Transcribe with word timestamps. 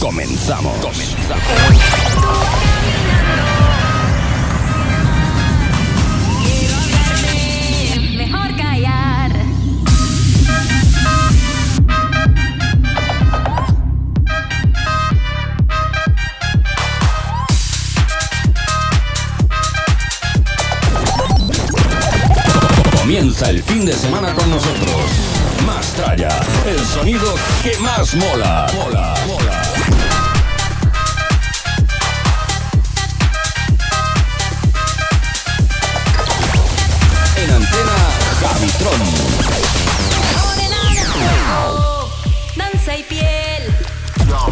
Comenzamos. 0.00 0.74
Hablarme, 6.80 8.16
mejor 8.16 8.56
callar. 8.56 9.30
Comienza 22.98 23.50
el 23.50 23.62
fin 23.62 23.84
de 23.84 23.92
semana 23.92 24.32
con 24.34 24.48
nosotros. 24.50 24.96
Mastraya, 25.66 26.40
el 26.66 26.78
sonido 26.86 27.34
que 27.62 27.76
más 27.78 28.14
mola. 28.14 28.66
Mola, 28.74 29.14
mola. 29.26 29.79
Javitron. 38.70 39.00
Morenado, 41.18 42.10
danza 42.56 42.96
y 42.96 43.02
piel 43.04 43.74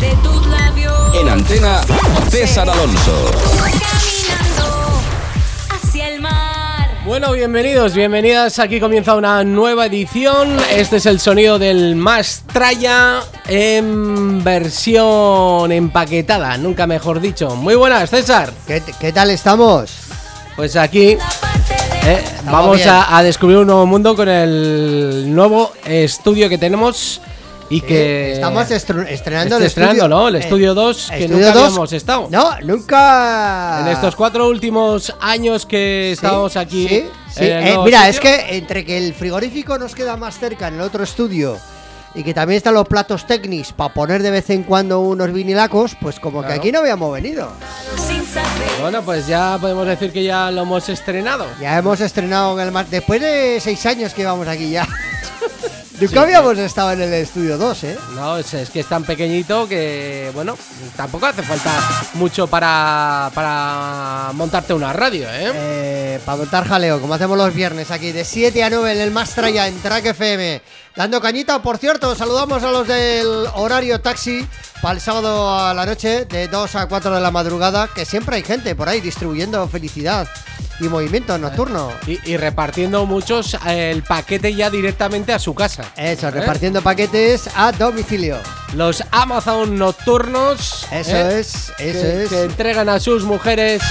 de 0.00 0.16
tus 0.22 0.46
labios. 0.46 1.14
En 1.14 1.28
antena, 1.28 1.80
César 2.30 2.68
Alonso. 2.68 3.30
Caminando 3.56 5.00
hacia 5.70 6.08
el 6.08 6.20
mar. 6.20 6.98
Bueno, 7.04 7.32
bienvenidos, 7.32 7.94
bienvenidas. 7.94 8.58
Aquí 8.58 8.80
comienza 8.80 9.14
una 9.14 9.44
nueva 9.44 9.86
edición. 9.86 10.56
Este 10.70 10.96
es 10.96 11.06
el 11.06 11.20
sonido 11.20 11.58
del 11.58 11.94
Mastraya 11.96 13.20
en 13.46 14.42
versión 14.42 15.70
empaquetada, 15.72 16.56
nunca 16.58 16.86
mejor 16.86 17.20
dicho. 17.20 17.56
Muy 17.56 17.76
buenas, 17.76 18.10
César. 18.10 18.52
¿Qué, 18.66 18.82
qué 19.00 19.12
tal 19.12 19.30
estamos? 19.30 19.92
Pues 20.56 20.74
aquí 20.74 21.16
eh, 22.08 22.24
vamos 22.44 22.84
a, 22.86 23.16
a 23.16 23.22
descubrir 23.22 23.58
un 23.58 23.66
nuevo 23.66 23.86
mundo 23.86 24.14
con 24.16 24.28
el 24.28 25.34
nuevo 25.34 25.72
estudio 25.84 26.48
que 26.48 26.58
tenemos 26.58 27.20
y 27.70 27.82
que 27.82 28.32
Estamos 28.32 28.70
estrenando 28.70 29.58
el 29.58 29.62
estrenando, 29.64 30.04
estudio. 30.04 30.08
¿no? 30.08 30.28
El 30.28 30.36
estudio 30.36 30.74
2 30.74 31.08
que 31.10 31.24
Estudio 31.24 31.36
nunca 31.36 31.52
2. 31.52 31.64
habíamos 31.64 31.92
estado. 31.92 32.28
No, 32.30 32.50
nunca. 32.62 33.80
En 33.82 33.88
estos 33.88 34.16
cuatro 34.16 34.48
últimos 34.48 35.14
años 35.20 35.66
que 35.66 36.06
Sí, 36.08 36.12
estábamos 36.14 36.56
aquí. 36.56 36.88
sí, 36.88 37.40
Eh, 37.40 37.76
mira, 37.84 38.08
es 38.08 38.20
que 38.20 38.56
entre 38.56 38.84
que 38.86 38.96
el 38.96 39.12
frigorífico 39.12 39.76
nos 39.78 39.94
queda 39.94 40.16
más 40.16 40.38
cerca 40.38 40.68
en 40.68 40.74
el 40.76 40.80
otro 40.80 41.04
estudio 41.04 41.58
y 42.18 42.24
que 42.24 42.34
también 42.34 42.56
están 42.56 42.74
los 42.74 42.88
platos 42.88 43.28
técnicos 43.28 43.72
para 43.72 43.94
poner 43.94 44.24
de 44.24 44.32
vez 44.32 44.50
en 44.50 44.64
cuando 44.64 44.98
unos 44.98 45.32
vinilacos, 45.32 45.96
pues 46.00 46.18
como 46.18 46.42
que 46.42 46.52
aquí 46.52 46.72
no 46.72 46.80
habíamos 46.80 47.12
venido. 47.12 47.52
Bueno, 48.80 49.02
pues 49.02 49.28
ya 49.28 49.56
podemos 49.60 49.86
decir 49.86 50.12
que 50.12 50.24
ya 50.24 50.50
lo 50.50 50.62
hemos 50.62 50.88
estrenado. 50.88 51.46
Ya 51.60 51.78
hemos 51.78 52.00
estrenado 52.00 52.58
en 52.58 52.66
el 52.66 52.72
mar. 52.72 52.86
Después 52.86 53.20
de 53.20 53.60
seis 53.60 53.86
años 53.86 54.14
que 54.14 54.22
íbamos 54.22 54.48
aquí 54.48 54.68
ya. 54.68 54.88
Nunca 56.00 56.22
habíamos 56.22 56.56
estado 56.58 56.92
en 56.92 57.02
el 57.02 57.12
estudio 57.12 57.58
2, 57.58 57.84
¿eh? 57.84 57.98
No, 58.14 58.38
es, 58.38 58.54
es 58.54 58.70
que 58.70 58.80
es 58.80 58.86
tan 58.86 59.02
pequeñito 59.02 59.68
que, 59.68 60.30
bueno, 60.32 60.56
tampoco 60.96 61.26
hace 61.26 61.42
falta 61.42 61.72
mucho 62.14 62.46
para, 62.46 63.32
para 63.34 64.30
montarte 64.34 64.74
una 64.74 64.92
radio, 64.92 65.28
¿eh? 65.28 65.50
Eh, 65.54 66.20
para 66.24 66.38
montar 66.38 66.68
jaleo, 66.68 67.00
como 67.00 67.14
hacemos 67.14 67.36
los 67.36 67.52
viernes 67.52 67.90
aquí, 67.90 68.12
de 68.12 68.24
7 68.24 68.62
a 68.62 68.70
9 68.70 68.92
en 68.92 69.00
el 69.00 69.10
Mastraya 69.10 69.66
en 69.66 69.80
Track 69.80 70.06
FM. 70.06 70.62
Dando 70.98 71.20
cañita, 71.20 71.62
por 71.62 71.78
cierto, 71.78 72.16
saludamos 72.16 72.64
a 72.64 72.72
los 72.72 72.88
del 72.88 73.46
horario 73.54 74.00
taxi 74.00 74.44
para 74.82 74.94
el 74.94 75.00
sábado 75.00 75.56
a 75.56 75.72
la 75.72 75.86
noche, 75.86 76.24
de 76.24 76.48
2 76.48 76.74
a 76.74 76.86
4 76.88 77.14
de 77.14 77.20
la 77.20 77.30
madrugada, 77.30 77.88
que 77.94 78.04
siempre 78.04 78.34
hay 78.34 78.42
gente 78.42 78.74
por 78.74 78.88
ahí 78.88 79.00
distribuyendo 79.00 79.68
felicidad 79.68 80.26
y 80.80 80.88
movimiento 80.88 81.38
nocturno. 81.38 81.92
Y, 82.08 82.18
y 82.28 82.36
repartiendo 82.36 83.06
muchos 83.06 83.56
eh, 83.64 83.92
el 83.92 84.02
paquete 84.02 84.52
ya 84.52 84.70
directamente 84.70 85.32
a 85.32 85.38
su 85.38 85.54
casa. 85.54 85.84
Eso, 85.96 86.26
¿Eh? 86.26 86.30
repartiendo 86.32 86.82
paquetes 86.82 87.48
a 87.54 87.70
domicilio. 87.70 88.36
Los 88.74 89.04
Amazon 89.12 89.78
nocturnos. 89.78 90.84
Eso 90.90 91.16
¿eh? 91.16 91.38
es, 91.38 91.72
eso 91.78 92.02
que, 92.02 92.22
es. 92.24 92.28
que 92.28 92.42
entregan 92.42 92.88
a 92.88 92.98
sus 92.98 93.22
mujeres 93.22 93.84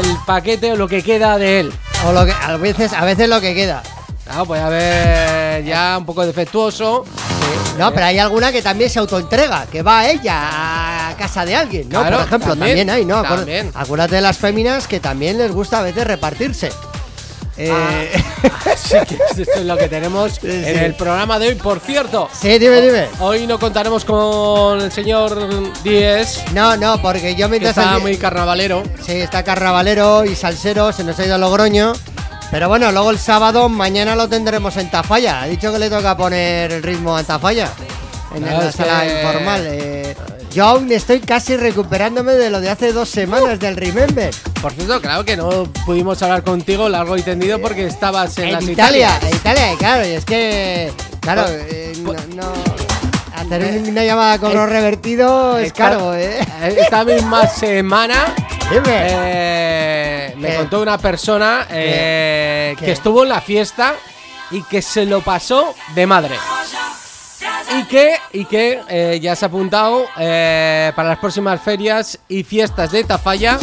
el 0.00 0.16
paquete 0.24 0.70
o 0.70 0.76
lo 0.76 0.86
que 0.86 1.02
queda 1.02 1.36
de 1.36 1.58
él. 1.58 1.72
O 2.06 2.12
lo 2.12 2.24
que, 2.24 2.30
a 2.30 2.56
veces, 2.58 2.92
a 2.92 3.04
veces 3.04 3.28
lo 3.28 3.40
que 3.40 3.56
queda. 3.56 3.82
Claro, 4.28 4.44
puede 4.44 4.60
haber 4.62 5.64
ya 5.64 5.96
un 5.98 6.04
poco 6.04 6.26
defectuoso. 6.26 7.04
No, 7.78 7.92
pero 7.94 8.06
hay 8.06 8.18
alguna 8.18 8.52
que 8.52 8.60
también 8.60 8.90
se 8.90 8.98
autoentrega, 8.98 9.66
que 9.72 9.82
va 9.82 10.06
ella 10.08 11.08
a 11.10 11.16
casa 11.16 11.44
de 11.46 11.54
alguien, 11.56 11.88
¿no? 11.88 12.00
Claro, 12.00 12.18
Por 12.18 12.26
ejemplo, 12.26 12.48
también, 12.50 12.86
también, 12.86 12.90
hay, 12.90 13.04
¿no? 13.04 13.22
También. 13.22 13.70
Acuérdate 13.74 14.16
de 14.16 14.20
las 14.20 14.36
féminas 14.36 14.86
que 14.86 15.00
también 15.00 15.38
les 15.38 15.50
gusta 15.52 15.78
a 15.78 15.82
veces 15.82 16.06
repartirse. 16.06 16.70
Eh, 17.56 17.72
Así 18.72 18.94
que 19.08 19.18
esto 19.42 19.58
es 19.60 19.64
lo 19.64 19.76
que 19.76 19.88
tenemos 19.88 20.32
Sí, 20.40 20.46
en 20.48 20.64
sí. 20.64 20.70
el 20.84 20.94
programa 20.94 21.38
de 21.38 21.48
hoy. 21.48 21.54
Por 21.54 21.80
cierto, 21.80 22.28
sí, 22.38 22.58
dime, 22.58 22.80
dime. 22.82 23.06
hoy 23.20 23.46
no 23.46 23.58
contaremos 23.58 24.04
con 24.04 24.80
el 24.80 24.92
señor 24.92 25.72
Díez, 25.82 26.44
No, 26.52 26.76
no, 26.76 27.00
porque 27.02 27.34
yo 27.34 27.48
mientras... 27.48 27.76
está 27.76 27.96
el- 27.96 28.02
muy 28.02 28.16
carnavalero. 28.18 28.82
Sí, 29.04 29.12
está 29.12 29.42
carnavalero 29.42 30.24
y 30.24 30.36
salsero, 30.36 30.92
se 30.92 31.02
nos 31.02 31.18
ha 31.18 31.24
ido 31.24 31.34
a 31.34 31.38
Logroño. 31.38 31.94
Pero 32.50 32.68
bueno, 32.68 32.90
luego 32.92 33.10
el 33.10 33.18
sábado, 33.18 33.68
mañana 33.68 34.16
lo 34.16 34.28
tendremos 34.28 34.76
en 34.78 34.90
Tafalla. 34.90 35.42
Ha 35.42 35.46
dicho 35.46 35.70
que 35.72 35.78
le 35.78 35.90
toca 35.90 36.16
poner 36.16 36.72
el 36.72 36.82
ritmo 36.82 37.16
a 37.16 37.22
Tafalla. 37.22 37.68
En 38.34 38.42
No, 38.42 38.46
la 38.62 38.72
sala 38.72 39.02
que- 39.02 39.22
informal. 39.22 39.62
eh. 39.66 40.16
yo 40.52 40.64
aún 40.66 40.90
estoy 40.92 41.20
casi 41.20 41.56
recuperándome 41.56 42.32
de 42.32 42.48
lo 42.50 42.60
de 42.60 42.70
hace 42.70 42.92
dos 42.92 43.08
semanas 43.10 43.58
del 43.60 43.76
Remember. 43.76 44.34
Por 44.62 44.72
cierto, 44.72 45.00
claro 45.00 45.24
que 45.24 45.36
no 45.36 45.64
pudimos 45.84 46.22
hablar 46.22 46.42
contigo 46.42 46.88
largo 46.88 47.16
y 47.18 47.22
tendido 47.22 47.60
porque 47.60 47.86
estabas 47.86 48.36
en, 48.38 48.44
En 48.48 48.52
las 48.54 48.64
Italia, 48.64 49.08
Italias. 49.18 49.22
en 49.22 49.36
Italia, 49.36 49.76
claro, 49.78 50.06
y 50.06 50.10
es 50.12 50.24
que, 50.24 50.92
claro, 51.20 51.42
Pues- 51.44 51.64
eh, 51.70 51.92
no, 51.98 52.12
pues- 52.12 52.28
no- 52.34 52.52
hacer 53.36 53.82
una 53.88 54.04
llamada 54.04 54.38
con 54.38 54.52
los 54.54 54.68
revertidos 54.68 55.60
es 55.60 55.72
caro, 55.72 56.14
¿eh? 56.14 56.38
Esta 56.76 57.04
misma 57.04 57.46
semana 57.46 58.34
Dime. 58.70 58.82
eh, 58.88 59.87
me 60.38 60.54
contó 60.54 60.80
una 60.80 60.98
persona 60.98 61.66
eh, 61.70 62.76
que 62.78 62.92
estuvo 62.92 63.22
en 63.22 63.30
la 63.30 63.40
fiesta 63.40 63.94
y 64.50 64.62
que 64.62 64.82
se 64.82 65.04
lo 65.04 65.20
pasó 65.20 65.74
de 65.94 66.06
madre. 66.06 66.36
Y 67.76 67.84
que, 67.84 68.16
y 68.32 68.44
que 68.46 68.80
eh, 68.88 69.18
ya 69.20 69.36
se 69.36 69.44
ha 69.44 69.48
apuntado 69.48 70.06
eh, 70.18 70.92
para 70.96 71.10
las 71.10 71.18
próximas 71.18 71.60
ferias 71.60 72.18
y 72.28 72.42
fiestas 72.42 72.92
de 72.92 73.04
Tafalla 73.04 73.58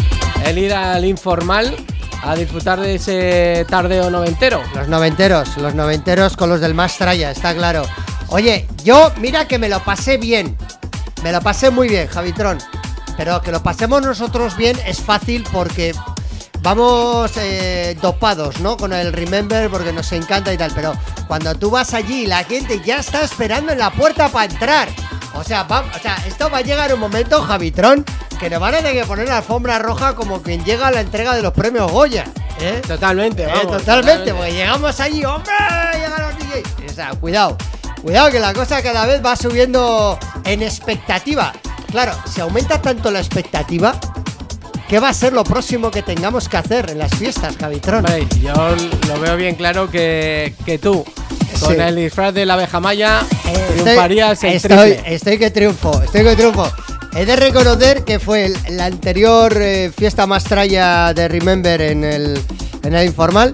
el 0.45 0.57
ir 0.59 0.73
al 0.73 1.03
informal 1.05 1.75
a 2.23 2.35
disfrutar 2.35 2.79
de 2.79 2.95
ese 2.95 3.65
tardeo 3.69 4.09
noventero. 4.09 4.61
Los 4.73 4.87
noventeros, 4.87 5.57
los 5.57 5.73
noventeros 5.75 6.37
con 6.37 6.49
los 6.49 6.61
del 6.61 6.73
Mastraya, 6.73 7.31
está 7.31 7.53
claro. 7.53 7.83
Oye, 8.29 8.67
yo, 8.83 9.11
mira 9.17 9.47
que 9.47 9.59
me 9.59 9.69
lo 9.69 9.79
pasé 9.83 10.17
bien. 10.17 10.57
Me 11.23 11.31
lo 11.31 11.41
pasé 11.41 11.69
muy 11.69 11.87
bien, 11.87 12.07
Javitrón. 12.07 12.59
Pero 13.17 13.41
que 13.41 13.51
lo 13.51 13.63
pasemos 13.63 14.01
nosotros 14.01 14.57
bien 14.57 14.77
es 14.85 15.01
fácil 15.01 15.45
porque 15.51 15.93
vamos 16.65 17.31
eh, 17.37 17.95
dopados, 18.01 18.59
¿no? 18.59 18.75
Con 18.75 18.91
el 18.91 19.13
Remember 19.13 19.69
porque 19.69 19.93
nos 19.93 20.11
encanta 20.11 20.51
y 20.51 20.57
tal. 20.57 20.71
Pero 20.73 20.93
cuando 21.27 21.53
tú 21.55 21.69
vas 21.69 21.93
allí, 21.93 22.25
la 22.25 22.43
gente 22.43 22.81
ya 22.83 22.97
está 22.97 23.21
esperando 23.21 23.71
en 23.71 23.77
la 23.79 23.91
puerta 23.91 24.27
para 24.29 24.51
entrar. 24.51 24.89
O 25.35 25.43
sea, 25.43 25.63
va- 25.63 25.85
o 25.95 25.99
sea, 26.01 26.15
esto 26.27 26.49
va 26.49 26.57
a 26.57 26.61
llegar 26.61 26.91
un 26.93 26.99
momento, 26.99 27.41
Javitrón, 27.43 28.03
que 28.39 28.49
nos 28.49 28.59
van 28.59 28.73
a 28.73 28.77
tener 28.77 28.93
que 28.93 29.05
poner 29.05 29.27
la 29.27 29.37
alfombra 29.37 29.77
roja 29.77 30.15
como 30.15 30.41
quien 30.41 30.65
llega 30.65 30.87
a 30.87 30.91
la 30.91 31.01
entrega 31.01 31.35
de 31.35 31.43
los 31.43 31.53
premios 31.53 31.91
Goya. 31.91 32.25
¿Eh? 32.59 32.81
Totalmente, 32.87 33.43
Eh, 33.43 33.47
vamos. 33.53 33.77
totalmente, 33.77 34.33
porque 34.33 34.53
llegamos 34.53 34.99
allí, 34.99 35.23
¡hombre! 35.23 35.53
Llegan 35.93 36.21
los 36.21 36.35
DJs. 36.39 36.91
O 36.91 36.93
sea, 36.95 37.09
cuidado, 37.11 37.57
cuidado 38.01 38.31
que 38.31 38.39
la 38.39 38.53
cosa 38.53 38.81
cada 38.81 39.05
vez 39.05 39.23
va 39.23 39.35
subiendo 39.35 40.17
en 40.45 40.63
expectativa. 40.63 41.53
Claro, 41.91 42.13
si 42.33 42.41
aumenta 42.41 42.81
tanto 42.81 43.11
la 43.11 43.19
expectativa, 43.19 43.93
¿qué 44.89 44.99
va 44.99 45.09
a 45.09 45.13
ser 45.13 45.33
lo 45.33 45.43
próximo 45.43 45.91
que 45.91 46.01
tengamos 46.01 46.47
que 46.49 46.57
hacer 46.57 46.89
en 46.91 46.99
las 46.99 47.11
fiestas, 47.15 47.55
Javitron? 47.57 48.05
Hombre, 48.05 48.27
yo 48.41 48.53
lo 49.07 49.19
veo 49.19 49.35
bien 49.37 49.55
claro 49.55 49.89
que, 49.89 50.53
que 50.65 50.77
tú, 50.77 51.03
con 51.59 51.75
Sí. 51.75 51.81
el 51.81 51.95
disfraz 51.95 52.33
de 52.33 52.45
la 52.45 52.53
abeja 52.55 52.79
maya, 52.79 53.21
Eh, 53.47 53.67
triunfarías 53.73 54.43
en 54.43 54.53
estoy, 54.53 54.97
estoy 55.05 55.37
que 55.37 55.51
triunfo, 55.51 56.01
estoy 56.03 56.23
que 56.23 56.35
triunfo. 56.35 56.69
He 57.15 57.25
de 57.25 57.35
reconocer 57.37 58.03
que 58.03 58.19
fue 58.19 58.45
el- 58.47 58.57
la 58.77 58.85
anterior 58.85 59.55
eh, 59.57 59.91
fiesta 59.97 60.27
más 60.27 60.43
tralla 60.43 61.13
de 61.13 61.27
Remember 61.29 61.79
en 61.81 62.03
el, 62.03 62.41
en 62.83 62.93
el 62.93 63.05
informal. 63.05 63.53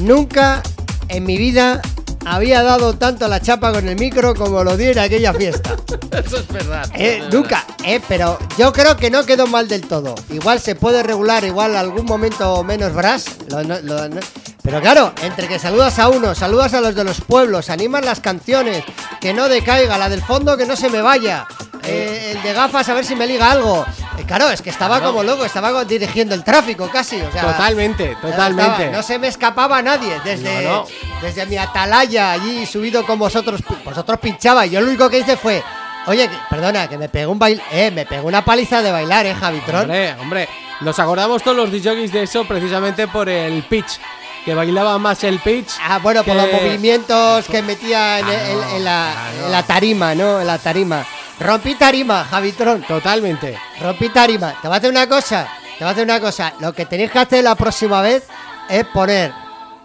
Nunca 0.00 0.62
en 1.08 1.24
mi 1.24 1.36
vida 1.36 1.80
había 2.24 2.62
dado 2.62 2.94
tanto 2.94 3.26
la 3.28 3.40
chapa 3.40 3.72
con 3.72 3.88
el 3.88 3.96
micro 3.98 4.34
como 4.34 4.62
lo 4.64 4.76
di 4.76 4.86
en 4.86 4.98
aquella 4.98 5.32
fiesta. 5.34 5.76
Eso 6.24 6.36
es 6.38 6.48
verdad. 6.48 6.88
Eh, 6.94 7.22
nunca, 7.32 7.64
eh, 7.84 8.00
pero 8.08 8.38
yo 8.58 8.72
creo 8.72 8.96
que 8.96 9.10
no 9.10 9.24
quedó 9.24 9.46
mal 9.46 9.68
del 9.68 9.82
todo. 9.82 10.14
Igual 10.30 10.60
se 10.60 10.74
puede 10.74 11.02
regular, 11.02 11.44
igual 11.44 11.76
algún 11.76 12.04
momento 12.06 12.62
menos 12.64 12.92
brass. 12.94 13.24
lo- 13.48 13.62
lo- 13.62 14.20
pero 14.62 14.80
claro, 14.80 15.12
entre 15.22 15.48
que 15.48 15.58
saludas 15.58 15.98
a 15.98 16.08
uno, 16.08 16.36
saludas 16.36 16.72
a 16.74 16.80
los 16.80 16.94
de 16.94 17.02
los 17.02 17.20
pueblos, 17.20 17.68
animas 17.68 18.04
las 18.04 18.20
canciones, 18.20 18.84
que 19.20 19.34
no 19.34 19.48
decaiga, 19.48 19.98
la 19.98 20.08
del 20.08 20.22
fondo 20.22 20.56
que 20.56 20.66
no 20.66 20.76
se 20.76 20.88
me 20.88 21.02
vaya, 21.02 21.48
eh, 21.84 22.32
el 22.36 22.42
de 22.42 22.52
gafas 22.52 22.88
a 22.88 22.94
ver 22.94 23.04
si 23.04 23.14
me 23.14 23.26
liga 23.26 23.50
algo. 23.50 23.84
Eh, 24.18 24.24
claro, 24.26 24.48
es 24.50 24.62
que 24.62 24.70
estaba 24.70 24.98
Claro. 24.98 25.12
como 25.12 25.22
loco, 25.24 25.44
estaba 25.44 25.84
dirigiendo 25.84 26.34
el 26.34 26.44
tráfico 26.44 26.88
casi. 26.92 27.20
O 27.20 27.32
sea, 27.32 27.42
Totalmente, 27.42 28.16
totalmente. 28.20 28.72
estaba- 28.84 28.90
no 28.96 29.02
se 29.02 29.18
me 29.18 29.28
escapaba 29.28 29.82
nadie 29.82 30.20
desde, 30.24 30.62
No, 30.64 30.70
no. 30.72 30.86
desde 31.20 31.46
mi 31.46 31.56
atalaya 31.56 32.32
allí 32.32 32.66
subido 32.66 33.04
con 33.06 33.18
vosotros. 33.18 33.60
Vosotros 33.84 34.18
pinchabais. 34.20 34.70
Yo 34.70 34.80
lo 34.80 34.88
único 34.88 35.08
que 35.10 35.18
hice 35.18 35.36
fue, 35.36 35.62
oye, 36.06 36.28
que- 36.28 36.36
perdona, 36.50 36.88
que 36.88 36.98
me 36.98 37.08
pegó 37.08 37.32
un 37.32 37.38
baile, 37.38 37.62
eh, 37.72 37.90
me 37.90 38.06
pegó 38.06 38.28
una 38.28 38.44
paliza 38.44 38.82
de 38.82 38.90
bailar, 38.92 39.26
eh, 39.26 39.34
Javitron. 39.34 39.82
Hombre, 39.82 40.14
hombre, 40.20 40.48
nos 40.80 40.98
acordamos 40.98 41.42
todos 41.42 41.56
los 41.56 41.70
DJs 41.70 42.12
de 42.12 42.22
eso 42.24 42.44
precisamente 42.44 43.08
por 43.08 43.28
el 43.28 43.62
pitch, 43.64 43.98
que 44.44 44.54
bailaba 44.54 44.98
más 44.98 45.22
el 45.24 45.38
pitch. 45.40 45.70
Ah, 45.82 45.98
bueno, 46.02 46.22
por 46.24 46.34
los 46.36 46.50
movimientos 46.52 47.46
que 47.46 47.62
metía 47.62 48.18
en, 48.18 48.26
en 48.28 48.84
la, 48.84 49.12
claro. 49.14 49.46
en 49.46 49.52
la 49.52 49.62
tarima, 49.62 50.14
¿no? 50.14 50.40
En 50.40 50.46
la 50.46 50.58
tarima. 50.58 51.06
Rompí 51.40 51.74
tarima, 51.74 52.24
Javitron. 52.24 52.82
Totalmente. 52.82 53.58
Rompí 53.80 54.08
tarima. 54.10 54.54
Te 54.60 54.68
voy 54.68 54.74
a 54.74 54.78
hacer 54.78 54.90
una 54.90 55.08
cosa. 55.08 55.48
Te 55.78 55.84
voy 55.84 55.88
a 55.88 55.90
hacer 55.92 56.04
una 56.04 56.20
cosa. 56.20 56.52
Lo 56.60 56.72
que 56.72 56.86
tenéis 56.86 57.10
que 57.10 57.18
hacer 57.18 57.42
la 57.44 57.54
próxima 57.54 58.00
vez 58.02 58.24
es 58.68 58.84
poner 58.86 59.32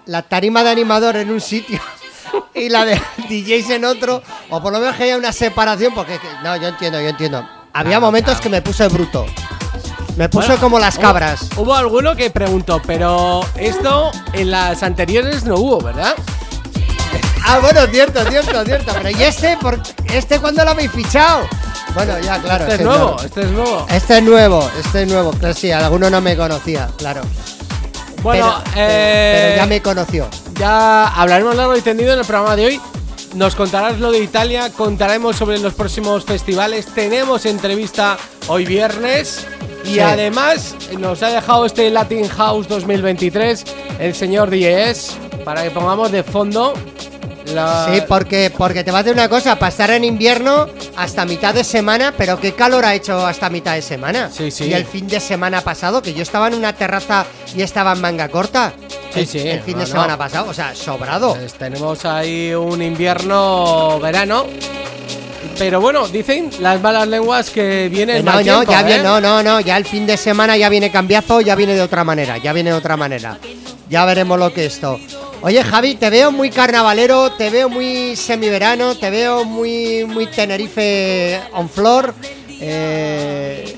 la 0.06 0.22
tarima 0.22 0.64
de 0.64 0.70
animador 0.72 1.16
en 1.18 1.30
un 1.32 1.42
sitio 1.42 1.80
y 2.54 2.70
la 2.70 2.86
de 2.86 2.96
DJs 3.30 3.72
en 3.72 3.86
otro. 3.86 4.22
O 4.50 4.62
por 4.62 4.72
lo 4.72 4.80
menos 4.80 4.96
que 4.96 5.04
haya 5.04 5.18
una 5.18 5.34
separación. 5.34 5.94
Porque 5.94 6.20
no, 6.44 6.56
yo 6.58 6.68
entiendo, 6.68 7.02
yo 7.02 7.10
entiendo. 7.10 7.48
Había 7.74 8.00
momentos 8.00 8.40
que 8.40 8.50
me 8.50 8.62
puse 8.62 8.88
bruto. 8.88 9.26
Me 10.16 10.28
Bueno, 10.30 10.58
como 10.58 10.80
las 10.80 10.96
hubo- 10.98 11.02
cabras. 11.04 11.48
Hubo, 11.58 11.76
alguno 11.76 12.16
que 12.16 12.32
preguntó, 12.32 12.82
pero 12.86 13.42
esto 13.56 14.12
en 14.34 14.50
las 14.50 14.82
anteriores 14.82 15.44
no 15.44 15.56
hubo, 15.58 15.80
¿verdad? 15.80 16.16
Ah, 17.50 17.60
bueno, 17.62 17.80
cierto, 17.88 18.24
cierto, 18.30 18.66
cierto. 18.66 18.92
Pero 19.02 19.18
¿y 19.18 19.24
este? 19.24 19.58
¿Por 19.58 19.80
este 20.14 20.40
cuándo 20.40 20.64
lo 20.66 20.72
habéis 20.72 20.92
fichado? 20.92 21.48
Bueno, 21.94 22.20
ya, 22.20 22.40
claro. 22.42 22.64
este 22.66 22.76
es 22.76 22.82
nuevo, 22.82 23.18
este 23.24 23.42
es 23.42 23.52
nuevo. 23.52 23.86
Este 23.90 24.18
es 24.18 24.24
nuevo, 24.24 24.72
este 24.78 25.02
es 25.04 25.08
nuevo. 25.08 25.32
Claro, 25.32 25.54
sí, 25.54 25.72
alguno 25.72 26.10
no 26.10 26.20
me 26.22 26.36
conocía, 26.36 26.90
claro. 26.98 27.22
Bueno, 28.22 28.54
pero, 28.66 28.76
eh, 28.76 29.44
pero 29.46 29.56
ya 29.58 29.66
me 29.66 29.82
conoció. 29.82 30.28
Ya 30.60 31.08
hablaremos 31.08 31.56
largo 31.56 31.76
y 31.78 31.82
tendido 31.82 32.14
en 32.14 32.20
el 32.20 32.26
programa 32.26 32.56
de 32.56 32.66
hoy. 32.66 32.82
Nos 33.36 33.56
contarás 33.56 34.00
lo 34.00 34.12
de 34.12 34.20
Italia, 34.20 34.72
contaremos 34.76 35.36
sobre 35.38 35.60
los 35.60 35.74
próximos 35.74 36.26
festivales. 36.26 36.88
Tenemos 36.94 37.46
entrevista 37.46 38.18
hoy 38.48 38.66
viernes. 38.66 39.46
Y 39.86 39.94
Sí. 39.94 40.00
además 40.02 40.76
nos 41.00 41.24
ha 41.24 41.30
dejado 41.30 41.66
este 41.66 41.90
Latin 41.90 42.28
House 42.28 42.68
2023 42.68 43.64
el 44.00 44.14
señor 44.14 44.50
DJS 44.50 45.18
para 45.46 45.64
que 45.64 45.72
pongamos 45.72 46.12
de 46.12 46.24
fondo 46.24 46.74
Sí, 47.48 48.02
porque, 48.08 48.52
porque 48.56 48.84
te 48.84 48.92
va 48.92 49.00
a 49.00 49.02
hacer 49.02 49.14
una 49.14 49.30
cosa, 49.30 49.58
pasar 49.58 49.92
en 49.92 50.04
invierno 50.04 50.68
hasta 50.96 51.26
mitad 51.26 51.54
de 51.54 51.64
semana, 51.64 52.14
pero 52.18 52.40
qué 52.40 52.54
calor 52.54 52.86
ha 52.86 52.94
hecho 52.94 53.26
hasta 53.26 53.50
mitad 53.50 53.76
de 53.76 53.82
semana. 53.82 54.30
Sí, 54.32 54.52
sí. 54.52 54.66
Y 54.66 54.74
el 54.74 54.86
fin 54.86 55.08
de 55.08 55.20
semana 55.20 55.62
pasado, 55.62 56.02
que 56.02 56.14
yo 56.14 56.24
estaba 56.24 56.48
en 56.48 56.56
una 56.56 56.74
terraza 56.74 57.26
y 57.56 57.62
estaba 57.62 57.94
en 57.94 58.02
manga 58.02 58.30
corta. 58.30 58.74
Sí, 59.14 59.22
el, 59.22 59.28
sí, 59.28 59.40
El 59.40 59.62
fin 59.62 59.80
de 59.80 59.86
semana 59.86 60.18
pasado, 60.18 60.50
o 60.50 60.54
sea, 60.54 60.76
sobrado. 60.76 61.36
Pues 61.36 61.54
tenemos 61.54 62.04
ahí 62.06 62.54
un 62.54 62.82
invierno-verano. 62.82 64.46
Pero 65.58 65.82
bueno, 65.82 66.08
dicen 66.08 66.52
las 66.60 66.80
malas 66.82 67.08
lenguas 67.08 67.50
que 67.50 67.90
viene 67.90 68.18
el 68.18 68.26
no, 68.26 68.32
mal 68.32 68.46
no, 68.46 68.60
tiempo, 68.64 68.72
ya 68.72 68.82
¿eh? 68.82 68.84
viene, 68.84 69.04
no, 69.04 69.20
no, 69.20 69.42
no, 69.42 69.60
ya 69.60 69.78
el 69.78 69.86
fin 69.86 70.06
de 70.06 70.16
semana 70.16 70.56
ya 70.56 70.70
viene 70.70 70.92
cambiazo, 70.92 71.42
ya 71.42 71.56
viene 71.56 71.74
de 71.74 71.82
otra 71.82 72.04
manera, 72.04 72.38
ya 72.38 72.54
viene 72.54 72.70
de 72.70 72.76
otra 72.76 72.96
manera. 72.96 73.40
Ya 73.90 74.06
veremos 74.06 74.38
lo 74.38 74.54
que 74.54 74.66
es 74.66 74.74
esto. 74.74 75.00
Oye, 75.42 75.64
Javi, 75.64 75.96
te 75.96 76.10
veo 76.10 76.32
muy 76.32 76.50
carnavalero, 76.50 77.32
te 77.32 77.50
veo 77.50 77.70
muy 77.70 78.16
semiverano, 78.16 78.96
te 78.96 79.10
veo 79.10 79.46
muy, 79.46 80.04
muy 80.06 80.26
Tenerife 80.28 81.40
on 81.54 81.70
floor. 81.70 82.14
Eh, 82.60 83.76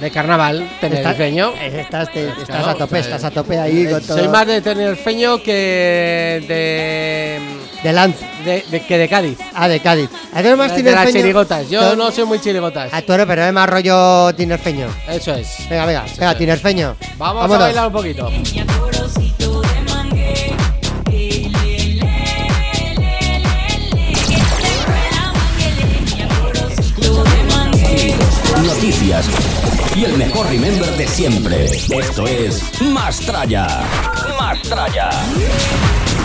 De 0.00 0.10
carnaval, 0.10 0.68
tenerifeño. 0.80 1.52
Estás, 1.54 1.62
eh, 1.62 1.80
estás, 1.80 2.12
te- 2.12 2.28
estás 2.28 2.44
Claro, 2.46 2.66
a 2.70 2.74
tope, 2.74 2.98
o 2.98 3.02
sea, 3.02 3.16
estás 3.16 3.24
a 3.24 3.30
tope 3.30 3.58
ahí 3.58 3.86
con 3.90 4.02
todo. 4.02 4.18
Soy 4.18 4.28
más 4.28 4.46
de 4.46 4.60
tenerifeño 4.60 5.42
que 5.42 6.44
de, 6.46 7.40
de 7.82 8.62
de- 8.70 8.80
que 8.86 8.98
de 8.98 9.08
Cádiz. 9.08 9.38
Ah, 9.54 9.68
de 9.68 9.80
Cádiz. 9.80 10.10
¿A 10.34 10.40
tú 10.40 10.46
eres 10.48 10.56
más 10.58 10.76
de 10.76 10.82
las 10.82 11.12
chirigotas. 11.12 11.68
Yo 11.70 11.90
Tú- 11.92 11.96
no 11.96 12.10
soy 12.10 12.24
muy 12.26 12.40
chirigotas. 12.40 12.90
Ah, 12.92 13.00
tú 13.02 13.12
eres, 13.14 13.26
pero 13.26 13.40
eres 13.42 13.54
más 13.54 13.68
rollo 13.70 14.34
tinerfeño. 14.34 14.86
Eso 15.08 15.34
es. 15.34 15.66
Venga, 15.70 15.86
venga, 15.86 16.04
venga, 16.18 16.32
sí. 16.32 16.38
tinerfeño. 16.38 16.96
Vamos 17.16 17.42
Vámonos. 17.42 17.56
a 17.56 17.58
bailar 17.60 17.86
un 17.86 17.92
poquito. 17.94 18.30
Y 29.96 30.04
el 30.04 30.16
mejor 30.16 30.46
remember 30.46 30.96
de 30.96 31.08
siempre. 31.08 31.64
Esto 31.64 32.24
es 32.24 32.62
Mastraya. 32.80 33.66
Mastraya. 34.38 35.10
Que 35.34 36.15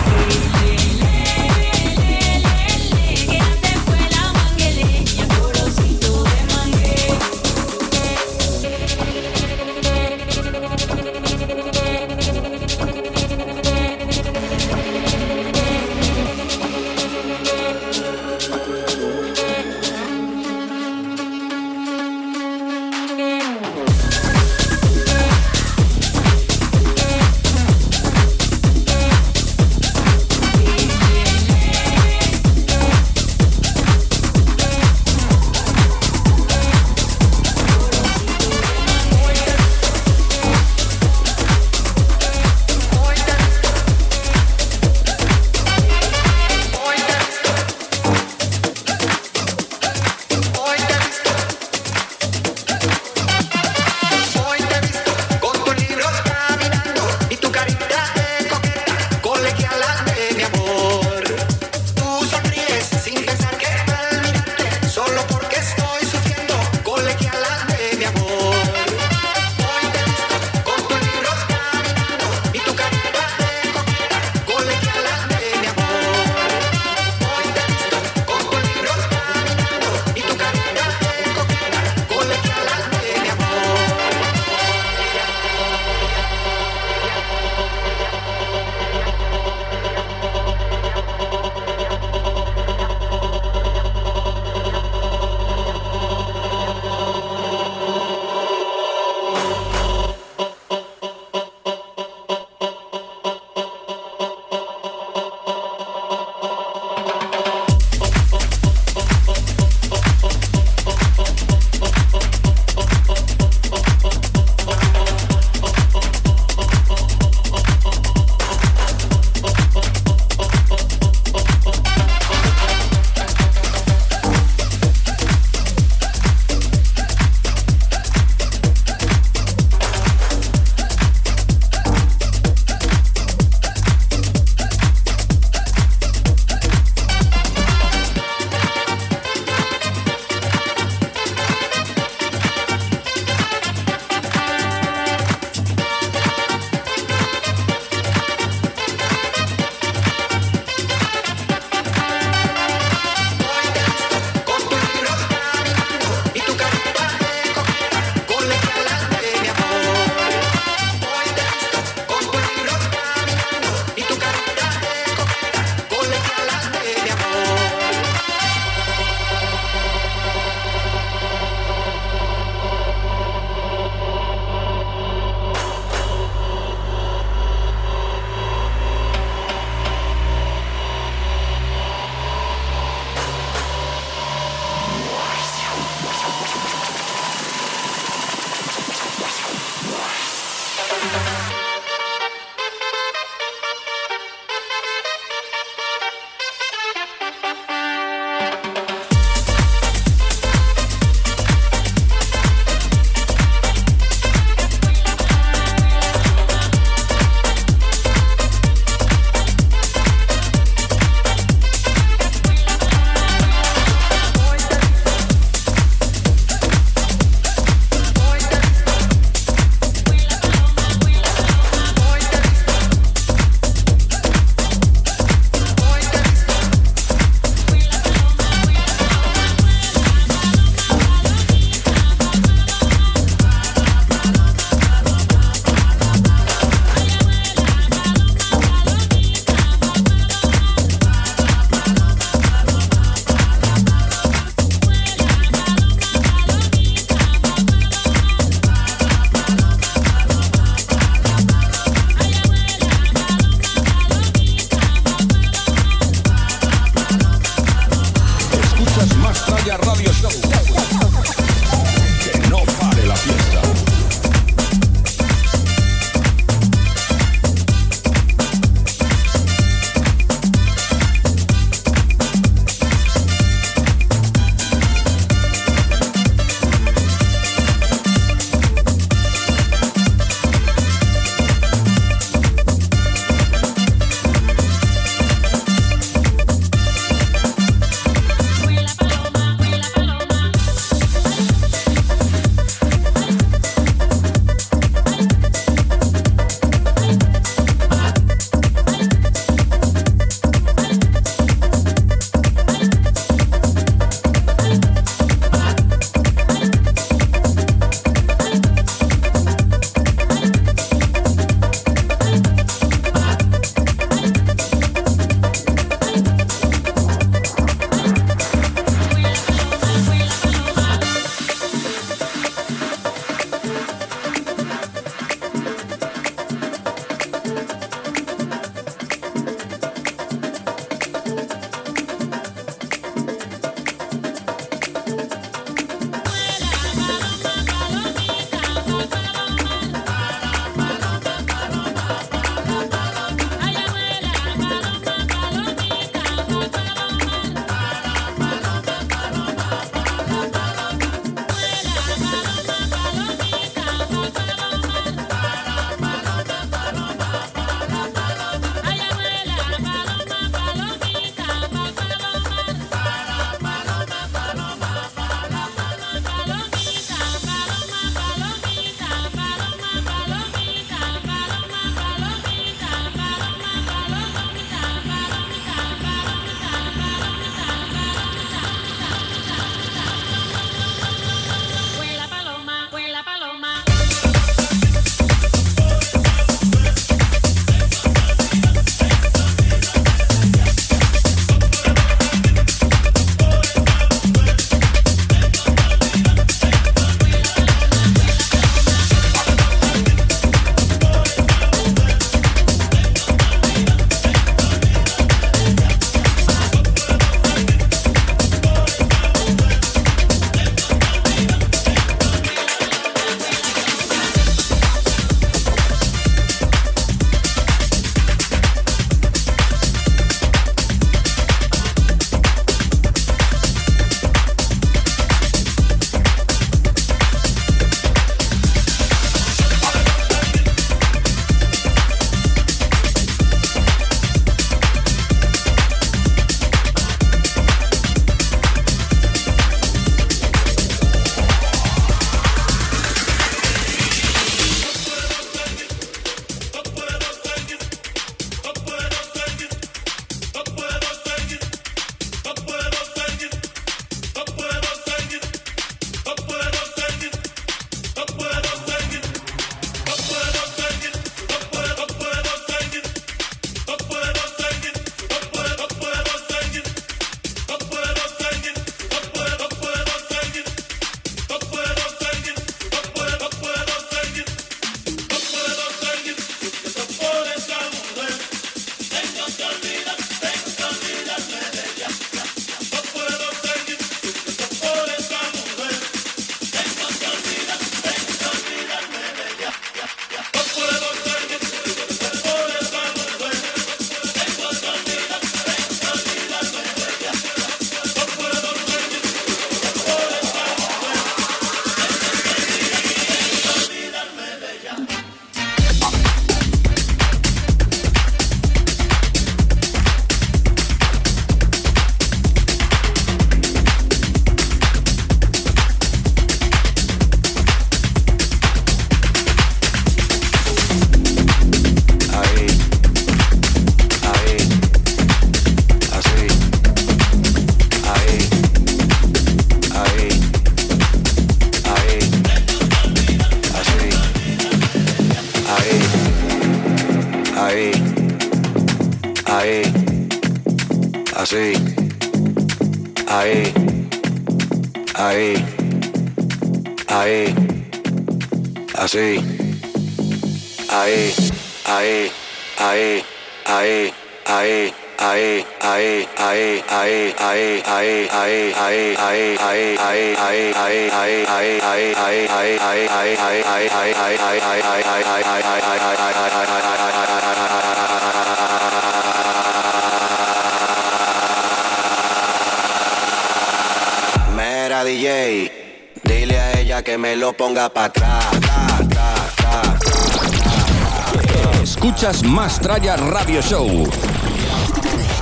escuchas 582.22 582.44
Más 582.44 582.78
Traya 582.78 583.16
Radio 583.16 583.60
Show. 583.60 584.08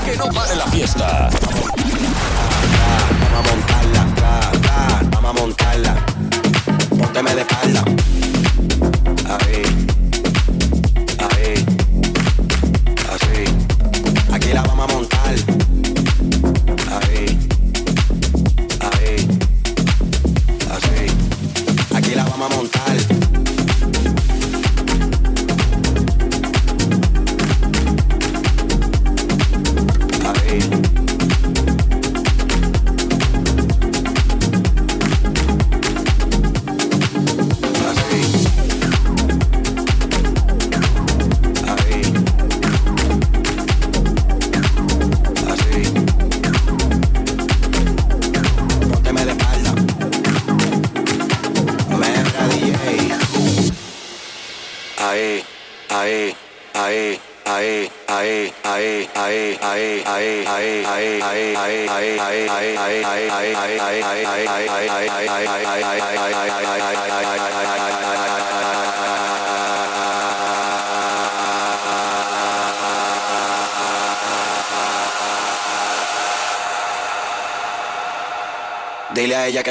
Que 0.06 0.16
no 0.16 0.28
pare 0.28 0.56
la 0.56 0.66
fiesta. 0.66 1.28
Vamos 3.20 3.38
a 3.38 3.42
montarla, 3.50 5.10
vamos 5.10 5.30
a 5.30 5.32
montarla. 5.42 5.96
Pónteme 6.88 7.34
de 7.34 7.40
espalda. 7.42 7.84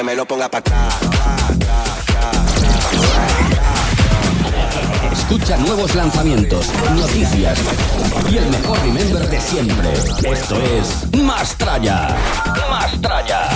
me 0.02 0.14
lo 0.14 0.24
ponga 0.24 0.48
para 0.48 0.60
atrás. 0.60 0.94
Escucha 5.12 5.56
nuevos 5.58 5.94
lanzamientos, 5.94 6.66
noticias 6.94 7.58
y 8.30 8.36
el 8.36 8.46
mejor 8.48 8.78
remember 8.80 9.28
de 9.28 9.40
siempre. 9.40 9.92
Esto 10.32 10.56
es 10.56 11.22
Más 11.22 11.56
Tralla. 11.56 12.16
Más 12.70 13.00
Tralla. 13.00 13.48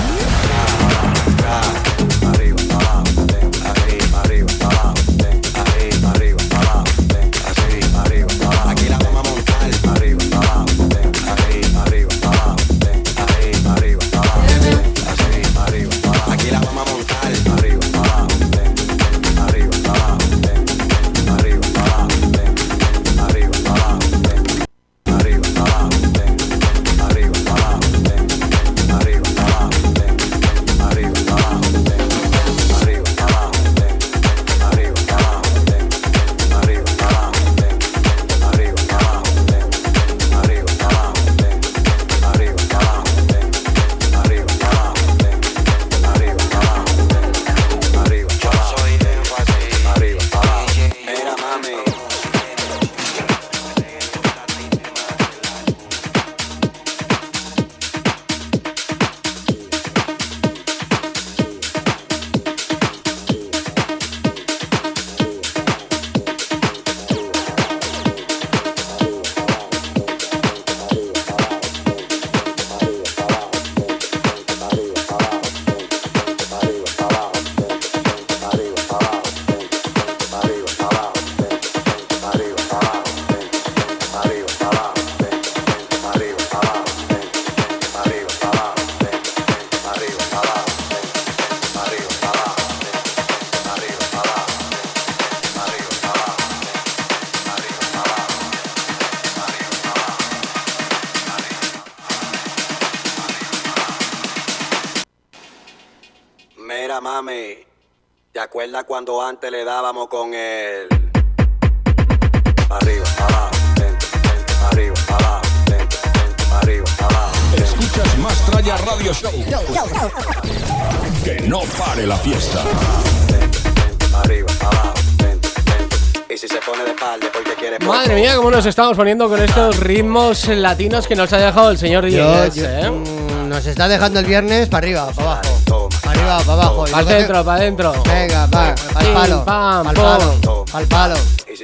estamos 128.74 128.96
poniendo 128.96 129.28
con 129.28 129.40
estos 129.40 129.78
ritmos 129.78 130.48
latinos 130.48 131.06
que 131.06 131.14
nos 131.14 131.32
ha 131.32 131.36
dejado 131.36 131.70
el 131.70 131.78
señor 131.78 132.04
DJ. 132.04 132.50
¿eh? 132.56 132.90
Mm, 132.90 133.48
nos 133.48 133.64
está 133.66 133.86
dejando 133.86 134.18
el 134.18 134.26
viernes 134.26 134.68
para 134.68 134.84
arriba, 134.84 135.06
para 135.14 135.30
abajo. 135.30 135.88
Para 136.02 136.10
arriba, 136.10 136.38
para 136.38 136.52
abajo. 136.54 136.84
Para 136.90 136.98
adentro, 136.98 137.38
que... 137.38 137.44
para 137.44 137.56
adentro. 137.56 137.92
Venga, 138.02 138.48
para 138.48 138.74
el 138.74 139.12
palo. 139.12 139.44
Para 139.44 139.90
el 139.90 139.96
palo. 139.96 140.64
Para 140.72 140.82
el 140.82 140.88
palo. 140.88 141.14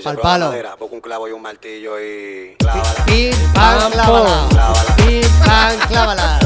Al 0.05 0.19
palo. 0.19 0.55
Pongo 0.79 0.95
un 0.95 1.01
clavo 1.01 1.27
y 1.27 1.33
un 1.33 1.43
martillo 1.43 1.99
y. 1.99 2.55
Clávala. 2.61 3.05
Pim, 3.05 3.33
pam, 3.55 3.91
clávala. 3.91 4.49
Pim, 4.97 5.23
pam, 5.45 5.89
clávala. 5.89 6.39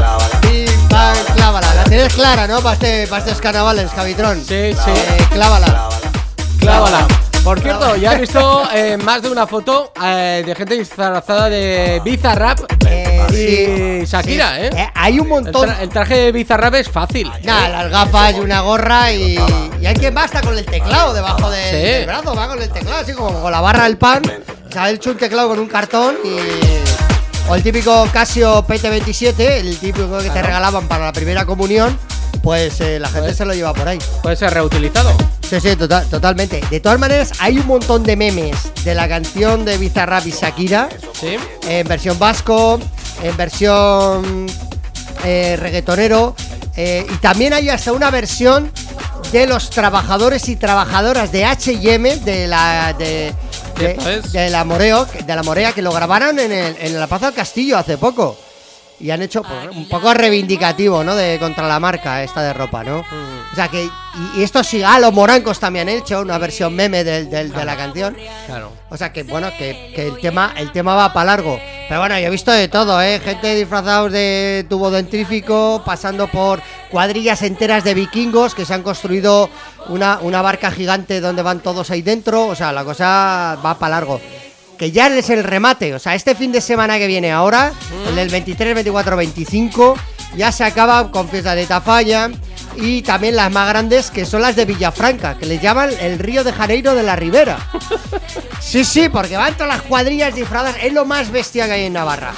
Clávala. 1.35 1.75
La 1.75 1.85
tienes 1.85 2.15
clara, 2.15 2.47
¿no? 2.47 2.63
Para, 2.63 2.73
este, 2.73 3.07
para 3.07 3.23
estos 3.23 3.39
carnavales, 3.39 3.91
cabitrón. 3.91 4.39
Sí, 4.39 4.73
sí. 4.73 4.91
Eh, 4.91 5.27
clávala. 5.31 5.91
Clávala. 6.59 7.07
Por 7.45 7.61
cierto, 7.61 7.95
ya 7.97 8.15
he 8.15 8.21
visto 8.23 8.63
eh, 8.73 8.97
más 8.97 9.21
de 9.21 9.31
una 9.31 9.47
foto 9.47 9.93
eh, 10.03 10.43
de 10.47 10.55
gente 10.55 10.79
disfrazada 10.79 11.51
de 11.51 12.01
Bizarrap 12.03 12.61
eh, 12.89 14.01
y 14.03 14.07
Shakira, 14.07 14.65
¿eh? 14.65 14.91
Hay 14.95 15.21
un 15.21 15.29
montón. 15.29 15.69
El, 15.79 15.91
traje 15.91 16.17
de 16.17 16.33
Bizarrap 16.33 16.75
es 16.77 16.89
fácil. 16.89 17.31
Nada, 17.43 17.69
las 17.69 17.91
gafas 17.91 18.37
y 18.37 18.41
una 18.41 18.63
gorra 18.63 19.13
y, 19.13 19.39
y 19.79 19.87
hay 19.87 19.95
quien 19.95 20.15
basta 20.15 20.41
con 20.41 20.57
el 20.57 20.65
teclado 20.65 21.13
debajo 21.13 21.51
del, 21.51 22.07
brazo, 22.07 22.35
va 22.35 22.49
con 22.49 22.63
el 22.63 22.71
teclado, 22.71 23.03
así 23.03 23.13
como 23.13 23.43
con 23.43 23.53
la 23.53 23.61
barra 23.61 23.85
del 23.85 23.99
pan. 23.99 24.23
Se 24.71 24.79
ha 24.79 24.91
hecho 24.91 25.11
un 25.11 25.19
teclado 25.19 25.51
con 25.51 25.59
un 25.59 25.69
cartón 25.69 26.17
y. 26.25 26.39
O 27.51 27.55
el 27.55 27.63
típico 27.63 28.09
Casio 28.11 28.67
PT27, 28.67 29.39
el 29.39 29.77
típico 29.77 30.17
que 30.17 30.31
te 30.31 30.41
regalaban 30.41 30.89
para 30.89 31.05
la 31.05 31.13
primera 31.13 31.45
comunión 31.45 31.99
pues 32.45 32.81
eh, 32.81 33.01
la 33.01 33.09
gente 33.09 33.23
Pues- 33.29 33.37
se 33.39 33.45
lo 33.45 33.55
lleva 33.55 33.73
por 33.75 33.89
ahí. 33.89 33.99
Puede 34.23 34.37
ser 34.37 34.55
reutilizado. 34.55 35.11
Sí, 35.49 35.61
sí, 35.61 35.75
total- 35.77 36.07
totalmente. 36.07 36.61
De 36.71 36.79
todas 36.81 36.99
maneras, 37.01 37.33
hay 37.41 37.59
un 37.59 37.67
montón 37.67 38.03
de 38.05 38.15
memes 38.17 38.57
de 38.85 38.95
la 38.95 39.09
canción 39.09 39.65
de 39.65 39.77
Bizarrap 39.79 40.27
y 40.27 40.31
Shakira 40.31 40.89
Sí. 41.19 41.37
en 41.69 41.87
versión 41.89 42.19
vasco, 42.19 42.79
en 43.23 43.37
versión 43.37 44.47
eh, 45.25 45.57
reggaetonero. 45.59 46.37
eh, 46.77 47.07
y 47.09 47.17
también 47.19 47.53
hay 47.53 47.69
hasta 47.69 47.93
una 47.93 48.11
versión 48.11 48.71
de 49.33 49.47
los 49.47 49.71
trabajadores 49.71 50.49
y 50.49 50.57
trabajadoras 50.57 51.31
de 51.33 51.45
HM 51.45 52.21
de 52.25 52.47
la 52.49 52.93
de, 52.99 53.33
de, 53.79 54.23
de 54.33 54.51
la 54.51 54.65
Moreo, 54.65 55.07
de 55.25 55.37
la 55.37 55.43
Morea, 55.45 55.73
que 55.73 55.83
lo 55.83 55.93
grabaron 55.93 56.39
en, 56.41 56.51
el- 56.53 56.77
en 56.81 56.99
la 56.99 57.07
Plaza 57.07 57.27
del 57.27 57.35
Castillo 57.35 57.79
hace 57.79 57.97
poco. 57.97 58.37
Y 59.05 59.11
han 59.11 59.21
hecho 59.21 59.43
pues, 59.43 59.77
un 59.77 59.87
poco 59.87 60.15
reivindicativo, 60.15 61.05
¿no? 61.05 61.15
De 61.15 61.39
contra 61.39 61.69
la 61.69 61.79
marca 61.79 62.23
esta 62.23 62.41
de 62.43 62.55
ropa, 62.55 62.83
¿no? 62.83 63.01
O 63.53 63.55
sea 63.55 63.69
que. 63.69 63.85
Y, 63.85 64.41
y 64.41 64.43
estos 64.43 64.67
sí, 64.67 64.83
ah, 64.83 64.99
los 64.99 65.13
morancos 65.13 65.61
también 65.61 65.89
han 65.89 65.97
hecho 65.97 66.21
una 66.21 66.39
versión 66.39 66.75
meme 66.75 67.05
del- 67.05 67.29
del- 67.29 67.53
de 67.53 67.65
la 67.67 67.77
canción. 67.77 68.17
Claro. 68.47 68.73
O 68.89 68.97
sea 68.97 69.13
que 69.13 69.23
bueno, 69.25 69.49
que, 69.59 69.93
que 69.95 70.07
el 70.09 70.19
tema 70.21 70.55
el 70.57 70.73
tema 70.73 70.95
va 70.95 71.13
para 71.13 71.27
largo. 71.27 71.61
Pero 71.89 72.01
bueno, 72.01 72.19
yo 72.19 72.27
he 72.29 72.31
visto 72.31 72.51
de 72.51 72.69
todo, 72.69 73.03
¿eh? 73.03 73.21
Gente 73.23 73.55
disfrazados 73.55 74.11
de 74.11 74.65
tubo 74.71 74.91
dentrífico, 74.91 75.83
pasando 75.85 76.27
por 76.29 76.63
cuadrillas 76.91 77.43
enteras 77.43 77.85
de 77.85 77.93
vikingos 77.93 78.55
que 78.55 78.65
se 78.65 78.73
han 78.73 78.83
construido 78.83 79.51
una, 79.89 80.19
una 80.23 80.41
barca 80.41 80.71
gigante 80.71 81.21
donde 81.21 81.43
van 81.43 81.61
todos 81.61 81.91
ahí 81.91 82.01
dentro. 82.01 82.47
O 82.47 82.55
sea, 82.55 82.73
la 82.73 82.85
cosa 82.85 83.59
va 83.63 83.79
para 83.79 83.97
largo. 83.97 84.19
Que 84.79 84.91
ya 84.91 85.07
es 85.09 85.31
el 85.31 85.45
remate. 85.45 85.95
O 85.95 85.99
sea, 85.99 86.15
este 86.15 86.35
fin 86.35 86.53
de 86.53 86.61
semana 86.61 86.99
que 86.99 87.07
viene 87.07 87.31
ahora, 87.33 87.73
el 88.09 88.17
del 88.17 88.29
23, 88.29 88.75
24, 88.75 89.17
25, 89.17 89.95
ya 90.37 90.51
se 90.53 90.65
acaba 90.65 91.11
con 91.11 91.29
fiesta 91.29 91.55
de 91.55 91.67
Tafalla. 91.67 92.31
Y 92.77 93.03
también 93.03 93.37
las 93.37 93.53
más 93.53 93.69
grandes 93.69 94.11
que 94.11 94.27
son 94.27 94.43
las 94.43 94.57
de 94.57 94.65
Villafranca, 94.65 95.39
que 95.39 95.47
les 95.47 95.63
llaman 95.63 95.91
el 96.01 96.19
Río 96.19 96.43
de 96.43 96.53
Janeiro 96.53 96.95
de 96.97 97.05
la 97.05 97.15
Ribera. 97.15 97.57
Sí, 98.61 98.85
sí, 98.85 99.09
porque 99.09 99.37
van 99.37 99.55
todas 99.55 99.69
las 99.77 99.83
cuadrillas 99.83 100.35
disfrazadas. 100.35 100.77
Es 100.83 100.93
lo 100.93 101.05
más 101.05 101.31
bestia 101.31 101.67
que 101.67 101.73
hay 101.75 101.85
en 101.85 101.93
Navarra. 101.93 102.33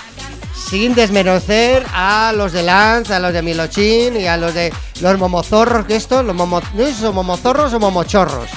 Sin 0.69 0.95
desmerecer 0.95 1.87
a 1.95 2.33
los 2.37 2.53
de 2.53 2.65
Lanz, 2.65 3.11
a 3.11 3.19
los 3.19 3.33
de 3.33 3.41
Milochín 3.41 4.21
y 4.21 4.27
a 4.27 4.37
los 4.37 4.53
de 4.53 4.73
los 5.01 5.17
momozorros, 5.19 5.87
que 5.87 5.97
estos, 5.97 6.23
los 6.25 6.35
momo, 6.35 6.61
no 6.75 6.87
son 6.93 7.15
momozorros 7.15 7.73
o 7.73 7.81
momochorros. 7.81 8.51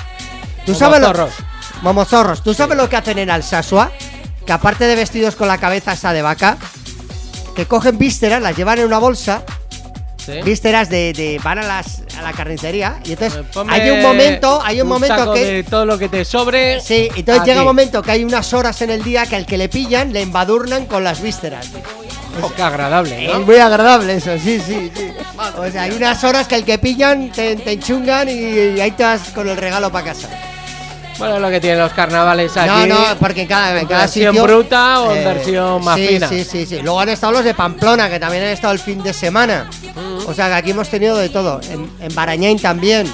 ¿Tú 0.66 0.74
sabes 0.76 1.00
lo- 1.00 1.08
Momozorros. 1.82 2.44
¿Tú 2.44 2.54
sabes 2.54 2.78
lo 2.78 2.90
que 2.90 2.96
hacen 2.98 3.18
en 3.20 3.30
Alsasua? 3.30 3.92
Que 4.46 4.52
aparte 4.54 4.86
de 4.86 4.96
vestidos 4.96 5.36
con 5.36 5.48
la 5.48 5.58
cabeza 5.58 5.94
esa 5.94 6.12
de 6.14 6.22
vaca, 6.22 6.58
que 7.56 7.66
cogen 7.66 7.98
vísceras, 7.98 8.42
las 8.42 8.56
llevan 8.56 8.80
en 8.80 8.86
una 8.86 8.98
bolsa, 9.00 9.44
Sí. 10.26 10.42
vísceras 10.44 10.90
de, 10.90 11.14
de- 11.14 11.40
van 11.44 11.60
a 11.60 11.64
las 11.64 12.04
a 12.18 12.22
la 12.22 12.34
carnicería 12.34 13.00
y 13.06 13.14
entonces 13.14 13.42
ponme 13.54 13.74
hay 13.74 13.90
un 13.90 14.02
momento, 14.02 14.62
hay 14.64 14.82
un, 14.82 14.88
momento 14.88 15.16
saco 15.16 15.34
que 15.34 15.46
de 15.46 15.64
todo 15.64 15.86
lo 15.86 15.98
que 15.98 16.10
te 16.10 16.26
sobre. 16.26 16.82
Sí, 16.82 17.08
entonces 17.16 17.42
aquí. 17.42 17.50
llega 17.50 17.62
un 17.62 17.68
momento 17.68 18.02
que 18.04 18.12
hay 18.12 18.24
unas 18.26 18.54
horas 18.54 18.82
en 18.82 18.90
el 18.92 19.02
día 19.02 19.26
que 19.26 19.38
al 19.38 19.46
que 19.46 19.58
le 19.58 19.70
pillan 19.70 20.12
le 20.12 20.22
embadurnan 20.22 20.86
con 20.86 21.04
las 21.04 21.22
vísceras. 21.22 21.70
Oh, 22.44 22.52
qué 22.56 22.62
agradable, 22.62 23.32
Es 23.32 23.40
muy 23.40 23.56
agradable 23.58 24.16
eso, 24.16 24.38
sí, 24.38 24.60
sí, 24.60 24.92
sí. 24.96 25.12
O 25.58 25.72
sea, 25.72 25.84
hay 25.84 25.92
unas 25.92 26.22
horas 26.24 26.48
que 26.48 26.56
al 26.56 26.66
que 26.66 26.78
pillan 26.78 27.32
te, 27.32 27.56
te 27.56 27.72
enchungan 27.72 28.28
y, 28.30 28.34
y 28.34 28.82
ahí 28.82 28.92
te 28.92 29.04
vas 29.04 29.22
con 29.34 29.48
el 29.50 29.56
regalo 29.58 29.90
para 29.92 30.06
casa. 30.14 30.28
Bueno, 31.20 31.36
es 31.36 31.42
lo 31.42 31.50
que 31.50 31.60
tienen 31.60 31.80
los 31.80 31.92
carnavales 31.94 32.56
aquí. 32.58 32.90
No, 32.90 33.00
no, 33.10 33.18
porque 33.20 33.46
cada, 33.46 33.72
en 33.74 33.78
¿En 33.80 33.88
cada 33.88 34.02
versión 34.02 34.34
sitio. 34.34 34.44
bruta 34.44 35.02
o 35.02 35.14
en 35.14 35.24
versión 35.24 35.84
más 35.84 35.96
sí, 35.98 36.08
fina? 36.08 36.28
Sí, 36.30 36.44
sí, 36.44 36.66
sí. 36.66 36.80
Luego 36.82 37.00
han 37.02 37.10
estado 37.10 37.34
los 37.34 37.44
de 37.44 37.54
Pamplona, 37.54 38.10
que 38.10 38.20
también 38.20 38.44
han 38.44 38.50
estado 38.50 38.74
el 38.74 38.80
fin 38.80 39.04
de 39.04 39.14
semana. 39.14 39.70
Mm. 39.96 40.28
O 40.30 40.34
sea, 40.34 40.48
que 40.48 40.54
aquí 40.56 40.72
hemos 40.72 40.90
tenido 40.90 41.18
de 41.18 41.30
todo. 41.30 41.60
En, 41.70 41.90
en 42.00 42.16
Barañain 42.16 42.58
también. 42.60 43.06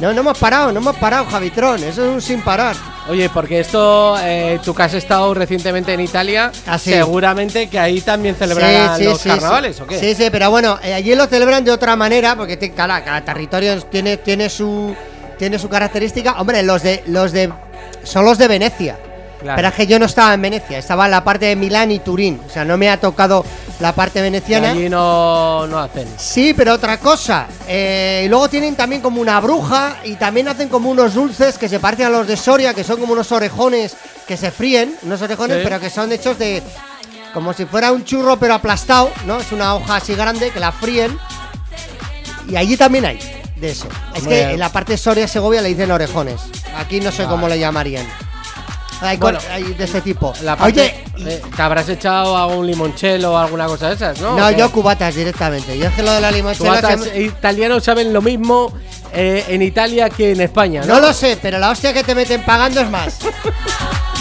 No, 0.00 0.12
no 0.12 0.20
hemos 0.20 0.38
parado, 0.38 0.70
no 0.70 0.78
hemos 0.78 0.96
parado, 0.96 1.26
Javitrón. 1.26 1.82
Eso 1.82 2.04
es 2.04 2.08
un 2.14 2.22
sin 2.22 2.40
parar. 2.42 2.76
Oye, 3.08 3.28
porque 3.30 3.60
esto, 3.60 4.16
eh, 4.20 4.60
tú 4.64 4.74
que 4.74 4.82
has 4.82 4.94
estado 4.94 5.32
recientemente 5.34 5.92
en 5.94 6.00
Italia, 6.00 6.52
Ah, 6.66 6.78
sí. 6.78 6.90
seguramente 6.92 7.68
que 7.68 7.78
ahí 7.78 8.00
también 8.02 8.36
celebrarán 8.36 8.96
Sí, 8.96 9.02
sí, 9.02 9.08
los 9.08 9.20
sí, 9.20 9.28
carnavales, 9.30 9.76
sí. 9.76 9.82
¿o 9.82 9.86
qué? 9.86 9.98
Sí, 9.98 10.14
sí, 10.14 10.28
pero 10.30 10.50
bueno, 10.50 10.78
eh, 10.84 10.92
allí 10.94 11.14
lo 11.14 11.26
celebran 11.26 11.64
de 11.64 11.70
otra 11.72 11.96
manera, 11.96 12.36
porque 12.36 12.56
te- 12.58 12.70
cada, 12.72 13.02
cada 13.02 13.24
territorio 13.24 13.80
tiene, 13.84 14.18
tiene 14.18 14.48
su 14.50 14.94
tiene 15.38 15.58
su 15.58 15.68
característica. 15.68 16.32
Hombre, 16.40 16.62
los 16.62 16.82
de 16.82 17.02
los 17.06 17.32
de 17.32 17.52
son 18.04 18.24
los 18.24 18.38
de 18.38 18.48
Venecia. 18.48 18.98
Claro. 19.40 19.54
Pero 19.54 19.68
es 19.68 19.74
que 19.74 19.86
yo 19.86 20.00
no 20.00 20.06
estaba 20.06 20.34
en 20.34 20.42
Venecia, 20.42 20.78
estaba 20.78 21.04
en 21.04 21.12
la 21.12 21.22
parte 21.22 21.46
de 21.46 21.54
Milán 21.54 21.92
y 21.92 22.00
Turín. 22.00 22.40
O 22.44 22.50
sea, 22.50 22.64
no 22.64 22.76
me 22.76 22.90
ha 22.90 22.98
tocado 22.98 23.44
la 23.78 23.94
parte 23.94 24.20
veneciana. 24.20 24.70
allí 24.70 24.88
no, 24.88 25.64
no 25.68 25.78
hacen. 25.78 26.08
Sí, 26.16 26.54
pero 26.56 26.74
otra 26.74 26.98
cosa. 26.98 27.46
Eh, 27.68 28.22
y 28.24 28.28
luego 28.28 28.48
tienen 28.48 28.74
también 28.74 29.00
como 29.00 29.20
una 29.20 29.38
bruja 29.38 29.98
y 30.02 30.16
también 30.16 30.48
hacen 30.48 30.68
como 30.68 30.90
unos 30.90 31.14
dulces 31.14 31.56
que 31.56 31.68
se 31.68 31.78
parecen 31.78 32.06
a 32.06 32.10
los 32.10 32.26
de 32.26 32.36
Soria, 32.36 32.74
que 32.74 32.82
son 32.82 32.98
como 32.98 33.12
unos 33.12 33.30
orejones 33.30 33.96
que 34.26 34.36
se 34.36 34.50
fríen, 34.50 34.96
unos 35.02 35.22
orejones, 35.22 35.58
Sí. 35.58 35.62
pero 35.62 35.78
que 35.78 35.88
son 35.90 36.10
hechos 36.10 36.36
de 36.36 36.60
como 37.32 37.52
si 37.52 37.64
fuera 37.64 37.92
un 37.92 38.04
churro 38.04 38.40
pero 38.40 38.54
aplastado, 38.54 39.12
¿no? 39.24 39.38
Es 39.38 39.52
una 39.52 39.76
hoja 39.76 39.96
así 39.96 40.14
grande 40.14 40.50
que 40.50 40.58
la 40.58 40.72
fríen. 40.72 41.16
Y 42.48 42.56
allí 42.56 42.76
también 42.76 43.04
hay 43.04 43.18
de 43.60 43.70
eso. 43.70 43.88
Es 44.14 44.26
que 44.26 44.42
en 44.52 44.58
la 44.58 44.70
parte 44.70 44.92
de 44.92 44.98
Soria 44.98 45.28
Segovia 45.28 45.60
le 45.62 45.68
dicen 45.68 45.90
orejones. 45.90 46.40
Aquí 46.76 47.00
no 47.00 47.10
sé 47.10 47.18
Vale. 47.24 47.28
cómo 47.30 47.48
le 47.48 47.58
llamarían. 47.58 48.06
Hay, 49.00 49.16
Bueno, 49.16 49.38
hay 49.52 49.62
de 49.62 49.84
este 49.84 50.00
tipo. 50.00 50.32
La 50.42 50.56
parte, 50.56 51.04
Oye, 51.16 51.30
eh, 51.34 51.42
te 51.54 51.62
habrás 51.62 51.88
echado 51.88 52.36
a 52.36 52.46
un 52.48 52.66
limonchelo 52.66 53.32
o 53.32 53.36
alguna 53.38 53.66
cosa 53.66 53.88
de 53.90 53.94
esas, 53.94 54.20
¿no? 54.20 54.36
no, 54.36 54.50
yo 54.50 54.72
cubatas 54.72 55.14
directamente. 55.14 55.78
Yo 55.78 55.86
es 55.86 55.94
que 55.94 56.02
lo 56.02 56.10
de 56.12 56.20
la 56.20 56.32
limonchela 56.32 56.70
Cubatas 56.80 57.04
se 57.04 57.22
italianos 57.22 57.84
saben 57.84 58.12
lo 58.12 58.20
mismo 58.22 58.72
eh, 59.12 59.44
en 59.50 59.62
Italia 59.62 60.10
que 60.10 60.32
en 60.32 60.40
España, 60.40 60.80
¿no? 60.84 60.94
No 60.94 61.00
lo 61.00 61.12
sé, 61.12 61.38
pero 61.40 61.60
la 61.60 61.70
hostia 61.70 61.92
que 61.92 62.02
te 62.02 62.12
meten 62.16 62.42
pagando 62.44 62.80
es 62.80 62.90
más. 62.90 63.18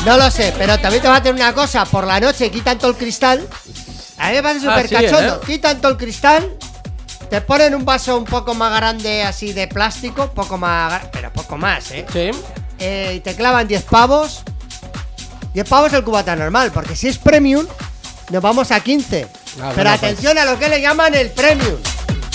No 0.06 0.15
lo 0.15 0.30
sé, 0.30 0.54
pero 0.58 0.78
también 0.78 1.02
te 1.02 1.08
va 1.10 1.15
a 1.15 1.17
hacer 1.17 1.34
una 1.34 1.54
cosa. 1.54 1.84
Por 1.86 2.06
la 2.06 2.19
noche 2.19 2.52
quitan 2.52 2.78
todo 2.78 2.91
el 2.91 2.97
cristal. 2.97 3.47
A 4.19 4.30
mí 4.30 4.36
me 4.36 4.43
parece 4.43 4.67
Ah, 4.67 4.76
súper 4.76 4.88
sí, 4.89 4.95
cachondo. 4.95 5.36
¿eh? 5.38 5.39
Quitan 5.45 5.82
todo 5.82 5.91
el 5.93 5.97
cristal. 5.97 6.50
Te 7.29 7.41
ponen 7.41 7.75
un 7.75 7.83
vaso 7.83 8.17
un 8.17 8.25
poco 8.25 8.53
más 8.53 8.73
grande 8.75 9.23
así 9.23 9.53
de 9.53 9.67
plástico. 9.67 10.27
Poco 10.27 10.57
más. 10.57 11.01
Pero 11.11 11.31
poco 11.33 11.57
más, 11.57 11.91
¿eh? 11.91 12.05
Sí. 12.11 12.31
Eh, 12.79 13.13
y 13.17 13.19
te 13.19 13.35
clavan 13.35 13.67
10 13.67 13.83
pavos. 13.83 14.43
10 15.53 15.67
pavos 15.67 15.91
el 15.93 16.03
cubata 16.03 16.35
normal. 16.35 16.71
Porque 16.71 16.95
si 16.95 17.07
es 17.07 17.17
premium, 17.17 17.65
nos 18.29 18.41
vamos 18.41 18.71
a 18.71 18.79
15. 18.79 19.27
Ah, 19.61 19.71
pero 19.73 19.73
bueno, 19.75 19.89
atención 19.91 20.37
a 20.37 20.45
lo 20.45 20.57
que 20.57 20.69
le 20.69 20.81
llaman 20.81 21.15
el 21.15 21.29
premium. 21.31 21.77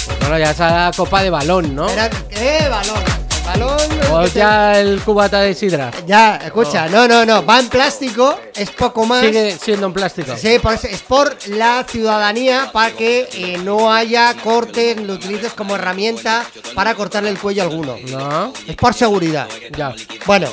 Pues 0.06 0.18
bueno, 0.20 0.38
ya 0.38 0.50
es 0.50 0.58
la 0.58 0.90
copa 0.94 1.22
de 1.22 1.30
balón, 1.30 1.74
¿no? 1.74 1.86
Pero, 1.86 2.28
¿Qué 2.28 2.68
balón? 2.68 3.21
Balón. 3.44 3.78
O 4.12 4.26
ya 4.26 4.78
el 4.78 5.00
cubata 5.02 5.40
de 5.40 5.54
sidra. 5.54 5.90
Ya, 6.06 6.36
escucha, 6.36 6.88
no, 6.88 7.08
no, 7.08 7.24
no, 7.24 7.44
va 7.44 7.58
en 7.60 7.68
plástico, 7.68 8.38
es 8.54 8.70
poco 8.70 9.04
más. 9.06 9.24
Sigue 9.24 9.56
siendo 9.58 9.86
en 9.86 9.92
plástico. 9.92 10.36
Sí, 10.36 10.58
por 10.58 10.74
eso- 10.74 10.86
es 10.86 11.00
por 11.02 11.36
la 11.48 11.84
ciudadanía 11.88 12.70
para 12.72 12.92
que 12.94 13.28
eh, 13.32 13.58
no 13.64 13.92
haya 13.92 14.34
cortes, 14.42 14.96
lo 15.00 15.14
utilices 15.14 15.52
como 15.54 15.74
herramienta 15.76 16.44
para 16.74 16.94
cortarle 16.94 17.30
el 17.30 17.38
cuello 17.38 17.62
a 17.62 17.66
alguno. 17.66 17.96
No, 18.08 18.52
Es 18.66 18.76
por 18.76 18.94
seguridad. 18.94 19.48
ya. 19.76 19.94
Bueno, 20.26 20.48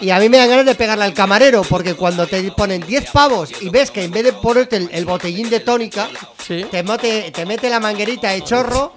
y 0.00 0.10
a 0.10 0.18
mí 0.18 0.28
me 0.28 0.36
dan 0.38 0.50
ganas 0.50 0.66
de 0.66 0.74
pegarle 0.74 1.04
al 1.04 1.14
camarero 1.14 1.62
porque 1.62 1.94
cuando 1.94 2.26
te 2.26 2.42
ponen 2.52 2.84
10 2.86 3.10
pavos 3.10 3.50
y 3.62 3.68
ves 3.70 3.90
que 3.90 4.04
en 4.04 4.10
vez 4.10 4.24
de 4.24 4.32
ponerte 4.34 4.76
el, 4.76 4.88
el 4.92 5.04
botellín 5.06 5.48
de 5.50 5.60
tónica, 5.60 6.08
Sí. 6.46 6.66
te, 6.70 6.84
mote- 6.84 7.30
te 7.32 7.46
mete 7.46 7.70
la 7.70 7.80
manguerita 7.80 8.30
de 8.30 8.42
chorro, 8.44 8.92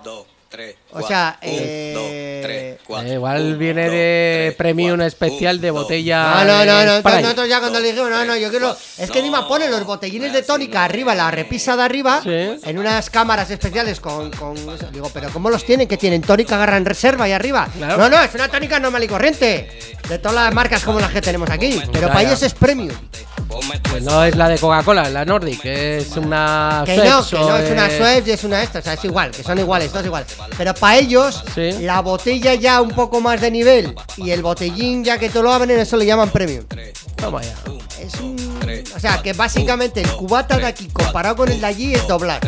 o 0.91 1.05
sea, 1.07 1.37
eh, 1.41 2.77
Eh, 2.99 3.13
igual 3.13 3.57
viene 3.57 3.89
de 3.89 4.55
premium 4.57 5.01
especial 5.01 5.59
de 5.59 5.71
botella. 5.71 6.43
No, 6.45 6.45
no, 6.45 6.65
no, 6.65 6.85
no. 7.01 7.01
Nosotros 7.21 7.49
ya 7.49 7.59
cuando 7.59 7.79
le 7.79 7.87
dijimos, 7.89 8.09
no, 8.09 8.23
no, 8.25 8.35
yo 8.37 8.49
quiero. 8.49 8.75
Es 8.97 9.11
que 9.11 9.19
encima 9.19 9.47
ponen 9.47 9.69
los 9.69 9.83
botellines 9.85 10.31
de 10.33 10.43
tónica 10.43 10.83
arriba, 10.85 11.13
la 11.13 11.29
repisa 11.29 11.75
de 11.75 11.83
arriba, 11.83 12.21
Sí. 12.23 12.29
en 12.63 12.77
unas 12.77 13.09
cámaras 13.09 13.49
especiales 13.51 13.99
con, 13.99 14.31
con 14.31 14.55
eso. 14.57 14.87
Digo, 14.91 15.09
pero 15.13 15.29
¿cómo 15.29 15.49
los 15.49 15.65
tienen? 15.65 15.87
Que 15.87 15.97
tienen 15.97 16.21
tónica, 16.21 16.55
agarran 16.55 16.85
reserva 16.85 17.25
ahí 17.25 17.33
arriba. 17.33 17.67
Claro. 17.77 17.97
No, 17.97 18.09
no, 18.09 18.21
es 18.23 18.33
una 18.33 18.47
tónica 18.47 18.79
normal 18.79 19.03
y 19.03 19.07
corriente. 19.07 19.69
De 20.07 20.19
todas 20.19 20.35
las 20.35 20.53
marcas 20.53 20.83
como 20.83 20.99
las 21.01 21.11
que 21.11 21.21
tenemos 21.21 21.49
aquí. 21.49 21.81
Pero 21.91 22.07
para 22.07 22.23
ellos 22.23 22.41
es 22.43 22.53
premium. 22.53 22.95
Que 23.91 24.01
no 24.01 24.23
es 24.23 24.35
la 24.35 24.49
de 24.49 24.57
Coca-Cola, 24.57 25.09
la 25.09 25.25
Nordic, 25.25 25.61
que 25.61 25.97
es 25.97 26.11
una. 26.17 26.83
Que 26.85 26.97
no, 26.97 27.25
que 27.25 27.35
no 27.37 27.57
es 27.57 27.71
una 27.71 27.89
Schweppes 27.89 28.27
y 28.27 28.31
es 28.31 28.43
una 28.43 28.61
esta. 28.63 28.79
O 28.79 28.81
sea, 28.81 28.93
es 28.93 29.03
igual, 29.05 29.31
que 29.31 29.43
son 29.43 29.57
iguales, 29.59 29.91
todos 29.91 30.05
iguales. 30.05 30.27
Pero 30.57 30.73
para 30.73 30.97
ellos, 30.97 31.43
Sí. 31.55 31.71
la 31.81 32.01
botella 32.01 32.53
ya 32.55 32.81
un 32.81 32.89
poco 32.91 33.21
más 33.21 33.39
de 33.41 33.49
nivel 33.51 33.95
y 34.17 34.31
el 34.31 34.41
botellín 34.41 35.03
ya 35.03 35.17
que 35.17 35.29
te 35.29 35.41
lo 35.41 35.51
abren, 35.51 35.79
eso 35.79 35.97
le 35.97 36.05
llaman 36.05 36.29
premium. 36.29 36.65
Toma 37.15 37.41
ya. 37.41 37.55
Es 38.01 38.13
un. 38.21 38.35
O 38.95 38.99
sea, 38.99 39.21
que 39.21 39.33
básicamente 39.33 40.01
el 40.01 40.09
cubata 40.11 40.57
de 40.57 40.65
aquí 40.65 40.87
comparado 40.87 41.35
con 41.37 41.51
el 41.51 41.59
de 41.61 41.65
allí 41.67 41.93
es 41.93 42.07
doblar. 42.07 42.41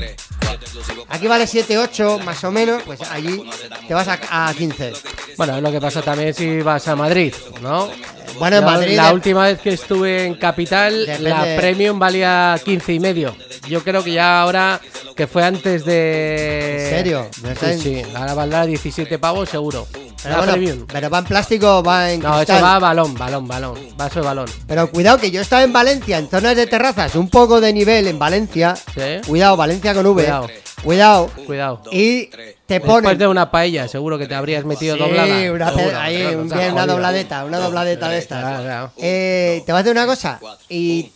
Aquí 1.09 1.27
vale 1.27 1.47
7, 1.47 1.77
8 1.77 2.19
más 2.23 2.43
o 2.43 2.51
menos, 2.51 2.81
pues 2.83 2.99
allí 3.11 3.43
te 3.87 3.93
vas 3.93 4.07
a, 4.07 4.47
a 4.49 4.53
15. 4.53 4.93
Bueno, 5.37 5.57
es 5.57 5.63
lo 5.63 5.71
que 5.71 5.81
pasa 5.81 6.01
también 6.01 6.33
si 6.33 6.61
vas 6.61 6.87
a 6.87 6.95
Madrid, 6.95 7.33
¿no? 7.61 7.89
Bueno, 8.37 8.57
en 8.57 8.63
Madrid 8.65 8.95
La 8.95 9.13
última 9.13 9.43
vez 9.45 9.59
que 9.59 9.71
estuve 9.71 10.25
en 10.25 10.35
Capital, 10.35 11.05
Depende- 11.05 11.29
la 11.29 11.55
Premium 11.57 11.99
valía 11.99 12.59
15 12.63 12.93
y 12.93 12.99
medio. 12.99 13.35
Yo 13.67 13.83
creo 13.83 14.03
que 14.03 14.13
ya 14.13 14.41
ahora, 14.41 14.79
que 15.19 15.27
fue 15.27 15.43
antes 15.43 15.83
de. 15.83 16.85
¿En 16.85 16.89
serio? 16.89 17.27
¿No 17.43 17.49
está 17.51 17.73
Sí, 17.73 17.79
sí, 17.81 18.01
ahora 18.15 18.33
valdrá 18.33 18.65
17 18.65 19.19
pavos 19.19 19.49
seguro. 19.49 19.85
Pero, 19.91 20.07
la 20.29 20.37
bueno, 20.37 20.53
Premium. 20.53 20.85
pero 20.87 21.09
va 21.09 21.19
en 21.19 21.25
plástico 21.25 21.77
o 21.79 21.83
va 21.83 22.09
en 22.09 22.21
No, 22.21 22.35
cristal. 22.37 22.55
eso 22.57 22.65
va 22.65 22.75
a 22.77 22.79
balón, 22.79 23.13
balón, 23.15 23.45
balón. 23.47 23.77
Vaso 23.97 24.21
de 24.21 24.25
balón. 24.25 24.49
Pero 24.65 24.89
cuidado 24.89 25.17
que 25.17 25.29
yo 25.29 25.41
estaba 25.41 25.61
en 25.63 25.73
Valencia, 25.73 26.17
en 26.19 26.29
zonas 26.29 26.55
de 26.55 26.67
terrazas, 26.67 27.15
un 27.15 27.29
poco 27.29 27.59
de 27.59 27.73
nivel 27.73 28.07
en 28.07 28.17
Valencia. 28.17 28.75
Sí. 28.93 29.01
Cuidado, 29.27 29.57
Valencia 29.57 29.93
con 29.93 30.05
V. 30.05 30.23
Cuidado. 30.23 30.47
Cuidado. 30.83 31.29
Cuidado. 31.45 31.81
Y 31.91 32.27
te 32.27 32.55
Después 32.75 33.01
ponen. 33.03 33.17
de 33.17 33.27
una 33.27 33.51
paella, 33.51 33.89
seguro 33.89 34.17
que 34.17 34.25
te 34.25 34.35
habrías 34.35 34.63
metido 34.63 34.95
Sí, 34.95 35.01
doblada. 35.01 35.51
una, 35.51 35.69
Seguro, 35.73 35.99
ahí, 35.99 36.17
claro, 36.21 36.39
un 36.39 36.45
una 36.45 36.55
jodido. 36.55 36.85
dobladeta, 36.87 37.43
una 37.43 37.57
dobladeta 37.59 38.07
de 38.09 38.17
estas. 38.19 38.39
Claro, 38.41 38.63
claro. 38.63 38.91
Eh, 38.97 39.63
te 39.65 39.71
a 39.73 39.77
decir 39.77 39.91
una 39.91 40.05
cosa. 40.05 40.39
Y 40.69 41.11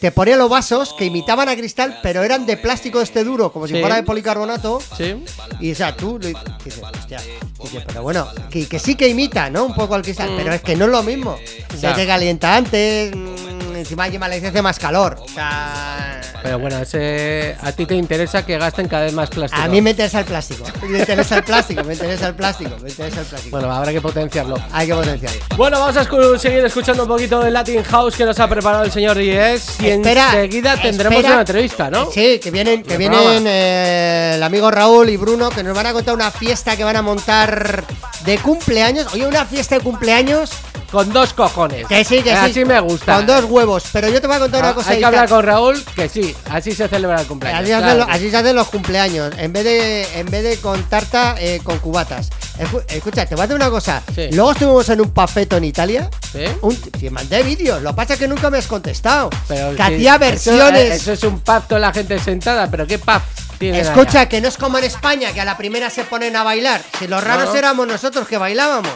te 0.00 0.10
ponía 0.12 0.36
los 0.36 0.48
vasos 0.48 0.94
que 0.94 1.04
imitaban 1.04 1.48
a 1.48 1.56
cristal, 1.56 1.98
pero 2.02 2.22
eran 2.22 2.46
de 2.46 2.56
plástico 2.56 3.00
este 3.00 3.24
duro, 3.24 3.52
como 3.52 3.66
si 3.66 3.74
Sí. 3.74 3.80
fuera 3.80 3.96
de 3.96 4.02
policarbonato. 4.02 4.80
Sí. 4.96 5.16
Y 5.60 5.72
o 5.72 5.74
sea, 5.74 5.96
tú 5.96 6.18
le- 6.20 6.34
dices, 6.64 6.82
hostia, 6.82 7.20
dices, 7.62 7.82
pero 7.86 8.02
bueno, 8.02 8.26
que, 8.50 8.66
que 8.66 8.78
sí 8.78 8.94
que 8.94 9.08
imita, 9.08 9.50
¿no? 9.50 9.64
Un 9.64 9.74
poco 9.74 9.94
al 9.94 10.02
cristal, 10.02 10.30
pero 10.36 10.52
es 10.52 10.62
que 10.62 10.76
no 10.76 10.84
es 10.86 10.90
lo 10.90 11.02
mismo. 11.02 11.36
Se 11.70 11.78
Ya. 11.78 11.94
te 11.94 12.06
calienta 12.06 12.56
antes, 12.56 13.14
mm, 13.14 13.63
encima 13.84 14.06
en 14.08 14.18
Valencia 14.20 14.48
hace 14.48 14.62
más 14.62 14.78
calor. 14.78 15.16
O 15.20 15.28
sea, 15.28 16.20
Pero 16.42 16.58
bueno, 16.58 16.78
ese, 16.78 17.56
a 17.62 17.72
ti 17.72 17.86
te 17.86 17.94
interesa 17.94 18.44
que 18.44 18.58
gasten 18.58 18.88
cada 18.88 19.04
vez 19.04 19.12
más 19.12 19.30
plástico. 19.30 19.62
a 19.62 19.68
mí 19.68 19.80
me 19.80 19.90
interesa 19.90 20.20
el 20.20 20.24
plástico. 20.26 20.64
Me 20.88 20.98
interesa 20.98 21.36
el 21.38 21.44
plástico, 21.44 21.84
me 21.84 21.92
interesa 21.94 22.28
el 22.28 22.34
plástico, 22.34 22.70
me 22.82 22.88
interesa 22.90 23.20
el 23.20 23.26
plástico. 23.26 23.56
Bueno, 23.56 23.72
habrá 23.72 23.92
que 23.92 24.00
potenciarlo. 24.00 24.56
Hay 24.72 24.86
que 24.86 24.94
potenciar. 24.94 25.32
Bueno, 25.56 25.78
vamos 25.80 25.96
a 25.96 26.04
escu- 26.08 26.38
seguir 26.38 26.64
escuchando 26.64 27.02
un 27.04 27.08
poquito 27.08 27.40
de 27.40 27.50
Latin 27.50 27.82
House 27.84 28.16
que 28.16 28.24
nos 28.24 28.38
ha 28.40 28.48
preparado 28.48 28.84
el 28.84 28.90
señor 28.92 29.16
Ries 29.16 29.80
y 29.80 29.88
Espera, 29.88 30.26
enseguida 30.34 30.80
tendremos 30.80 31.16
espera. 31.18 31.32
una 31.34 31.40
entrevista, 31.42 31.90
¿no? 31.90 32.10
Sí, 32.10 32.38
que 32.40 32.50
vienen, 32.50 32.82
que 32.82 32.96
vienen 32.96 33.44
eh, 33.46 34.32
el 34.34 34.42
amigo 34.42 34.70
Raúl 34.70 35.08
y 35.10 35.16
Bruno 35.16 35.50
que 35.50 35.62
nos 35.62 35.74
van 35.74 35.86
a 35.86 35.92
contar 35.92 36.14
una 36.14 36.30
fiesta 36.30 36.76
que 36.76 36.84
van 36.84 36.96
a 36.96 37.02
montar 37.02 37.84
de 38.24 38.38
cumpleaños. 38.38 39.12
Oye, 39.12 39.26
una 39.26 39.44
fiesta 39.44 39.76
de 39.76 39.80
cumpleaños 39.82 40.50
Con 40.94 41.12
dos 41.12 41.32
cojones. 41.34 41.86
que 41.88 42.04
sí, 42.04 42.22
que 42.22 42.30
sí. 42.30 42.36
Así 42.36 42.64
me 42.64 42.78
gusta. 42.78 43.16
Con 43.16 43.26
dos 43.26 43.44
huevos. 43.44 43.82
Pero 43.92 44.08
yo 44.08 44.20
te 44.20 44.26
voy 44.28 44.36
a 44.36 44.38
contar 44.38 44.60
Ah, 44.62 44.66
una 44.68 44.74
cosa. 44.74 44.90
Hay 44.90 44.98
que 45.00 45.04
hablar 45.04 45.28
con 45.28 45.44
Raúl, 45.44 45.84
que 45.96 46.08
sí, 46.08 46.34
así 46.50 46.70
se 46.72 46.86
celebra 46.88 47.20
el 47.20 47.26
cumpleaños. 47.26 47.60
Así, 47.60 47.68
se 47.68 47.74
hacen 47.74 47.84
claro 47.84 47.98
los- 47.98 48.06
que 48.06 48.12
así 48.12 48.30
se 48.30 48.36
hacen 48.36 48.56
los 48.56 48.68
cumpleaños. 48.68 49.34
En 49.38 49.52
vez 49.52 49.64
de, 49.64 50.20
en 50.20 50.30
vez 50.30 50.44
de 50.44 50.56
con 50.58 50.82
tarta, 50.84 51.34
eh, 51.38 51.60
con 51.64 51.78
cubatas. 51.80 52.30
Escu- 52.58 52.84
Escucha, 52.86 53.26
te 53.26 53.34
voy 53.34 53.42
a 53.42 53.46
decir 53.48 53.56
una 53.56 53.70
cosa. 53.70 54.00
Sí. 54.14 54.28
Luego 54.30 54.52
estuvimos 54.52 54.88
en 54.88 55.00
un 55.00 55.10
pafeto 55.10 55.56
en 55.56 55.64
Italia. 55.64 56.08
¿Sí? 56.32 56.44
Un, 56.60 56.78
sí, 57.00 57.10
mandé 57.10 57.42
vídeos. 57.42 57.82
Lo 57.82 57.90
que 57.90 57.96
pasa 57.96 58.12
es 58.14 58.20
que 58.20 58.28
nunca 58.28 58.48
me 58.48 58.58
has 58.58 58.68
contestado. 58.68 59.30
Pero 59.48 59.74
que 59.74 59.82
hacía 59.82 60.16
versiones. 60.18 60.92
Eso, 61.02 61.12
es 61.12 61.22
un 61.24 61.40
pacto 61.40 61.76
la 61.78 61.92
gente 61.92 62.18
sentada, 62.20 62.70
pero 62.70 62.86
¿qué 62.86 62.98
pub 63.00 63.20
tiene? 63.58 63.80
Escucha, 63.80 64.28
que 64.28 64.40
no 64.40 64.46
es 64.48 64.56
como 64.56 64.78
en 64.78 64.84
España, 64.84 65.32
que 65.32 65.40
a 65.40 65.44
la 65.44 65.56
primera 65.56 65.90
se 65.90 66.04
ponen 66.04 66.36
a 66.36 66.44
bailar. 66.44 66.80
Si 66.98 67.08
los 67.08 67.22
raros 67.24 67.50
No. 67.50 67.56
éramos 67.56 67.86
nosotros 67.88 68.28
que 68.28 68.38
bailábamos. 68.38 68.92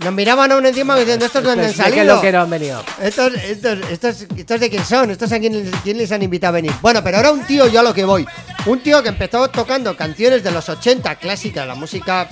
Nos 0.00 0.12
miraban 0.12 0.52
a 0.52 0.56
uno 0.56 0.68
encima 0.68 0.94
diciendo, 0.96 1.24
¿estos 1.24 1.42
de 1.42 1.48
dónde 1.48 1.64
han 1.66 1.70
¿De 1.70 1.76
qué 1.76 1.82
salido? 1.82 2.16
lo 2.16 2.20
que 2.20 2.32
no 2.32 2.42
han 2.42 2.50
venido? 2.50 2.84
Estos, 3.00 3.32
estos, 3.34 3.78
estos, 3.90 4.26
estos 4.36 4.60
de 4.60 4.70
quién 4.70 4.84
son, 4.84 5.10
estos 5.10 5.32
a 5.32 5.38
quién, 5.38 5.70
quién 5.82 5.96
les 5.96 6.12
han 6.12 6.22
invitado 6.22 6.50
a 6.50 6.52
venir. 6.52 6.72
Bueno, 6.82 7.02
pero 7.02 7.16
ahora 7.16 7.32
un 7.32 7.44
tío, 7.46 7.66
yo 7.66 7.80
a 7.80 7.82
lo 7.82 7.94
que 7.94 8.04
voy. 8.04 8.26
Un 8.66 8.80
tío 8.80 9.02
que 9.02 9.08
empezó 9.08 9.48
tocando 9.48 9.96
canciones 9.96 10.42
de 10.42 10.50
los 10.50 10.68
80, 10.68 11.14
clásica, 11.16 11.64
la 11.64 11.74
música 11.74 12.28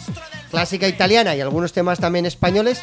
clásica 0.51 0.87
italiana 0.87 1.35
y 1.35 1.41
algunos 1.41 1.73
temas 1.73 1.99
también 1.99 2.27
españoles. 2.27 2.81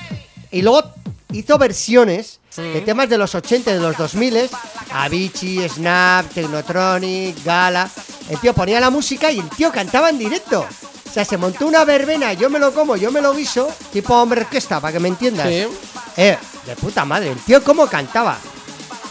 Y 0.52 0.62
luego 0.62 0.94
hizo 1.32 1.58
versiones 1.58 2.40
de 2.58 2.82
temas 2.82 3.08
de 3.08 3.18
los 3.18 3.34
80 3.36 3.72
y 3.72 3.74
de 3.76 3.80
los 3.80 3.98
2000, 3.98 4.50
Avicii, 4.94 5.70
Snap, 5.70 6.28
Technotronic, 6.34 7.44
Gala. 7.46 7.90
El 8.30 8.40
tío 8.40 8.54
ponía 8.54 8.80
la 8.80 8.90
música 8.90 9.32
y 9.32 9.40
el 9.40 9.50
tío 9.50 9.72
cantaba 9.72 10.10
en 10.10 10.18
directo. 10.18 10.66
O 11.12 11.14
sea, 11.14 11.26
se 11.26 11.36
montó 11.38 11.68
una 11.68 11.84
verbena, 11.84 12.32
yo 12.32 12.50
me 12.50 12.58
lo 12.58 12.74
como, 12.74 12.96
yo 12.96 13.12
me 13.12 13.20
lo 13.22 13.34
guiso, 13.34 13.68
tipo 13.92 14.16
hombre 14.16 14.42
orquesta, 14.42 14.80
para 14.80 14.94
que 14.94 15.00
me 15.02 15.10
entiendas. 15.10 15.46
Sí. 15.50 15.68
Eh, 16.16 16.38
de 16.66 16.76
puta 16.78 17.04
madre, 17.04 17.32
el 17.32 17.38
tío 17.40 17.62
cómo 17.64 17.86
cantaba. 17.88 18.38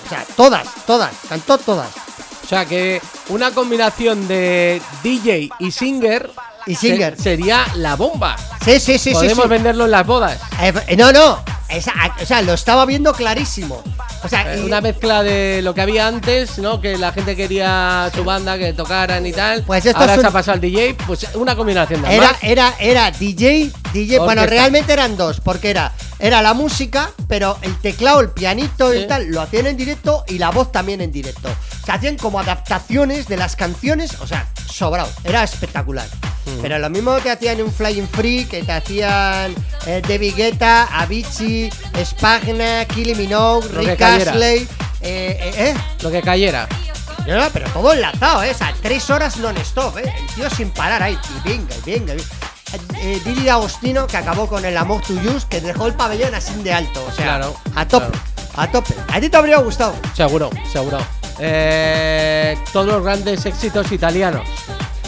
O 0.06 0.08
sea, 0.08 0.24
todas, 0.34 0.66
todas, 0.86 1.10
cantó 1.28 1.58
todas. 1.58 1.88
O 2.42 2.48
sea 2.48 2.64
que 2.64 3.02
una 3.28 3.50
combinación 3.52 4.26
de 4.26 4.80
DJ 5.02 5.50
y 5.58 5.70
singer, 5.70 6.30
Y 6.66 6.74
singer. 6.74 7.16
se- 7.18 7.22
sería 7.22 7.66
la 7.74 7.96
bomba. 7.96 8.34
Sí, 8.64 8.80
sí, 8.80 8.98
sí, 8.98 9.10
sí. 9.10 9.12
Podemos 9.12 9.44
sí. 9.44 9.48
venderlo 9.50 9.84
en 9.84 9.90
las 9.90 10.06
bodas. 10.06 10.38
Eh, 10.62 10.72
eh, 10.88 10.96
no, 10.96 11.12
no. 11.12 11.44
esa- 11.68 11.92
o 12.20 12.24
sea, 12.26 12.40
lo 12.42 12.54
estaba 12.54 12.86
viendo 12.86 13.12
clarísimo. 13.12 13.82
O 14.22 14.28
sea, 14.28 14.54
Eh, 14.54 14.60
y- 14.60 14.64
Una 14.66 14.80
mezcla 14.80 15.22
de 15.22 15.60
lo 15.62 15.74
que 15.74 15.80
había 15.80 16.06
antes, 16.06 16.58
¿no? 16.58 16.80
Que 16.80 16.98
la 16.98 17.12
gente 17.12 17.34
quería 17.36 18.10
su 18.14 18.22
banda, 18.24 18.58
que 18.58 18.72
tocaran 18.72 19.24
y 19.26 19.32
tal. 19.32 19.62
Pues 19.62 19.84
esto 19.86 19.98
Ahora 20.00 20.12
es 20.12 20.18
un- 20.18 20.22
se 20.22 20.28
ha 20.28 20.30
pasado 20.30 20.54
al 20.54 20.60
DJ, 20.60 20.94
pues 21.06 21.26
una 21.34 21.56
combinación 21.56 22.02
de 22.02 22.14
era, 22.16 22.36
era, 22.42 22.74
era 22.78 23.10
DJ, 23.10 23.70
DJ. 23.92 24.18
Bueno, 24.18 24.42
Orquesta. 24.42 24.62
realmente 24.62 24.92
eran 24.92 25.16
dos, 25.16 25.40
porque 25.40 25.70
era, 25.70 25.92
era 26.18 26.42
la 26.42 26.54
música, 26.54 27.10
pero 27.28 27.58
el 27.62 27.76
teclado, 27.80 28.20
el 28.20 28.30
pianito 28.30 28.94
y 28.94 29.06
tal, 29.06 29.28
lo 29.30 29.40
hacían 29.40 29.66
en 29.66 29.76
directo 29.76 30.24
y 30.28 30.38
la 30.38 30.50
voz 30.50 30.72
también 30.72 31.00
en 31.00 31.12
directo. 31.12 31.48
Se 31.84 31.92
hacían 31.92 32.16
como 32.16 32.38
adaptaciones 32.40 33.26
de 33.26 33.36
las 33.36 33.56
canciones, 33.56 34.20
o 34.20 34.26
sea, 34.26 34.48
sobrado. 34.70 35.10
Era 35.24 35.42
espectacular. 35.42 36.06
Mm. 36.46 36.62
Pero 36.62 36.78
lo 36.78 36.90
mismo 36.90 37.16
que 37.18 37.30
hacían 37.30 37.60
un 37.60 37.72
Flying 37.72 38.08
Free, 38.08 38.44
que 38.44 38.62
te 38.62 38.72
hacían 38.72 39.54
eh, 39.86 40.02
David 40.06 40.34
Guetta, 40.36 40.84
Avicii, 41.00 41.70
Spagna, 42.04 42.84
Kylie 42.86 43.14
Minogue, 43.14 43.68
Lo 43.72 43.80
Rick. 43.80 44.00
Astley. 44.00 44.68
Eh, 45.02 45.38
eh, 45.40 45.52
eh. 45.56 45.74
Lo 46.02 46.10
que 46.10 46.22
cayera. 46.22 46.68
No, 47.26 47.36
no, 47.36 47.50
pero 47.52 47.68
todo 47.70 47.92
enlazado, 47.92 48.42
¿eh? 48.42 48.50
O 48.50 48.54
sea, 48.54 48.74
tres 48.82 49.08
horas 49.10 49.36
non-stop, 49.36 49.98
¿eh? 49.98 50.12
El 50.18 50.34
tío 50.34 50.50
sin 50.50 50.70
parar 50.70 51.02
ahí. 51.02 51.18
Y 51.44 51.48
venga, 51.48 51.74
y 51.84 51.90
venga. 51.90 52.14
y 52.14 52.16
venga. 52.16 52.49
Eh, 53.02 53.20
Didi 53.24 53.48
Agostino, 53.48 54.06
que 54.06 54.16
acabó 54.16 54.46
con 54.46 54.64
el 54.64 54.76
Amor 54.76 55.02
to 55.02 55.14
Use, 55.14 55.46
que 55.48 55.60
dejó 55.60 55.86
el 55.86 55.94
pabellón 55.94 56.34
así 56.34 56.54
de 56.62 56.72
alto. 56.72 57.04
O 57.08 57.12
sea, 57.12 57.24
Claro, 57.24 57.56
a 57.74 57.86
tope, 57.86 58.06
claro. 58.06 58.22
a 58.56 58.70
tope. 58.70 58.94
A 59.12 59.20
ti 59.20 59.28
te 59.28 59.36
habría 59.36 59.58
gustado. 59.58 59.94
Seguro, 60.14 60.50
seguro. 60.72 60.98
Eh, 61.40 62.56
todos 62.72 62.86
los 62.86 63.02
grandes 63.02 63.44
éxitos 63.46 63.90
italianos. 63.92 64.42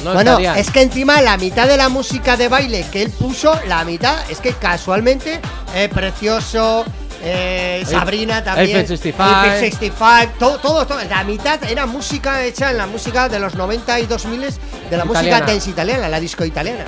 No 0.03 0.15
bueno, 0.15 0.33
estarían. 0.33 0.59
es 0.59 0.71
que 0.71 0.83
encima 0.83 1.21
la 1.21 1.37
mitad 1.37 1.69
de 1.69 1.77
la 1.77 1.89
música 1.89 2.37
de 2.37 2.49
baile 2.49 2.85
que 2.91 3.03
él 3.03 3.11
puso, 3.11 3.57
la 3.69 3.85
mitad, 3.85 4.29
es 4.29 4.39
que 4.41 4.53
casualmente, 4.53 5.41
eh, 5.77 5.89
Precioso, 5.89 6.85
eh, 7.23 7.85
Sabrina 7.89 8.43
también, 8.43 8.67
Eiffel 8.79 8.89
65. 8.89 9.45
Eiffel 9.45 9.71
65, 9.71 10.33
todo, 10.41 10.59
todo, 10.59 10.87
todo. 10.87 10.99
La 11.09 11.23
mitad 11.23 11.63
era 11.63 11.87
música 11.87 12.43
hecha 12.43 12.73
en 12.73 12.79
la 12.79 12.87
música 12.87 13.29
de 13.29 13.39
los 13.39 13.55
90 13.55 14.01
y 14.01 14.07
2000 14.07 14.41
de 14.91 14.97
la 14.97 15.05
música 15.05 15.23
Italiana. 15.27 15.47
dance 15.47 15.71
italiana, 15.71 16.09
la 16.09 16.19
disco 16.19 16.45
italiana. 16.45 16.85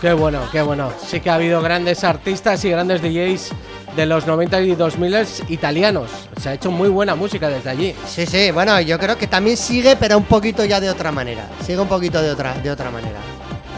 Qué 0.00 0.12
bueno, 0.12 0.42
qué 0.52 0.62
bueno. 0.62 0.92
Sí 1.04 1.20
que 1.20 1.28
ha 1.28 1.34
habido 1.34 1.60
grandes 1.60 2.04
artistas 2.04 2.64
y 2.64 2.70
grandes 2.70 3.02
DJs 3.02 3.50
de 3.96 4.06
los 4.06 4.28
90 4.28 4.60
y 4.60 4.74
2000 4.76 5.26
italianos. 5.48 6.10
Se 6.40 6.50
ha 6.50 6.54
hecho 6.54 6.70
muy 6.70 6.88
buena 6.88 7.16
música 7.16 7.48
desde 7.48 7.70
allí. 7.70 7.96
Sí, 8.06 8.24
sí, 8.24 8.52
bueno, 8.52 8.80
yo 8.80 8.96
creo 8.96 9.18
que 9.18 9.26
también 9.26 9.56
sigue, 9.56 9.96
pero 9.96 10.16
un 10.16 10.24
poquito 10.24 10.64
ya 10.64 10.78
de 10.78 10.88
otra 10.88 11.10
manera. 11.10 11.48
Sigue 11.66 11.80
un 11.80 11.88
poquito 11.88 12.22
de 12.22 12.30
otra, 12.30 12.54
de 12.54 12.70
otra 12.70 12.92
manera. 12.92 13.18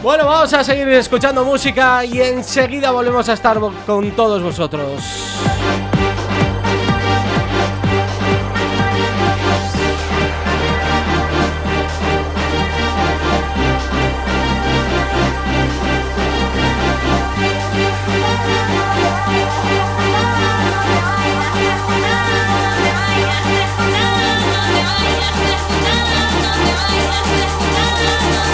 Bueno, 0.03 0.25
vamos 0.25 0.53
a 0.53 0.63
seguir 0.63 0.87
escuchando 0.89 1.43
música 1.43 2.05
y 2.05 2.21
enseguida 2.21 2.91
volvemos 2.91 3.27
a 3.27 3.33
estar 3.33 3.59
con 3.85 4.11
todos 4.11 4.43
vosotros. 4.43 5.01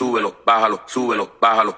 súbelo, 0.00 0.34
bájalo, 0.46 0.80
súbelo, 0.86 1.28
bájalo. 1.38 1.76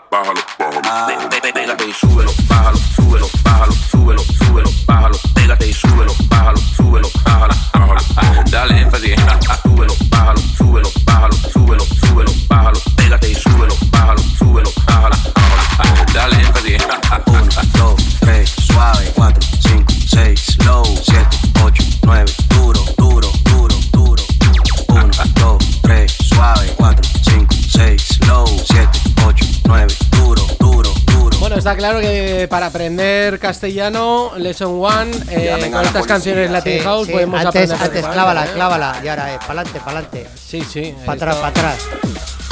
Para 32.53 32.67
aprender 32.67 33.39
castellano, 33.39 34.33
Lesson 34.37 34.79
One, 34.79 35.11
eh, 35.31 35.49
con 35.63 35.71
la 35.73 35.81
estas 35.81 35.93
policía. 35.93 36.03
canciones 36.07 36.51
Latin 36.51 36.73
Sí, 36.75 36.81
House 36.81 37.07
sí, 37.07 37.13
podemos 37.15 37.41
antes, 37.47 37.71
aprender. 37.71 37.83
antes, 37.99 38.13
clávala, 38.13 38.45
¿eh? 38.45 38.51
clávala. 38.55 39.01
Y 39.03 39.09
ahora, 39.09 39.33
eh, 39.35 39.39
pa'lante, 39.47 39.81
pa'lante. 39.81 40.29
Sí, 40.51 40.63
sí. 40.71 40.95
Para 41.07 41.17
atrás, 41.17 41.37
para 41.37 41.49
atrás. 41.49 41.77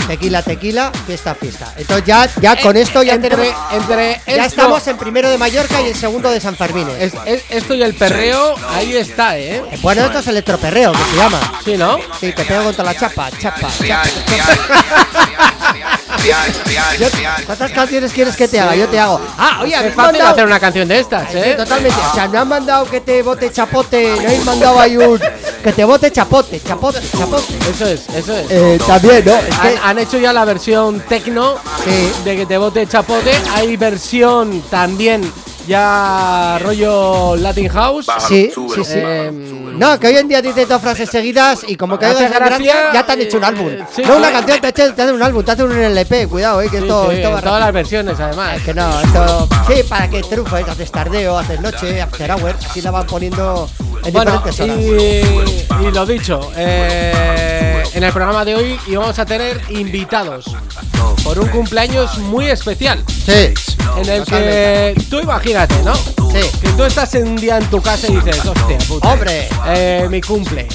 Tequila, 0.07 0.43
tequila, 0.43 0.91
fiesta, 1.07 1.35
fiesta. 1.35 1.75
Entonces 1.77 2.07
ya, 2.07 2.27
ya 2.41 2.57
con 2.63 2.79
esto 2.79 3.03
ya 3.03 3.13
entre, 3.13 3.29
tenemos. 3.37 3.55
entre 3.73 4.13
Ya 4.27 4.47
esto- 4.47 4.63
estamos 4.63 4.87
en 4.89 4.97
primero 4.97 5.29
de 5.29 5.37
Mallorca 5.37 5.83
y 5.83 5.89
en 5.89 5.95
segundo 5.95 6.31
de 6.31 6.41
San 6.41 6.57
Fermín. 6.57 6.89
es- 6.99 7.13
es- 7.27 7.45
esto 7.51 7.75
y 7.75 7.83
el 7.83 7.93
perreo, 7.95 8.55
ahí 8.71 8.97
está, 8.97 9.37
¿eh? 9.39 9.63
Bueno, 9.83 10.07
esto 10.07 10.21
es 10.21 10.27
electroperreo, 10.29 10.93
que 10.93 11.05
se 11.11 11.17
llama. 11.17 11.53
Sí, 11.63 11.77
¿no? 11.77 11.99
Sí, 12.19 12.33
te 12.33 12.45
pego 12.47 12.65
contra 12.65 12.85
la 12.85 12.95
chapa, 12.97 13.29
chapa, 13.39 13.69
Real, 13.81 14.09
chapa. 14.27 16.00
Yo- 16.99 17.07
¿Cuántas 17.47 17.71
canciones 17.73 18.13
quieres 18.13 18.37
que 18.37 18.47
te 18.47 18.61
haga? 18.61 18.77
Yo 18.77 18.87
te 18.89 18.99
hago. 18.99 19.21
Ah, 19.39 19.61
oye, 19.63 19.75
Es 19.75 19.81
fácil 19.95 19.97
mandado. 19.97 20.31
hacer 20.33 20.47
una 20.47 20.61
canción 20.61 20.87
de 20.89 20.99
estas, 21.01 21.31
Sí, 21.31 21.39
¿eh? 21.39 21.55
totalmente. 21.57 21.99
O 22.11 22.15
sea, 22.15 22.29
no 22.29 22.41
han 22.41 22.49
mandado 22.49 22.85
que 22.91 23.01
te 23.01 23.23
bote 23.23 23.51
chapote, 23.51 24.13
no 24.17 24.21
habéis 24.29 24.45
mandado 24.45 24.81
ahí 24.81 24.97
un. 24.97 25.19
Que 25.61 25.73
te 25.75 25.85
bote 25.85 26.11
chapote, 26.11 26.59
chapote, 26.67 27.01
chapote. 27.19 27.45
Eso 27.71 27.87
es, 27.87 28.09
eso 28.17 28.35
es. 28.35 28.47
Eh, 28.51 28.79
también, 28.87 29.23
¿no? 29.27 29.35
Es 29.35 29.59
Han, 29.59 29.73
han 29.91 29.99
hecho 29.99 30.17
ya 30.17 30.33
la 30.33 30.47
versión 30.47 31.01
tecno 31.07 31.57
Sí. 31.85 32.13
de 32.25 32.37
que 32.37 32.47
te 32.47 32.57
bote 32.57 32.87
chapote. 32.87 33.31
Hay 33.55 33.77
versión 33.77 34.63
también 34.71 35.31
ya 35.67 36.59
rollo 36.63 37.37
Latin 37.37 37.69
House. 37.69 38.07
Sí, 38.29 38.51
sí, 38.75 38.85
sí. 38.85 38.99
Em, 38.99 39.79
No, 39.79 39.99
que 39.99 40.09
hoy 40.09 40.17
en 40.17 40.29
día 40.29 40.43
dices 40.43 40.69
dos 40.69 40.83
frases 40.83 41.09
seguidas 41.09 41.61
y 41.67 41.77
como 41.77 41.99
que 41.99 42.07
gracia, 42.07 42.93
ya 42.93 43.07
te 43.07 43.13
han 43.13 43.21
hecho 43.21 43.39
un 43.39 43.45
eh, 43.45 43.47
álbum. 43.47 43.69
sí, 43.95 44.03
no 44.07 44.17
una 44.17 44.31
canción, 44.33 44.61
te 44.61 44.67
hacen, 44.69 44.95
te 44.95 45.13
un 45.13 45.23
álbum, 45.23 45.43
te 45.45 45.53
hacen 45.53 45.67
un 45.67 45.79
LP, 45.79 46.27
cuidado, 46.29 46.61
eh, 46.61 46.69
que 46.69 46.79
sí, 46.79 46.83
esto, 46.85 47.09
sí, 47.11 47.17
esto 47.17 47.31
va 47.31 47.41
todas 47.41 47.45
rápido. 47.45 47.59
las 47.61 47.73
versiones, 47.73 48.21
además. 48.21 48.57
Es 48.57 48.63
que 48.65 48.75
no, 48.75 49.01
esto. 49.01 49.49
Sí, 49.69 49.83
para 49.89 50.09
que 50.11 50.21
triunfes, 50.23 50.69
haces 50.69 50.91
tardeo, 50.93 51.39
haces 51.39 51.61
noche, 51.61 52.01
after 52.03 52.31
hour, 52.33 52.55
así 52.69 52.81
la 52.83 52.91
van 52.91 53.07
poniendo 53.07 53.71
en 54.05 54.13
Bueno, 54.13 54.43
diferentes 54.45 54.61
horas. 54.61 55.81
y, 55.81 55.87
y 55.87 55.91
lo 55.93 56.05
dicho, 56.07 56.51
eh, 56.57 57.83
en 57.95 58.03
el 58.05 58.13
programa 58.13 58.45
de 58.45 58.55
hoy 58.57 58.79
íbamos 58.87 59.19
a 59.19 59.25
tener 59.25 59.61
invitados 59.71 60.45
por 61.25 61.39
un 61.39 61.49
cumpleaños 61.49 62.19
muy 62.19 62.49
especial. 62.49 63.03
Sí, 63.07 63.53
En 63.97 64.09
el 64.09 64.25
que 64.25 64.95
tú 65.11 65.21
imagínate, 65.51 65.83
¿no? 65.83 65.95
sí. 65.95 66.49
Que 66.61 66.69
tú 66.77 66.85
estás 66.85 67.13
un 67.15 67.37
día 67.37 67.59
en 67.59 67.65
tu 67.71 67.81
casa 67.83 68.07
y 68.09 68.17
dices, 68.17 68.45
hostia, 68.45 68.79
puta, 68.89 69.09
Hombre. 69.13 69.49
eh, 69.69 70.07
mi 70.11 70.21
cumple. 70.21 70.67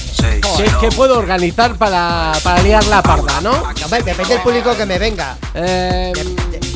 ¿Qué, 0.57 0.71
qué 0.80 0.89
puedo 0.89 1.17
organizar 1.17 1.76
para, 1.76 2.34
para 2.43 2.61
liar 2.61 2.86
la 2.88 3.01
parda, 3.01 3.41
no? 3.41 3.51
Hombre, 3.84 4.03
depende 4.03 4.34
del 4.34 4.41
público 4.43 4.76
que 4.76 4.86
me 4.86 4.97
venga. 4.99 5.38
Eh, 5.53 6.11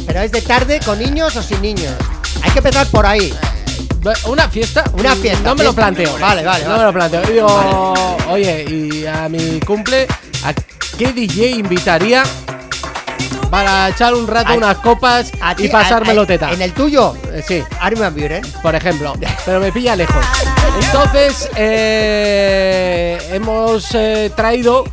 Pero 0.07 0.21
es 0.21 0.31
de 0.31 0.41
tarde 0.41 0.79
con 0.83 0.97
niños 0.99 1.35
o 1.35 1.43
sin 1.43 1.61
niños. 1.61 1.93
Hay 2.41 2.51
que 2.51 2.59
empezar 2.59 2.87
por 2.87 3.05
ahí. 3.05 3.33
¿Una 4.25 4.47
fiesta? 4.49 4.83
Una 4.93 5.13
fiesta, 5.15 5.43
No 5.49 5.55
me 5.55 5.63
lo 5.65 5.73
planteo. 5.73 6.17
Vale, 6.17 6.43
vale, 6.43 6.63
No 6.63 6.69
vale. 6.71 6.79
me 6.79 6.85
lo 6.85 6.93
planteo. 6.93 7.23
Y 7.29 7.33
digo, 7.33 7.93
oye, 8.29 8.65
y 8.69 9.05
a 9.05 9.27
mi 9.27 9.59
cumple, 9.59 10.07
¿a 10.45 10.53
qué 10.97 11.11
DJ 11.11 11.51
invitaría 11.51 12.23
para 13.49 13.89
echar 13.89 14.13
un 14.13 14.27
rato 14.27 14.53
unas 14.53 14.77
copas 14.77 15.31
y 15.57 15.67
pasármelo 15.69 16.25
teta? 16.25 16.51
En 16.51 16.61
el 16.61 16.73
tuyo, 16.73 17.15
Eh, 17.31 17.43
Sí, 17.47 17.63
Armin 17.79 18.13
Buren. 18.13 18.41
por 18.61 18.75
ejemplo. 18.75 19.13
Pero 19.45 19.59
me 19.59 19.71
pilla 19.71 19.95
lejos. 19.95 20.23
Entonces, 20.81 21.49
eh, 21.55 23.17
hemos 23.31 23.87
eh, 23.93 24.31
traído 24.35 24.83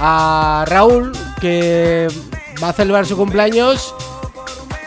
a 0.00 0.64
Raúl, 0.66 1.12
que 1.40 2.08
va 2.62 2.70
a 2.70 2.72
celebrar 2.72 3.06
su 3.06 3.16
cumpleaños 3.16 3.94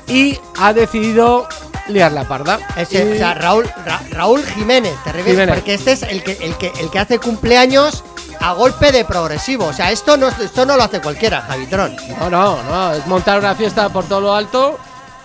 y 0.08 0.40
ha 0.60 0.74
decidido 0.74 1.48
liar 1.88 2.12
la 2.12 2.28
parda. 2.28 2.60
Ese, 2.76 3.04
Y- 3.06 3.12
o 3.14 3.16
sea, 3.16 3.34
Raúl, 3.36 3.70
Ra- 3.86 4.02
Raúl 4.12 4.44
Jiménez, 4.46 4.94
te 5.04 5.12
refieres, 5.12 5.34
Jiménez. 5.34 5.56
porque 5.56 5.74
este 5.76 5.92
es 5.94 6.04
el 6.04 6.24
que, 6.24 6.32
el, 6.42 6.56
que, 6.56 6.72
el 6.80 6.90
que 6.90 7.00
hace 7.00 7.20
cumpleaños 7.20 8.04
a 8.44 8.54
golpe 8.54 8.92
de 8.92 9.06
progresivo. 9.06 9.66
O 9.68 9.74
sea, 9.74 9.92
esto 9.92 10.18
no, 10.18 10.28
esto 10.28 10.66
no 10.66 10.76
lo 10.78 10.84
hace 10.84 11.00
cualquiera, 11.02 11.42
Javitron. 11.42 11.96
No, 12.20 12.30
no, 12.30 12.62
no, 12.64 12.94
es 12.94 13.06
montar 13.08 13.40
una 13.40 13.56
fiesta 13.56 13.90
por 13.90 14.04
todo 14.06 14.22
lo 14.22 14.36
alto. 14.36 14.78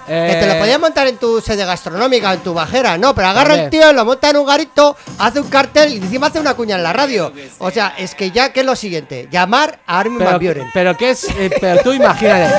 Que 0.06 0.36
te 0.40 0.46
lo 0.46 0.54
eh, 0.54 0.58
podías 0.58 0.80
montar 0.80 1.06
en 1.06 1.18
tu 1.18 1.38
sede 1.42 1.66
gastronómica, 1.66 2.32
en 2.32 2.40
tu 2.40 2.54
bajera, 2.54 2.96
no, 2.96 3.14
pero 3.14 3.28
agarra 3.28 3.56
el 3.56 3.68
tío, 3.68 3.92
lo 3.92 4.06
monta 4.06 4.30
en 4.30 4.38
un 4.38 4.46
garito, 4.46 4.96
hace 5.18 5.38
un 5.38 5.48
cartel 5.50 5.92
y 5.92 5.96
encima 5.98 6.28
hace 6.28 6.40
una 6.40 6.54
cuña 6.54 6.76
en 6.76 6.82
la 6.82 6.94
radio. 6.94 7.30
O 7.58 7.70
sea, 7.70 7.92
es 7.98 8.14
que 8.14 8.30
ya, 8.30 8.50
¿qué 8.50 8.60
es 8.60 8.66
lo 8.66 8.74
siguiente? 8.74 9.28
Llamar 9.30 9.80
a 9.86 9.98
Armin 9.98 10.20
Van 10.20 10.38
pero, 10.38 10.54
Buren. 10.54 10.70
pero 10.72 10.96
qué 10.96 11.10
es, 11.10 11.24
eh, 11.24 11.50
pero 11.60 11.82
tú 11.82 11.92
imagínate. 11.92 12.54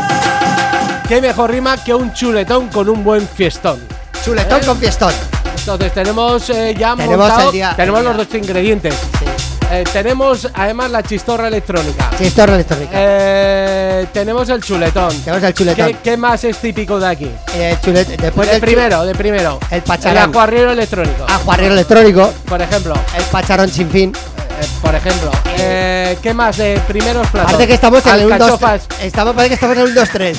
Qué 1.08 1.22
mejor 1.22 1.50
rima 1.50 1.84
que 1.84 1.96
un 1.96 2.14
chuletón 2.14 2.68
con 2.68 2.88
un 2.88 3.04
buen 3.04 3.28
fiestón. 3.28 3.84
Chuletón 4.24 4.62
¿Eh? 4.62 4.66
con 4.68 4.78
fiestón. 4.78 5.14
Entonces 5.58 5.92
tenemos 5.92 6.46
ya 6.48 6.96
Tenemos 6.96 7.18
montado, 7.18 7.48
el 7.48 7.52
día- 7.52 7.74
tenemos 7.76 8.00
el 8.02 8.06
los 8.06 8.16
día. 8.16 8.26
dos 8.26 8.36
ingredientes. 8.36 8.94
Sí. 8.94 9.26
Eh, 9.72 9.84
tenemos 9.94 10.48
además 10.54 10.90
la 10.90 11.04
chistorra 11.04 11.48
electrónica. 11.48 12.10
Es 12.20 12.36
electrónica. 12.38 12.92
Eh, 12.94 14.08
tenemos 14.12 14.50
el 14.50 14.62
chuletón. 14.64 15.16
Tenemos 15.22 15.44
el 15.44 15.54
chuletón. 15.54 15.88
¿Qué, 15.88 15.96
qué 16.04 16.18
más 16.18 16.44
es 16.44 16.58
típico 16.58 17.00
de 17.00 17.08
aquí? 17.08 17.32
Eh, 17.54 17.78
chulet- 17.84 18.18
después 18.18 18.48
de 18.48 18.54
del 18.54 18.62
primero, 18.62 19.06
de 19.06 19.14
primero. 19.14 19.60
El 19.70 19.82
pacharán. 19.84 20.18
El 20.24 20.30
acuarriero 20.30 20.72
electrónico. 20.72 21.26
ajuarrero 21.30 21.74
electrónico, 21.74 22.34
Por 22.48 22.62
ejemplo. 22.62 22.96
el 23.16 23.24
pacharón 23.26 23.70
sin 23.70 23.90
fin. 23.92 24.12
Eh, 24.16 24.68
por 24.82 24.96
ejemplo, 24.96 25.32
¿qué 26.22 26.34
más 26.34 26.58
de 26.58 26.82
primeros 26.88 27.28
platos? 27.28 27.52
Parece 27.52 27.68
que 27.68 27.74
estamos 27.76 28.06
en 28.08 28.14
el 28.16 28.26
1 28.26 28.38
2 28.40 28.50
Alcachofas. 28.52 28.88
Estamos, 29.02 29.34
parece 29.36 29.50
que 29.50 29.54
estamos 29.56 29.76
en 29.78 29.82
el 29.84 29.88
1 29.92 30.00
2 30.02 30.10
3. 30.12 30.38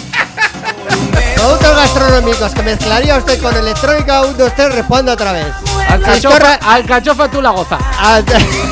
Productos 1.37 1.77
gastronómicos 1.77 2.53
que 2.55 2.63
mezclaría 2.63 3.17
usted 3.17 3.41
con 3.41 3.57
electrónica 3.57 4.23
1 4.23 4.35
2 4.37 4.53
3 4.57 4.75
responde 4.75 5.13
otra 5.13 5.33
vez. 5.33 5.47
Alcachofa, 5.89 6.37
Chistorra- 6.39 6.59
alcachofa 6.67 7.31
tú 7.31 7.41
la 7.41 7.51
goza. 7.51 7.79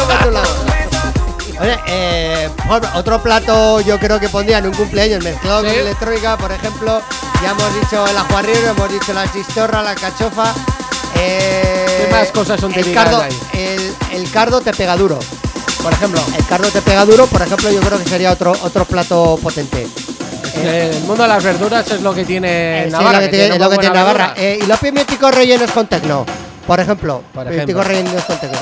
Chupa 0.00 0.24
tu 0.24 0.30
lado. 0.30 0.48
Oye, 1.60 1.78
eh, 1.88 2.48
otro 2.94 3.22
plato 3.22 3.80
yo 3.82 3.98
creo 3.98 4.18
que 4.18 4.28
pondría 4.30 4.58
en 4.58 4.66
un 4.68 4.72
cumpleaños 4.74 5.22
mezclado 5.22 5.60
Sí. 5.60 5.66
con 5.66 5.74
electrónica, 5.78 6.36
por 6.38 6.50
ejemplo, 6.52 7.02
ya 7.42 7.50
hemos 7.50 7.74
dicho 7.80 8.06
el 8.06 8.16
ajuarriero, 8.16 8.70
hemos 8.70 8.90
dicho 8.90 9.12
la 9.12 9.30
chistorra, 9.30 9.82
la 9.82 9.94
cachofa. 9.94 10.54
Eh, 11.16 12.06
¿Qué 12.06 12.12
más 12.12 12.28
cosas 12.28 12.58
son 12.60 12.72
el 12.72 12.94
cardo, 12.94 13.18
de 13.18 13.24
ahí? 13.24 13.40
el, 13.52 13.94
el 14.22 14.30
cardo 14.30 14.60
te 14.62 14.72
pega 14.72 14.96
duro. 14.96 15.18
Por 15.82 15.92
ejemplo, 15.92 16.20
El 16.36 16.44
cardo 16.46 16.68
te 16.68 16.80
pega 16.82 17.04
duro, 17.06 17.26
por 17.26 17.40
ejemplo, 17.42 17.70
yo 17.70 17.80
creo 17.80 17.98
que 17.98 18.08
sería 18.08 18.32
otro, 18.32 18.52
otro 18.62 18.84
plato 18.86 19.38
potente. 19.42 19.86
eh, 20.56 20.90
el 20.94 21.02
mundo 21.04 21.22
de 21.22 21.28
las 21.28 21.42
verduras 21.44 21.90
es 21.90 22.00
lo 22.02 22.14
que 22.14 22.24
tiene 22.24 22.82
Eh, 22.82 22.84
sí, 22.86 22.90
Navarra. 22.92 23.12
lo 23.12 23.20
que 23.20 23.28
tiene, 23.28 23.44
tiene 23.44 23.54
es 23.56 23.60
lo 23.60 23.70
que 23.70 23.78
tiene 23.78 23.94
Navarra. 23.94 24.34
Eh, 24.36 24.58
y 24.62 24.66
los 24.66 24.78
pimienticos 24.78 25.34
rellenos 25.34 25.70
con 25.72 25.86
tecno, 25.86 26.24
por 26.66 26.80
ejemplo. 26.80 27.22
Por 27.34 27.44
pimienticos 27.48 27.86
rellenos 27.86 28.24
con 28.24 28.38
tecno. 28.40 28.58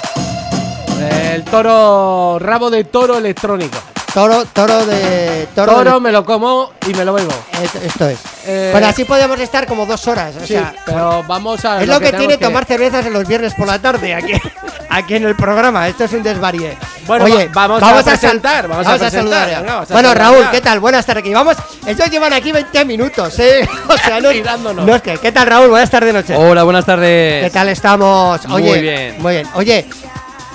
El 1.01 1.45
toro, 1.45 2.39
rabo 2.41 2.71
de 2.71 2.85
toro 2.85 3.19
electrónico. 3.19 3.79
Toro, 4.13 4.45
toro 4.47 4.87
de. 4.87 5.47
Toro, 5.55 5.73
Toro, 5.75 5.95
de- 5.95 6.01
me 6.01 6.11
lo 6.13 6.25
como 6.25 6.73
y 6.89 6.95
me 6.95 7.05
lo 7.05 7.13
bebo. 7.13 7.31
Esto, 7.63 7.79
esto 7.85 8.09
es. 8.09 8.19
Eh, 8.47 8.83
así 8.87 9.05
podríamos 9.05 9.39
estar 9.39 9.67
como 9.67 9.85
dos 9.87 10.07
horas. 10.09 10.35
O 10.37 10.41
Sí, 10.41 10.55
sea, 10.55 10.75
pero 10.87 11.23
vamos 11.29 11.65
a. 11.65 11.83
es 11.83 11.87
lo, 11.89 11.99
que, 12.01 12.07
tenemos 12.07 12.27
tiene 12.27 12.39
tomar 12.39 12.65
cervezas 12.65 13.05
en 13.07 13.13
los 13.13 13.29
viernes 13.29 13.53
por 13.55 13.67
la 13.67 13.79
tarde 13.79 14.15
aquí, 14.15 14.33
aquí 14.89 15.15
en 15.17 15.25
el 15.27 15.37
programa. 15.37 15.87
Esto 15.89 16.05
es 16.05 16.13
un 16.15 16.23
desvaríe. 16.23 16.77
Bueno, 17.07 17.27
Oye, 17.27 17.49
va- 17.49 17.67
vamos 17.67 17.83
a 17.83 17.87
sal- 18.03 18.05
presentar, 18.05 18.67
vamos 18.69 18.87
a 18.87 18.91
presentar, 18.91 19.11
saludar 19.21 19.51
ya. 19.51 19.61
venga, 19.61 19.75
vamos 19.75 19.91
a 19.91 19.95
bueno, 19.95 20.09
saludar 20.09 20.33
Raúl, 20.33 20.45
ya. 20.47 20.51
¿qué 20.51 20.61
tal? 20.63 20.81
Buenas 20.81 21.07
tardes. 21.07 21.23
Aquí 21.25 21.35
vamos. 21.35 21.57
Estos 21.87 22.11
llevan 22.11 22.33
aquí 22.33 22.51
20 22.51 22.85
minutos, 22.87 23.39
¿eh? 23.39 23.69
O 23.89 23.97
sea, 23.99 24.21
no, 24.21 24.31
Tirándonos. 24.31 24.87
no 24.87 24.95
es 24.95 25.03
que. 25.03 25.19
¿Qué 25.19 25.31
tal, 25.33 25.47
Raúl? 25.47 25.69
Buenas 25.69 25.91
tardes, 25.91 26.15
noches. 26.15 26.37
Hola, 26.39 26.63
buenas 26.65 26.87
tardes. 26.87 27.45
¿Qué 27.45 27.51
tal 27.51 27.69
estamos? 27.69 28.45
Muy 28.49 28.63
Oye, 28.63 28.81
bien. 28.81 29.17
Muy 29.23 29.35
bien. 29.35 29.47
Oye, 29.55 29.87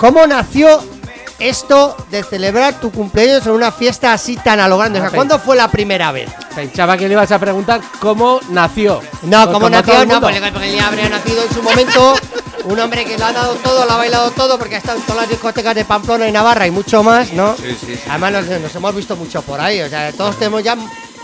¿cómo 0.03 0.27
nació 0.27 0.83
esto 1.39 1.95
de 2.11 2.23
celebrar 2.23 2.73
tu 2.81 2.91
cumpleaños 2.91 3.45
en 3.45 3.53
una 3.53 3.71
fiesta 3.71 4.11
así 4.11 4.35
tan 4.35 4.59
a 4.59 4.67
lo 4.67 4.77
grande? 4.77 4.99
O 4.99 5.01
sea, 5.01 5.07
Ah, 5.09 5.15
¿cuándo 5.15 5.39
fue 5.39 5.55
la 5.55 5.69
primera 5.69 6.11
vez? 6.11 6.29
Pensaba 6.53 6.97
que 6.97 7.07
le 7.07 7.13
ibas 7.13 7.31
a 7.31 7.39
preguntar 7.39 7.79
cómo 8.01 8.41
nació. 8.49 8.95
No, 9.21 9.37
Pues 9.37 9.45
¿cómo 9.45 9.53
como 9.53 9.69
nació? 9.69 10.05
No, 10.05 10.19
porque, 10.19 10.41
porque 10.51 10.75
ya 10.75 10.87
habría 10.87 11.07
nacido 11.07 11.41
en 11.41 11.53
su 11.53 11.63
momento 11.63 12.15
un 12.65 12.79
hombre 12.81 13.05
que 13.05 13.17
lo 13.17 13.23
ha 13.25 13.31
dado 13.31 13.53
todo, 13.55 13.85
lo 13.85 13.91
ha 13.93 13.95
bailado 13.97 14.31
todo, 14.31 14.59
porque 14.59 14.75
ha 14.75 14.79
estado 14.79 14.97
en 14.97 15.05
todas 15.05 15.21
las 15.21 15.29
discotecas 15.29 15.73
de 15.73 15.85
Pamplona 15.85 16.27
y 16.27 16.33
Navarra 16.33 16.67
y 16.67 16.71
mucho 16.71 17.01
más, 17.01 17.31
¿no? 17.31 17.55
Sí, 17.55 17.73
sí, 17.79 17.93
sí. 17.95 17.99
Además 18.09 18.33
nos, 18.33 18.45
nos 18.61 18.75
hemos 18.75 18.93
visto 18.95 19.15
mucho 19.15 19.41
por 19.41 19.61
ahí, 19.61 19.81
o 19.81 19.87
sea, 19.89 20.11
todos 20.11 20.37
tenemos 20.37 20.63
ya 20.63 20.75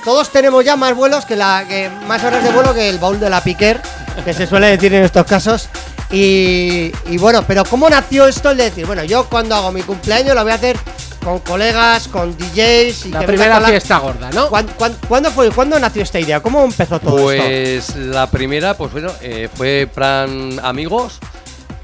todos 0.06 0.30
tenemos 0.30 0.64
ya 0.64 0.78
más 0.78 0.96
vuelos 0.96 1.26
que 1.26 1.36
la 1.36 1.66
que 1.68 1.90
más 2.08 2.24
horas 2.24 2.42
de 2.46 2.52
vuelo 2.52 2.74
que 2.74 2.88
el 2.88 2.98
baúl 3.00 3.20
de 3.20 3.30
la 3.30 3.42
Piquer, 3.44 3.82
que 4.24 4.34
se 4.34 4.48
suele 4.48 4.68
decir 4.68 4.94
en 4.94 5.04
estos 5.04 5.26
casos. 5.26 5.68
Y, 6.12 6.92
y 7.06 7.18
bueno, 7.20 7.44
pero 7.48 7.64
¿cómo 7.66 7.90
nació 7.90 8.28
esto 8.28 8.52
el 8.52 8.58
de 8.58 8.64
decir, 8.66 8.86
bueno, 8.86 9.04
yo 9.04 9.26
cuando 9.30 9.56
hago 9.56 9.72
mi 9.72 9.82
cumpleaños 9.84 10.34
lo 10.36 10.42
voy 10.44 10.52
a 10.52 10.56
hacer 10.56 10.78
con 11.24 11.40
colegas, 11.40 12.08
con 12.08 12.36
DJs 12.38 13.06
y 13.08 13.10
La 13.12 13.20
que 13.20 13.28
primera 13.28 13.60
la- 13.60 13.68
fiesta 13.68 13.98
gorda, 14.00 14.30
¿no? 14.32 14.50
¿Cuán- 14.50 14.68
cuán- 14.78 14.98
¿Cuándo 15.08 15.30
fue? 15.32 15.52
¿Cuándo 15.52 15.80
nació 15.80 16.02
esta 16.02 16.20
idea? 16.20 16.42
¿Cómo 16.42 16.64
empezó 16.64 17.00
todo 17.00 17.32
esto? 17.32 17.44
Pues 17.46 17.96
la 17.98 18.28
primera, 18.32 18.74
pues 18.76 18.92
bueno, 18.92 19.12
eh, 19.22 19.50
fue 19.54 19.88
plan 19.94 20.60
amigos, 20.64 21.20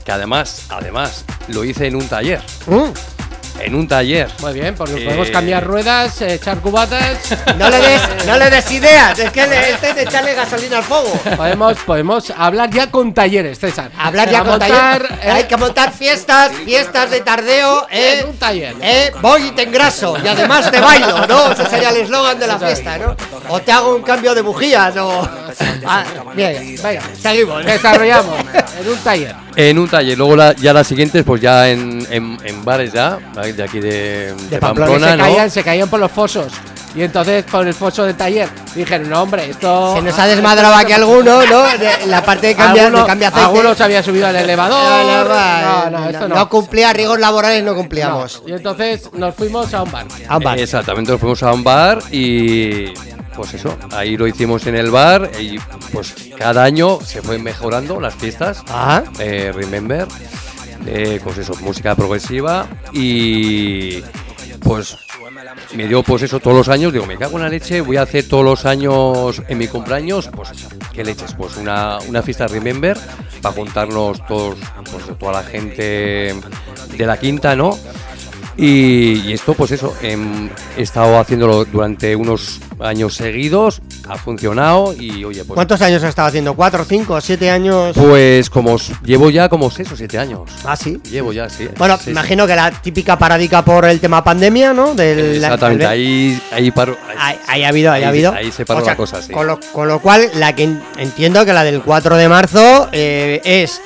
que 0.03 0.11
además, 0.11 0.63
además, 0.69 1.25
lo 1.49 1.63
hice 1.63 1.87
en 1.87 1.95
un 1.97 2.07
taller. 2.07 2.41
Mm. 2.67 2.89
En 3.59 3.75
un 3.75 3.87
taller. 3.87 4.27
Muy 4.41 4.53
bien, 4.53 4.75
porque 4.75 5.01
Eh, 5.01 5.05
podemos 5.05 5.29
cambiar 5.29 5.63
ruedas, 5.63 6.21
echar 6.21 6.59
cubatas. 6.59 7.17
No 7.57 7.69
le 7.69 7.77
des, 7.79 8.01
no 8.27 8.37
le 8.37 8.49
des 8.49 8.71
ideas, 8.71 9.17
es 9.17 9.31
que 9.31 9.47
le- 9.47 9.71
este 9.71 9.89
es 9.89 9.95
de 9.95 10.01
echarle 10.03 10.33
gasolina 10.33 10.77
al 10.77 10.83
fuego. 10.83 11.11
podemos, 11.37 11.77
podemos 11.85 12.33
hablar 12.37 12.69
ya 12.69 12.91
con 12.91 13.13
talleres, 13.13 13.59
César. 13.59 13.91
Hablar 13.97 14.29
ya 14.29 14.39
con 14.39 14.49
montar, 14.49 14.69
taller. 15.07 15.19
eh, 15.23 15.31
Hay 15.31 15.43
que 15.45 15.57
montar 15.57 15.91
fiestas, 15.93 16.51
fiestas 16.65 17.09
de 17.11 17.21
tardeo, 17.21 17.87
eh, 17.89 18.19
en 18.21 18.29
un 18.29 18.37
taller. 18.37 18.75
eh, 18.81 19.11
voy 19.21 19.47
y 19.47 19.51
te 19.51 19.63
engraso 19.63 20.17
y 20.23 20.27
además 20.27 20.69
te 20.71 20.79
bailo, 20.79 21.25
¿no? 21.27 21.51
Ese 21.51 21.65
sería 21.67 21.89
el 21.89 21.97
eslogan 21.97 22.37
de 22.39 22.47
la 22.47 22.59
fiesta, 22.59 22.97
¿no? 22.97 23.15
O 23.49 23.59
te 23.61 23.71
hago 23.71 23.95
un 23.95 24.01
cambio 24.03 24.35
de 24.35 24.41
bujías 24.41 24.95
o... 24.97 25.27
Ah, 25.87 26.03
bien, 26.33 26.75
venga, 26.83 27.01
seguimos. 27.21 27.63
Desarrollamos 27.65 28.35
en 28.79 28.89
un 28.89 28.97
taller. 28.99 29.35
En 29.55 29.79
un 29.79 29.87
taller. 29.87 30.17
Luego 30.17 30.35
la- 30.35 30.53
ya 30.53 30.73
las 30.73 30.85
siguientes, 30.87 31.23
pues 31.23 31.41
ya 31.41 31.69
en, 31.69 32.05
en- 32.09 32.37
en 32.43 32.65
bares 32.65 32.91
ya, 32.91 33.17
de 33.35 33.63
aquí 33.63 33.79
de, 33.79 34.33
de 34.49 34.57
Pamplona, 34.59 34.91
Pamplona, 34.91 35.11
se 35.11 35.17
¿no? 35.17 35.23
caían, 35.23 35.49
se 35.51 35.63
caían 35.63 35.89
por 35.89 35.99
los 35.99 36.11
fosos. 36.11 36.51
Y 36.93 37.01
entonces 37.03 37.43
con 37.51 37.67
el 37.67 37.73
foso 37.73 38.05
del 38.05 38.15
taller 38.15 38.47
dijeron, 38.73 39.09
no 39.09 39.21
hombre, 39.23 39.49
esto. 39.49 39.95
Se 39.97 40.01
nos 40.01 40.17
ha 40.17 40.27
desmadrado 40.27 40.75
aquí 40.75 40.93
alguno, 40.93 41.45
¿no? 41.45 41.63
De- 41.77 42.05
la 42.07 42.23
parte 42.23 42.47
de 42.47 42.55
cambiar, 42.55 42.85
de 42.91 42.97
Alguno- 42.97 43.05
cambia 43.05 43.27
aceite. 43.27 43.45
algunos 43.47 43.81
había 43.81 44.01
subido 44.01 44.27
al 44.27 44.35
elevador. 44.37 45.05
No, 45.05 45.23
no, 45.23 45.29
va, 45.29 45.89
no, 45.91 45.99
no, 45.99 46.09
esto 46.09 46.27
no. 46.29 46.35
no 46.35 46.49
cumplía 46.49 46.93
rigor 46.93 47.19
laborales, 47.19 47.63
no 47.63 47.75
cumplíamos. 47.75 48.41
No. 48.43 48.49
Y 48.49 48.53
entonces 48.53 49.09
nos 49.13 49.35
fuimos 49.35 49.73
a 49.73 49.83
un 49.83 49.91
bar. 49.91 50.05
A 50.27 50.37
un 50.37 50.43
bar. 50.43 50.57
Exactamente, 50.59 51.11
nos 51.11 51.19
fuimos 51.19 51.43
a 51.43 51.51
un 51.51 51.63
bar 51.65 51.99
y 52.11 52.93
pues 53.35 53.53
eso, 53.53 53.77
ahí 53.91 54.17
lo 54.17 54.27
hicimos 54.27 54.65
en 54.67 54.75
el 54.75 54.89
bar 54.91 55.31
y 55.39 55.59
pues 55.91 56.15
cada 56.37 56.63
año 56.63 56.99
se 57.01 57.21
fue 57.21 57.37
mejorando 57.37 57.99
las 57.99 58.15
fiestas. 58.15 58.63
Ah. 58.69 59.03
eh, 59.19 59.51
Remember, 59.53 60.07
eh, 60.85 61.19
pues 61.23 61.37
eso, 61.37 61.53
música 61.61 61.95
progresiva 61.95 62.67
y 62.93 64.01
pues 64.61 64.97
me 65.75 65.87
dio 65.87 66.03
pues 66.03 66.23
eso 66.23 66.39
todos 66.39 66.57
los 66.57 66.69
años, 66.69 66.93
digo, 66.93 67.05
me 67.05 67.17
cago 67.17 67.37
en 67.37 67.43
la 67.43 67.49
leche, 67.49 67.81
voy 67.81 67.97
a 67.97 68.03
hacer 68.03 68.27
todos 68.27 68.43
los 68.43 68.65
años 68.65 69.41
en 69.47 69.57
mi 69.57 69.67
cumpleaños, 69.67 70.29
pues 70.33 70.49
qué 70.93 71.03
leches, 71.03 71.33
pues 71.35 71.57
una, 71.57 71.99
una 72.07 72.21
fiesta 72.21 72.47
Remember 72.47 72.97
para 73.41 73.55
juntarnos 73.55 74.25
todos, 74.25 74.57
pues 74.91 75.17
toda 75.19 75.33
la 75.33 75.43
gente 75.43 76.35
de 76.97 77.05
la 77.05 77.17
quinta, 77.17 77.55
¿no? 77.55 77.77
Y, 78.57 79.21
y 79.29 79.33
esto, 79.33 79.53
pues 79.53 79.71
eso, 79.71 79.93
em, 80.01 80.49
he 80.77 80.81
estado 80.81 81.19
haciéndolo 81.19 81.65
durante 81.65 82.15
unos 82.15 82.59
años 82.79 83.13
seguidos, 83.15 83.81
ha 84.07 84.17
funcionado 84.17 84.93
y 84.93 85.23
oye, 85.25 85.43
pues, 85.43 85.55
¿Cuántos 85.55 85.81
años 85.81 86.01
has 86.03 86.09
estado 86.09 86.29
haciendo? 86.29 86.53
¿Cuatro, 86.55 86.85
cinco, 86.85 87.19
siete 87.19 87.49
años? 87.49 87.95
pues 87.97 88.49
como 88.49 88.77
llevo 89.03 89.29
ya 89.29 89.49
como 89.49 89.69
seis 89.69 89.91
o 89.91 89.97
siete 89.97 90.17
años. 90.17 90.41
Ah, 90.63 90.75
sí. 90.77 90.99
Llevo 91.11 91.33
ya, 91.33 91.49
sí. 91.49 91.67
Bueno, 91.77 91.97
Sí, 91.97 92.05
sí. 92.05 92.11
imagino 92.11 92.47
que 92.47 92.55
la 92.55 92.71
típica 92.71 93.17
paradica 93.17 93.63
por 93.65 93.85
el 93.85 93.99
tema 93.99 94.23
pandemia, 94.23 94.73
¿no? 94.73 94.95
Del, 94.95 95.35
Exactamente, 95.35 95.85
ahí, 95.85 96.39
ahí 96.51 96.71
paro. 96.71 96.97
ahí- 97.09 97.15
Ahí, 97.17 97.37
ahí 97.47 97.63
ha 97.63 97.69
habido, 97.69 97.91
ahí, 97.91 98.03
ha 98.03 98.09
habido. 98.09 98.31
ahí 98.33 98.51
se 98.51 98.65
paró 98.65 98.85
la 98.85 98.95
cosa, 98.95 99.21
sí. 99.21 99.33
Con 99.33 99.47
lo, 99.47 99.59
con 99.73 99.87
lo 99.87 99.99
cual, 99.99 100.29
la 100.35 100.55
que 100.55 100.63
en- 100.63 100.81
entiendo 100.97 101.43
que 101.45 101.51
la 101.53 101.63
del 101.63 101.81
4 101.81 102.15
de 102.17 102.29
marzo 102.29 102.87
eh, 102.93 103.41
es 103.43 103.81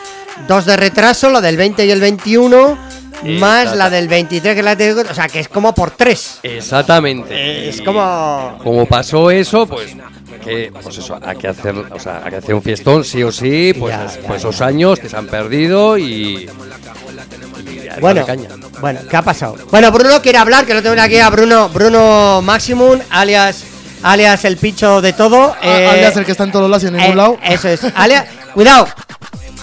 dos 0.47 0.65
de 0.65 0.77
retraso, 0.77 1.29
la 1.31 1.41
del 1.41 1.57
20 1.57 1.85
y 1.85 1.91
el 1.91 1.99
21, 2.01 2.77
más 3.23 3.75
la 3.75 3.89
del 3.89 4.07
23, 4.07 4.53
que 4.53 4.59
es 4.59 4.65
la 4.65 4.75
de. 4.75 4.93
O 4.93 5.13
sea, 5.13 5.27
que 5.27 5.39
es 5.41 5.47
como 5.49 5.73
por 5.73 5.91
tres. 5.91 6.39
Exactamente. 6.43 7.29
Eh, 7.33 7.69
es 7.69 7.81
como. 7.81 8.57
Como 8.63 8.85
pasó 8.85 9.29
eso, 9.31 9.65
pues 9.67 9.95
que 10.43 10.71
pues 10.81 10.97
eso, 10.97 11.19
hay 11.21 11.35
que 11.37 11.49
hacer, 11.49 11.75
o 11.75 11.99
sea, 11.99 12.21
hay 12.23 12.29
que 12.31 12.37
hacer 12.37 12.55
un 12.55 12.61
fiestón 12.61 13.03
sí 13.03 13.21
o 13.23 13.31
sí, 13.31 13.73
pues, 13.77 13.93
Ya, 13.93 14.05
es- 14.05 14.15
ya, 14.21 14.27
pues 14.27 14.41
ya. 14.41 14.49
esos 14.49 14.61
años 14.61 14.97
que 14.99 15.09
se 15.09 15.17
han 15.17 15.27
perdido 15.27 15.97
y, 15.97 16.49
Bueno, 17.99 18.25
caña. 18.25 18.47
bueno, 18.79 19.01
¿qué 19.09 19.17
ha 19.17 19.21
pasado? 19.21 19.55
Bueno, 19.69 19.91
Bruno 19.91 20.21
quiere 20.21 20.37
hablar, 20.37 20.65
que 20.65 20.73
lo 20.73 20.81
tengo 20.81 20.99
aquí 21.01 21.17
a 21.19 21.29
Bruno, 21.29 21.67
Bruno 21.69 22.41
Maximum, 22.41 22.99
alias, 23.09 23.63
alias 24.01 24.45
el 24.45 24.55
picho 24.57 25.01
de 25.01 25.11
todo. 25.13 25.55
eh, 25.61 25.87
Ah, 25.89 25.91
alias 25.93 26.15
el 26.17 26.25
que 26.25 26.31
está 26.31 26.45
en 26.45 26.51
todos 26.53 26.69
lados 26.69 26.83
y 26.83 26.87
en 26.87 26.93
ningún 26.93 27.11
eh, 27.11 27.15
lado. 27.15 27.37
Eso 27.43 27.67
es. 27.67 27.81
Alias, 27.95 28.25
cuidado. 28.53 28.87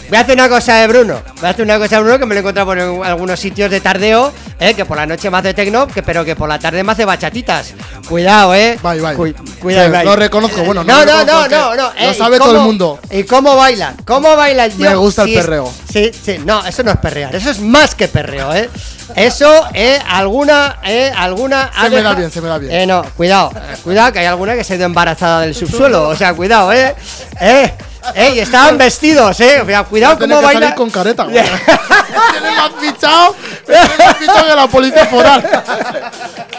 Voy 0.08 0.18
a 0.18 0.20
hacer 0.20 0.34
una 0.36 0.48
cosa 0.48 0.74
de 0.76 0.86
Bruno. 0.86 1.20
Voy 1.40 1.46
a 1.46 1.50
hacer 1.50 1.64
una 1.64 1.78
cosa 1.78 1.96
de 1.96 2.02
Bruno 2.02 2.18
que 2.20 2.26
me 2.26 2.34
lo 2.34 2.38
he 2.38 2.40
encontrado 2.40 2.66
por 2.66 2.78
en 2.78 3.04
algunos 3.04 3.40
sitios 3.40 3.70
de 3.70 3.80
tardeo, 3.80 4.32
eh, 4.60 4.74
que 4.74 4.84
por 4.84 4.96
la 4.96 5.04
noche 5.06 5.28
me 5.30 5.38
hace 5.38 5.52
tecno, 5.52 5.86
que, 5.88 6.02
pero 6.02 6.24
que 6.24 6.36
por 6.36 6.48
la 6.48 6.58
tarde 6.58 6.84
me 6.84 6.92
hace 6.92 7.04
bachatitas. 7.04 7.74
Cuidado, 8.08 8.54
eh. 8.54 8.78
Bye, 8.82 9.00
bye. 9.00 9.14
Cu- 9.14 9.34
cuidado, 9.60 9.86
Sí, 9.86 9.92
bye. 9.92 10.04
lo 10.04 10.14
reconozco, 10.16 10.62
bueno, 10.62 10.84
no 10.84 11.04
no, 11.04 11.04
no, 11.04 11.24
no, 11.24 11.48
no, 11.48 11.48
no. 11.48 11.74
lo 11.74 11.88
eh, 11.98 12.12
¿y 12.12 12.14
sabe 12.14 12.38
todo 12.38 12.54
el 12.56 12.62
mundo. 12.62 13.00
¿Y 13.10 13.24
cómo 13.24 13.56
baila? 13.56 13.94
¿Cómo 14.04 14.36
baila 14.36 14.66
el 14.66 14.72
tío? 14.72 14.88
Me 14.90 14.94
gusta 14.96 15.22
el 15.22 15.28
Si 15.28 15.34
es- 15.36 15.44
perreo. 15.44 15.72
Sí, 15.92 16.10
sí, 16.24 16.38
no, 16.44 16.64
eso 16.64 16.82
no 16.84 16.92
es 16.92 16.98
perrear, 16.98 17.34
eso 17.34 17.50
es 17.50 17.58
más 17.60 17.94
que 17.94 18.06
perreo, 18.06 18.54
¿eh? 18.54 18.70
Eso, 19.14 19.66
eh, 19.72 19.98
alguna, 20.08 20.78
eh, 20.84 21.12
alguna... 21.16 21.70
Se 21.80 21.90
me 21.90 22.02
da 22.02 22.14
bien, 22.14 22.30
se 22.30 22.40
me 22.40 22.48
da 22.48 22.58
bien. 22.58 22.72
Eh, 22.72 22.86
no, 22.86 23.02
cuidado, 23.16 23.50
eh, 23.54 23.76
cuidado, 23.82 24.12
que 24.12 24.18
hay 24.20 24.26
alguna 24.26 24.54
que 24.54 24.64
se 24.64 24.72
ha 24.74 24.76
ido 24.76 24.86
embarazada 24.86 25.40
del 25.42 25.54
subsuelo, 25.54 26.08
o 26.08 26.16
sea, 26.16 26.34
cuidado, 26.34 26.72
eh, 26.72 26.94
eh, 27.40 27.72
eh, 28.14 28.32
y 28.34 28.38
estaban 28.40 28.78
vestidos, 28.78 29.40
eh, 29.40 29.62
cuidado 29.88 30.18
cómo 30.18 30.38
que 30.38 30.44
baila... 30.44 30.60
salir 30.60 30.74
con 30.74 30.90
careta. 30.90 31.24
güey. 31.28 31.34
Tiene 31.42 32.56
más 32.56 32.70
fichado. 32.80 33.34
Tiene 33.64 33.80
más 34.06 34.16
fichado 34.16 34.46
que 34.48 34.54
la 34.54 34.66
policía 34.68 35.06
foral. 35.06 35.62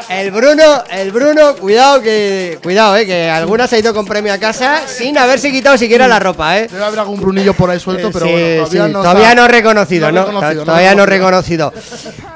El 0.10 0.32
Bruno, 0.32 0.84
el 0.89 1.12
Bruno, 1.12 1.56
cuidado 1.56 2.02
que, 2.02 2.60
cuidado, 2.64 2.95
eh, 2.95 3.06
que 3.06 3.30
alguna 3.30 3.68
se 3.68 3.76
ha 3.76 3.80
ido 3.80 3.93
con 3.93 4.06
premio 4.06 4.34
a 4.34 4.38
casa 4.38 4.82
sin 4.88 5.18
haberse 5.18 5.52
quitado 5.52 5.78
siquiera 5.78 6.08
la 6.08 6.18
ropa, 6.20 6.58
eh. 6.60 6.68
Debe 6.72 6.86
haber 6.86 7.00
algún 7.00 7.20
brunillo 7.20 7.54
por 7.54 7.70
ahí 7.70 7.80
suelto, 7.80 8.08
Eh, 8.08 8.12
pero 8.14 8.26
sí, 8.26 8.32
bueno, 8.32 8.64
todavía 8.64 8.86
sí, 8.88 8.93
no. 8.93 9.00
todavía 9.02 9.30
está- 9.32 9.41
no 9.41 9.48
reconocido, 9.50 10.12
¿no? 10.12 10.26
reconocido, 10.26 10.64
todavía 10.66 10.95
no 10.95 11.06
reconocido. 11.06 11.74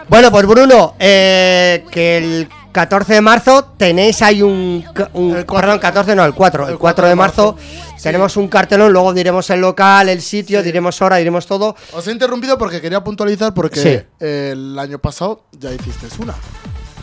Bueno, 0.09 0.31
pues 0.31 0.45
Bruno, 0.45 0.95
eh, 0.99 1.85
que 1.89 2.17
el 2.17 2.49
14 2.71 3.13
de 3.15 3.21
marzo 3.21 3.65
tenéis 3.77 4.21
ahí 4.21 4.41
un, 4.41 4.83
un- 5.13 5.35
El 5.37 5.45
perdón, 5.45 5.79
14 5.79 6.15
no, 6.15 6.23
el 6.25 6.33
4, 6.33 6.69
el 6.69 6.77
4 6.77 7.07
de 7.07 7.15
marzo, 7.15 7.57
tenemos 8.01 8.37
un 8.37 8.47
cartelón, 8.47 8.93
luego 8.93 9.13
diremos 9.13 9.49
el 9.49 9.61
local, 9.61 10.09
el 10.09 10.21
sitio, 10.21 10.63
diremos 10.63 11.01
hora, 11.01 11.17
diremos 11.17 11.45
todo. 11.45 11.75
Os 11.93 12.07
he 12.07 12.11
interrumpido 12.11 12.57
porque 12.57 12.79
quería 12.81 13.03
puntualizar 13.03 13.53
porque 13.53 13.79
Sí. 13.79 14.25
el 14.25 14.77
año 14.79 14.99
pasado 14.99 15.43
ya 15.51 15.71
hiciste 15.71 16.07
una. 16.19 16.33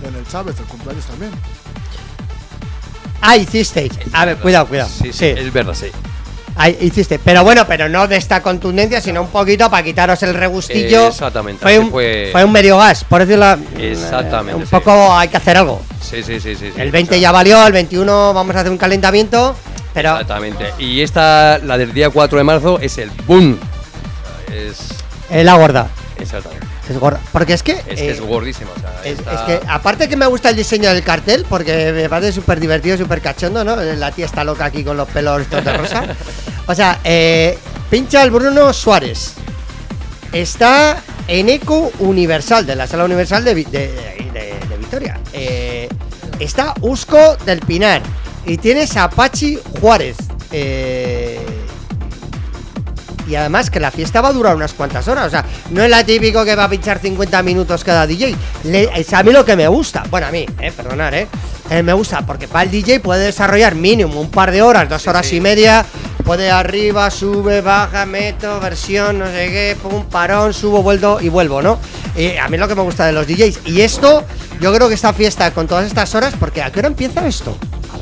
En 0.06 0.14
el 0.14 0.26
Chávez, 0.28 0.58
el 0.58 0.64
cumpleaños 0.66 1.04
también. 1.06 1.32
Ah, 3.20 3.36
hicisteis. 3.36 3.92
A 4.12 4.24
ver, 4.24 4.36
cuidado, 4.38 4.66
cuidado. 4.66 4.88
Sí, 4.88 5.12
sí, 5.12 5.26
es 5.26 5.52
verdad, 5.52 5.74
sí. 5.74 5.86
Ahí 6.59 6.76
hiciste, 6.80 7.18
pero 7.20 7.44
bueno, 7.44 7.64
pero 7.66 7.88
no 7.88 8.09
de 8.09 8.16
esta 8.16 8.42
contundencia, 8.42 9.00
sino 9.00 9.22
un 9.22 9.28
poquito 9.28 9.70
para 9.70 9.82
quitaros 9.84 10.22
el 10.24 10.34
regustillo. 10.34 11.06
Exactamente, 11.06 11.62
Fue 11.62 11.78
un, 11.78 11.90
fue. 11.90 12.28
fue 12.32 12.44
un 12.44 12.50
medio 12.52 12.76
gas, 12.78 13.04
por 13.04 13.24
decirlo. 13.24 13.56
Exactamente, 13.78 14.56
Un 14.56 14.64
sí. 14.66 14.70
poco 14.70 15.16
hay 15.16 15.28
que 15.28 15.36
hacer 15.36 15.56
algo. 15.56 15.80
Sí, 16.02 16.22
sí, 16.22 16.40
sí. 16.40 16.56
El 16.76 16.90
20 16.90 17.11
O 17.11 17.14
sea, 17.14 17.22
ya 17.22 17.32
valió, 17.32 17.66
el 17.66 17.72
21 17.72 18.34
vamos 18.34 18.56
a 18.56 18.61
hacer 18.61 18.72
un 18.72 18.78
calentamiento, 18.78 19.54
pero 19.94 20.12
Exactamente. 20.12 20.72
Y 20.78 21.00
esta, 21.00 21.59
la 21.59 21.78
del 21.78 21.92
día 21.94 22.11
4 22.11 22.38
de 22.38 22.44
marzo, 22.44 22.78
es 22.80 22.98
el 22.98 23.11
boom. 23.26 23.59
Es. 24.52 24.88
es 25.30 25.44
la 25.44 25.54
gorda. 25.54 25.88
Exactamente. 26.18 26.66
Es 26.89 26.99
gorda. 26.99 27.20
Porque 27.32 27.53
es 27.53 27.62
que. 27.62 27.72
Es 27.72 27.84
que 28.01 28.09
eh, 28.09 28.11
es 28.12 28.20
gordísima. 28.20 28.70
o 28.76 28.80
sea, 28.80 29.01
es, 29.05 29.18
está- 29.18 29.32
es 29.34 29.41
que, 29.61 29.66
aparte 29.68 30.09
que 30.09 30.16
me 30.16 30.26
gusta 30.26 30.51
el 30.51 30.57
diseño 30.57 30.93
del 30.93 31.03
cartel, 31.03 31.45
porque 31.49 31.93
me 31.93 32.09
parece 32.09 32.32
súper 32.32 32.59
divertido, 32.61 32.97
súper 32.97 33.20
cachondo, 33.20 33.62
¿no? 33.64 33.76
La 33.76 34.11
tía 34.12 34.24
está 34.26 34.43
loca 34.45 34.64
aquí 34.64 34.82
con 34.84 34.97
los 34.97 35.09
pelos 35.09 35.49
de 35.51 35.61
rosa. 35.76 36.05
O 36.66 36.74
sea, 36.74 36.99
eh, 37.05 37.59
pincha 37.91 38.22
el 38.22 38.30
Bruno 38.30 38.72
Suárez. 38.72 39.34
Está 40.32 41.03
en 41.26 41.49
Eco 41.49 41.91
Universal, 42.01 42.66
de 42.66 42.76
la 42.76 42.86
Sala 42.86 43.05
Universal 43.05 43.45
de, 43.45 43.55
de, 43.55 43.64
de- 43.68 44.55
de 44.68 44.76
Vitoria. 44.78 45.18
Eh, 45.32 45.89
está 46.39 46.74
Usco 46.80 47.36
del 47.45 47.61
Pinar. 47.61 48.03
Y 48.47 48.57
tienes 48.59 48.97
a 48.97 49.09
Pachi 49.11 49.59
Juárez. 49.80 50.16
Eh, 50.53 51.41
y 53.28 53.34
además 53.36 53.70
que 53.70 53.78
la 53.80 53.90
fiesta 53.90 54.20
va 54.20 54.28
a 54.28 54.32
durar 54.32 54.56
unas 54.56 54.72
cuantas 54.72 55.06
horas. 55.08 55.26
O 55.26 55.30
sea, 55.30 55.44
no 55.70 55.82
es 55.82 55.90
la 55.90 56.04
típico 56.04 56.44
que 56.44 56.54
va 56.56 56.64
a 56.64 56.68
pinchar 56.68 56.98
50 56.98 57.42
minutos 57.42 57.84
cada 57.84 58.06
DJ. 58.06 58.34
Le- 58.64 58.90
es 58.98 59.12
a 59.12 59.22
mí 59.22 59.30
lo 59.32 59.44
que 59.44 59.54
me 59.56 59.68
gusta. 59.68 60.02
Bueno, 60.10 60.26
a 60.26 60.30
mí, 60.30 60.46
eh, 60.60 60.72
perdonar, 60.74 61.14
eh. 61.14 61.26
Eh, 61.70 61.82
me 61.82 61.92
gusta 61.92 62.24
porque 62.24 62.48
para 62.48 62.64
el 62.64 62.70
DJ 62.70 63.00
puede 63.00 63.26
desarrollar 63.26 63.74
mínimo 63.74 64.18
un 64.20 64.30
par 64.30 64.50
de 64.50 64.62
horas, 64.62 64.88
dos 64.88 65.06
horas 65.06 65.30
y 65.32 65.40
media. 65.40 65.84
Puede 66.24 66.50
arriba, 66.50 67.10
sube, 67.10 67.60
baja, 67.60 68.04
meto, 68.06 68.58
versión, 68.60 69.18
no 69.18 69.26
sé 69.26 69.48
qué, 69.50 69.76
pum, 69.82 70.04
parón, 70.06 70.52
subo, 70.52 70.82
vuelvo 70.82 71.20
y 71.20 71.28
vuelvo, 71.28 71.62
¿no? 71.62 71.72
A 72.42 72.48
mí 72.48 72.54
es 72.54 72.60
lo 72.60 72.68
que 72.68 72.74
me 72.74 72.82
gusta 72.82 73.06
de 73.06 73.12
los 73.12 73.26
DJs. 73.26 73.60
Y 73.66 73.80
esto, 73.82 74.24
yo 74.60 74.74
creo 74.74 74.88
que 74.88 74.94
esta 74.94 75.12
fiesta 75.12 75.50
con 75.52 75.66
todas 75.66 75.86
estas 75.86 76.14
horas, 76.14 76.34
porque 76.38 76.60
¿a 76.62 76.70
qué 76.70 76.80
hora 76.80 76.88
empieza 76.88 77.26
esto? 77.26 77.56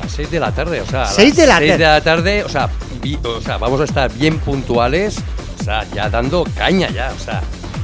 A 0.07 0.09
las 0.09 0.15
6 0.17 0.31
de 0.31 0.41
la 0.41 0.53
tarde, 0.53 0.81
o 0.81 0.87
sea. 0.87 1.03
a 1.03 1.07
Seis 1.07 1.29
las 1.31 1.37
de 1.37 1.47
la 1.47 1.59
seis 1.59 1.71
tarde. 1.73 1.85
de 1.85 1.91
la 1.91 2.01
tarde, 2.01 2.45
o 2.45 2.49
sea, 2.49 2.69
vi- 3.03 3.19
o 3.25 3.41
sea, 3.41 3.57
vamos 3.59 3.81
a 3.81 3.85
estar 3.85 4.13
bien 4.13 4.39
puntuales, 4.39 5.17
o 5.61 5.65
sea, 5.65 5.85
ya 5.93 6.09
dando 6.09 6.45
caña 6.57 6.89
ya, 6.91 7.13
o 7.15 7.23
sea, 7.23 7.43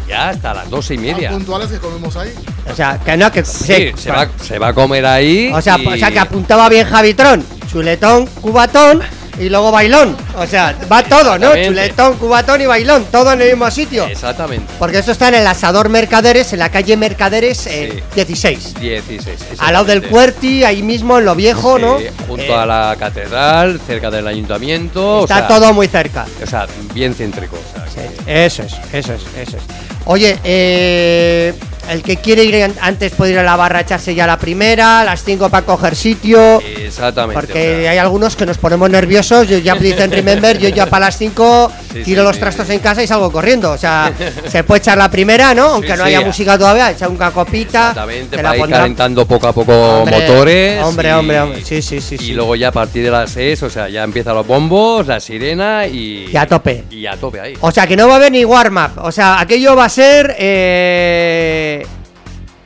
ya 0.08 0.28
hasta 0.28 0.54
las 0.54 0.70
doce 0.70 0.94
y 0.94 0.98
media. 0.98 1.30
Puntuales 1.30 1.68
que 1.68 1.78
comemos 1.78 2.16
ahí. 2.16 2.32
O 2.70 2.74
sea, 2.76 2.98
que 3.04 3.16
no, 3.16 3.30
que 3.32 3.44
Sí, 3.44 3.92
se 3.96 4.10
va, 4.12 4.28
se 4.40 4.58
va 4.58 4.68
a 4.68 4.72
comer 4.72 5.04
ahí. 5.04 5.50
O 5.52 5.60
sea, 5.60 5.76
y- 5.78 5.86
o 5.86 5.96
sea, 5.96 6.10
que 6.12 6.18
apuntaba 6.20 6.68
bien 6.68 6.86
Javitron. 6.86 7.44
Chuletón, 7.70 8.26
cubatón 8.40 9.00
y 9.38 9.48
luego 9.48 9.70
bailón. 9.72 10.16
O 10.36 10.46
sea, 10.46 10.74
va 10.90 11.02
todo, 11.02 11.38
¿no? 11.38 11.54
Chuletón, 11.54 12.16
cubatón 12.18 12.60
y 12.60 12.66
bailón, 12.66 13.06
todo 13.10 13.32
en 13.32 13.40
el 13.42 13.48
mismo 13.50 13.70
sitio. 13.70 14.04
Exactamente. 14.06 14.72
Porque 14.78 14.98
esto 14.98 15.12
está 15.12 15.28
en 15.28 15.34
el 15.36 15.46
Asador 15.46 15.88
Mercaderes, 15.88 16.52
en 16.52 16.58
la 16.58 16.68
calle 16.70 16.96
Mercaderes 16.96 17.66
eh, 17.66 18.02
Sí. 18.14 18.14
16. 18.14 18.74
16. 18.80 19.38
Al 19.58 19.72
lado 19.72 19.84
del. 19.86 20.02
Puerti, 20.02 20.64
ahí 20.64 20.82
mismo 20.82 21.18
en 21.18 21.24
lo 21.24 21.34
viejo, 21.34 21.78
¿no? 21.78 21.98
Sí, 21.98 22.06
junto 22.28 22.42
Eh, 22.44 22.54
a 22.54 22.66
la 22.66 22.96
catedral, 22.98 23.80
cerca 23.86 24.10
del 24.10 24.26
ayuntamiento. 24.26 25.22
Está 25.22 25.34
o 25.36 25.38
sea, 25.38 25.48
todo 25.48 25.72
muy 25.72 25.86
cerca. 25.88 26.26
O 26.42 26.46
sea, 26.46 26.66
bien 26.92 27.14
céntrico. 27.14 27.56
o 27.56 27.74
sea, 27.74 27.86
Sí, 27.88 28.22
que- 28.24 28.44
Eso 28.46 28.62
es, 28.64 28.72
eso 28.92 29.12
es, 29.14 29.22
eso 29.36 29.56
es. 29.56 29.62
Oye, 30.04 30.38
eh, 30.42 31.54
el 31.90 32.02
que 32.02 32.16
quiere 32.16 32.44
ir 32.44 32.62
an- 32.62 32.74
antes 32.80 33.12
puede 33.12 33.32
ir 33.32 33.38
a 33.38 33.42
la 33.42 33.56
barra 33.56 33.78
a 33.78 33.82
echarse 33.82 34.14
ya 34.14 34.26
la 34.26 34.38
primera, 34.38 35.00
a 35.00 35.04
las 35.04 35.22
5 35.24 35.48
para 35.50 35.66
coger 35.66 35.94
sitio. 35.96 36.60
Exactamente. 36.60 37.40
Porque 37.40 37.76
o 37.78 37.80
sea, 37.82 37.90
hay 37.92 37.98
algunos 37.98 38.36
que 38.36 38.46
nos 38.46 38.58
ponemos 38.58 38.88
nerviosos, 38.90 39.48
yo 39.48 39.58
ya 39.58 39.74
dicen 39.74 40.10
remember, 40.10 40.58
yo 40.58 40.68
ya 40.68 40.86
para 40.86 41.06
las 41.06 41.18
5 41.18 41.70
Sí, 41.92 42.02
tiro 42.04 42.22
sí, 42.22 42.26
los 42.26 42.36
sí. 42.36 42.40
trastos 42.40 42.70
en 42.70 42.78
casa 42.78 43.02
y 43.02 43.06
salgo 43.06 43.30
corriendo. 43.30 43.70
O 43.72 43.78
sea, 43.78 44.12
se 44.48 44.64
puede 44.64 44.78
echar 44.78 44.96
la 44.96 45.10
primera, 45.10 45.54
¿no? 45.54 45.64
Aunque 45.74 45.94
no 45.96 46.04
haya 46.04 46.20
música 46.22 46.56
todavía, 46.56 46.90
echar 46.90 47.08
una 47.10 47.30
copita. 47.30 47.90
Exactamente, 47.90 48.36
te 48.36 48.42
para 48.42 48.54
ir 48.56 48.60
pondrán. 48.62 48.80
calentando 48.82 49.26
poco 49.26 49.48
a 49.48 49.52
poco 49.52 49.72
Hombre, 49.72 50.20
motores. 50.20 50.82
hombre, 50.84 51.08
y- 51.08 51.12
hombre, 51.12 51.40
hombre. 51.40 51.64
Sí, 51.64 51.82
sí, 51.82 52.00
sí, 52.00 52.16
Y 52.20 52.32
luego 52.32 52.56
ya 52.56 52.68
a 52.68 52.72
partir 52.72 53.04
de 53.04 53.10
las 53.10 53.30
6, 53.32 53.62
o 53.64 53.70
sea, 53.70 53.88
ya 53.88 54.02
empiezan 54.04 54.34
los 54.34 54.46
bombos, 54.46 55.06
la 55.06 55.20
sirena 55.20 55.86
y. 55.86 56.30
Y 56.32 56.36
a 56.36 56.46
tope. 56.46 56.84
Y 56.90 57.04
a 57.06 57.16
tope 57.16 57.40
ahí. 57.40 57.54
O 57.60 57.70
sea, 57.70 57.86
que 57.86 57.96
no 57.96 58.06
va 58.08 58.14
a 58.14 58.16
haber 58.16 58.32
ni 58.32 58.44
warm-up. 58.44 58.92
O 59.02 59.12
sea, 59.12 59.38
aquello 59.40 59.76
va 59.76 59.84
a 59.84 59.88
ser 59.90 60.34
eh, 60.38 61.81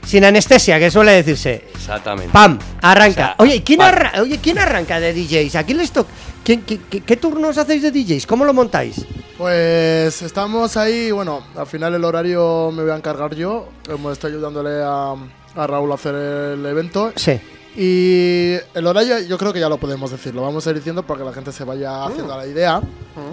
sin 0.07 0.25
anestesia, 0.25 0.79
que 0.79 0.91
suele 0.91 1.13
decirse. 1.13 1.65
Exactamente. 1.75 2.33
¡Pam! 2.33 2.59
Arranca. 2.81 3.35
O 3.39 3.45
sea, 3.45 3.53
Oye, 3.53 3.63
¿quién, 3.63 3.83
arra- 3.83 4.13
Oye, 4.23 4.39
¿quién 4.39 4.59
arranca 4.59 4.99
de 5.01 5.13
DJs? 5.13 5.57
¿A 5.57 5.65
quién 5.65 5.79
les 5.79 5.91
toca? 5.91 6.09
¿Quién- 6.45 6.63
qué, 6.63 6.79
qué- 6.89 7.01
qué 7.03 7.17
turnos 7.17 7.59
hacéis 7.59 7.83
de 7.83 7.91
DJs? 7.91 8.27
¿Cómo 8.27 8.45
lo 8.45 8.55
montáis? 8.55 9.05
Pues 9.37 10.23
estamos 10.23 10.77
ahí, 10.77 11.11
bueno, 11.11 11.45
al 11.57 11.67
final 11.67 11.95
el 11.95 12.05
horario 12.05 12.71
me 12.73 12.83
voy 12.83 12.93
a 12.93 12.97
encargar 12.97 13.35
yo. 13.35 13.69
Hemos 13.89 14.13
estado 14.13 14.33
ayudándole 14.35 14.81
a, 14.83 15.15
a 15.61 15.67
Raúl 15.67 15.91
a 15.91 15.97
hacer 15.97 16.15
el 16.15 16.65
evento. 16.65 17.13
Sí. 17.17 17.39
Y 17.79 18.55
el 18.75 18.87
horario 18.87 19.19
yo 19.21 19.37
creo 19.37 19.53
que 19.53 19.61
ya 19.61 19.69
lo 19.69 19.77
podemos 19.77 20.11
decir, 20.11 20.35
lo 20.35 20.41
vamos 20.43 20.67
a 20.67 20.71
ir 20.71 20.77
diciendo 20.77 21.03
para 21.03 21.19
que 21.21 21.27
la 21.27 21.33
gente 21.35 21.53
se 21.53 21.65
vaya 21.65 21.91
Mm. 21.91 22.11
haciendo 22.13 22.37
la 22.39 22.47
idea. 22.47 22.81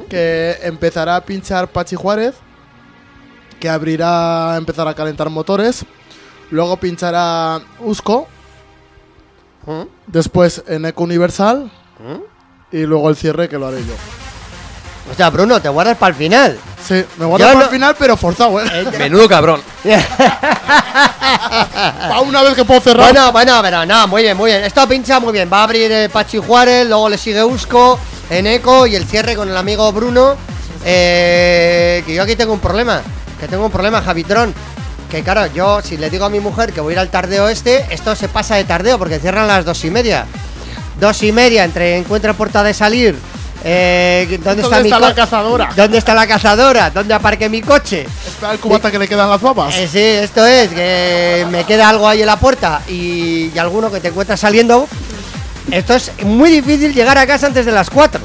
Que 0.09 0.57
empezará 0.63 1.15
a 1.17 1.21
pinchar 1.24 1.67
Pachi 1.69 1.95
Juárez, 1.95 2.34
que 3.59 3.69
abrirá, 3.69 4.55
empezará 4.57 4.89
a 4.91 4.95
calentar 4.95 5.30
motores. 5.30 5.86
Luego 6.51 6.77
pinchará 6.77 7.59
Usco, 7.79 8.27
¿Mm? 9.65 9.83
después 10.07 10.63
en 10.67 10.85
Eco 10.85 11.03
Universal. 11.03 11.71
Y 12.71 12.81
luego 12.85 13.09
el 13.09 13.15
cierre 13.15 13.47
que 13.49 13.57
lo 13.57 13.67
haré 13.67 13.79
yo. 13.85 13.93
O 15.11 15.15
sea, 15.15 15.29
Bruno, 15.29 15.61
te 15.61 15.69
guardas 15.69 15.97
para 15.97 16.09
el 16.11 16.15
final. 16.15 16.57
Sí, 16.83 17.03
me 17.17 17.25
guardo 17.25 17.45
para 17.45 17.59
no- 17.59 17.65
el 17.65 17.69
final, 17.69 17.95
pero 17.97 18.17
forzado, 18.17 18.59
¿eh? 18.61 18.85
Menudo 18.97 19.27
cabrón. 19.29 19.61
Pa' 22.09 22.21
una 22.21 22.41
vez 22.43 22.53
que 22.55 22.65
puedo 22.65 22.79
cerrar. 22.81 23.11
Bueno, 23.11 23.31
bueno, 23.31 23.59
pero 23.61 23.85
no, 23.85 24.07
muy 24.07 24.23
bien, 24.23 24.35
muy 24.37 24.51
bien. 24.51 24.63
Esto 24.63 24.87
pincha 24.87 25.19
muy 25.19 25.33
bien. 25.33 25.49
Va 25.51 25.59
a 25.59 25.63
abrir 25.63 25.91
eh, 25.91 26.09
Pachi 26.09 26.37
Juárez, 26.39 26.87
luego 26.87 27.09
le 27.09 27.17
sigue 27.17 27.43
Usco, 27.43 27.99
Eneco 28.29 28.85
y 28.87 28.95
el 28.95 29.05
cierre 29.05 29.35
con 29.35 29.49
el 29.49 29.57
amigo 29.57 29.91
Bruno. 29.91 30.35
Eh, 30.85 32.03
que 32.05 32.13
yo 32.13 32.23
aquí 32.23 32.35
tengo 32.35 32.53
un 32.53 32.59
problema. 32.59 33.01
Que 33.39 33.47
tengo 33.47 33.65
un 33.65 33.71
problema, 33.71 34.01
Javitrón. 34.01 34.53
Que 35.14 35.22
claro, 35.22 35.45
yo 35.53 35.80
si 35.84 35.95
le 35.95 36.09
digo 36.09 36.26
a 36.26 36.30
mi 36.32 36.39
mujer 36.39 36.74
que 36.74 36.82
voy 36.82 36.93
a 36.93 36.93
ir 36.93 36.99
al 36.99 37.09
tardeo 37.09 37.47
este, 37.47 37.86
esto 37.91 38.16
se 38.16 38.30
pasa 38.30 38.55
de 38.55 38.64
tardeo 38.64 38.97
porque 38.97 39.20
cierran 39.20 39.43
a 39.43 39.57
las 39.57 39.64
dos 39.64 39.86
y 39.86 39.91
media. 39.91 40.26
Dos 40.99 41.22
y 41.22 41.32
media 41.32 41.64
entre 41.66 41.99
encuentra 41.99 42.34
puerta 42.34 42.64
de 42.64 42.74
salir. 42.74 43.16
Eh, 43.64 44.39
¿Dónde, 44.43 44.64
está, 44.64 44.76
¿Dónde 44.76 44.82
mi 44.82 44.89
está 44.89 44.99
la 44.99 45.14
cazadora? 45.14 45.70
¿Dónde 45.76 45.97
está 45.99 46.16
la 46.16 46.26
cazadora? 46.26 46.89
¿Dónde 46.89 47.14
aparqué 47.14 47.47
mi 47.47 47.61
coche? 47.61 48.07
Espera 48.26 48.53
el 48.53 48.59
cubata 48.59 48.89
que 48.89 48.97
le 48.97 49.07
quedan 49.07 49.30
las 49.30 49.39
babas. 49.39 49.76
Eh, 49.76 49.88
sí, 49.88 49.99
esto 49.99 50.43
es, 50.47 50.70
que 50.70 51.45
me 51.51 51.64
queda 51.64 51.89
algo 51.89 52.07
ahí 52.07 52.22
en 52.22 52.26
la 52.26 52.39
puerta 52.39 52.82
y, 52.88 53.51
y 53.53 53.57
alguno 53.59 53.91
que 53.91 53.99
te 53.99 54.07
encuentras 54.07 54.39
saliendo. 54.39 54.88
Esto 55.70 55.93
es 55.93 56.11
muy 56.24 56.49
difícil 56.49 56.91
llegar 56.91 57.20
a 57.20 57.28
casa 57.28 57.45
antes 57.45 57.68
de 57.68 57.72
las 57.72 57.91
4. 57.91 58.20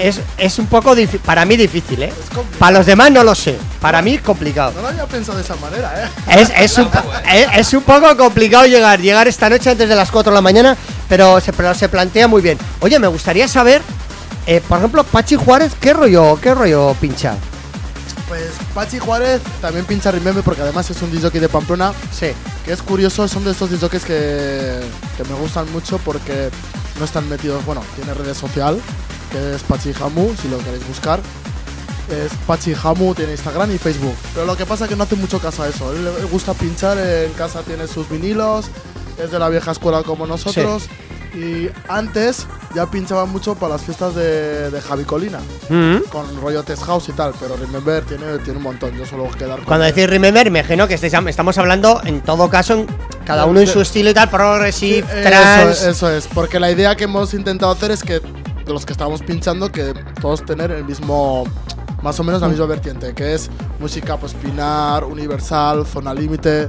Es, 0.00 0.18
es 0.38 0.58
un 0.58 0.66
poco 0.66 0.94
difícil, 0.94 1.20
para 1.20 1.44
mí 1.44 1.56
difícil, 1.58 2.02
¿eh? 2.02 2.12
Para 2.58 2.78
los 2.78 2.86
demás 2.86 3.10
no 3.10 3.22
lo 3.22 3.34
sé, 3.34 3.58
para 3.82 4.00
mí 4.00 4.14
es 4.14 4.22
complicado. 4.22 4.72
No 4.76 4.80
lo 4.82 4.88
había 4.88 5.04
pensado 5.06 5.36
de 5.36 5.44
esa 5.44 5.56
manera, 5.56 5.92
¿eh? 6.26 6.40
Es, 6.40 6.50
es, 6.56 6.78
un, 6.78 6.88
es 7.54 7.74
un 7.74 7.82
poco 7.82 8.16
complicado 8.16 8.64
llegar, 8.64 8.98
llegar 8.98 9.28
esta 9.28 9.50
noche 9.50 9.68
antes 9.70 9.86
de 9.88 9.94
las 9.94 10.10
4 10.10 10.32
de 10.32 10.34
la 10.34 10.40
mañana, 10.40 10.76
pero 11.06 11.38
se, 11.40 11.52
pero 11.52 11.74
se 11.74 11.88
plantea 11.90 12.28
muy 12.28 12.40
bien. 12.40 12.56
Oye, 12.80 12.98
me 12.98 13.08
gustaría 13.08 13.46
saber, 13.46 13.82
eh, 14.46 14.62
por 14.66 14.78
ejemplo, 14.78 15.04
Pachi 15.04 15.36
Juárez, 15.36 15.72
¿qué 15.78 15.92
rollo, 15.92 16.38
qué 16.40 16.54
rollo 16.54 16.94
pincha? 16.98 17.34
Pues 18.26 18.44
Pachi 18.74 18.98
Juárez 19.00 19.42
también 19.60 19.84
pincha 19.84 20.10
Remember 20.12 20.42
porque 20.42 20.62
además 20.62 20.88
es 20.88 21.02
un 21.02 21.10
DJ 21.10 21.40
de 21.40 21.48
Pamplona 21.48 21.92
Sí. 22.16 22.28
que 22.64 22.72
es 22.72 22.80
curioso, 22.80 23.26
son 23.28 23.44
de 23.44 23.50
estos 23.50 23.70
DJs 23.70 24.04
que, 24.04 24.80
que 25.16 25.24
me 25.28 25.34
gustan 25.34 25.70
mucho 25.72 25.98
porque 25.98 26.48
no 26.98 27.04
están 27.04 27.28
metidos, 27.28 27.64
bueno, 27.66 27.82
tiene 27.96 28.14
redes 28.14 28.38
social, 28.38 28.80
que 29.30 29.54
es 29.54 29.62
Pachi 29.62 29.92
Hamu, 30.00 30.34
si 30.40 30.48
lo 30.48 30.58
queréis 30.58 30.86
buscar. 30.86 31.20
Es 32.10 32.32
Pachi 32.46 32.74
Hamu, 32.82 33.14
tiene 33.14 33.32
Instagram 33.32 33.72
y 33.74 33.78
Facebook. 33.78 34.14
Pero 34.34 34.44
lo 34.46 34.56
que 34.56 34.66
pasa 34.66 34.84
es 34.84 34.90
que 34.90 34.96
no 34.96 35.04
hace 35.04 35.14
mucho 35.16 35.38
caso 35.38 35.62
a 35.62 35.68
eso. 35.68 35.92
Él 35.92 36.04
le 36.04 36.24
gusta 36.24 36.54
pinchar, 36.54 36.98
en 36.98 37.32
casa 37.34 37.62
tiene 37.62 37.86
sus 37.86 38.08
vinilos, 38.08 38.66
es 39.22 39.30
de 39.30 39.38
la 39.38 39.48
vieja 39.48 39.70
escuela 39.70 40.02
como 40.02 40.26
nosotros. 40.26 40.84
Y 41.32 41.68
antes 41.88 42.48
ya 42.74 42.90
pinchaba 42.90 43.24
mucho 43.24 43.54
para 43.54 43.74
las 43.74 43.82
fiestas 43.82 44.16
de, 44.16 44.68
de 44.68 44.80
Javi 44.80 45.04
Colina, 45.04 45.38
con 46.10 46.40
rollo 46.40 46.64
test 46.64 46.82
house 46.82 47.08
y 47.08 47.12
tal. 47.12 47.32
Pero 47.38 47.56
Remember 47.56 48.02
tiene, 48.04 48.38
tiene 48.38 48.56
un 48.56 48.64
montón, 48.64 48.90
yo 48.98 49.06
solo 49.06 49.30
quedar 49.38 49.58
con 49.58 49.64
Cuando 49.66 49.86
él. 49.86 49.94
decís 49.94 50.10
Remember, 50.10 50.44
imagino 50.48 50.88
que 50.88 50.94
estáis- 50.94 51.14
estamos 51.28 51.56
hablando 51.58 52.00
en 52.04 52.20
todo 52.22 52.50
caso, 52.50 52.74
en 52.74 52.86
cada 53.24 53.44
uno 53.46 53.60
en 53.60 53.68
su 53.68 53.80
estilo 53.80 54.10
y 54.10 54.14
tal, 54.14 54.28
progressive, 54.28 55.06
Sí, 55.08 55.22
trans. 55.22 55.78
Eso, 55.78 55.90
eso 55.90 56.10
es, 56.10 56.26
porque 56.26 56.58
la 56.58 56.72
idea 56.72 56.96
que 56.96 57.04
hemos 57.04 57.32
intentado 57.32 57.70
hacer 57.70 57.92
es 57.92 58.02
que 58.02 58.20
de 58.64 58.72
los 58.72 58.84
que 58.86 58.92
estábamos 58.92 59.22
pinchando, 59.22 59.70
que 59.70 59.94
todos 60.20 60.44
tener 60.44 60.70
el 60.70 60.84
mismo, 60.84 61.44
más 62.02 62.18
o 62.20 62.24
menos 62.24 62.40
la 62.40 62.48
misma 62.48 62.66
vertiente, 62.66 63.14
que 63.14 63.34
es 63.34 63.50
música 63.78 64.16
pues 64.16 64.34
pinar, 64.34 65.04
universal, 65.04 65.86
zona 65.86 66.12
límite. 66.14 66.68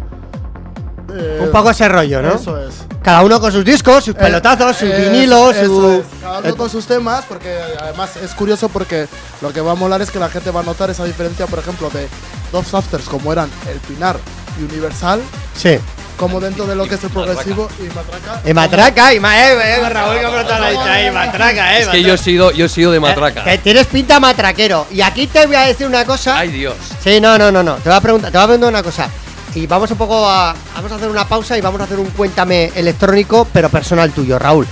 eh, 1.14 1.39
Un 1.44 1.52
poco 1.52 1.70
ese 1.72 1.88
rollo, 1.89 2.22
¿no? 2.22 2.36
Eso 2.36 2.58
es. 2.58 2.76
Cada 3.04 3.24
uno 3.24 3.39
con 3.42 3.52
sus 3.52 3.66
discos, 3.66 4.04
sus 4.06 4.16
Eh, 4.16 4.18
pelotazos, 4.18 4.78
sus 4.78 4.89
vinilos, 4.89 5.56
su. 5.56 5.92
es, 5.92 6.06
Cada 6.22 6.39
uno 6.39 6.56
con 6.56 6.70
sus 6.70 6.86
temas, 6.86 7.26
porque 7.28 7.58
además 7.82 8.16
es 8.18 8.34
curioso 8.34 8.70
porque 8.70 9.08
lo 9.42 9.52
que 9.52 9.60
va 9.62 9.72
a 9.72 9.76
molar 9.76 10.02
es 10.02 10.12
que 10.12 10.20
la 10.20 10.30
gente 10.30 10.52
va 10.52 10.62
a 10.62 10.64
notar 10.64 10.89
esa 10.89 11.04
diferencia, 11.04 11.48
por 11.48 11.60
ejemplo, 11.60 11.89
de 11.89 12.08
dos 12.52 12.74
afters 12.74 13.06
como 13.10 13.32
eran 13.34 13.50
el 13.72 13.80
pinar 13.80 14.18
y 14.60 14.64
universal, 14.64 15.20
Sí. 15.56 15.78
Como 16.18 16.39
dentro 16.39 16.68
de 16.68 16.76
lo 16.76 16.88
que 16.88 16.95
es 16.95 17.03
el 17.03 17.09
progresivo 17.09 17.68
y 17.80 17.84
matraca. 17.93 18.49
Y 18.49 18.53
matraca, 18.53 19.14
y 19.14 19.20
ma, 19.20 19.39
eh, 19.39 19.78
eh, 19.78 19.89
Raúl, 19.89 20.20
que 20.20 20.28
me 20.28 20.43
la 20.43 20.93
ahí, 20.93 21.12
matraca, 21.12 21.78
eh. 21.78 21.82
Es 21.82 21.88
que 21.88 22.03
yo 22.03 22.14
he 22.14 22.18
sido, 22.18 22.51
yo 22.51 22.66
he 22.66 22.70
sido 22.70 22.91
de 22.91 22.99
matraca. 22.99 23.43
Que 23.43 23.57
tienes 23.57 23.88
pinta 23.88 24.20
matraquero. 24.20 24.88
Y 24.91 25.01
aquí 25.01 25.28
te 25.28 25.45
voy 25.45 25.55
a 25.55 25.62
decir 25.62 25.88
una 25.88 26.05
cosa. 26.05 26.38
Ay 26.38 26.49
Dios. 26.49 26.76
Sí, 27.03 27.20
no, 27.20 27.38
no, 27.38 27.51
no, 27.51 27.64
no. 27.64 27.76
Te 27.76 27.89
voy 27.89 27.97
a 27.97 28.01
preguntar, 28.01 28.32
te 28.32 28.38
voy 28.38 28.43
a 28.43 28.47
preguntar 28.47 28.70
una 28.70 28.84
cosa. 28.84 29.09
Y 29.53 29.68
vamos 29.68 29.91
un 29.91 29.97
poco 29.97 30.28
a. 30.30 30.55
Vamos 30.76 30.91
a 30.91 30.95
hacer 30.95 31.09
una 31.09 31.28
pausa 31.28 31.57
y 31.57 31.62
vamos 31.62 31.82
a 31.82 31.84
hacer 31.84 31.99
un 31.99 32.09
cuéntame 32.12 32.72
electrónico, 32.76 33.47
pero 33.51 33.70
personal 33.70 34.12
tuyo, 34.12 34.39
Raúl. 34.39 34.66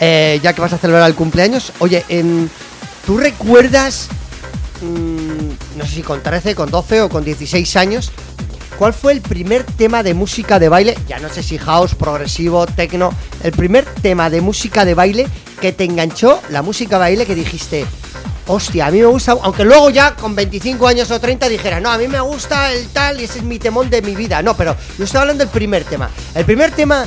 Eh, 0.00 0.38
ya 0.42 0.52
que 0.52 0.60
vas 0.60 0.72
a 0.72 0.78
celebrar 0.78 1.08
el 1.08 1.14
cumpleaños. 1.14 1.72
Oye, 1.78 2.04
em, 2.08 2.48
¿tú 3.06 3.16
recuerdas. 3.16 4.08
mm, 4.80 5.76
no 5.78 5.84
sé 5.84 5.94
si 5.94 6.02
con 6.02 6.22
13, 6.22 6.54
con 6.54 6.70
12 6.70 7.02
o 7.02 7.08
con 7.08 7.24
16 7.24 7.76
años. 7.76 8.12
¿Cuál 8.76 8.92
fue 8.92 9.12
el 9.12 9.20
primer 9.20 9.64
tema 9.64 10.02
de 10.02 10.14
música 10.14 10.58
de 10.58 10.68
baile? 10.68 10.96
Ya 11.08 11.18
no 11.18 11.28
sé 11.28 11.42
si 11.42 11.58
house, 11.58 11.94
progresivo, 11.94 12.66
techno. 12.66 13.12
El 13.42 13.52
primer 13.52 13.84
tema 13.84 14.30
de 14.30 14.40
música 14.40 14.84
de 14.84 14.94
baile 14.94 15.26
que 15.60 15.72
te 15.72 15.84
enganchó 15.84 16.40
la 16.50 16.62
música 16.62 16.96
de 16.96 17.00
baile 17.00 17.26
que 17.26 17.34
dijiste, 17.34 17.84
hostia, 18.46 18.86
a 18.86 18.90
mí 18.92 19.00
me 19.00 19.06
gusta, 19.06 19.32
aunque 19.42 19.64
luego 19.64 19.90
ya 19.90 20.14
con 20.14 20.34
25 20.36 20.86
años 20.86 21.10
o 21.10 21.18
30 21.20 21.48
dijera, 21.48 21.80
no, 21.80 21.90
a 21.90 21.98
mí 21.98 22.06
me 22.06 22.20
gusta 22.20 22.72
el 22.72 22.86
tal 22.88 23.20
y 23.20 23.24
ese 23.24 23.38
es 23.40 23.44
mi 23.44 23.58
temón 23.58 23.90
de 23.90 24.00
mi 24.00 24.14
vida. 24.14 24.42
No, 24.42 24.56
pero 24.56 24.76
yo 24.96 25.04
estoy 25.04 25.20
hablando 25.20 25.42
del 25.44 25.52
primer 25.52 25.82
tema. 25.84 26.08
El 26.34 26.44
primer 26.44 26.70
tema 26.70 27.04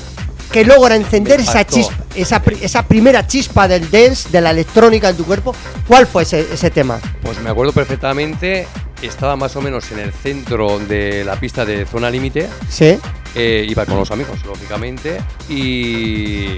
que 0.51 0.65
logra 0.65 0.97
encender 0.97 1.39
esa 1.39 1.65
chispa, 1.65 1.95
esa, 2.13 2.41
pri- 2.41 2.59
esa 2.61 2.83
primera 2.85 3.25
chispa 3.25 3.69
del 3.69 3.89
dance, 3.89 4.27
de 4.29 4.41
la 4.41 4.51
electrónica 4.51 5.07
en 5.07 5.15
tu 5.15 5.23
cuerpo, 5.23 5.55
¿cuál 5.87 6.05
fue 6.05 6.23
ese, 6.23 6.45
ese 6.53 6.69
tema? 6.69 6.99
Pues 7.23 7.39
me 7.39 7.49
acuerdo 7.49 7.71
perfectamente, 7.71 8.67
estaba 9.07 9.35
más 9.35 9.55
o 9.55 9.61
menos 9.61 9.91
en 9.91 9.99
el 9.99 10.11
centro 10.13 10.79
de 10.79 11.23
la 11.23 11.39
pista 11.39 11.65
de 11.65 11.85
zona 11.85 12.09
límite, 12.09 12.49
Sí. 12.69 12.97
eh, 13.35 13.65
iba 13.69 13.85
con 13.85 13.97
los 13.97 14.11
amigos, 14.11 14.43
lógicamente, 14.45 15.19
y, 15.49 16.57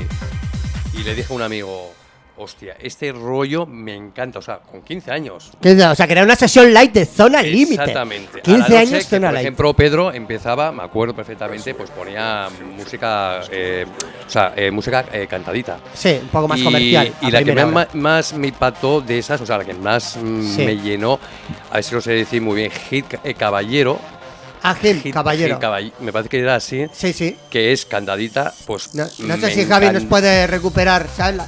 y 0.94 1.04
le 1.04 1.16
dije 1.16 1.32
a 1.32 1.36
un 1.36 1.42
amigo, 1.42 1.93
hostia, 2.44 2.76
este 2.80 3.12
rollo 3.12 3.66
me 3.66 3.96
encanta, 3.96 4.40
o 4.40 4.42
sea, 4.42 4.60
con 4.60 4.82
15 4.82 5.12
años. 5.12 5.52
O 5.62 5.96
sea, 5.96 6.06
que 6.08 6.14
era 6.14 6.24
una 6.24 6.36
sesión 6.36 6.74
light 6.74 6.94
de 6.94 7.06
zona 7.06 7.42
límite. 7.42 7.82
Exactamente. 7.82 8.40
A 8.40 8.42
15 8.42 8.52
la 8.60 8.64
noche 8.68 8.78
años, 8.78 9.08
zona 9.08 9.28
Por 9.28 9.34
light. 9.34 9.46
ejemplo, 9.46 9.74
Pedro 9.74 10.14
empezaba, 10.14 10.72
me 10.72 10.84
acuerdo 10.84 11.16
perfectamente, 11.16 11.74
pues 11.74 11.90
ponía 11.90 12.48
música, 12.76 13.42
eh, 13.52 13.86
o 14.26 14.30
sea, 14.30 14.54
eh, 14.56 14.72
música 14.72 15.06
eh, 15.12 15.28
cantadita. 15.30 15.80
Sí, 15.94 16.20
un 16.22 16.28
poco 16.30 16.48
más 16.48 16.60
y, 16.60 16.64
comercial. 16.64 17.14
Y 17.22 17.32
la 17.32 17.44
que 17.44 17.54
más 17.96 18.34
me 18.34 18.48
impactó 18.48 19.02
de 19.02 19.20
esas, 19.20 19.40
o 19.42 19.46
sea, 19.46 19.58
la 19.58 19.66
que 19.66 19.74
más 19.74 20.04
Sí. 20.14 20.64
me 20.66 20.78
llenó, 20.78 21.20
a 21.72 21.76
ver 21.76 21.84
si 21.84 21.96
lo 21.96 22.02
sé 22.02 22.12
decir 22.12 22.42
muy 22.42 22.56
bien, 22.58 22.72
Hit 22.72 23.06
Caballero. 23.38 24.00
Ah, 24.66 24.76
Gil, 24.76 25.02
Hit- 25.04 25.12
caballero. 25.14 25.60
Caball- 25.60 25.92
me 26.00 26.14
parece 26.14 26.30
que 26.30 26.40
era 26.40 26.56
así, 26.56 26.86
Sí, 26.94 27.12
sí. 27.12 27.36
que 27.50 27.74
es 27.74 27.86
cantadita, 27.86 28.54
pues. 28.66 28.96
No, 28.96 29.04
no 29.20 29.36
sé 29.38 29.52
si 29.52 29.66
Javi 29.66 29.90
nos 29.90 30.06
puede 30.06 30.48
recuperar, 30.48 31.06
¿sabes? 31.14 31.42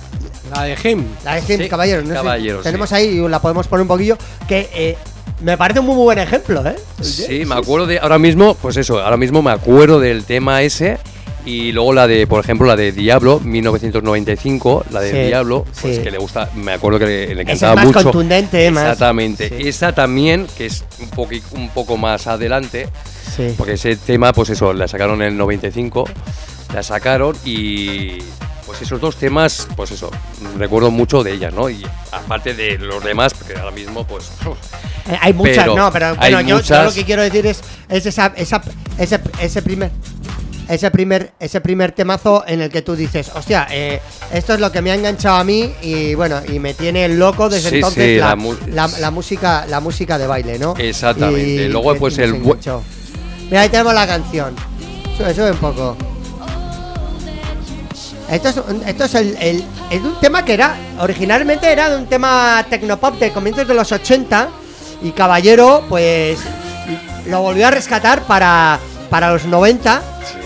La, 0.54 0.64
de 0.64 0.76
Him. 0.84 1.04
la 1.24 1.36
de 1.36 1.41
Jim, 1.41 1.60
Sí, 1.62 1.70
caballero. 1.70 2.02
No 2.02 2.10
sé. 2.10 2.14
caballero, 2.16 2.62
Tenemos 2.62 2.91
ahí, 2.93 3.18
la 3.28 3.39
podemos 3.41 3.68
poner 3.68 3.82
un 3.84 3.88
poquillo. 3.88 4.18
Que 4.48 4.70
eh, 4.74 4.98
me 5.41 5.58
parece 5.58 5.80
un 5.80 5.88
muy 5.88 5.96
buen 5.96 6.20
ejemplo, 6.20 6.66
¿eh? 6.68 6.76
Sí, 7.02 7.43
me 7.46 7.56
acuerdo 7.56 7.88
de. 7.88 8.00
Ahora 8.00 8.20
mismo, 8.20 8.54
pues 8.56 8.78
eso, 8.78 9.02
ahora 9.02 9.18
mismo 9.18 9.41
me 9.41 9.52
acuerdo 9.52 10.00
del 10.00 10.24
tema 10.24 10.62
ese. 10.62 10.98
Y 11.48 11.72
luego 11.74 11.93
la 11.93 12.08
de, 12.08 12.26
por 12.26 12.43
ejemplo, 12.43 12.66
la 12.66 12.76
de 12.76 12.91
Diablo, 12.91 13.39
1995, 13.39 14.86
la 14.91 15.00
de 15.02 15.12
Sí, 15.12 15.18
Diablo, 15.28 15.64
pues 15.80 15.98
sí. 15.98 16.02
que 16.02 16.10
le 16.10 16.18
gusta, 16.18 16.50
me 16.56 16.74
acuerdo 16.74 16.98
que 16.98 17.06
le, 17.06 17.36
le 17.36 17.41
encantaba 17.43 17.74
es 17.74 17.76
más 17.78 17.86
mucho. 17.86 18.04
contundente, 18.04 18.72
más- 18.72 18.84
Exactamente. 18.84 19.50
sí. 19.50 19.68
Esa 19.68 19.93
también, 19.93 20.48
que 20.58 20.66
es 20.66 20.84
un, 21.00 21.12
poqui- 21.12 21.43
un 21.52 21.70
poco 21.70 21.98
más 21.98 22.26
adelante, 22.26 22.88
Sí. 23.36 23.54
porque 23.58 23.74
ese 23.74 23.96
tema, 23.96 24.34
pues 24.34 24.50
eso, 24.50 24.74
la 24.74 24.88
sacaron 24.88 25.22
en 25.22 25.28
el 25.34 25.38
95, 25.38 26.10
la 26.74 26.82
sacaron 26.82 27.36
y. 27.46 28.18
Pues 28.78 28.88
esos 28.89 28.99
dos 28.99 29.15
temas, 29.15 29.67
pues 29.78 29.91
eso, 29.91 30.11
recuerdo 30.57 30.91
mucho 30.91 31.23
de 31.23 31.32
ellas, 31.32 31.53
¿no? 31.53 31.69
Y 31.69 31.82
aparte 32.11 32.53
de 32.53 32.78
los 32.78 33.01
demás, 33.03 33.34
porque 33.34 33.57
ahora 33.57 33.71
mismo, 33.71 34.05
pues. 34.05 34.32
Eh, 35.07 35.15
hay 35.21 35.34
muchas, 35.34 35.57
Pero 35.57 35.76
no, 35.76 35.91
pero 35.93 36.15
bueno, 36.15 36.41
yo, 36.41 36.47
yo 36.47 36.55
muchas- 36.55 36.86
lo 36.86 36.91
que 36.91 37.05
quiero 37.05 37.21
decir 37.21 37.45
es, 37.45 37.61
es 37.89 38.07
esa, 38.07 38.34
esa, 38.36 38.59
ese, 38.97 39.19
ese 39.39 39.61
primer. 39.61 39.91
Ese 40.67 40.89
primer, 40.89 41.32
ese 41.39 41.61
primer 41.61 41.91
temazo 41.91 42.43
en 42.47 42.59
el 42.61 42.71
que 42.71 42.82
tú 42.82 42.95
dices, 42.95 43.30
hostia, 43.36 43.67
eh, 43.69 44.01
esto 44.34 44.55
es 44.55 44.59
lo 44.59 44.71
que 44.71 44.82
me 44.82 44.89
ha 44.89 44.95
enganchado 44.95 45.36
a 45.38 45.43
mí 45.43 45.71
y 45.84 46.15
bueno, 46.15 46.41
y 46.51 46.57
me 46.57 46.73
tiene 46.73 47.07
loco 47.07 47.49
desde 47.49 47.69
Sí, 47.69 47.76
entonces 47.76 48.03
sí, 48.03 48.17
la, 48.17 48.30
la 48.30 48.36
mu- 48.36 48.55
la- 48.65 48.88
la 48.99 49.11
música, 49.11 49.67
la 49.69 49.80
música 49.80 50.17
de 50.17 50.26
baile, 50.26 50.57
¿no? 50.57 50.73
Exactamente. 50.76 51.69
Luego, 51.69 51.95
pues, 51.97 52.17
el. 52.17 52.34
Mira, 53.51 53.61
ahí 53.61 53.69
tenemos 53.69 53.93
la 53.93 54.07
canción. 54.07 54.55
Sube, 55.15 55.36
sube 55.36 55.51
un 55.51 55.57
poco. 55.57 55.95
Esto 58.30 58.49
es, 58.49 58.57
un- 58.57 58.84
esto 58.88 59.05
es 59.05 59.15
el, 59.15 59.38
el- 59.39 59.63
es 59.91 60.01
un 60.01 60.19
tema 60.19 60.43
que 60.43 60.53
era, 60.53 60.76
originalmente 60.99 61.71
era 61.71 61.89
de 61.89 61.97
un 61.97 62.07
tema 62.07 62.65
tecnopop 62.69 63.19
de 63.19 63.32
comienzos 63.32 63.67
de 63.67 63.73
los 63.73 63.91
80 63.91 64.49
y 65.03 65.11
Caballero 65.11 65.84
pues 65.89 66.39
lo 67.28 67.41
volvió 67.41 67.67
a 67.67 67.71
rescatar 67.71 68.23
para, 68.23 68.80
para 69.09 69.32
los 69.32 69.45
90, 69.45 70.01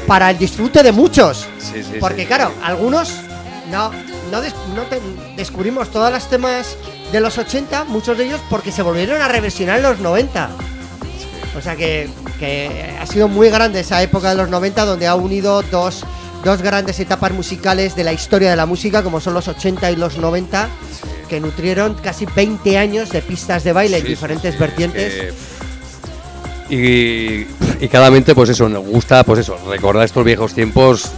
para 0.07 0.29
el 0.31 0.37
disfrute 0.37 0.83
de 0.83 0.91
muchos. 0.91 1.47
Sí, 1.59 1.83
sí, 1.83 1.97
Porque 1.99 2.25
claro, 2.25 2.51
algunos 2.63 3.11
no, 3.71 3.91
no, 4.31 4.41
des- 4.41 4.55
no 4.75 4.83
te- 4.83 5.01
descubrimos 5.37 5.89
todos 5.89 6.11
los 6.11 6.27
temas 6.29 6.75
de 7.13 7.19
los 7.21 7.37
80, 7.37 7.85
muchos 7.85 8.17
de 8.17 8.25
ellos 8.25 8.41
porque 8.49 8.71
se 8.71 8.81
volvieron 8.81 9.21
a 9.21 9.27
reversionar 9.29 9.77
en 9.77 9.83
los 9.83 9.99
90. 9.99 10.49
O 11.57 11.61
sea 11.61 11.75
que, 11.75 12.09
que 12.39 12.95
ha 13.01 13.05
sido 13.05 13.27
muy 13.27 13.49
grande 13.49 13.79
esa 13.79 14.01
época 14.01 14.29
de 14.29 14.35
los 14.35 14.49
90 14.49 14.85
donde 14.85 15.07
ha 15.07 15.15
unido 15.15 15.61
dos, 15.63 16.03
dos 16.43 16.61
grandes 16.61 16.99
etapas 16.99 17.31
musicales 17.31 17.95
de 17.95 18.03
la 18.03 18.13
historia 18.13 18.49
de 18.49 18.55
la 18.55 18.65
música 18.65 19.03
como 19.03 19.19
son 19.19 19.33
los 19.33 19.47
80 19.47 19.91
y 19.91 19.95
los 19.95 20.17
90 20.17 20.69
que 21.27 21.39
nutrieron 21.39 21.93
casi 21.95 22.25
20 22.25 22.77
años 22.77 23.09
de 23.11 23.21
pistas 23.21 23.63
de 23.63 23.73
baile 23.73 23.97
en 23.99 24.05
diferentes 24.05 24.53
sí, 24.53 24.59
vertientes. 24.59 25.13
eh, 25.15 25.33
y, 26.69 27.83
y 27.83 27.87
cada 27.87 28.11
mente, 28.11 28.35
pues 28.35 28.49
eso, 28.49 28.69
nos 28.69 28.85
gusta, 28.85 29.23
pues 29.23 29.39
eso, 29.39 29.57
recordar 29.67 30.05
estos 30.05 30.23
viejos 30.23 30.53
tiempos, 30.53 31.11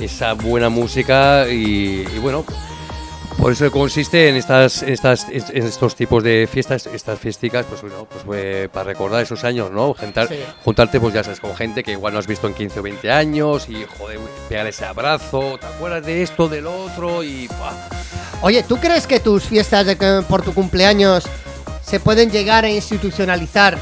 esa 0.00 0.32
buena 0.32 0.68
música 0.70 1.48
y, 1.48 2.06
y 2.14 2.18
bueno, 2.18 2.44
por 3.38 3.52
eso 3.52 3.70
consiste 3.70 4.28
en 4.28 4.36
estas, 4.36 4.82
en 4.82 4.90
estas, 4.90 5.26
en 5.30 5.66
estos 5.66 5.94
tipos 5.96 6.22
de 6.22 6.48
fiestas, 6.50 6.86
estas 6.86 7.18
fiesticas, 7.18 7.64
pues 7.66 7.80
bueno, 7.80 8.06
pues 8.06 8.24
eh, 8.38 8.68
para 8.72 8.84
recordar 8.84 9.22
esos 9.22 9.44
años, 9.44 9.70
¿no? 9.70 9.94
Juntar- 9.94 10.28
Sí. 10.28 10.40
Juntarte, 10.64 11.00
pues 11.00 11.14
ya 11.14 11.24
sabes, 11.24 11.40
con 11.40 11.56
gente 11.56 11.82
que 11.82 11.92
igual 11.92 12.12
no 12.12 12.18
has 12.18 12.26
visto 12.26 12.46
en 12.46 12.54
15 12.54 12.80
o 12.80 12.82
20 12.82 13.10
años 13.10 13.68
y 13.68 13.84
joder, 13.98 14.18
pegar 14.48 14.66
ese 14.66 14.84
abrazo, 14.84 15.58
¿te 15.58 15.66
acuerdas 15.66 16.04
de 16.04 16.22
esto, 16.22 16.48
del 16.48 16.66
otro? 16.66 17.22
Y 17.22 17.46
¡buah! 17.48 17.72
Oye, 18.42 18.62
¿tú 18.62 18.76
crees 18.78 19.06
que 19.06 19.20
tus 19.20 19.44
fiestas 19.44 19.86
de 19.86 19.96
por 20.28 20.42
tu 20.42 20.52
cumpleaños 20.52 21.24
se 21.82 21.98
pueden 22.00 22.30
llegar 22.30 22.64
a 22.64 22.70
institucionalizar 22.70 23.78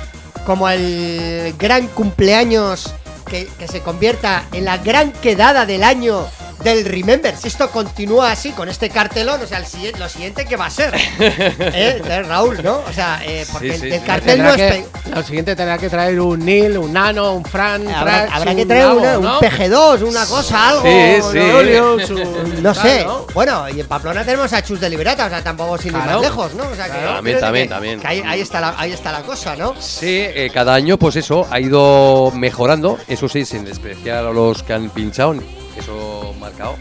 como 0.46 0.68
el 0.68 1.55
gran 1.59 1.86
cumpleaños 1.88 2.92
que, 3.28 3.46
que 3.59 3.68
se 3.68 3.80
convierta 3.80 4.44
en 4.53 4.64
la 4.64 4.78
gran 4.78 5.12
quedada 5.12 5.66
del 5.66 5.84
año 5.84 6.26
del 6.62 6.84
Remember? 6.84 7.36
Si 7.36 7.48
esto 7.48 7.70
continúa 7.70 8.32
así 8.32 8.50
con 8.52 8.68
este 8.68 8.90
cartelón, 8.90 9.40
o 9.42 9.46
sea, 9.46 9.59
el 9.59 9.66
siguiente, 9.66 9.98
lo 9.98 10.09
siguiente 10.09 10.44
que 10.44 10.56
va 10.56 10.66
a 10.66 10.70
ser, 10.70 10.94
¿Eh? 11.20 12.22
Raúl, 12.26 12.62
¿no? 12.62 12.82
O 12.88 12.92
sea, 12.92 13.20
eh, 13.24 13.46
porque 13.52 13.68
Sí, 13.68 13.74
el, 13.74 13.80
sí, 13.80 13.86
el 13.96 14.00
sí. 14.00 14.06
cartel 14.06 14.42
no 14.42 14.50
es... 14.50 14.56
que- 14.56 14.84
lo 15.14 15.22
siguiente 15.22 15.56
tendrá 15.56 15.78
que 15.78 15.88
traer 15.88 16.20
un 16.20 16.38
Nil, 16.44 16.76
un 16.78 16.92
Nano, 16.92 17.32
un 17.34 17.44
Fran, 17.44 17.86
un 17.86 17.92
Habrá, 17.94 18.28
habrá 18.30 18.54
que 18.54 18.62
un 18.62 18.68
traer 18.68 18.84
Gabo, 18.86 19.00
una- 19.00 19.12
¿no? 19.16 19.38
un 19.38 19.44
PG2, 19.44 20.02
una 20.02 20.26
cosa, 20.26 20.68
algo. 20.68 20.82
Sí, 20.82 21.22
sí. 21.32 22.18
Un 22.18 22.62
No 22.62 22.74
sé. 22.74 22.80
claro. 23.02 23.26
Bueno, 23.34 23.68
y 23.70 23.80
en 23.80 23.86
Pamplona 23.86 24.24
tenemos 24.24 24.52
a 24.52 24.62
Chus 24.62 24.80
de 24.80 24.90
Liberata, 24.90 25.26
o 25.26 25.28
sea, 25.28 25.42
tampoco 25.42 25.78
sin 25.78 25.88
ir 25.88 26.02
Claro. 26.02 26.12
más 26.12 26.20
lejos, 26.20 26.54
¿no? 26.54 26.64
O 26.68 26.74
sea, 26.74 26.86
que 26.86 26.98
También, 27.06 27.40
también, 27.40 27.68
también. 27.68 28.00
que 28.00 28.06
ahí, 28.06 28.22
ahí 28.26 28.40
está 28.40 28.61
la, 28.61 28.74
ahí 28.76 28.92
está 28.92 29.12
la 29.12 29.22
cosa, 29.22 29.56
¿no? 29.56 29.74
Sí, 29.80 30.06
eh, 30.20 30.50
cada 30.52 30.74
año, 30.74 30.98
pues 30.98 31.16
eso, 31.16 31.46
ha 31.50 31.59
ido 31.61 32.30
mejorando. 32.34 32.98
Eso 33.09 33.28
sí, 33.28 33.44
sin 33.44 33.64
despreciar 33.64 34.26
a 34.26 34.30
los 34.32 34.62
que 34.62 34.74
han 34.74 34.90
pinchado, 34.90 35.34
eso 35.79 36.35
marcado. 36.41 36.76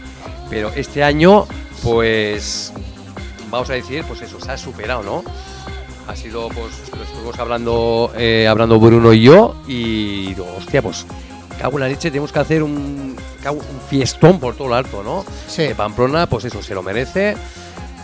Pero 0.50 0.70
este 0.74 1.02
año, 1.04 1.46
pues, 1.82 2.72
vamos 3.50 3.68
a 3.70 3.74
decir, 3.74 4.04
pues 4.06 4.22
eso, 4.22 4.40
se 4.40 4.50
ha 4.52 4.56
superado, 4.58 5.02
¿no? 5.02 5.24
Ha 6.06 6.16
sido, 6.16 6.48
pues, 6.48 6.72
lo 6.96 7.02
estuvimos 7.02 7.38
hablando, 7.38 8.12
eh, 8.16 8.46
hablando 8.48 8.78
Bruno 8.80 9.12
y 9.12 9.22
yo, 9.22 9.56
y 9.66 10.28
digo, 10.28 10.46
hostia, 10.56 10.80
pues, 10.82 11.06
cago 11.60 11.74
en 11.76 11.80
la 11.80 11.88
leche, 11.88 12.10
tenemos 12.10 12.32
que 12.32 12.38
hacer 12.38 12.62
un, 12.62 13.14
cago- 13.42 13.58
un 13.58 13.80
fiestón 13.90 14.40
por 14.40 14.54
todo 14.56 14.68
lo 14.68 14.74
alto, 14.74 15.02
¿no? 15.02 15.24
Sí. 15.48 15.62
De 15.64 15.74
Pamplona, 15.74 16.26
pues 16.26 16.44
eso, 16.46 16.62
se 16.62 16.74
lo 16.74 16.82
merece. 16.82 17.36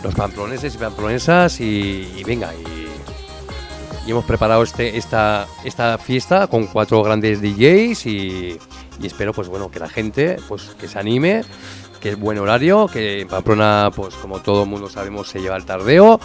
Los 0.03 0.13
pamploneses 0.13 0.75
y 0.75 0.77
pamplonesas, 0.77 1.59
y, 1.61 2.13
y 2.17 2.23
venga, 2.23 2.53
y 2.53 2.75
y 4.07 4.11
hemos 4.11 4.25
preparado 4.25 4.61
este, 4.61 4.97
esta, 4.97 5.47
esta 5.63 5.97
fiesta 5.97 6.45
con 6.45 6.67
cuatro 6.67 7.01
grandes 7.01 7.41
DJs 7.41 8.05
y, 8.05 8.59
y 9.01 9.07
espero 9.07 9.33
pues 9.33 9.47
bueno 9.47 9.69
que 9.71 9.79
la 9.79 9.89
gente 9.89 10.37
pues 10.47 10.63
que 10.79 10.87
se 10.87 10.97
anime 10.99 11.43
que 11.99 12.09
es 12.09 12.19
buen 12.19 12.37
horario 12.37 12.87
que 12.87 13.21
en 13.21 13.27
Pamplona 13.27 13.89
pues 13.95 14.13
como 14.15 14.39
todo 14.39 14.63
el 14.63 14.69
mundo 14.69 14.89
sabemos 14.89 15.27
se 15.29 15.39
lleva 15.39 15.55
el 15.57 15.65
tardeo 15.65 16.19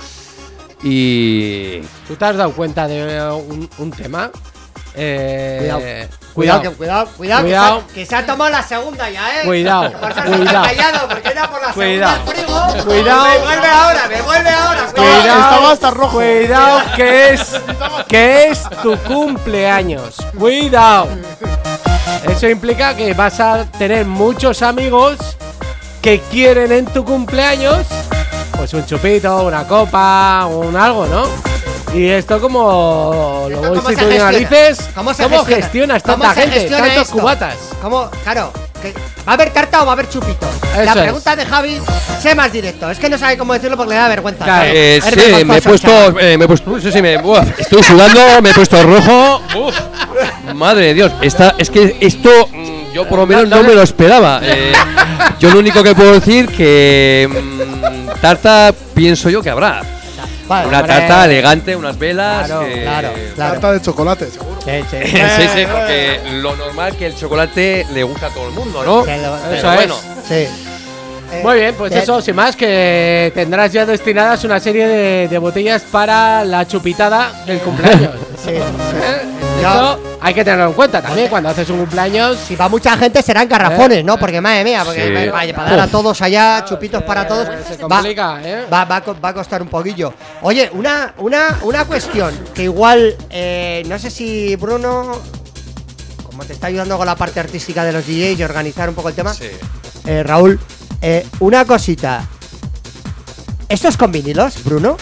y 0.83 1.81
¿Tú 2.09 2.17
te 2.17 2.25
has 2.25 2.37
dado 2.37 2.53
cuenta 2.53 2.89
de 2.89 3.17
eh, 3.19 3.31
un, 3.33 3.69
un 3.79 3.91
tema? 3.91 4.31
Eh, 4.95 5.59
Cuidado. 5.61 5.81
Cuidado, 6.35 6.63
que, 6.63 6.71
cuidado, 6.71 7.09
cuidado, 7.17 7.43
Cuidado. 7.43 7.79
Que, 7.79 7.85
se 7.87 7.91
ha, 7.91 7.95
que 7.95 8.07
se 8.07 8.17
ha 8.17 8.27
tomado 8.27 8.51
la 8.51 8.63
segunda 8.63 9.11
ya, 9.11 9.41
¿eh? 9.41 9.45
Cuidado, 9.45 9.93
cuidado. 9.93 10.63
callado, 10.65 11.09
porque 11.09 11.29
era 11.29 11.51
por 11.51 11.61
la 11.63 11.73
Cuidado. 11.73 12.27
segunda 12.27 12.67
el 12.67 12.81
frigo. 12.81 12.85
Cuidado. 12.87 13.25
Me 13.25 13.39
vuelve 13.39 13.67
ahora, 13.69 14.09
me 14.09 14.23
vuelve 14.23 14.51
ahora. 14.51 14.85
Estaba- 14.87 15.19
estaba 15.19 15.73
hasta 15.73 15.91
rojo. 15.91 16.17
Cuidado, 16.17 16.81
que 16.97 17.35
es, 17.35 17.61
que 18.09 18.49
es 18.49 18.63
tu 18.83 18.97
cumpleaños. 18.99 20.17
Cuidado. 20.39 21.09
Eso 22.29 22.49
implica 22.49 22.95
que 22.97 23.13
vas 23.15 23.41
a 23.41 23.65
tener 23.79 24.05
muchos 24.07 24.63
amigos 24.63 25.17
que 26.03 26.21
quieren 26.31 26.73
en 26.73 26.87
tu 26.87 27.05
cumpleaños, 27.05 27.87
pues 28.57 28.73
un 28.75 28.85
chupito, 28.87 29.43
una 29.45 29.65
copa, 29.67 30.47
un 30.47 30.77
algo, 30.77 31.07
¿no? 31.07 31.25
Y 31.95 32.09
esto 32.09 32.41
como 32.41 33.47
¿Esto 33.49 33.63
lo 33.63 33.69
cómo 33.69 33.83
se 33.83 33.93
institucionalices, 33.93 34.69
gestiona? 34.79 34.95
¿Cómo 34.95 35.15
se 35.15 35.23
¿cómo 35.25 35.37
gestiona? 35.39 35.63
gestionas 35.63 36.03
¿Cómo 36.03 36.17
tanta 36.19 36.35
se 36.35 36.41
gente, 36.43 36.57
gestiona 36.61 36.87
tantos 36.87 37.03
esto? 37.09 37.19
cubatas? 37.19 37.55
¿Cómo? 37.83 38.11
Claro. 38.23 38.53
que- 38.81 38.95
¿Va 39.29 39.33
a 39.33 39.35
haber 39.35 39.51
tarta 39.51 39.83
o 39.83 39.87
va 39.87 39.93
a 39.93 39.95
haber 39.95 40.09
chupito? 40.09 40.47
la 40.77 40.85
es. 40.95 40.99
pregunta 41.03 41.37
de 41.37 41.45
Javi, 41.45 41.83
sé 42.23 42.35
más 42.35 42.53
directo. 42.53 42.89
Es 42.91 42.99
que 42.99 43.09
no 43.11 43.19
sabe 43.19 43.37
cómo 43.37 43.53
decirlo 43.53 43.77
porque 43.77 43.91
le 43.91 43.97
da 43.97 44.09
vergüenza. 44.09 44.67
Eh, 44.69 45.01
sí, 45.03 45.45
me 45.45 45.57
he 45.59 45.63
puesto, 45.63 46.19
eh, 46.21 46.39
me 46.39 46.45
he 46.45 46.49
puesto, 46.49 46.81
sí, 46.81 46.91
sí, 46.93 47.03
me, 47.03 47.15
estoy 47.59 47.83
sudando, 47.83 48.41
me 48.41 48.51
he 48.51 48.55
puesto 48.55 48.83
rojo. 48.83 49.43
Uf, 49.67 49.79
madre 50.55 50.87
de 50.87 50.95
Dios, 50.95 51.13
esta, 51.23 51.55
es 51.59 51.71
que 51.71 51.97
esto 52.01 52.49
mm, 52.53 52.93
yo 52.95 53.09
por 53.09 53.19
lo 53.21 53.27
menos 53.27 53.49
no 53.49 53.63
me 53.63 53.75
lo 53.75 53.83
esperaba. 53.83 54.41
Eh, 54.53 54.73
yo 55.39 55.51
lo 55.51 55.59
único 55.61 55.83
que 55.83 55.95
puedo 55.95 56.13
decir 56.13 56.47
que 56.49 57.29
mm, 57.31 58.21
tarta 58.21 58.73
pienso 58.95 59.31
yo 59.31 59.43
que 59.43 59.51
habrá. 59.51 59.83
Vale, 60.47 60.67
Una 60.69 60.81
hombre. 60.81 60.95
tarta 60.97 61.25
elegante, 61.27 61.77
unas 61.77 61.97
velas. 61.99 62.47
Claro, 62.49 62.67
claro, 62.83 63.09
claro. 63.37 63.53
Tarta 63.53 63.73
de 63.73 63.81
chocolate, 63.83 64.27
seguro. 64.31 64.61
Sí, 64.65 64.71
sí. 64.91 64.97
sí, 65.07 65.49
sí, 65.55 65.63
porque 65.71 66.21
lo 66.43 66.57
normal 66.57 66.97
que 66.97 67.07
el 67.07 67.15
chocolate 67.17 67.87
le 67.95 68.03
gusta 68.03 68.27
a 68.27 68.31
todo 68.31 68.49
el 68.49 68.53
mundo, 68.55 68.83
¿no? 68.85 68.97
Lo- 68.99 69.05
Pero 69.05 69.37
Eso 69.55 69.71
es. 69.71 69.77
bueno, 69.77 69.95
Sí. 70.29 70.35
Eh, 71.33 71.43
Muy 71.45 71.61
bien, 71.61 71.75
pues 71.79 71.93
eh, 71.93 72.01
eso, 72.01 72.21
sin 72.21 72.35
más, 72.35 72.57
que 72.57 73.31
tendrás 73.33 73.73
ya 73.73 73.87
destinadas 73.87 74.43
una 74.43 74.59
serie 74.59 74.89
de, 74.89 75.29
de 75.29 75.39
botellas 75.39 75.83
para 75.83 76.45
la 76.45 76.67
chupitada 76.67 77.45
del 77.47 77.61
cumpleaños. 77.61 78.15
Sí, 78.45 78.51
¿Eh? 78.51 78.61
Eso 79.61 80.01
hay 80.21 80.35
que 80.35 80.45
tenerlo 80.45 80.67
en 80.69 80.73
cuenta 80.73 81.03
también 81.03 81.29
cuando 81.29 81.49
haces 81.49 81.69
un 81.71 81.79
cumpleaños. 81.79 82.37
Si 82.39 82.57
va 82.57 82.69
mucha 82.69 82.97
gente 82.97 83.23
serán 83.23 83.49
garrafones, 83.49 84.05
¿no? 84.05 84.19
Porque 84.19 84.41
madre 84.41 84.65
mía, 84.65 84.83
porque 84.85 85.25
Sí. 85.25 85.31
vaya, 85.31 85.55
para 85.55 85.71
dar 85.71 85.81
a 85.81 85.87
todos 85.89 86.21
allá, 86.23 86.65
chupitos 86.67 87.03
para 87.03 87.27
todos, 87.27 87.49
Eh, 87.49 87.59
se 87.69 87.77
va, 87.83 87.89
complica, 87.89 88.41
¿eh? 88.43 88.67
va, 88.73 88.85
va 88.85 88.97
a 88.97 89.01
co- 89.05 89.17
va 89.23 89.31
a 89.31 89.35
costar 89.35 89.63
un 89.63 89.69
poquillo. 89.69 90.13
Oye, 90.43 90.71
una, 90.75 91.15
una, 91.19 91.59
una 91.63 91.85
cuestión 91.85 92.33
que 92.55 92.65
igual, 92.65 93.17
eh, 93.31 93.83
no 93.87 93.99
sé 93.99 94.11
si 94.11 94.57
Bruno, 94.57 95.13
como 96.25 96.45
te 96.45 96.53
está 96.53 96.69
ayudando 96.69 96.97
con 96.97 97.07
la 97.07 97.17
parte 97.17 97.41
artística 97.41 97.85
de 97.85 97.93
los 97.93 98.07
DJs 98.07 98.39
y 98.39 98.43
organizar 98.45 98.89
un 98.89 98.95
poco 98.95 99.09
el 99.09 99.15
tema, 99.15 99.35
Sí. 99.35 99.47
eh, 100.07 100.23
Raúl, 100.23 100.59
eh, 101.03 101.27
una 101.41 101.65
cosita. 101.65 102.27
¿Estos 103.69 103.97
con 103.97 104.11
vinilos, 104.11 104.65
Bruno? 104.65 104.97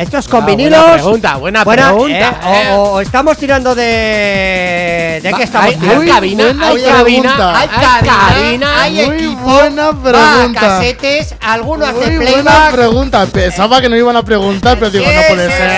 ¿Estos 0.00 0.28
con 0.28 0.42
Ah, 0.42 0.46
vinilos? 0.46 0.78
Buena 0.80 0.94
pregunta, 0.94 1.36
buena 1.36 1.64
Bueno, 1.64 1.82
pregunta. 1.82 2.40
eh, 2.42 2.46
o- 2.46 2.54
eh. 2.54 2.70
o, 2.72 2.82
o 2.94 3.00
estamos 3.00 3.36
tirando 3.36 3.74
de. 3.74 5.20
¿De 5.22 5.32
qué 5.36 5.42
estamos 5.42 5.68
hay, 5.68 5.76
tirando? 5.76 6.00
hay 6.02 6.08
cabina, 6.08 6.44
buena 6.44 6.68
hay 6.68 6.82
cabina. 6.82 7.60
Hay 7.60 7.68
cabina, 8.08 8.82
hay 8.82 9.00
equipo, 9.00 9.40
buena 9.42 9.90
pregunta. 10.02 10.60
casetes, 10.60 11.34
alguno 11.40 11.84
hace 11.84 11.96
Muy 12.12 12.16
buena 12.16 12.30
playback. 12.32 12.72
pregunta. 12.72 13.26
Pensaba 13.26 13.80
que 13.80 13.88
no 13.88 13.96
iban 13.96 14.16
a 14.16 14.22
preguntar, 14.22 14.78
pero 14.78 14.90
digo, 14.90 15.04
Sí, 15.04 15.10
no 15.14 15.22
puede 15.34 15.50
sí, 15.50 15.56
ser. 15.56 15.70
sí, 15.70 15.76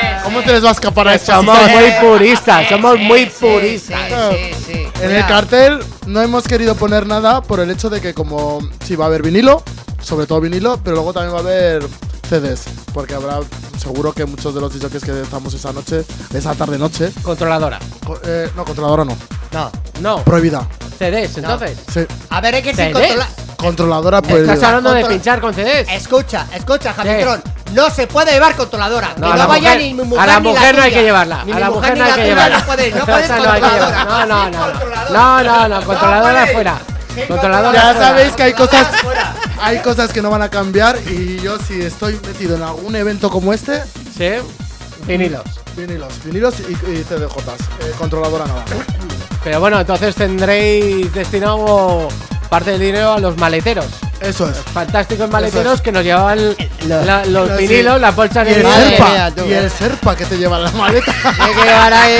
sí, 0.00 0.06
¿Cómo 0.24 0.40
sí. 0.40 0.46
te 0.46 0.52
les 0.52 0.64
va 0.64 0.68
a 0.68 0.72
escapar 0.72 1.08
a 1.08 1.14
esto? 1.14 1.32
Somos 1.34 1.58
Sí, 1.58 1.70
muy 1.72 1.84
sí. 1.84 1.92
puristas, 2.00 2.68
somos 2.68 2.96
Sí, 2.96 3.02
muy 3.04 3.26
puristas. 3.26 4.00
Sí, 4.30 4.36
sí, 4.66 4.72
sí. 4.72 4.88
En 5.02 5.14
el 5.14 5.26
cartel 5.26 5.80
no 6.06 6.22
hemos 6.22 6.44
querido 6.44 6.74
poner 6.74 7.06
nada 7.06 7.42
por 7.42 7.60
el 7.60 7.70
hecho 7.70 7.90
de 7.90 8.00
que 8.00 8.14
como 8.14 8.60
sí 8.86 8.96
va 8.96 9.04
a 9.04 9.08
haber 9.08 9.22
vinilo, 9.22 9.62
sobre 10.00 10.26
todo 10.26 10.40
vinilo, 10.40 10.80
pero 10.82 10.96
luego 10.96 11.12
también 11.12 11.34
va 11.34 11.38
a 11.38 11.42
haber 11.42 11.86
CDs, 12.28 12.64
porque 12.92 13.14
habrá 13.14 13.40
seguro 13.78 14.12
que 14.12 14.24
muchos 14.26 14.54
de 14.54 14.60
los 14.60 14.72
DJs 14.78 15.02
que 15.04 15.20
estamos 15.22 15.54
esa 15.54 15.72
noche, 15.72 16.04
esa 16.34 16.54
tarde 16.54 16.78
noche, 16.78 17.10
Controladora. 17.22 17.78
co- 18.06 18.18
eh, 18.24 18.50
no 18.54 18.64
controladora 18.64 19.04
no, 19.04 19.16
No. 19.52 19.70
No, 20.00 20.22
prohibida. 20.24 20.66
CDs, 20.98 21.38
entonces. 21.38 21.78
Sí, 21.92 22.00
A 22.30 22.40
ver, 22.40 22.54
hay 22.56 22.62
que 22.62 22.74
¿CDs? 22.74 22.86
sin 22.86 22.92
controlar. 22.92 23.28
controladora 23.56 24.18
Estás 24.18 24.30
prohibida. 24.32 24.66
hablando 24.68 24.92
de 24.94 25.04
pinchar 25.06 25.40
con 25.40 25.54
CDs. 25.54 25.88
Escucha, 25.90 26.46
escucha, 26.54 26.92
Javitrón. 26.92 27.42
No 27.72 27.90
se 27.90 28.06
puede 28.06 28.32
llevar 28.32 28.56
controladora. 28.56 29.10
No, 29.16 29.26
que 29.26 29.26
a 29.26 29.30
no 29.30 29.36
la 29.36 29.46
vaya 29.46 29.70
mujer- 29.74 29.78
ni 29.86 29.94
mi 29.94 30.02
mujer 30.04 30.22
a 30.22 30.26
la 30.26 30.40
ni 30.40 30.48
mujer 30.48 30.76
no 30.76 30.82
hay 30.82 30.90
que 30.92 31.02
llevarla, 31.02 31.44
Ni 31.44 31.52
a 31.52 31.58
la 31.60 31.70
mujer 31.70 31.92
ni 31.92 31.98
no 31.98 32.04
hay 32.04 32.10
la 32.10 32.16
que 32.16 32.24
llevarla. 32.24 32.58
No 32.58 32.64
puedes, 32.66 32.94
no 32.96 33.04
puedes 33.06 33.28
no 33.28 33.36
controladora. 33.36 34.04
No, 34.04 34.26
no, 34.26 34.26
no, 34.26 34.50
no. 34.50 34.72
controladora. 34.72 35.10
No, 35.10 35.42
no, 35.44 35.68
no, 35.80 35.86
controladora 35.86 36.46
fuera. 36.46 36.78
Sin 37.18 37.26
Controladora 37.28 37.72
Ya 37.72 37.94
sabéis 37.94 38.32
que 38.32 38.42
hay 38.44 38.52
cosas, 38.54 38.86
hay 39.60 39.78
cosas 39.78 40.12
que 40.12 40.22
no 40.22 40.30
van 40.30 40.42
a 40.42 40.48
cambiar 40.50 40.96
y 41.10 41.38
yo 41.40 41.58
si 41.58 41.80
estoy 41.82 42.14
metido 42.26 42.56
en 42.56 42.62
algún 42.62 42.94
evento 42.96 43.30
como 43.30 43.52
este, 43.52 43.82
Sí, 44.16 44.30
vinilos. 45.06 45.42
vinilos, 45.76 46.12
vinilos 46.24 46.54
y, 46.60 46.72
y 46.72 47.04
CDJs, 47.04 47.60
eh, 47.80 47.92
controladora 47.98 48.46
nada. 48.46 48.64
Pero 49.44 49.60
bueno, 49.60 49.78
entonces 49.80 50.14
tendréis 50.14 51.12
destinado 51.14 52.08
parte 52.50 52.72
del 52.72 52.80
dinero 52.80 53.12
a 53.14 53.18
los 53.18 53.36
maleteros. 53.36 53.86
Eso 54.20 54.48
es. 54.50 54.56
Fantásticos 54.58 55.30
maleteros 55.30 55.80
que 55.80 55.92
nos 55.92 56.02
llevaban 56.02 56.56
la- 56.88 57.24
los 57.24 57.48
lo- 57.50 57.56
vinilos, 57.56 57.94
sí. 57.96 58.00
las 58.00 58.16
bolsas 58.16 58.46
Y 58.48 58.50
de 58.50 58.56
el 58.56 58.62
Madre 58.64 58.84
vinilo. 58.86 58.96
serpa, 58.96 59.10
mía, 59.12 59.32
tú. 59.36 59.44
y 59.46 59.52
el 59.52 59.70
serpa 59.70 60.16
que 60.16 60.24
te 60.24 60.38
lleva 60.38 60.58
la 60.58 60.70
maleta. 60.72 61.12
Tienes 61.22 61.56
que 61.56 61.62
llevar 61.64 61.92
ahí. 61.92 62.18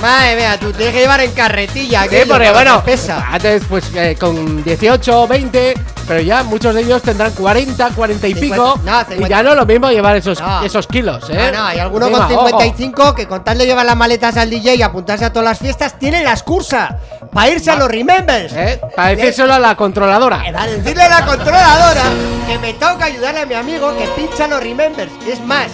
Madre 0.00 0.36
mía, 0.36 0.56
tú 0.60 0.72
tienes 0.72 0.94
que 0.94 1.00
llevar 1.00 1.20
en 1.20 1.32
carretilla. 1.32 2.00
Sí, 2.02 2.06
aquello, 2.06 2.32
porque 2.32 2.52
bueno, 2.52 2.84
Pesa. 2.84 3.26
antes 3.32 3.64
pues 3.68 3.90
eh, 3.96 4.16
con 4.18 4.62
18, 4.62 5.26
20, 5.26 5.74
pero 6.06 6.20
ya 6.20 6.44
muchos 6.44 6.72
de 6.72 6.82
ellos 6.82 7.02
tendrán 7.02 7.32
40, 7.32 7.90
40 7.96 8.28
y 8.28 8.34
pico. 8.36 8.74
50, 8.76 8.78
no, 8.92 9.00
y 9.00 9.04
50. 9.14 9.28
ya 9.28 9.42
no 9.42 9.50
es 9.50 9.56
lo 9.56 9.66
mismo 9.66 9.90
llevar 9.90 10.14
esos, 10.14 10.40
No. 10.40 10.62
esos 10.62 10.86
kilos, 10.86 11.28
¿eh? 11.30 11.50
No, 11.52 11.58
no, 11.58 11.66
hay 11.66 11.80
alguno 11.80 12.06
Encima, 12.06 12.26
con 12.26 12.36
ojo. 12.36 12.46
55 12.60 13.14
que 13.16 13.26
con 13.26 13.42
tal 13.42 13.58
de 13.58 13.66
llevar 13.66 13.86
las 13.86 13.96
maletas 13.96 14.36
al 14.36 14.48
DJ 14.48 14.76
y 14.76 14.82
apuntarse 14.82 15.24
a 15.24 15.32
todas 15.32 15.48
las 15.48 15.58
fiestas, 15.58 15.98
tiene 15.98 16.22
la 16.22 16.30
excusa 16.30 16.96
para 17.32 17.50
irse 17.50 17.68
a 17.72 17.74
los 17.76 17.88
Remembers. 17.88 18.52
¿Eh? 18.52 18.80
Para 18.94 19.08
decírselo 19.16 19.52
a 19.54 19.58
la 19.58 19.74
controladora. 19.74 20.44
Para 20.44 20.66
decirle 20.66 21.02
a 21.02 21.08
la 21.08 21.26
controladora 21.26 22.02
que 22.46 22.56
me 22.60 22.72
toca 22.74 23.06
ayudarle 23.06 23.40
a 23.40 23.46
mi 23.46 23.54
amigo 23.54 23.92
que 23.96 24.06
pincha 24.16 24.46
los 24.46 24.62
Remembers. 24.62 25.10
Es 25.26 25.40
más, 25.40 25.66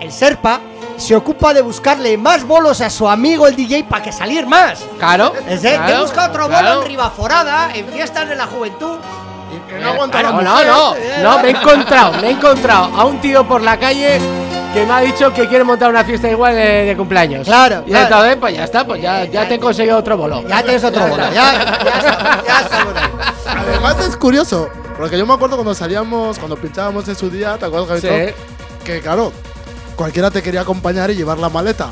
el 0.00 0.12
Serpa 0.12 0.60
se 1.02 1.16
ocupa 1.16 1.52
de 1.52 1.62
buscarle 1.62 2.16
más 2.16 2.44
bolos 2.46 2.80
a 2.80 2.88
su 2.90 3.08
amigo 3.08 3.46
el 3.46 3.56
DJ 3.56 3.84
para 3.84 4.02
que 4.02 4.12
salir 4.12 4.46
más. 4.46 4.80
Claro. 4.98 5.32
Es 5.48 5.62
decir, 5.62 5.78
claro, 5.78 6.02
busca 6.02 6.28
otro 6.28 6.46
claro. 6.48 6.68
bolo 6.68 6.82
en 6.82 6.88
Ribaforada, 6.88 7.70
en 7.74 7.86
fiestas 7.88 8.28
de 8.28 8.36
la 8.36 8.46
juventud. 8.46 8.98
que 9.68 9.78
no 9.78 9.90
aguanta 9.90 10.22
la 10.22 10.30
No, 10.32 10.42
no, 10.42 10.64
no, 10.64 10.94
no, 11.22 11.38
me 11.40 11.48
he 11.48 11.50
encontrado, 11.50 12.12
me 12.20 12.28
he 12.28 12.30
encontrado 12.30 12.84
a 12.96 13.04
un 13.04 13.20
tío 13.20 13.46
por 13.46 13.62
la 13.62 13.78
calle 13.78 14.20
que 14.72 14.86
me 14.86 14.92
ha 14.92 15.00
dicho 15.00 15.32
que 15.34 15.46
quiere 15.48 15.64
montar 15.64 15.90
una 15.90 16.02
fiesta 16.04 16.30
igual 16.30 16.54
de, 16.54 16.84
de 16.86 16.96
cumpleaños. 16.96 17.46
Claro, 17.46 17.82
Y 17.86 17.90
claro. 17.90 18.04
entonces, 18.06 18.36
pues 18.40 18.54
ya 18.56 18.64
está, 18.64 18.86
pues 18.86 19.02
ya, 19.02 19.24
ya 19.26 19.46
te 19.46 19.54
he 19.54 19.60
conseguido 19.60 19.98
otro 19.98 20.16
bolo. 20.16 20.42
Ya 20.48 20.62
tienes 20.62 20.82
otro 20.84 21.06
bolo, 21.08 21.24
ya, 21.24 21.32
ya, 21.34 21.52
está- 21.98 22.42
ya 22.46 22.58
ahí. 22.58 23.10
Además 23.68 23.96
es 24.06 24.16
curioso, 24.16 24.68
porque 24.96 25.18
yo 25.18 25.26
me 25.26 25.34
acuerdo 25.34 25.56
cuando 25.56 25.74
salíamos, 25.74 26.38
cuando 26.38 26.56
pinchábamos 26.56 27.06
en 27.08 27.16
su 27.16 27.28
día, 27.28 27.58
¿te 27.58 27.66
acuerdas, 27.66 28.00
Sí. 28.00 28.06
Javier? 28.08 28.34
Que 28.84 29.00
claro, 29.00 29.32
cualquiera 30.02 30.32
te 30.32 30.42
quería 30.42 30.62
acompañar 30.62 31.12
y 31.12 31.14
llevar 31.14 31.38
la 31.38 31.48
maleta. 31.48 31.90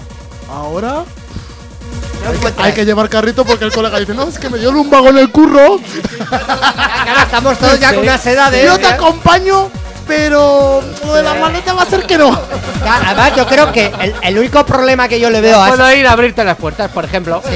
Ahora 0.52 1.04
No 2.26 2.32
encuentras. 2.34 2.66
hay 2.66 2.72
que 2.72 2.84
llevar 2.84 3.08
carrito 3.08 3.44
porque 3.44 3.64
el 3.64 3.70
colega 3.72 4.00
dice, 4.00 4.14
no, 4.14 4.24
es 4.24 4.36
que 4.36 4.50
me 4.50 4.58
dio 4.58 4.70
un 4.72 4.90
vago 4.90 5.10
en 5.10 5.18
el 5.18 5.30
curro. 5.30 5.78
Claro, 6.28 7.20
estamos 7.22 7.56
todos 7.56 7.78
ya 7.78 7.90
Sí. 7.90 7.94
con 7.94 8.02
una 8.04 8.18
seda 8.18 8.50
de. 8.50 8.64
Yo 8.64 8.76
te 8.80 8.88
acompaño, 8.88 9.70
pero 10.08 10.82
lo 11.06 11.14
de 11.14 11.22
la 11.22 11.34
maleta 11.34 11.72
va 11.72 11.82
a 11.82 11.86
ser 11.86 12.04
que 12.04 12.18
no. 12.18 12.32
Ya, 12.84 12.96
además, 13.06 13.32
yo 13.36 13.46
creo 13.46 13.70
que 13.70 13.92
el, 14.00 14.12
el 14.22 14.38
único 14.40 14.66
problema 14.66 15.06
que 15.06 15.20
yo 15.20 15.30
le 15.30 15.40
veo 15.40 15.62
a 15.62 15.68
Puedo 15.68 15.92
ir 15.94 16.04
a 16.08 16.12
abrirte 16.12 16.42
las 16.42 16.56
puertas, 16.56 16.90
por 16.90 17.04
ejemplo. 17.04 17.40
Sí, 17.46 17.52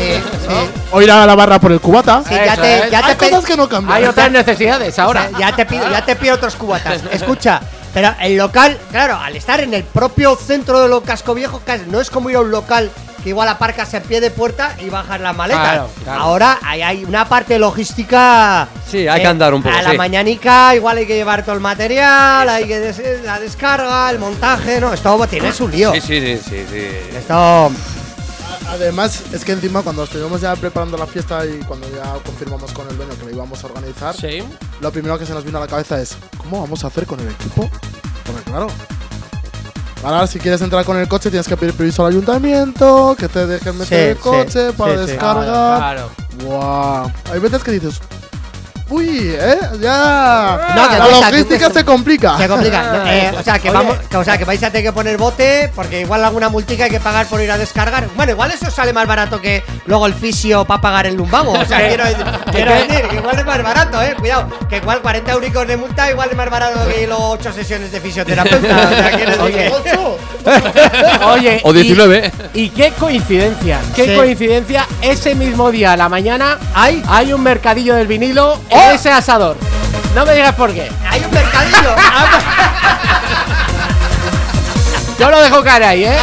sí. 0.47 0.55
O 0.93 1.03
ir 1.03 1.11
a 1.11 1.27
la 1.27 1.35
barra 1.35 1.59
por 1.59 1.73
el 1.73 1.81
cubata. 1.81 2.23
Sí, 2.29 2.33
ya 2.35 2.55
te, 2.57 2.89
ya 2.93 3.01
te 3.03 3.25
Hay 3.25 3.31
cosas 3.31 3.45
que 3.45 3.57
no 3.57 3.69
cambian. 3.69 3.97
Hay 3.99 4.05
otras 4.05 4.31
necesidades 4.31 4.97
ahora. 5.01 5.31
ya 5.37 5.51
te 5.57 5.67
pido, 5.67 5.91
ya 5.91 6.05
te 6.05 6.15
pido 6.15 6.37
otros 6.37 6.55
cubatas. 6.55 7.01
Escucha, 7.11 7.61
pero 7.95 8.13
el 8.21 8.37
local, 8.37 8.77
claro, 8.91 9.17
al 9.17 9.35
estar 9.37 9.61
en 9.61 9.73
el 9.73 9.85
propio 9.85 10.37
centro 10.37 10.81
de 10.81 10.89
lo 10.89 11.03
casco 11.03 11.33
viejo, 11.35 11.63
no 11.89 12.01
es 12.01 12.11
como 12.11 12.29
ir 12.29 12.37
a 12.37 12.41
un 12.41 12.51
local 12.51 12.91
que 13.23 13.31
igual 13.31 13.49
aparcas 13.49 13.95
en 13.95 14.03
pie 14.03 14.21
de 14.21 14.31
puerta 14.31 14.77
y 14.81 14.91
bajas 14.91 15.19
la 15.19 15.33
maleta. 15.33 15.63
Claro, 15.63 15.91
claro. 16.03 16.21
Ahora 16.21 16.59
hay, 16.63 16.83
hay 16.83 17.05
una 17.07 17.27
parte 17.27 17.59
logística. 17.59 18.65
eh, 18.75 18.79
Sí, 18.91 19.09
hay 19.09 19.23
que 19.23 19.27
andar 19.29 19.55
un 19.55 19.63
poco, 19.63 19.75
A 19.75 19.81
la 19.81 19.93
sí. 19.93 19.97
mañanica 19.97 20.75
igual 20.75 20.99
hay 20.99 21.07
que 21.07 21.15
llevar 21.15 21.43
todo 21.43 21.55
el 21.55 21.61
material, 21.63 22.47
hay 22.51 22.67
que 22.67 22.81
des- 22.81 23.23
la 23.25 23.41
descarga, 23.41 24.11
el 24.11 24.19
montaje, 24.19 24.79
no, 24.79 24.93
esto 24.93 25.27
tiene 25.27 25.53
su 25.53 25.69
lío. 25.69 25.93
Sí, 25.95 26.01
sí, 26.03 26.21
sí, 26.21 26.37
sí, 26.37 26.67
sí. 26.71 26.87
Esto 27.17 27.71
Además, 28.75 29.23
es 29.33 29.45
que 29.45 29.53
encima 29.53 29.83
cuando 29.83 30.03
estuvimos 30.03 30.41
ya 30.41 30.57
preparando 30.57 30.97
la 30.97 31.07
fiesta 31.07 31.47
y 31.47 31.61
cuando 31.61 31.89
ya 31.95 32.15
confirmamos 32.27 32.73
con 32.73 32.89
el 32.89 32.97
dueño 32.97 33.13
que 33.17 33.25
lo 33.27 33.31
íbamos 33.31 33.63
a 33.63 33.67
organizar, 33.69 34.17
Sí. 34.17 34.43
lo 34.81 34.91
primero 34.91 35.17
que 35.17 35.25
se 35.25 35.33
nos 35.33 35.45
vino 35.45 35.59
a 35.59 35.61
la 35.61 35.69
cabeza 35.69 36.01
es 36.01 36.17
¿cómo 36.39 36.61
vamos 36.61 36.83
a 36.83 36.89
hacer 36.89 37.07
con 37.07 37.21
el 37.21 37.29
equipo? 37.29 37.71
Porque 38.27 38.43
claro, 38.43 38.67
ahora 40.03 40.27
si 40.27 40.41
quieres 40.41 40.61
entrar 40.61 40.85
con 40.85 40.97
el 40.97 41.07
coche 41.07 41.31
tienes 41.31 41.47
que 41.47 41.57
pedir 41.57 41.73
permiso 41.75 42.05
al 42.05 42.13
ayuntamiento, 42.13 43.15
que 43.17 43.29
te 43.29 43.47
dejen 43.47 43.79
meter 43.79 43.87
Sí, 43.87 44.11
el 44.11 44.17
coche 44.19 44.71
sí, 44.71 44.75
para 44.77 44.95
sí, 45.05 45.11
descargar. 45.11 45.79
Claro. 45.79 46.11
Wow. 46.45 47.13
Hay 47.33 47.39
veces 47.39 47.63
que 47.63 47.71
dices, 47.71 48.01
uy, 48.91 49.35
eh, 49.39 49.59
ya 49.81 50.73
No, 50.75 50.89
que 50.89 50.99
la 50.99 51.05
cuesta, 51.07 51.27
que 51.27 51.33
logística 51.33 51.59
cuesta. 51.67 51.79
se 51.81 51.85
complica. 51.85 52.39
Se 52.39 52.49
complica. 52.49 53.03
Eh, 53.15 53.33
o, 53.39 53.43
sea, 53.43 53.59
que 53.59 53.69
Oye. 53.71 53.79
vamos, 53.79 53.99
que, 54.11 54.17
o 54.17 54.25
sea, 54.25 54.39
que 54.39 54.45
vais 54.45 54.63
a 54.63 54.71
tener 54.71 54.83
que 54.85 54.93
poner 54.93 55.17
bote 55.19 55.71
porque 55.75 56.01
igual 56.01 56.25
alguna 56.25 56.49
multica 56.49 56.85
hay 56.85 56.91
que 56.91 57.01
pagar 57.01 57.27
por 57.27 57.41
ir 57.41 57.51
a 57.51 57.59
descargar. 57.59 58.09
Bueno, 58.17 58.33
igual 58.33 58.51
eso 58.51 58.71
sale 58.71 58.93
más 58.93 59.07
barato 59.07 59.41
que 59.41 59.63
luego 59.87 60.07
el 60.07 60.15
fisio 60.15 60.65
para 60.65 60.81
pagar 60.81 61.07
el 61.07 61.15
lumbago. 61.15 61.53
O 61.53 61.65
sea, 61.65 61.79
quiero, 61.89 62.05
decir 62.05 63.09
que 63.09 63.17
igual 63.17 63.39
es 63.39 63.45
más 63.45 63.63
barato, 63.63 64.03
eh. 64.03 64.15
Cuidado, 64.19 64.49
que 64.69 64.79
igual 64.79 65.01
40 65.03 65.33
euricos 65.33 65.67
de 65.67 65.77
multa 65.77 66.11
igual 66.11 66.29
es 66.31 66.37
más 66.37 66.51
barato 66.51 66.81
que 66.89 67.07
los 67.07 67.19
8 67.21 67.53
sesiones 67.53 67.93
de 67.93 68.01
fisioterapeuta. 68.01 68.75
O 68.77 68.89
sea, 68.97 69.11
quiero 69.13 69.31
decir 69.33 69.55
que- 69.55 69.73
Ocho. 69.75 70.19
Oye, 71.33 71.61
O 71.65 71.71
y- 71.73 71.83
19. 71.83 72.33
Y, 72.55 72.69
qué 72.71 72.93
coincidencia, 72.99 73.79
qué 73.95 74.07
Sí. 74.07 74.17
coincidencia. 74.17 74.87
Ese 75.03 75.35
mismo 75.35 75.71
día 75.71 75.93
a 75.93 75.97
la 75.97 76.09
mañana 76.09 76.59
Hay, 76.75 77.03
hay 77.09 77.33
un 77.33 77.43
mercadillo 77.43 77.95
del 77.95 78.07
vinilo 78.07 78.61
¡Oh! 78.75 78.91
ese 78.93 79.11
asador. 79.11 79.57
No 80.15 80.25
me 80.25 80.35
digas 80.35 80.55
por 80.55 80.73
qué. 80.73 80.91
hay 81.11 81.23
un 81.25 81.31
mercadillo. 81.31 81.95
Ah, 82.07 82.41
Yo 85.19 85.31
lo 85.31 85.41
dejo 85.43 85.63
caer 85.63 85.85
ahí, 85.85 86.05
¿eh? 86.05 86.17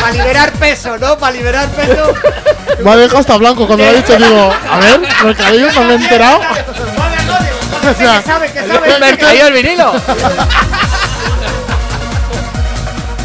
Para 0.00 0.12
liberar 0.12 0.52
peso, 0.52 0.96
¿no? 0.98 1.18
Para 1.18 1.32
liberar 1.32 1.68
peso. 1.70 2.12
Me 2.84 2.90
ha 2.92 2.96
dejado 2.96 3.18
hasta 3.20 3.36
blanco 3.38 3.66
cuando 3.66 3.84
lo 3.84 3.90
ha 3.90 3.94
dicho, 3.94 4.16
digo, 4.16 4.52
a 4.70 4.78
ver, 4.78 5.00
mercadillo, 5.24 5.72
no 5.72 5.80
me 5.82 5.92
he 5.92 5.96
enterado. 5.96 6.38
O 6.38 7.94
sea, 7.94 8.20
¿Qué 8.20 8.26
sabe? 8.26 8.52
¿Qué 8.52 8.58
El 8.60 8.72
sabe? 8.72 8.98
mercadillo 9.00 9.44
del 9.46 9.54
vinilo. 9.54 9.92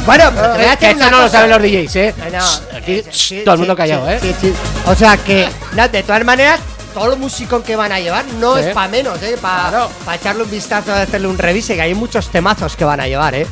Bueno, 0.06 0.32
pero 0.36 0.78
que 0.80 0.91
esto 0.91 1.03
no 1.06 1.18
lo 1.18 1.24
cosa. 1.24 1.30
saben 1.30 1.49
los 1.49 1.62
DJs, 1.62 1.95
¿eh? 1.95 2.07
Eh, 2.10 2.32
no, 2.32 2.78
Aquí, 2.78 2.94
eh, 2.99 3.06
sí, 3.12 3.41
todo 3.44 3.56
el 3.56 3.60
mundo 3.60 3.76
callado, 3.76 4.07
sí, 4.07 4.14
¿eh? 4.14 4.20
sí, 4.22 4.36
sí. 4.41 4.53
O 4.86 4.94
sea 4.95 5.18
que, 5.18 5.49
no, 5.74 5.88
de 5.88 6.03
todas 6.03 6.24
maneras, 6.24 6.60
todo 6.96 7.14
el 7.14 7.20
musicón 7.20 7.62
que 7.62 7.76
van 7.76 7.92
a 7.92 8.00
llevar 8.00 8.26
no 8.40 8.56
Sí. 8.56 8.62
es 8.64 8.74
para 8.74 8.88
menos, 8.88 9.22
¿eh? 9.22 9.38
Para 9.40 9.70
Claro. 9.70 9.90
echarle 10.16 10.44
un 10.44 10.50
vistazo, 10.50 10.92
hacerle 10.94 11.28
un 11.28 11.38
revise, 11.38 11.76
que 11.76 11.82
hay 11.82 11.94
muchos 11.94 12.30
temazos 12.30 12.76
que 12.76 12.86
van 12.86 13.00
a 13.02 13.08
llevar, 13.08 13.36
¿eh? 13.36 13.46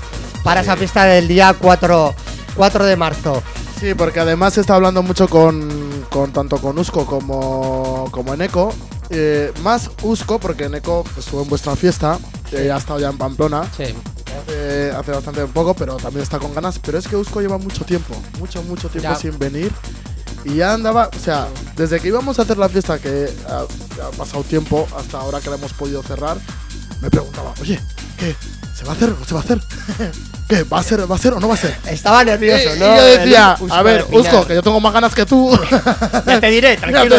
Para 0.44 0.62
esa 0.62 0.76
fiesta 0.76 1.04
del 1.06 1.28
día 1.28 1.54
4, 1.60 2.16
4 2.56 2.86
de 2.86 2.96
marzo. 2.96 3.44
Sí, 3.80 3.94
porque 3.94 4.22
además 4.22 4.54
se 4.54 4.62
está 4.62 4.76
hablando 4.76 5.04
mucho 5.04 5.28
con, 5.28 6.06
con 6.10 6.32
tanto 6.32 6.58
con 6.58 6.80
Usco 6.80 7.06
como, 7.06 8.08
como 8.12 8.34
Eneco. 8.34 8.74
Eh, 9.10 9.52
más 9.62 9.92
Usco, 10.02 10.40
porque 10.40 10.64
Eneco 10.66 11.04
estuvo 11.18 11.44
en 11.44 11.50
vuestra 11.50 11.76
fiesta, 11.76 12.18
eh, 12.54 12.72
ha 12.72 12.78
estado 12.78 13.00
ya 13.00 13.10
en 13.10 13.18
Pamplona 13.18 13.64
Sí. 13.76 13.84
hace, 14.48 14.92
hace 14.92 15.12
bastante 15.12 15.46
poco, 15.48 15.74
pero 15.74 15.98
también 15.98 16.24
está 16.24 16.40
con 16.40 16.54
ganas. 16.56 16.80
Pero 16.80 16.98
es 16.98 17.08
que 17.08 17.18
Usco 17.18 17.42
lleva 17.42 17.58
mucho 17.58 17.84
tiempo, 17.84 18.16
mucho, 18.40 18.64
mucho 18.64 18.88
tiempo 18.90 19.10
Ya. 19.10 19.16
sin 19.16 19.38
venir. 19.38 19.72
Y 20.46 20.56
ya 20.56 20.74
andaba, 20.74 21.10
o 21.16 21.20
sea, 21.20 21.48
desde 21.76 22.00
que 22.00 22.08
íbamos 22.10 22.38
a 22.40 22.42
hacer 22.44 22.58
la 22.58 22.68
fiesta, 22.70 23.00
que 23.00 23.30
ha, 23.50 23.60
ha 24.08 24.12
pasado 24.12 24.44
tiempo, 24.44 24.88
hasta 24.98 25.20
ahora 25.20 25.40
que 25.40 25.50
la 25.50 25.56
hemos 25.56 25.74
podido 25.74 26.04
cerrar, 26.04 26.38
me 27.02 27.10
preguntaba, 27.10 27.54
oye, 27.62 27.80
¿qué? 28.18 28.36
¿Se 28.76 28.84
va 28.86 28.92
a 28.92 28.96
hacer 28.96 29.10
o 29.10 29.18
no 29.20 29.26
se 29.26 29.34
va 29.34 29.40
a 29.40 29.44
hacer? 29.44 29.60
¿Qué? 30.50 30.64
¿Va 30.64 30.80
a 30.80 30.84
ser, 30.84 31.10
va 31.10 31.16
a 31.16 31.20
ser 31.20 31.34
o 31.34 31.40
no 31.40 31.48
va 31.48 31.54
a 31.54 31.58
ser? 31.58 31.76
Estaba 31.88 32.24
nervioso, 32.24 32.76
Y- 32.76 32.80
¿no? 32.80 32.94
Y 32.94 32.98
yo 32.98 33.04
decía, 33.06 33.58
El 33.62 33.72
a 33.72 33.82
ver. 33.84 34.06
Usco, 34.12 34.46
que 34.46 34.56
yo 34.56 34.62
tengo 34.64 34.80
más 34.82 34.92
ganas 34.94 35.16
que 35.16 35.26
tú. 35.26 35.58
Ya 36.26 36.40
te 36.42 36.48
diré, 36.50 36.76
tranquilo. 36.78 37.16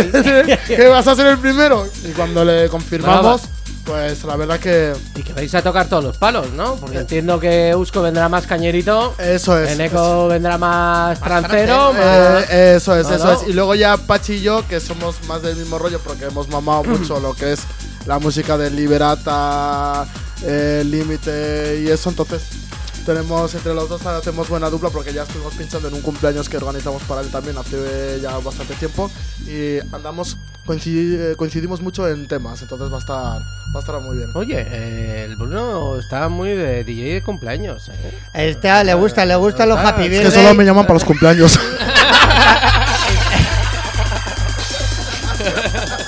Que 0.66 0.88
vas 0.88 1.06
a 1.06 1.14
ser 1.16 1.26
el 1.28 1.38
primero. 1.38 1.86
Y 2.04 2.12
cuando 2.12 2.44
le 2.44 2.68
confirmamos, 2.68 3.42
pues 3.84 4.24
la 4.24 4.36
verdad 4.36 4.58
que 4.58 4.92
Y 5.14 5.22
que 5.22 5.32
vais 5.32 5.54
a 5.54 5.62
tocar 5.62 5.88
todos 5.88 6.02
los 6.04 6.16
palos, 6.16 6.50
¿no? 6.52 6.76
Porque 6.76 6.98
entiendo 6.98 7.38
que 7.38 7.74
Usco 7.76 8.02
vendrá 8.02 8.28
más 8.28 8.46
cañerito, 8.46 9.14
eso 9.18 9.58
es. 9.58 9.72
Eneco 9.72 10.28
vendrá 10.28 10.58
más 10.58 11.20
trancero, 11.20 11.92
Eh, 11.96 12.74
eso 12.76 12.96
es, 12.96 13.06
No, 13.08 13.14
eso 13.14 13.24
no. 13.24 13.32
es. 13.32 13.48
Y 13.48 13.52
luego 13.52 13.74
ya 13.74 13.96
Pachi 13.96 14.34
y 14.34 14.40
yo, 14.42 14.66
que 14.68 14.80
somos 14.80 15.16
más 15.28 15.42
del 15.42 15.56
mismo 15.56 15.78
rollo 15.78 16.00
porque 16.00 16.24
hemos 16.26 16.48
mamado 16.48 16.84
mucho 16.84 17.20
lo 17.20 17.34
que 17.34 17.52
es 17.52 17.60
la 18.06 18.18
música 18.18 18.56
de 18.58 18.70
Liberata, 18.70 20.06
eh, 20.42 20.82
Límite 20.84 21.80
y 21.84 21.88
eso. 21.90 22.10
Entonces, 22.10 22.42
tenemos 23.04 23.54
entre 23.54 23.74
los 23.74 23.88
dos 23.88 24.04
hacemos 24.06 24.48
buena 24.48 24.70
dupla 24.70 24.88
porque 24.90 25.12
ya 25.12 25.24
estuvimos 25.24 25.54
pinchando 25.54 25.88
en 25.88 25.94
un 25.94 26.00
cumpleaños 26.00 26.48
que 26.48 26.56
organizamos 26.56 27.02
para 27.02 27.20
él 27.20 27.30
también 27.30 27.56
hace 27.58 28.18
ya 28.22 28.38
bastante 28.38 28.74
tiempo 28.74 29.10
y 29.46 29.78
andamos 29.94 30.38
coincidi- 30.66 31.16
eh, 31.32 31.34
coincidimos 31.36 31.80
mucho 31.80 32.08
en 32.08 32.26
temas, 32.26 32.60
entonces 32.62 32.90
va 32.92 32.96
a 32.96 33.00
estar 33.00 33.42
va 33.74 33.76
a 33.76 33.78
estar 33.80 34.00
muy 34.00 34.16
bien. 34.18 34.30
Oye, 34.34 34.56
eh, 34.66 35.24
el 35.28 35.36
Bruno 35.36 35.98
está 35.98 36.28
muy 36.28 36.50
de 36.50 36.84
DJ 36.84 37.14
de 37.14 37.22
cumpleaños, 37.22 37.88
¿eh? 37.88 37.92
Este 38.32 38.84
le 38.84 38.94
gusta, 38.94 39.24
le 39.24 39.34
gustan 39.36 39.68
los 39.68 39.78
Ah, 39.78 39.88
happy 39.88 40.02
es 40.04 40.10
Es 40.12 40.18
que 40.18 40.24
birthday. 40.24 40.42
solo 40.44 40.54
me 40.54 40.64
llaman 40.64 40.84
para 40.84 40.94
los 40.94 41.04
cumpleaños. 41.04 41.58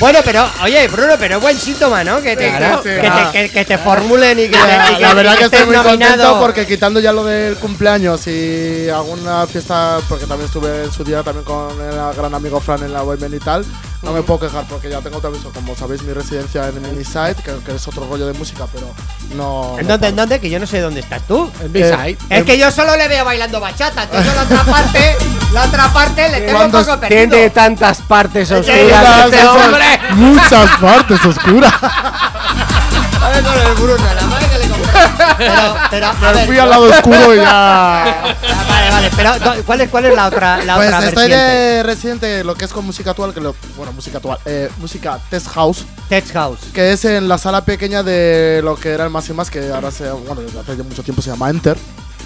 Bueno, 0.00 0.18
pero, 0.24 0.44
oye, 0.62 0.86
Bruno, 0.88 1.14
pero 1.18 1.36
es 1.36 1.42
buen 1.42 1.56
síntoma, 1.58 2.02
¿no? 2.04 2.20
Que 2.20 2.36
te, 2.36 2.48
Claro, 2.48 2.82
que, 2.82 2.98
claro. 2.98 3.30
te, 3.30 3.38
que- 3.46 3.50
que 3.50 3.64
te 3.64 3.78
formulen 3.78 4.38
y 4.38 4.48
que, 4.48 4.56
La, 4.58 4.86
te, 4.96 5.00
la 5.00 5.14
verdad 5.14 5.36
que 5.38 5.44
estoy 5.44 5.66
muy 5.66 5.76
contento 5.76 6.40
porque 6.40 6.66
quitando 6.66 7.00
ya 7.00 7.12
lo 7.12 7.24
del 7.24 7.56
cumpleaños 7.56 8.26
y 8.26 8.88
alguna 8.88 9.46
fiesta, 9.46 9.98
porque 10.08 10.26
también 10.26 10.46
estuve 10.46 10.84
en 10.84 10.92
su 10.92 11.04
día 11.04 11.22
también 11.22 11.44
con 11.44 11.70
el 11.80 12.14
gran 12.14 12.34
amigo 12.34 12.60
Fran 12.60 12.82
en 12.82 12.92
la 12.92 13.02
Bohemian 13.02 13.32
y 13.34 13.38
tal, 13.38 13.64
no 14.02 14.12
me 14.12 14.22
puedo 14.22 14.40
quejar 14.40 14.64
porque 14.68 14.90
ya 14.90 15.00
tengo 15.00 15.20
también, 15.20 15.42
como 15.44 15.74
sabéis, 15.76 16.02
mi 16.02 16.12
residencia 16.12 16.68
en 16.68 16.82
Miniside, 16.82 17.36
que, 17.36 17.52
que 17.64 17.76
es 17.76 17.88
otro 17.88 18.06
rollo 18.06 18.26
de 18.26 18.32
música, 18.34 18.66
pero 18.72 18.92
no... 19.36 19.76
¿En 19.78 19.86
no 19.86 19.92
dónde, 19.94 20.08
en 20.08 20.16
dónde? 20.16 20.40
Que 20.40 20.50
yo 20.50 20.58
no 20.58 20.66
sé 20.66 20.80
dónde 20.80 21.00
estás 21.00 21.22
tú. 21.26 21.50
En 21.62 21.72
B-Side. 21.72 22.18
Es 22.30 22.44
que 22.44 22.58
yo 22.58 22.70
solo 22.70 22.96
le 22.96 23.08
veo 23.08 23.24
bailando 23.24 23.60
bachata, 23.60 24.02
entonces 24.02 24.34
la 24.34 24.42
otra 24.42 24.64
parte, 24.64 25.16
la 25.54 25.64
otra 25.64 25.88
parte 25.92 26.28
le 26.28 26.40
tengo 26.40 26.50
un 26.50 26.56
¿Cuántos 26.70 26.86
poco 26.86 27.00
perdido. 27.00 27.28
Tiene 27.30 27.50
tantas 27.50 27.98
partes 28.02 28.50
oscuras 28.50 28.82
Muchas, 28.84 29.24
este 29.32 29.46
hombre. 29.46 29.84
muchas 30.10 30.70
partes 30.80 31.24
oscuras. 31.24 31.72
A 31.82 33.28
ver 33.30 33.42
con 33.42 33.54
el 33.54 33.74
Bruno, 33.74 34.04
la 34.14 34.22
madre 34.26 34.46
que 34.48 34.58
le 34.58 34.68
compré. 34.68 34.90
Pero, 35.38 35.74
pero, 35.90 36.06
a 36.08 36.12
Me 36.14 36.32
ver, 36.34 36.46
fui 36.46 36.58
al 36.58 36.68
lado 36.70 36.84
oscuro 36.84 37.34
y 37.34 37.38
ya... 37.38 38.34
Vale, 38.68 38.90
vale, 38.90 39.10
pero 39.16 39.38
¿dó- 39.38 39.62
¿cuál 39.64 39.80
es, 39.80 39.88
cuál 39.90 40.04
es 40.04 40.14
la 40.14 40.26
otra, 40.26 40.58
la 40.64 40.76
Pues 40.76 40.88
otra 40.88 40.98
estoy 41.08 41.28
vertiente? 41.28 41.36
de 41.54 41.82
residente 41.82 42.44
lo 42.44 42.54
que 42.54 42.64
es 42.66 42.72
con 42.72 42.84
música 42.84 43.10
actual, 43.10 43.32
que 43.32 43.40
lo, 43.40 43.54
bueno, 43.76 43.92
música 43.92 44.18
actual, 44.18 44.38
eh, 44.44 44.68
música 44.78 45.18
Test 45.30 45.48
House, 45.54 45.86
Tech 46.08 46.30
House. 46.34 46.58
que 46.74 46.92
es 46.92 47.04
en 47.06 47.26
la 47.28 47.38
sala 47.38 47.64
pequeña 47.64 48.02
de 48.02 48.60
lo 48.62 48.76
que 48.76 48.90
era 48.92 49.04
el 49.04 49.10
más 49.10 49.28
y 49.28 49.32
más, 49.32 49.50
que 49.50 49.70
ahora 49.72 49.90
se, 49.90 50.10
bueno, 50.10 50.42
desde 50.42 50.60
hace 50.60 50.82
mucho 50.82 51.02
tiempo 51.02 51.22
se 51.22 51.30
llama 51.30 51.48
Enter. 51.50 51.78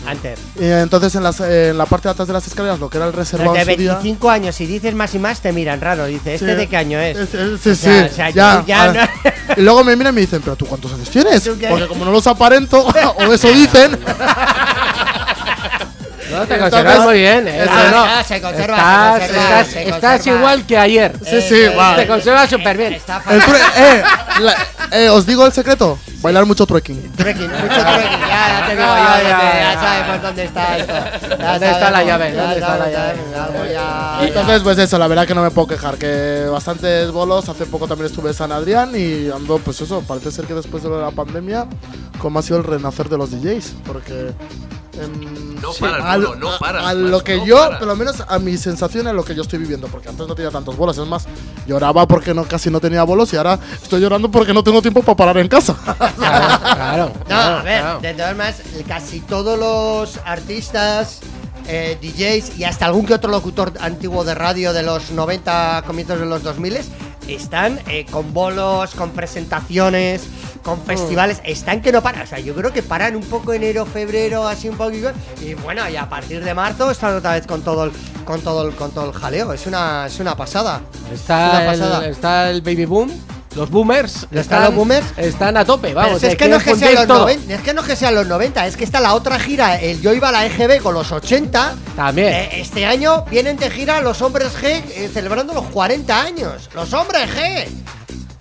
Antes. 0.06 0.38
Y 0.58 0.64
entonces 0.64 1.14
en, 1.14 1.22
las- 1.22 1.40
en 1.40 1.76
la 1.76 1.84
parte 1.86 2.08
de 2.08 2.12
atrás 2.12 2.26
de 2.28 2.34
las 2.34 2.46
escaleras, 2.46 2.78
lo 2.78 2.88
que 2.88 2.96
era 2.98 3.06
el 3.06 3.12
reservado 3.12 3.54
Los 3.54 3.66
de 3.66 3.72
en 3.72 3.76
su 3.78 3.82
día. 3.82 3.92
25 3.94 4.30
años, 4.30 4.54
si 4.56 4.66
dices 4.66 4.94
más 4.94 5.14
y 5.14 5.18
más, 5.18 5.40
te 5.40 5.52
miran 5.52 5.80
raro. 5.80 6.06
Dice, 6.06 6.34
¿este 6.34 6.50
Sí. 6.52 6.54
de 6.56 6.66
qué 6.66 6.76
año 6.76 6.98
es? 6.98 7.16
Es- 7.18 7.34
es- 7.34 7.60
sí, 7.60 7.70
O 7.70 7.74
sea, 7.74 8.04
sí, 8.04 8.12
o 8.12 8.14
sea, 8.14 8.30
ya. 8.30 8.64
no- 8.92 9.54
Y 9.56 9.60
luego 9.62 9.84
me 9.84 9.96
miran 9.96 10.14
y 10.14 10.16
me 10.16 10.20
dicen, 10.22 10.40
¿pero 10.42 10.56
tú 10.56 10.66
cuántos 10.66 10.92
años 10.92 11.10
tienes? 11.10 11.48
Porque 11.68 11.86
como 11.88 12.04
no 12.04 12.10
los 12.12 12.26
aparento, 12.26 12.86
o 13.18 13.32
eso 13.32 13.48
dicen. 13.52 13.98
No, 16.38 16.46
te 16.46 16.58
conservas 16.58 17.00
muy 17.00 17.18
bien, 17.18 17.48
¿eh? 17.48 17.62
Eso 17.64 17.72
No, 17.72 17.90
no. 17.90 18.04
Ah, 18.04 18.24
se 18.26 18.40
conserva, 18.40 18.76
estás, 18.76 19.14
se 19.14 19.20
conserva, 19.28 19.42
estás- 19.60 19.66
se 19.68 19.82
estás 19.88 20.12
conserva. 20.16 20.38
igual 20.38 20.66
que 20.66 20.78
ayer. 20.78 21.12
Sí, 21.24 21.40
sí, 21.42 21.54
Eh, 21.54 21.74
vale. 21.76 22.02
Te 22.02 22.08
conservas 22.08 22.50
súper 22.50 22.76
bien. 22.76 22.92
Está 22.94 23.16
El 23.28 23.40
fatal. 23.40 23.40
true- 23.42 23.60
eh, 23.76 24.02
la- 24.40 24.98
eh, 24.98 25.08
os 25.10 25.26
digo 25.26 25.44
el 25.46 25.52
secreto: 25.52 25.98
bailar 26.20 26.46
mucho 26.46 26.64
trekking. 26.66 27.12
Trekking, 27.16 27.50
mucho 27.50 27.66
trekking. 27.66 28.20
Ya, 28.20 28.60
ya 28.60 28.66
te 28.66 28.72
digo 28.76 28.86
yo, 28.86 28.94
Ya, 28.94 29.22
ya, 29.22 29.28
ya 29.28 29.72
ya. 29.74 29.80
sabemos 29.80 30.22
dónde 30.22 30.44
está 30.44 30.76
esto. 30.78 30.92
¿Dónde 31.36 31.70
está 31.70 31.90
la 31.90 32.04
llave? 32.04 32.32
¿Dónde 32.32 32.54
está 32.58 32.76
la 32.78 32.90
llave? 32.90 34.26
Entonces, 34.26 34.62
pues 34.62 34.78
eso, 34.78 34.98
la 34.98 35.06
verdad 35.08 35.26
que 35.26 35.34
no 35.34 35.42
me 35.42 35.50
puedo 35.50 35.68
quejar, 35.68 35.96
que 35.96 36.46
bastantes 36.50 37.10
bolos. 37.10 37.48
Hace 37.48 37.66
poco 37.66 37.86
también 37.86 38.06
estuve 38.06 38.28
en 38.30 38.34
San 38.34 38.52
Adrián 38.52 38.92
y 38.94 39.30
ando, 39.30 39.58
pues 39.58 39.80
eso, 39.80 40.02
parece 40.06 40.30
ser 40.30 40.46
que 40.46 40.54
después 40.54 40.82
de 40.82 40.90
la 40.90 41.10
pandemia, 41.10 41.66
como 42.18 42.38
ha 42.38 42.42
sido 42.42 42.58
el 42.58 42.64
renacer 42.64 43.08
de 43.08 43.16
los 43.18 43.30
DJs, 43.30 43.74
porque. 43.86 44.32
Em, 44.98 45.60
No 45.60 45.72
sí, 45.72 45.80
para 45.80 46.12
al- 46.12 46.38
no 46.38 46.52
a- 46.52 46.58
para, 46.58 46.88
A, 46.88 46.94
lo 46.94 47.22
que 47.24 47.36
no 47.36 47.46
yo, 47.46 47.56
para. 47.58 47.78
por 47.80 47.88
lo 47.88 47.96
menos 47.96 48.22
a 48.26 48.38
mi 48.38 48.56
sensación 48.56 49.08
es 49.08 49.14
lo 49.14 49.24
que 49.24 49.34
yo 49.34 49.42
estoy 49.42 49.58
viviendo, 49.58 49.88
porque 49.88 50.08
antes 50.08 50.26
no 50.26 50.34
tenía 50.34 50.50
tantos 50.50 50.76
bolos, 50.76 50.96
es 50.98 51.06
más, 51.06 51.26
lloraba 51.66 52.06
porque 52.06 52.32
no, 52.34 52.44
casi 52.44 52.70
no 52.70 52.80
tenía 52.80 53.02
bolos 53.02 53.32
y 53.32 53.36
ahora 53.36 53.58
estoy 53.82 54.00
llorando 54.00 54.30
porque 54.30 54.52
no 54.54 54.62
tengo 54.62 54.80
tiempo 54.82 55.02
para 55.02 55.16
parar 55.16 55.38
en 55.38 55.48
casa. 55.48 55.74
Claro, 56.18 57.12
claro. 57.12 57.12
No, 57.28 57.34
a 57.36 57.62
ver, 57.62 57.80
claro. 57.80 58.00
de 58.00 58.14
todas 58.14 58.36
maneras, 58.36 58.60
casi 58.86 59.20
todos 59.20 59.58
los 59.58 60.18
artistas, 60.24 61.20
eh, 61.66 61.98
DJs 62.00 62.58
y 62.58 62.64
hasta 62.64 62.86
algún 62.86 63.04
que 63.06 63.14
otro 63.14 63.30
locutor 63.30 63.72
antiguo 63.80 64.24
de 64.24 64.34
radio 64.34 64.72
de 64.72 64.82
los 64.82 65.10
90, 65.10 65.82
comienzos 65.86 66.18
de 66.20 66.26
los 66.26 66.42
2000 66.42 66.78
están 67.28 67.80
eh, 67.86 68.06
con 68.10 68.32
bolos, 68.32 68.94
con 68.94 69.10
presentaciones, 69.10 70.22
con 70.62 70.80
festivales, 70.82 71.40
están 71.44 71.80
que 71.80 71.92
no 71.92 72.02
paran. 72.02 72.22
O 72.22 72.26
sea, 72.26 72.38
yo 72.40 72.54
creo 72.54 72.72
que 72.72 72.82
paran 72.82 73.16
un 73.16 73.22
poco 73.24 73.52
enero, 73.52 73.86
febrero, 73.86 74.46
así 74.46 74.68
un 74.68 74.76
poquito. 74.76 75.10
Y 75.40 75.54
bueno, 75.54 75.88
y 75.88 75.96
a 75.96 76.08
partir 76.08 76.42
de 76.44 76.54
marzo 76.54 76.90
están 76.90 77.14
otra 77.14 77.32
vez 77.32 77.46
con 77.46 77.62
todo 77.62 77.84
el, 77.84 77.92
con 78.24 78.40
todo 78.40 78.68
el, 78.68 78.74
con 78.74 78.90
todo 78.90 79.06
el 79.06 79.12
jaleo. 79.12 79.52
Es 79.52 79.66
una, 79.66 80.06
es 80.06 80.18
una 80.20 80.36
pasada. 80.36 80.80
Es 81.12 81.20
Está 81.20 81.50
una 81.50 81.60
el, 81.60 81.66
pasada. 81.80 82.08
está 82.08 82.50
el 82.50 82.62
baby 82.62 82.84
boom. 82.84 83.10
Los 83.58 83.70
boomers. 83.70 84.28
¿Están 84.30 84.62
los 84.66 84.74
boomers? 84.76 85.06
Están 85.16 85.56
a 85.56 85.64
tope, 85.64 85.88
Pero 85.88 86.00
vamos. 86.00 86.20
si 86.20 86.28
es 86.28 86.36
que 86.36 86.48
no 86.48 86.58
es 86.58 86.62
que, 86.62 86.76
sean 86.76 86.94
los 86.94 87.00
fundir 87.00 87.08
todo. 87.08 87.18
90, 87.22 87.54
es 87.54 87.60
que 87.60 87.74
no 87.74 87.80
es 87.80 87.86
que 87.88 87.96
sean 87.96 88.14
los 88.14 88.26
90, 88.28 88.66
es 88.68 88.76
que 88.76 88.84
está 88.84 89.00
la 89.00 89.14
otra 89.14 89.40
gira, 89.40 89.80
el 89.80 90.00
Yo 90.00 90.12
iba 90.12 90.28
a 90.28 90.32
la 90.32 90.46
EGB 90.46 90.80
con 90.80 90.94
los 90.94 91.10
80. 91.10 91.74
También. 91.96 92.32
Eh, 92.32 92.60
este 92.60 92.86
año 92.86 93.24
vienen 93.24 93.56
de 93.56 93.68
gira 93.68 94.00
los 94.00 94.22
hombres 94.22 94.52
G 94.56 94.66
eh, 94.66 95.10
celebrando 95.12 95.54
los 95.54 95.64
40 95.66 96.22
años. 96.22 96.70
Los 96.72 96.92
hombres 96.92 97.28
G. 97.34 97.66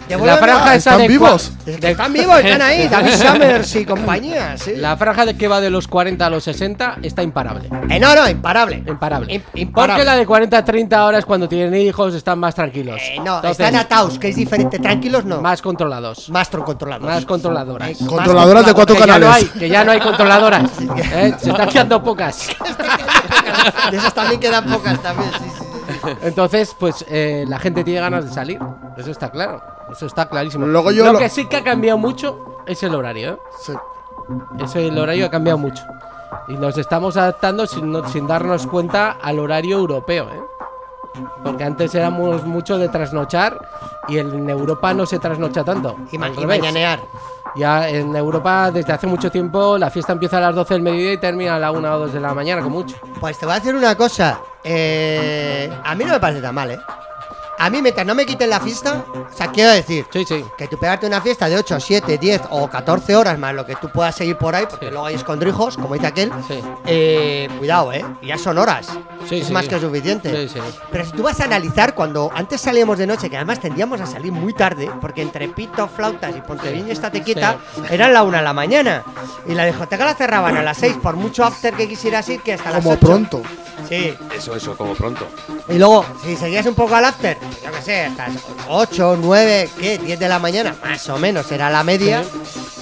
La 0.09 0.37
franja 0.37 0.75
esa 0.75 0.91
¿están 0.91 0.97
de 0.99 1.07
vivos? 1.07 1.51
están 1.65 2.13
vivos, 2.13 2.39
están 2.39 2.61
ahí, 2.61 2.87
David 2.91 3.11
Summers 3.13 3.75
y 3.75 3.85
compañía, 3.85 4.57
sí. 4.57 4.75
La 4.75 4.95
franja 4.95 5.25
de 5.25 5.35
que 5.37 5.47
va 5.47 5.59
de 5.59 5.69
los 5.69 5.87
40 5.87 6.25
a 6.25 6.29
los 6.29 6.43
60 6.45 6.97
está 7.03 7.23
imparable. 7.23 7.67
Eh, 7.89 7.99
no, 7.99 8.15
no, 8.15 8.27
imparable. 8.29 8.83
Imparable. 8.87 9.33
Im- 9.33 9.41
imparable. 9.55 9.93
Porque 9.93 10.05
la 10.05 10.15
de 10.15 10.25
40 10.25 10.57
a 10.57 10.63
30 10.65 11.05
horas 11.05 11.25
cuando 11.25 11.49
tienen 11.49 11.75
hijos 11.75 12.13
están 12.15 12.39
más 12.39 12.55
tranquilos. 12.55 13.01
Eh, 13.01 13.15
no, 13.17 13.37
Entonces, 13.37 13.51
están 13.59 13.75
atados, 13.75 14.17
que 14.17 14.29
es 14.29 14.35
diferente. 14.35 14.79
Tranquilos 14.79 15.25
no. 15.25 15.41
más 15.41 15.61
controlados. 15.61 16.29
Más 16.29 16.47
controlados. 16.49 17.03
Más 17.05 17.25
controladoras. 17.25 17.89
Eh, 17.89 17.97
más 17.99 18.09
Controladoras 18.09 18.65
de 18.65 18.73
cuatro 18.73 18.95
Que 18.95 19.01
ya 19.01 19.07
no 19.07 19.13
canales. 19.25 19.35
hay, 19.53 19.59
que 19.59 19.69
ya 19.69 19.83
no 19.83 19.91
hay 19.91 19.99
controladoras. 19.99 20.71
¿eh? 21.13 21.33
Se 21.39 21.49
están 21.49 21.69
quedando 21.69 22.01
pocas. 22.03 22.47
De 23.91 23.97
esas 23.97 24.13
también 24.13 24.39
quedan 24.39 24.65
pocas 24.65 25.01
también, 25.01 25.29
sí, 25.33 25.45
sí. 25.57 25.63
Entonces, 26.21 26.75
pues 26.77 27.05
eh, 27.07 27.45
la 27.47 27.59
gente 27.59 27.83
tiene 27.83 28.01
ganas 28.01 28.25
de 28.25 28.31
salir. 28.31 28.59
Eso 28.97 29.11
está 29.11 29.29
claro. 29.29 29.61
Eso 29.91 30.05
está 30.05 30.27
clarísimo. 30.27 30.65
Luego 30.65 30.91
yo 30.91 31.05
lo, 31.05 31.13
lo- 31.13 31.19
que 31.19 31.29
sí 31.29 31.45
que 31.47 31.57
ha 31.57 31.63
cambiado 31.63 31.97
mucho 31.97 32.57
es 32.65 32.81
el 32.83 32.93
horario. 32.95 33.33
¿eh? 33.33 33.37
Sí. 33.59 33.73
Ese 34.59 34.87
el 34.87 34.97
horario 34.97 35.25
ha 35.25 35.29
cambiado 35.31 35.57
mucho. 35.57 35.83
Y 36.49 36.53
nos 36.53 36.77
estamos 36.77 37.15
adaptando 37.17 37.65
sin, 37.67 37.91
no- 37.91 38.07
sin 38.09 38.27
darnos 38.27 38.67
cuenta 38.67 39.11
al 39.21 39.39
horario 39.39 39.77
europeo, 39.77 40.29
¿eh? 40.29 40.41
Porque 41.43 41.63
antes 41.63 41.95
éramos 41.95 42.43
mucho 42.45 42.77
de 42.77 42.89
trasnochar 42.89 43.57
y 44.07 44.19
en 44.19 44.47
Europa 44.49 44.93
no 44.93 45.05
se 45.05 45.17
trasnocha 45.17 45.63
tanto. 45.63 45.95
Y, 46.11 46.17
ma- 46.17 46.27
y 46.29 46.45
mañanear. 46.45 46.99
Ya 47.55 47.89
en 47.89 48.15
Europa 48.15 48.69
desde 48.71 48.93
hace 48.93 49.07
mucho 49.07 49.31
tiempo 49.31 49.77
la 49.79 49.89
fiesta 49.89 50.11
empieza 50.13 50.37
a 50.37 50.41
las 50.41 50.53
12 50.55 50.75
del 50.75 50.83
mediodía 50.83 51.13
y 51.13 51.17
termina 51.17 51.55
a 51.55 51.59
la 51.59 51.71
1 51.71 51.91
o 51.95 51.99
2 51.99 52.13
de 52.13 52.19
la 52.19 52.33
mañana, 52.35 52.61
con 52.61 52.71
mucho. 52.71 52.97
Pues 53.19 53.37
te 53.39 53.45
voy 53.47 53.53
a 53.55 53.59
decir 53.59 53.73
una 53.73 53.95
cosa. 53.95 54.39
Eh, 54.67 55.71
a 55.83 55.95
mí 55.95 56.03
no 56.03 56.13
me 56.13 56.19
parece 56.19 56.41
tan 56.41 56.53
mal, 56.53 56.71
¿eh? 56.71 56.79
A 57.59 57.69
mí 57.69 57.81
mientras 57.81 58.05
no 58.05 58.13
me 58.15 58.25
quiten 58.25 58.49
la 58.49 58.59
fiesta, 58.59 59.03
o 59.13 59.35
sea, 59.35 59.47
quiero 59.51 59.71
decir, 59.71 60.05
Sí, 60.11 60.25
sí. 60.25 60.43
que 60.57 60.67
tú 60.67 60.77
pegarte 60.77 61.05
una 61.07 61.21
fiesta 61.21 61.49
de 61.49 61.57
8, 61.57 61.79
7, 61.79 62.17
10 62.17 62.41
o 62.49 62.67
14 62.69 63.15
horas 63.15 63.37
más 63.39 63.53
lo 63.53 63.65
que 63.65 63.75
tú 63.75 63.89
puedas 63.89 64.15
seguir 64.15 64.37
por 64.37 64.55
ahí, 64.55 64.65
porque 64.69 64.85
Sí. 64.87 64.91
luego 64.91 65.07
hay 65.07 65.15
escondrijos, 65.15 65.75
como 65.77 65.93
dice 65.95 66.07
aquel, 66.07 66.31
Sí. 66.47 66.59
eh, 66.85 67.49
cuidado, 67.57 67.91
¿eh? 67.93 68.05
Ya 68.21 68.37
son 68.37 68.57
horas. 68.57 68.87
Sí, 69.27 69.39
es 69.39 69.47
sí. 69.47 69.53
más 69.53 69.67
que 69.67 69.79
suficiente. 69.79 70.47
Sí, 70.47 70.53
sí. 70.53 70.59
Pero 70.91 71.05
si 71.05 71.11
tú 71.11 71.23
vas 71.23 71.39
a 71.41 71.45
analizar, 71.45 71.93
cuando 71.95 72.31
antes 72.33 72.61
salíamos 72.61 72.97
de 72.97 73.07
noche, 73.07 73.29
que 73.29 73.35
además 73.35 73.59
tendíamos 73.59 73.99
a 74.01 74.05
salir 74.05 74.31
muy 74.31 74.53
tarde, 74.53 74.89
porque 75.01 75.21
entre 75.21 75.47
pito, 75.49 75.87
flautas 75.87 76.35
y 76.35 76.41
Ponteviño 76.41 76.93
estate 76.93 77.21
quieta, 77.23 77.57
eran 77.89 78.13
la 78.13 78.23
una 78.23 78.37
de 78.37 78.43
la 78.43 78.53
mañana. 78.53 79.03
Y 79.47 79.53
la 79.53 79.65
discoteca 79.65 80.05
la 80.05 80.13
cerraban 80.15 80.55
a 80.57 80.63
las 80.63 80.77
6, 80.77 80.97
por 81.01 81.15
mucho 81.15 81.43
after 81.43 81.73
que 81.73 81.87
quisieras 81.87 82.27
ir, 82.29 82.41
que 82.41 82.53
hasta 82.53 82.71
las 82.71 82.83
Como 82.83 82.91
8. 82.95 83.05
pronto. 83.05 83.41
Sí. 83.89 84.13
Eso, 84.35 84.55
eso, 84.55 84.75
como 84.77 84.93
pronto. 84.95 85.27
Y 85.69 85.73
luego, 85.77 86.05
si 86.23 86.35
seguías 86.35 86.65
un 86.65 86.75
poco 86.75 86.95
al 86.95 87.05
after, 87.05 87.37
yo 87.63 87.71
qué 87.71 87.81
sé, 87.81 88.01
hasta 88.05 88.27
8, 88.69 89.17
9, 89.21 89.69
¿qué? 89.79 89.97
10 89.97 90.19
de 90.19 90.27
la 90.29 90.39
mañana, 90.39 90.75
más 90.83 91.07
o 91.09 91.17
menos, 91.17 91.51
era 91.51 91.69
la 91.69 91.83
media. 91.83 92.23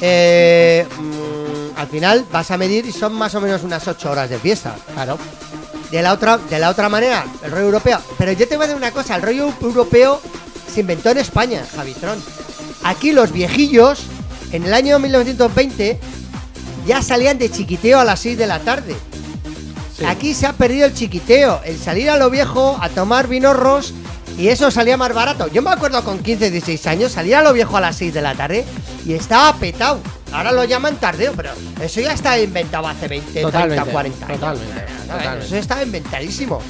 eh, 0.01 0.85
mm, 0.97 1.79
al 1.79 1.87
final 1.87 2.25
vas 2.31 2.51
a 2.51 2.57
medir 2.57 2.85
y 2.85 2.91
son 2.91 3.13
más 3.13 3.35
o 3.35 3.41
menos 3.41 3.63
unas 3.63 3.87
8 3.87 4.11
horas 4.11 4.29
de 4.29 4.39
fiesta. 4.39 4.75
Claro. 4.93 5.17
De 5.91 6.01
la 6.01 6.13
otra, 6.13 6.37
de 6.37 6.59
la 6.59 6.69
otra 6.69 6.89
manera, 6.89 7.25
el 7.43 7.51
rollo 7.51 7.65
europeo. 7.65 7.99
Pero 8.17 8.31
yo 8.31 8.47
te 8.47 8.55
voy 8.55 8.65
a 8.65 8.67
decir 8.67 8.77
una 8.77 8.91
cosa, 8.91 9.15
el 9.15 9.21
rollo 9.21 9.53
europeo 9.61 10.19
se 10.73 10.81
inventó 10.81 11.09
en 11.11 11.19
España, 11.19 11.63
Javitrón. 11.75 12.21
Aquí 12.83 13.11
los 13.11 13.31
viejillos, 13.31 14.03
en 14.51 14.65
el 14.65 14.73
año 14.73 14.99
1920, 14.99 15.99
ya 16.85 17.01
salían 17.01 17.37
de 17.37 17.49
chiquiteo 17.49 17.99
a 17.99 18.03
las 18.05 18.19
6 18.19 18.37
de 18.37 18.47
la 18.47 18.59
tarde. 18.59 18.95
Sí. 19.97 20.05
Aquí 20.05 20.33
se 20.33 20.45
ha 20.47 20.53
perdido 20.53 20.87
el 20.87 20.93
chiquiteo, 20.93 21.61
el 21.63 21.79
salir 21.79 22.09
a 22.09 22.17
lo 22.17 22.29
viejo 22.29 22.77
a 22.81 22.89
tomar 22.89 23.27
vinorros 23.27 23.93
y 24.37 24.47
eso 24.49 24.69
salía 24.71 24.97
más 24.97 25.13
barato. 25.13 25.47
Yo 25.47 25.61
me 25.61 25.69
acuerdo 25.71 26.03
con 26.03 26.19
15, 26.19 26.51
16 26.51 26.87
años, 26.87 27.11
salía 27.11 27.41
lo 27.41 27.53
viejo 27.53 27.77
a 27.77 27.81
las 27.81 27.95
6 27.97 28.13
de 28.13 28.21
la 28.21 28.35
tarde 28.35 28.65
y 29.05 29.13
estaba 29.13 29.53
petado. 29.55 29.99
Ahora 30.31 30.51
lo 30.51 30.63
llaman 30.65 30.95
tardeo, 30.97 31.33
pero 31.35 31.51
eso 31.81 32.01
ya 32.01 32.11
estaba 32.13 32.37
inventado 32.37 32.87
hace 32.87 33.07
20, 33.07 33.41
Totalmente, 33.41 33.75
30, 33.75 33.91
40 33.91 34.25
años. 34.25 34.39
totalmente, 34.39 34.81
totalmente. 35.07 35.45
Eso 35.45 35.55
estaba 35.55 35.83
inventadísimo. 35.83 36.61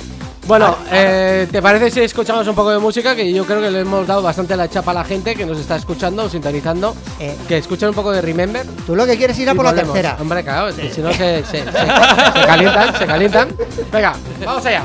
Bueno, 0.48 0.78
eh, 0.92 1.48
¿te 1.52 1.60
parece 1.60 1.90
si 1.90 2.02
escuchamos 2.02 2.48
un 2.48 2.54
poco 2.54 2.70
de 2.70 2.78
música? 2.78 3.16
Que 3.16 3.34
yo 3.34 3.46
creo 3.48 3.60
que 3.62 3.72
le 3.72 3.80
hemos 3.80 4.06
dado 4.06 4.22
bastante 4.22 4.56
la 4.56 4.70
chapa 4.70 4.92
a 4.92 4.94
la 4.94 5.04
gente 5.04 5.34
que 5.36 5.44
nos 5.44 5.58
está 5.60 5.76
escuchando 5.76 6.26
o 6.26 6.30
sintonizando. 6.30 6.96
Eh. 7.20 7.36
Que 7.48 7.58
escuchen 7.58 7.90
un 7.90 7.96
poco 7.96 8.12
de 8.12 8.22
Remember. 8.22 8.64
Tú 8.86 8.96
lo 8.96 9.08
que 9.08 9.18
quieres 9.18 9.36
es 9.38 9.42
ir 9.42 9.50
a 9.50 9.56
por 9.56 9.66
la 9.66 9.72
volvemos. 9.72 9.94
tercera. 9.94 10.18
Hombre, 10.22 10.44
claro, 10.44 10.76
que 10.76 10.94
si 10.94 11.02
no 11.02 11.12
se, 11.12 11.44
se, 11.46 11.64
se- 11.64 11.64
se 11.64 12.46
calientan, 12.46 12.96
se 12.96 13.06
calientan. 13.08 13.48
Venga, 13.92 14.14
vamos 14.46 14.64
allá. 14.68 14.84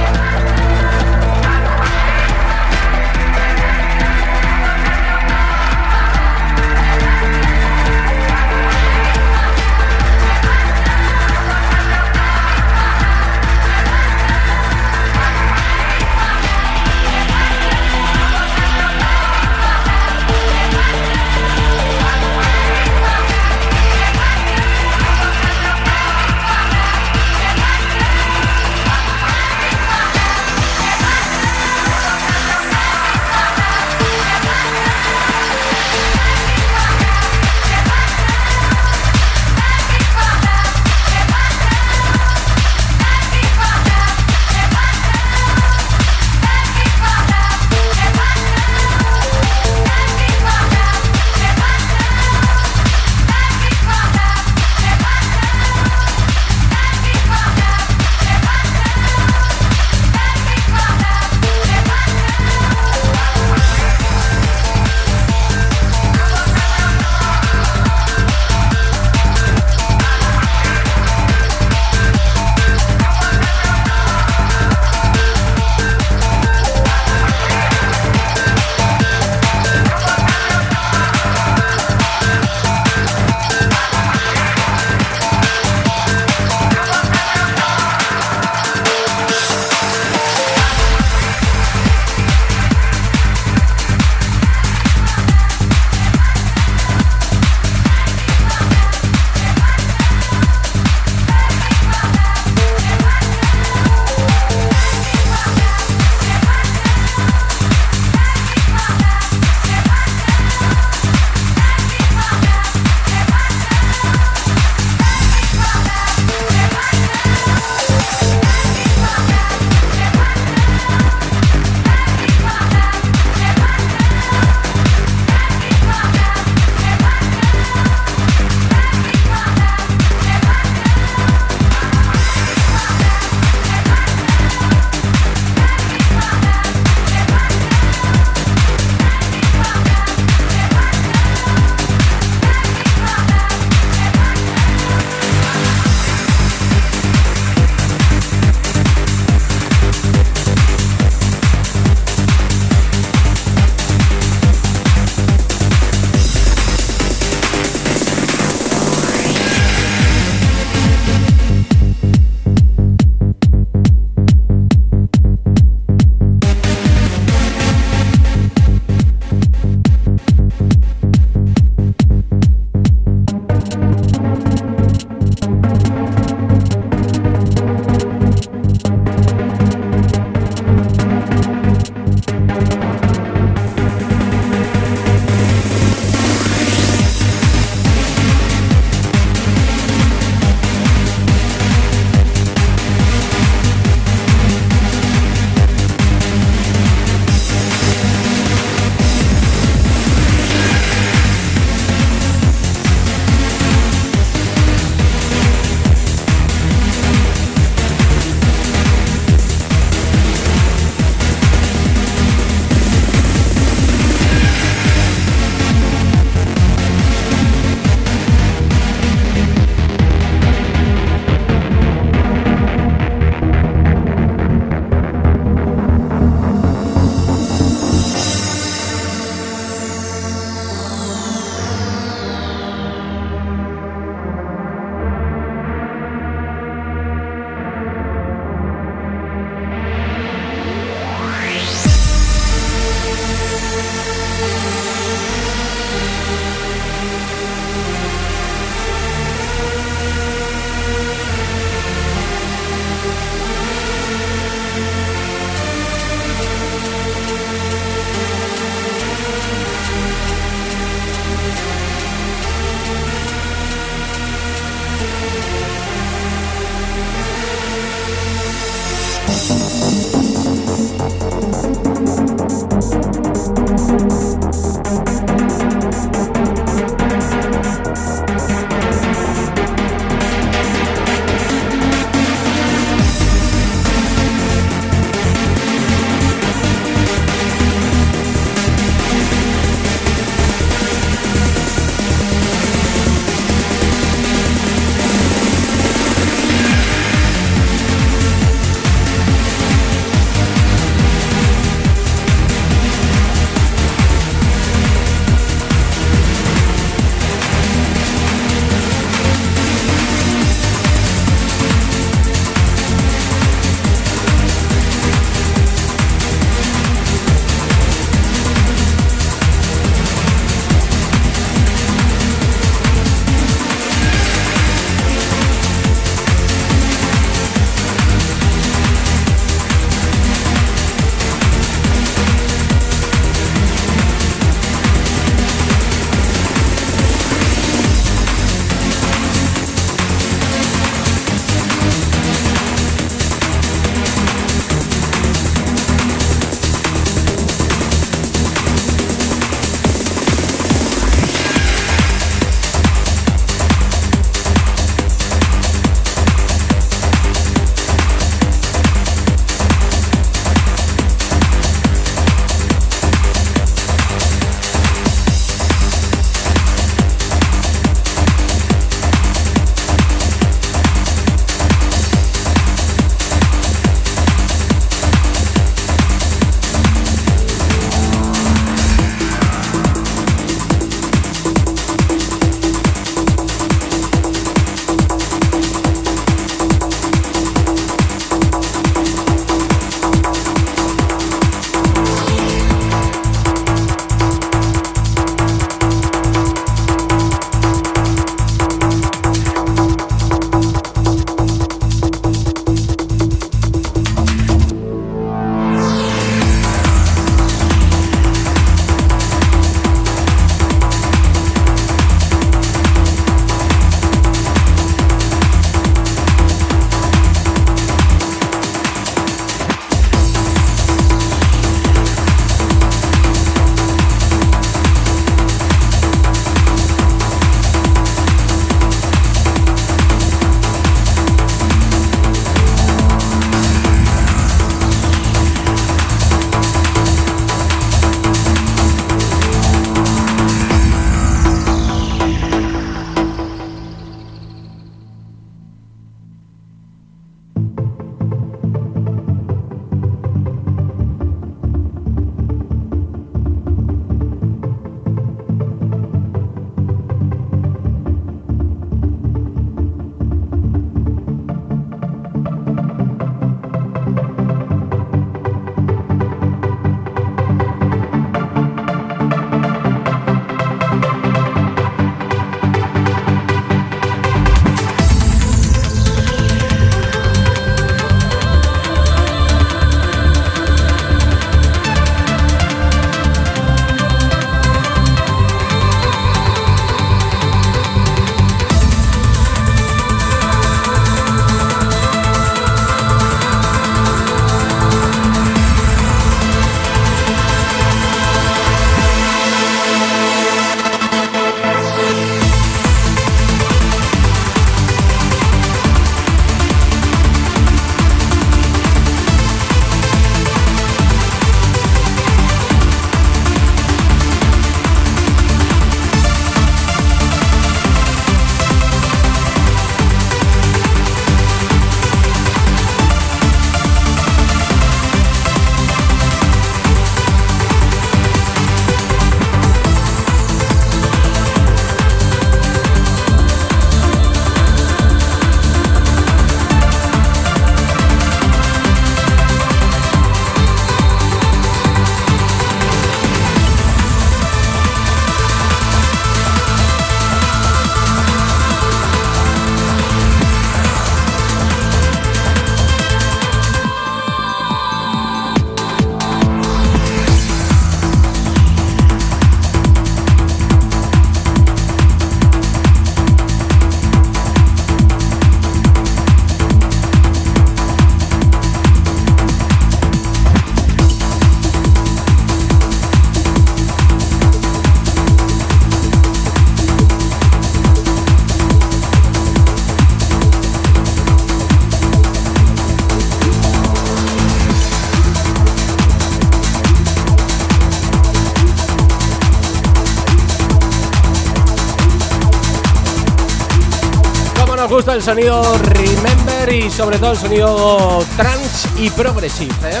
Gusta 595.12 595.14
el 595.14 595.22
sonido 595.22 595.78
Remember 595.78 596.72
y 596.72 596.90
sobre 596.90 597.18
todo 597.18 597.32
el 597.32 597.38
sonido 597.38 598.24
trance 598.36 598.88
y 598.98 599.10
progressive, 599.10 599.74
¿eh? 599.90 600.00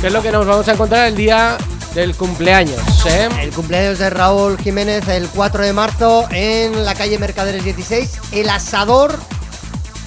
Que 0.00 0.08
es 0.08 0.12
lo 0.12 0.22
que 0.22 0.30
nos 0.32 0.46
vamos 0.46 0.68
a 0.68 0.72
encontrar 0.72 1.06
el 1.06 1.16
día 1.16 1.56
del 1.94 2.14
cumpleaños, 2.14 2.78
¿eh? 3.06 3.28
El 3.40 3.50
cumpleaños 3.52 3.98
de 3.98 4.10
Raúl 4.10 4.58
Jiménez 4.58 5.08
el 5.08 5.28
4 5.28 5.64
de 5.64 5.72
marzo 5.72 6.26
en 6.30 6.84
la 6.84 6.94
calle 6.94 7.18
Mercaderes 7.18 7.64
16. 7.64 8.10
El 8.32 8.50
asador. 8.50 9.18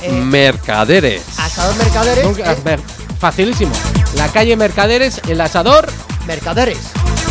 eh, 0.04 0.12
Mercaderes. 0.12 1.24
asador 1.40 1.76
Mercaderes. 1.78 2.24
Nunca- 2.26 2.52
eh, 2.52 2.58
ver, 2.64 2.80
Facilísimo. 3.20 3.72
La 4.16 4.28
calle 4.28 4.56
Mercaderes, 4.56 5.20
el 5.28 5.42
asador. 5.42 5.88
Mercaderes. 6.28 6.78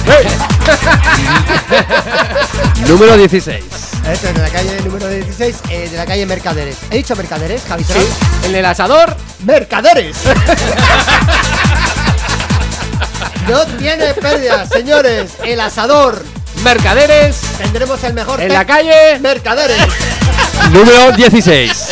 Número 2.88 3.16
16. 3.16 3.64
Esto 4.10 4.28
es 4.28 4.34
de 4.34 4.40
la 4.40 4.48
calle 4.50 4.80
número 4.84 5.08
16, 5.08 5.56
eh, 5.68 5.88
de 5.90 5.96
la 5.96 6.06
calle 6.06 6.24
Mercaderes. 6.26 6.76
¿He 6.90 6.98
dicho 6.98 7.16
Mercaderes, 7.16 7.62
Javi? 7.68 7.82
Sí. 7.82 7.98
En 8.44 8.54
el 8.54 8.64
asador. 8.64 9.16
¡Mercaderes! 9.44 10.16
no 13.48 13.66
tiene 13.78 14.14
pérdida, 14.14 14.64
señores. 14.66 15.32
El 15.42 15.58
asador. 15.58 16.24
Mercaderes. 16.62 17.40
Tendremos 17.58 18.04
el 18.04 18.14
mejor. 18.14 18.40
En 18.40 18.52
la 18.52 18.64
calle. 18.64 19.18
Mercaderes. 19.18 19.82
Número 20.70 21.10
16. 21.10 21.72
Eso, 21.72 21.90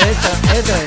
eso 0.53 0.73
es. 0.77 0.85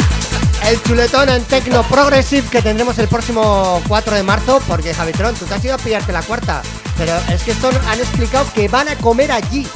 El 0.70 0.82
chuletón 0.84 1.28
en 1.30 1.44
Tecno 1.44 1.84
Progressive 1.84 2.48
que 2.50 2.62
tendremos 2.62 2.98
el 3.00 3.10
próximo 3.10 3.82
4 3.88 4.16
de 4.16 4.24
marzo. 4.24 4.62
Porque 4.66 4.94
Javitron, 4.94 5.36
tú 5.36 5.44
te 5.46 5.56
has 5.56 5.64
ido 5.64 5.76
a 5.76 5.78
pillarte 5.78 6.14
la 6.14 6.22
cuarta. 6.22 6.62
Pero 6.98 7.14
es 7.32 7.44
que 7.44 7.52
estos 7.52 7.76
han 7.88 8.00
explicado 8.00 8.48
que 8.54 8.70
van 8.70 8.88
a 8.88 8.96
comer 8.96 9.32
allí. 9.32 9.68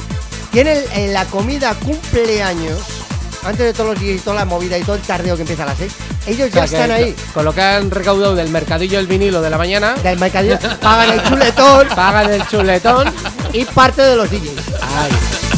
Tienen 0.52 0.78
eh, 0.94 1.08
la 1.12 1.24
comida 1.26 1.74
cumpleaños. 1.74 2.78
Antes 3.44 3.66
de 3.66 3.72
todos 3.72 3.90
los 3.90 3.98
días 4.00 4.18
y 4.18 4.20
toda 4.20 4.36
la 4.36 4.44
movida 4.44 4.78
y 4.78 4.82
todo 4.82 4.94
el 4.94 5.02
tardeo 5.02 5.34
que 5.34 5.42
empieza 5.42 5.64
a 5.64 5.66
las 5.66 5.78
6. 5.78 5.92
Ellos 6.28 6.48
O 6.48 6.52
sea, 6.52 6.64
ya 6.64 6.64
están 6.64 6.86
que 6.86 6.92
ahí. 7.04 7.16
Con 7.34 7.44
lo 7.44 7.52
que 7.52 7.60
han 7.60 7.90
recaudado 7.90 8.36
del 8.36 8.48
mercadillo 8.50 8.98
del 8.98 9.08
vinilo 9.08 9.42
de 9.42 9.50
la 9.50 9.58
mañana. 9.58 9.94
Del 9.94 10.16
mercadillo. 10.18 10.58
Pagan 10.80 11.10
el 11.10 11.22
chuletón. 11.24 11.88
Pagan 11.88 12.30
el 12.32 12.46
chuletón. 12.46 13.12
y 13.52 13.64
parte 13.64 14.02
de 14.02 14.14
los 14.14 14.30
DJs. 14.30 14.52
Ay. 14.96 15.10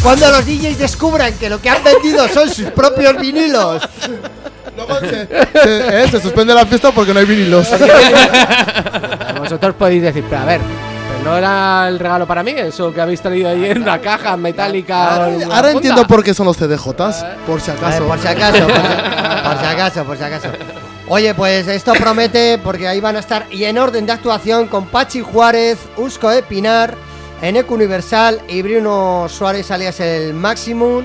Cuando 0.02 0.30
los 0.30 0.46
DJs 0.46 0.78
descubran 0.78 1.34
que 1.34 1.50
lo 1.50 1.60
que 1.60 1.68
han 1.68 1.84
vendido 1.84 2.26
son 2.28 2.48
sus 2.48 2.70
propios 2.70 3.18
vinilos. 3.20 3.82
Luego 4.76 5.00
se, 5.00 5.08
se- 5.10 6.02
eh, 6.02 6.08
se 6.10 6.20
suspende 6.22 6.54
la 6.54 6.64
fiesta 6.66 6.90
porque 6.92 7.12
no 7.12 7.20
hay 7.20 7.26
vinilos. 7.26 7.68
Vosotros 9.38 9.74
podéis 9.78 10.02
decir, 10.02 10.24
pero 10.28 10.42
a 10.42 10.44
ver, 10.46 10.60
no 11.24 11.36
era 11.36 11.88
el 11.88 11.98
regalo 11.98 12.26
para 12.26 12.42
mí, 12.42 12.52
eso 12.52 12.92
que 12.92 13.00
habéis 13.00 13.22
traído 13.22 13.48
ahí 13.48 13.64
en 13.64 13.82
una 13.82 13.98
caja 13.98 14.36
metálica. 14.36 15.24
Ahora 15.24 15.70
entiendo 15.70 16.06
por 16.06 16.22
qué 16.22 16.34
son 16.34 16.46
los 16.46 16.56
CDJs, 16.58 17.24
por 17.46 17.60
si 17.60 17.70
acaso. 17.70 18.04
por 18.06 18.18
si 18.18 18.28
acaso, 18.28 18.66
por 18.66 18.76
si, 18.76 18.82
por 19.48 19.58
si 19.58 19.64
acaso, 19.64 20.04
por 20.04 20.16
si 20.18 20.24
acaso. 20.24 20.48
Oye, 21.08 21.34
pues 21.34 21.66
esto 21.66 21.92
promete 21.94 22.58
porque 22.58 22.86
ahí 22.86 23.00
van 23.00 23.16
a 23.16 23.20
estar 23.20 23.46
y 23.50 23.64
en 23.64 23.78
orden 23.78 24.06
de 24.06 24.12
actuación 24.12 24.68
con 24.68 24.86
Pachi 24.86 25.22
Juárez, 25.22 25.78
Usco 25.96 26.28
de 26.28 26.42
Pinar, 26.42 26.94
Eneco 27.40 27.74
Universal 27.74 28.40
y 28.48 28.62
Bruno 28.62 29.26
Suárez 29.28 29.70
alias 29.70 30.00
el 30.00 30.34
Maximum, 30.34 31.04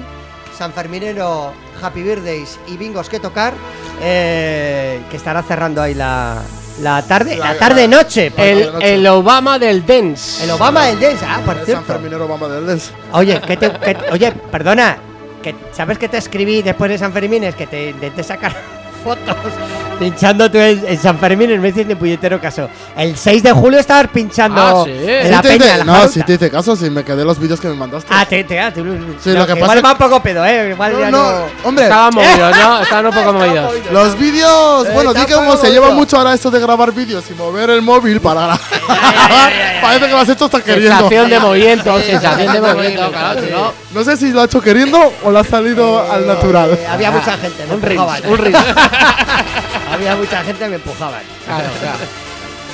San 0.58 0.74
Ferminero, 0.74 1.54
Happy 1.82 2.04
Birthdays 2.04 2.60
y 2.68 2.78
Bingos 2.78 3.10
que 3.10 3.20
tocar, 3.20 3.54
eh, 4.02 5.02
que 5.10 5.18
estará 5.18 5.44
cerrando 5.44 5.82
ahí 5.82 5.94
la, 5.94 6.42
la 6.82 7.02
tarde, 7.02 7.36
la, 7.38 7.54
La- 7.54 7.60
tarde 7.60 7.88
noche. 7.88 8.32
El, 8.38 8.70
el 8.82 9.08
Obama 9.08 9.60
del 9.60 9.86
dance. 9.86 10.44
El 10.44 10.52
Obama 10.52 10.86
del 10.88 11.00
Dance, 11.00 11.26
ah, 11.28 11.42
por 11.46 11.56
San 11.56 11.66
cierto. 11.66 11.84
Ferminero 11.86 12.28
Bamba 12.28 12.48
del 12.48 12.66
Dance. 12.68 12.92
Oye, 13.14 13.40
que 13.42 13.58
te, 13.58 13.72
que- 13.72 13.98
oye, 14.12 14.32
perdona, 14.52 14.98
que 15.44 15.56
¿sabes 15.72 15.98
que 15.98 16.08
te 16.10 16.18
escribí 16.18 16.62
después 16.62 16.90
de 16.92 16.98
San 16.98 17.12
Fermín? 17.14 17.44
Es 17.44 17.56
que 17.56 17.68
te 17.68 17.90
intenté 17.92 18.24
sacar 18.24 18.54
fotos 19.00 19.36
pinchando 20.00 20.50
tú 20.50 20.58
en, 20.58 20.82
en 20.88 20.98
San 20.98 21.20
Fermín 21.20 21.52
en 21.52 21.62
medio 21.62 21.84
de 21.84 21.96
puñetero 21.96 22.40
caso. 22.40 22.70
El 22.96 23.18
6 23.18 23.44
de 23.44 23.52
julio 23.52 23.80
estabas 23.80 24.08
pinchando 24.08 24.62
Ah, 24.62 24.84
sí. 24.86 24.92
en 24.92 25.30
la 25.32 25.38
Sí 25.38 25.44
te 25.44 25.58
peña, 25.60 25.74
en 25.76 25.80
la 25.80 25.84
no, 25.86 26.08
si 26.08 26.22
te 26.24 26.34
hice 26.36 26.50
caso, 26.50 26.76
si 26.78 26.90
me 26.90 27.04
quedé 27.04 27.26
los 27.26 27.38
vídeos 27.38 27.60
que 27.60 27.68
me 27.68 27.74
mandaste. 27.76 28.08
Ah, 28.14 28.26
te, 28.26 28.44
te, 28.46 28.58
ah, 28.60 28.74
tú- 28.74 28.84
Sí, 29.22 29.32
no, 29.32 29.40
lo 29.40 29.48
que 29.48 29.54
que 29.56 29.60
pasa 29.60 29.74
igual 29.74 29.78
es- 29.80 29.84
va 29.86 29.92
un 29.92 29.98
poco 29.98 30.24
pedo, 30.24 30.46
eh. 30.46 30.70
Igual 30.72 30.94
no, 30.94 31.00
ya 31.02 31.12
no, 31.12 31.32
no. 31.32 31.46
hombre, 31.66 31.84
Estaban 31.84 32.14
movidos, 32.16 32.58
¿no? 32.58 32.80
Estaban 32.82 33.06
un 33.08 33.14
poco 33.14 33.34
movidos. 33.34 33.74
los 33.92 34.18
vídeos, 34.18 34.86
Eh, 34.88 34.92
bueno, 34.94 35.14
di 35.14 35.26
que 35.26 35.34
como 35.34 35.58
se 35.58 35.70
lleva 35.70 35.88
movido. 35.88 36.00
mucho 36.00 36.18
ahora 36.18 36.34
esto 36.34 36.50
de 36.50 36.60
grabar 36.62 36.94
vídeos 36.94 37.26
y 37.30 37.34
mover 37.34 37.70
el 37.72 37.82
móvil 37.82 38.22
para 38.22 38.42
grabar. 38.42 38.60
Parece 39.82 40.06
que 40.06 40.12
lo 40.12 40.18
has 40.20 40.30
hecho 40.30 40.46
hasta 40.46 40.62
queriendo. 40.62 40.96
Sensación 40.96 41.30
de 41.30 41.40
movimiento, 41.40 42.00
sensación 42.02 42.54
de 42.54 42.62
movimiento, 42.62 43.12
claro, 43.12 43.42
si 43.42 43.52
no. 43.52 43.74
No 43.94 44.04
sé 44.04 44.18
si 44.18 44.32
lo 44.32 44.42
ha 44.42 44.46
hecho 44.46 44.62
queriendo 44.62 45.12
o 45.24 45.32
le 45.32 45.40
ha 45.40 45.44
salido 45.44 46.00
al 46.12 46.28
natural. 46.28 46.72
Eh, 46.74 46.88
había 46.88 47.10
mucha 47.12 47.38
gente, 47.38 47.66
me 47.66 47.74
Un 47.76 47.84
empujaban. 47.84 48.26
un 48.30 48.40
había 49.94 50.16
mucha 50.16 50.44
gente, 50.44 50.70
me 50.70 50.76
empujaban. 50.76 51.22
Claro, 51.46 51.70
claro. 51.80 51.98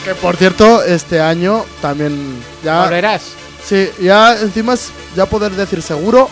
Que 0.04 0.14
por 0.16 0.36
cierto, 0.36 0.84
este 0.84 1.22
año 1.22 1.66
también 1.82 2.44
ya. 2.64 2.84
Volverás. 2.84 3.24
Sí, 3.66 3.90
ya 4.00 4.34
encima 4.34 4.74
es 4.74 4.92
ya 5.16 5.26
poder 5.26 5.52
decir 5.54 5.82
seguro 5.82 6.30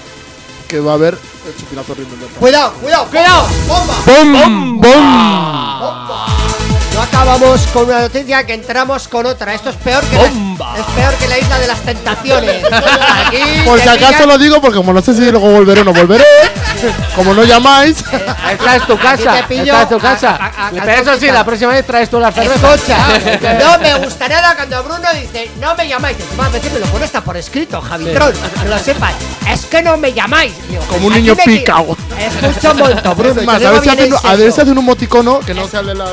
que 0.67 0.79
va 0.79 0.91
a 0.91 0.95
haber 0.95 1.13
el 1.47 1.55
chupinazo. 1.57 1.95
Cuidado, 2.39 2.73
cuidado, 2.73 3.05
cuidado. 3.07 3.47
Bomba. 3.67 3.95
¡Bum! 4.05 4.79
¡Bum! 4.79 6.72
No 6.93 7.01
acabamos 7.01 7.61
con 7.73 7.85
una 7.85 8.01
noticia 8.01 8.45
que 8.45 8.53
entramos 8.53 9.07
con 9.07 9.25
otra. 9.25 9.53
Esto 9.55 9.71
es 9.71 9.75
peor 9.77 10.03
que 10.05 10.15
la, 10.15 10.25
es 10.27 10.85
peor 10.95 11.13
que 11.15 11.27
la 11.27 11.39
isla 11.39 11.57
de 11.59 11.67
las 11.67 11.79
tentaciones. 11.81 12.63
Aquí 13.27 13.37
Por 13.65 13.79
si 13.79 13.89
acaso 13.89 14.13
pillan- 14.23 14.27
lo 14.27 14.37
digo, 14.37 14.61
porque 14.61 14.77
como 14.77 14.93
no 14.93 15.01
sé 15.01 15.15
si 15.15 15.31
luego 15.31 15.49
volveré 15.49 15.81
o 15.81 15.85
no 15.85 15.93
volveré, 15.93 16.23
como 17.15 17.33
no 17.33 17.43
llamáis, 17.45 17.97
Esta 18.51 18.75
es 18.75 18.85
tu 18.85 18.95
casa. 18.99 19.33
te 19.37 19.43
pillo 19.45 19.63
Esta 19.73 19.81
es 19.83 19.89
tu 19.89 19.95
a- 19.95 19.99
casa. 19.99 20.29
a- 20.35 20.45
a- 20.45 20.67
a 20.67 20.71
Pero 20.71 21.01
eso 21.01 21.19
sí, 21.19 21.31
la 21.31 21.43
próxima 21.43 21.71
vez 21.71 21.85
traes 21.87 22.09
tú 22.11 22.19
las 22.19 22.33
cervezas. 22.35 22.75
Escucha, 22.75 23.57
no 23.59 23.79
me 23.79 23.95
gustaría 24.05 24.39
nada 24.41 24.55
cuando 24.55 24.83
Bruno 24.83 25.07
dice 25.19 25.49
no 25.59 25.73
me 25.75 25.87
llamáis. 25.87 26.17
Veces 26.53 26.71
me 26.73 26.79
lo 26.79 26.85
pone 26.87 27.05
hasta 27.05 27.21
por 27.21 27.35
escrito, 27.37 27.81
Javitron, 27.81 28.31
que 28.61 28.69
lo 28.69 28.77
sepas. 28.77 29.13
Es 29.49 29.65
que 29.65 29.81
no 29.81 29.97
me 29.97 30.13
llamáis. 30.13 30.53
Digo, 30.69 30.83
Como 30.83 31.07
un 31.07 31.13
aquí 31.13 31.21
niño 31.23 31.35
picao. 31.43 31.97
Escucha 32.19 32.71
un 32.71 32.77
momento, 32.77 33.15
Bruno. 33.15 33.41
es 33.41 33.47
más, 33.47 33.63
a 33.65 33.71
ver, 33.71 34.51
si 34.51 34.61
hacen, 34.61 34.77
un 34.77 34.85
moticono 34.85 35.39
que 35.39 35.55
no 35.55 35.67
sea 35.67 35.81
de 35.81 35.95
las. 35.95 36.09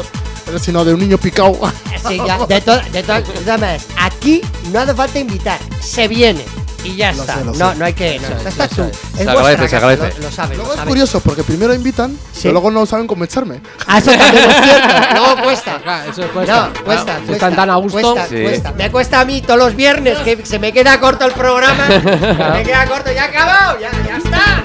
Sino 0.59 0.85
de 0.85 0.95
un 0.95 1.01
niño 1.01 1.19
picao. 1.19 1.59
Sí, 2.09 2.19
ya, 2.27 2.39
de, 2.47 2.61
to- 2.63 2.81
de 2.93 3.03
todas 3.03 3.27
de 3.27 3.43
todas 3.45 3.61
maneras, 3.61 3.85
aquí 4.01 4.41
no 4.73 4.81
hace 4.81 4.95
falta 4.95 5.19
invitar, 5.19 5.59
se 5.83 6.09
viene 6.09 6.43
y 6.83 6.97
ya 6.97 7.13
Lo 7.13 7.21
está. 7.21 7.35
sé, 7.37 7.45
no, 7.45 7.53
sé. 7.53 7.75
no 7.77 7.85
hay 7.85 7.93
que. 7.93 8.19
No, 8.19 8.27
Se 8.41 9.29
agradece, 9.29 9.69
se 9.69 9.77
agradece. 9.77 10.15
Lo, 10.19 10.25
lo 10.29 10.33
saben, 10.33 10.57
Luego 10.57 10.69
lo 10.69 10.73
es 10.73 10.77
saben. 10.79 10.89
curioso 10.89 11.21
porque 11.21 11.45
primero 11.45 11.75
invitan, 11.75 12.13
Sí. 12.33 12.39
pero 12.45 12.53
luego 12.55 12.71
no 12.71 12.87
saben 12.87 13.07
cómo 13.07 13.23
echarme. 13.25 13.61
Ah, 13.87 13.99
eso 13.99 14.13
también 14.13 14.51
es 14.51 14.65
cierto. 14.65 14.89
Luego 15.15 15.43
cuesta. 15.43 15.77
Ajá, 15.77 16.07
Eso 16.07 16.23
cuesta. 16.33 16.57
No, 16.69 16.85
cuesta, 16.85 17.05
Claro, 17.05 17.21
cuesta. 17.27 17.33
están 17.35 17.55
tan 17.57 17.69
a 17.71 17.77
gusto. 17.77 18.01
Cuesta, 18.15 18.27
Sí. 18.35 18.43
cuesta. 18.43 18.73
Me 18.73 18.91
cuesta 18.91 19.21
a 19.21 19.25
mí 19.27 19.43
todos 19.43 19.59
los 19.61 19.77
viernes 19.77 20.17
que 20.21 20.47
se 20.47 20.59
me 20.59 20.73
queda 20.73 20.99
corto 21.01 21.27
el 21.27 21.33
programa. 21.33 21.87
Se 21.89 21.99
me 22.01 22.63
queda 22.63 22.87
corto, 22.87 23.13
ya 23.13 23.25
ha 23.25 23.27
acabado, 23.27 23.79
ya, 23.79 23.91
ya 24.07 24.17
está. 24.17 24.65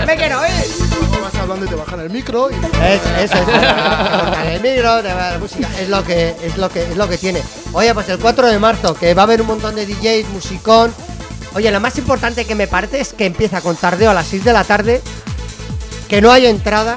Ya 0.00 0.04
me 0.06 0.16
quiero 0.16 0.40
ir. 0.46 0.83
Hablando 1.44 1.66
y 1.66 1.68
te 1.68 1.74
bajan 1.74 2.00
el 2.00 2.08
micro 2.08 2.48
y. 2.50 2.54
Es, 2.54 3.02
eso 3.30 3.34
es. 3.34 3.48
el 4.54 4.62
micro, 4.62 5.02
la 5.02 5.36
música. 5.38 5.68
Es 5.78 5.90
lo 5.90 6.02
que 6.02 6.34
es 6.42 6.56
lo 6.56 6.70
que 6.70 6.84
es 6.84 6.96
lo 6.96 7.06
que 7.06 7.18
tiene. 7.18 7.42
Oye, 7.74 7.92
pues 7.92 8.08
el 8.08 8.18
4 8.18 8.46
de 8.46 8.58
marzo, 8.58 8.94
que 8.94 9.12
va 9.12 9.22
a 9.22 9.24
haber 9.24 9.42
un 9.42 9.48
montón 9.48 9.74
de 9.74 9.84
DJs, 9.84 10.30
musicón. 10.30 10.90
Oye, 11.54 11.70
lo 11.70 11.80
más 11.80 11.98
importante 11.98 12.46
que 12.46 12.54
me 12.54 12.66
parece 12.66 12.98
es 13.00 13.12
que 13.12 13.26
empieza 13.26 13.60
con 13.60 13.76
tardeo 13.76 14.10
a 14.10 14.14
las 14.14 14.26
6 14.28 14.42
de 14.42 14.52
la 14.54 14.64
tarde, 14.64 15.02
que 16.08 16.22
no 16.22 16.32
hay 16.32 16.46
entrada, 16.46 16.96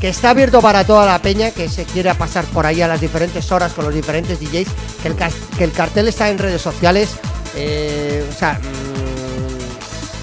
que 0.00 0.08
está 0.08 0.30
abierto 0.30 0.60
para 0.62 0.84
toda 0.84 1.04
la 1.04 1.20
peña 1.20 1.50
que 1.50 1.68
se 1.68 1.84
quiera 1.84 2.14
pasar 2.14 2.44
por 2.44 2.66
ahí 2.66 2.80
a 2.80 2.86
las 2.86 3.00
diferentes 3.00 3.50
horas 3.50 3.72
con 3.72 3.84
los 3.84 3.92
diferentes 3.92 4.38
DJs, 4.38 4.68
que 5.02 5.08
el, 5.08 5.16
que 5.58 5.64
el 5.64 5.72
cartel 5.72 6.06
está 6.06 6.28
en 6.30 6.38
redes 6.38 6.62
sociales. 6.62 7.10
eh, 7.56 8.24
o 8.30 8.38
sea, 8.38 8.60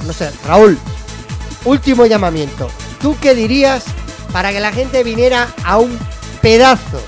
mm, 0.03 0.07
no 0.07 0.13
sé, 0.13 0.31
Raúl, 0.47 0.79
último 1.65 2.05
llamamiento. 2.05 2.69
¿Tú 3.01 3.15
qué 3.21 3.35
dirías 3.35 3.85
para 4.31 4.51
que 4.51 4.59
la 4.59 4.71
gente 4.71 5.03
viniera 5.03 5.47
a 5.63 5.77
un 5.77 5.97
pedazo 6.41 7.01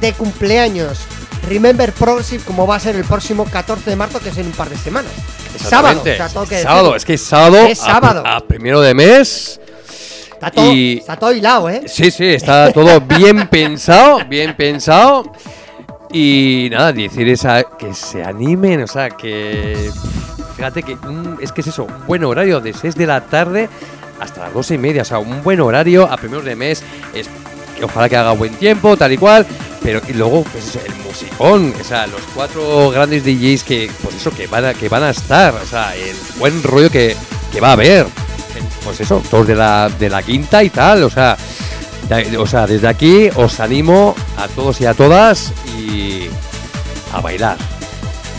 de 0.00 0.12
cumpleaños 0.12 0.98
Remember 1.48 1.92
Progressive 1.92 2.42
como 2.44 2.66
va 2.66 2.76
a 2.76 2.80
ser 2.80 2.96
el 2.96 3.04
próximo 3.04 3.44
14 3.44 3.88
de 3.90 3.96
marzo, 3.96 4.18
que 4.20 4.30
es 4.30 4.38
en 4.38 4.46
un 4.46 4.52
par 4.52 4.68
de 4.68 4.76
semanas? 4.76 5.12
Sábado, 5.56 6.00
o 6.02 6.06
Exactamente. 6.06 6.16
sea, 6.16 6.28
tengo 6.28 6.46
que 6.46 6.62
sábado, 6.62 6.96
es 6.96 7.04
que 7.04 7.14
es 7.14 7.22
sábado. 7.22 7.56
Es 7.66 7.80
a- 7.82 7.84
sábado. 7.86 8.22
A, 8.26 8.40
primero 8.40 8.80
de 8.80 8.94
mes. 8.94 9.60
Está 10.32 10.50
todo, 10.50 10.72
y- 10.72 10.98
está 10.98 11.16
todo 11.16 11.32
hilado, 11.32 11.70
¿eh? 11.70 11.82
Sí, 11.86 12.10
sí, 12.10 12.26
está 12.26 12.70
todo 12.72 13.00
bien 13.00 13.48
pensado, 13.50 14.18
bien 14.28 14.54
pensado. 14.56 15.32
Y 16.12 16.68
nada, 16.70 16.92
decir 16.92 17.28
esa 17.28 17.62
que 17.62 17.94
se 17.94 18.22
animen, 18.22 18.82
o 18.82 18.86
sea, 18.86 19.08
que 19.10 19.90
fíjate 20.56 20.82
que 20.82 20.94
un- 20.94 21.38
es 21.40 21.52
que 21.52 21.60
es 21.62 21.68
eso, 21.68 21.84
un 21.84 22.06
buen 22.06 22.24
horario 22.24 22.60
de 22.60 22.72
6 22.74 22.94
de 22.96 23.06
la 23.06 23.20
tarde 23.22 23.68
hasta 24.20 24.42
las 24.44 24.54
12 24.54 24.74
y 24.74 24.78
media, 24.78 25.02
o 25.02 25.04
sea, 25.04 25.18
un 25.18 25.42
buen 25.42 25.60
horario 25.60 26.10
a 26.10 26.16
primeros 26.16 26.44
de 26.44 26.56
mes, 26.56 26.82
es 27.14 27.28
que 27.76 27.84
ojalá 27.84 28.08
que 28.08 28.16
haga 28.16 28.32
buen 28.32 28.54
tiempo, 28.54 28.96
tal 28.96 29.12
y 29.12 29.18
cual, 29.18 29.46
pero 29.82 30.00
y 30.08 30.12
luego 30.14 30.42
pues 30.44 30.68
eso, 30.68 30.80
el 30.84 30.94
musicón, 31.04 31.74
o 31.80 31.84
sea, 31.84 32.06
los 32.06 32.22
cuatro 32.34 32.90
grandes 32.90 33.24
DJs 33.24 33.64
que 33.64 33.90
pues 34.02 34.16
eso 34.16 34.30
que 34.30 34.46
van 34.46 34.64
a 34.64 34.74
que 34.74 34.88
van 34.88 35.02
a 35.02 35.10
estar, 35.10 35.54
o 35.54 35.66
sea, 35.66 35.94
el 35.94 36.16
buen 36.38 36.62
rollo 36.62 36.90
que, 36.90 37.14
que 37.52 37.60
va 37.60 37.68
a 37.70 37.72
haber. 37.72 38.06
Pues 38.84 39.00
eso, 39.00 39.22
todos 39.30 39.46
de 39.48 39.54
la, 39.54 39.90
de 39.98 40.08
la 40.08 40.22
quinta 40.22 40.62
y 40.62 40.70
tal, 40.70 41.02
o 41.02 41.10
sea, 41.10 41.36
O 42.38 42.46
sea, 42.46 42.66
desde 42.66 42.86
aquí 42.86 43.28
os 43.34 43.58
animo 43.60 44.14
a 44.38 44.46
todos 44.48 44.80
y 44.80 44.86
a 44.86 44.94
todas 44.94 45.52
y 45.76 46.28
a 47.12 47.20
bailar. 47.20 47.56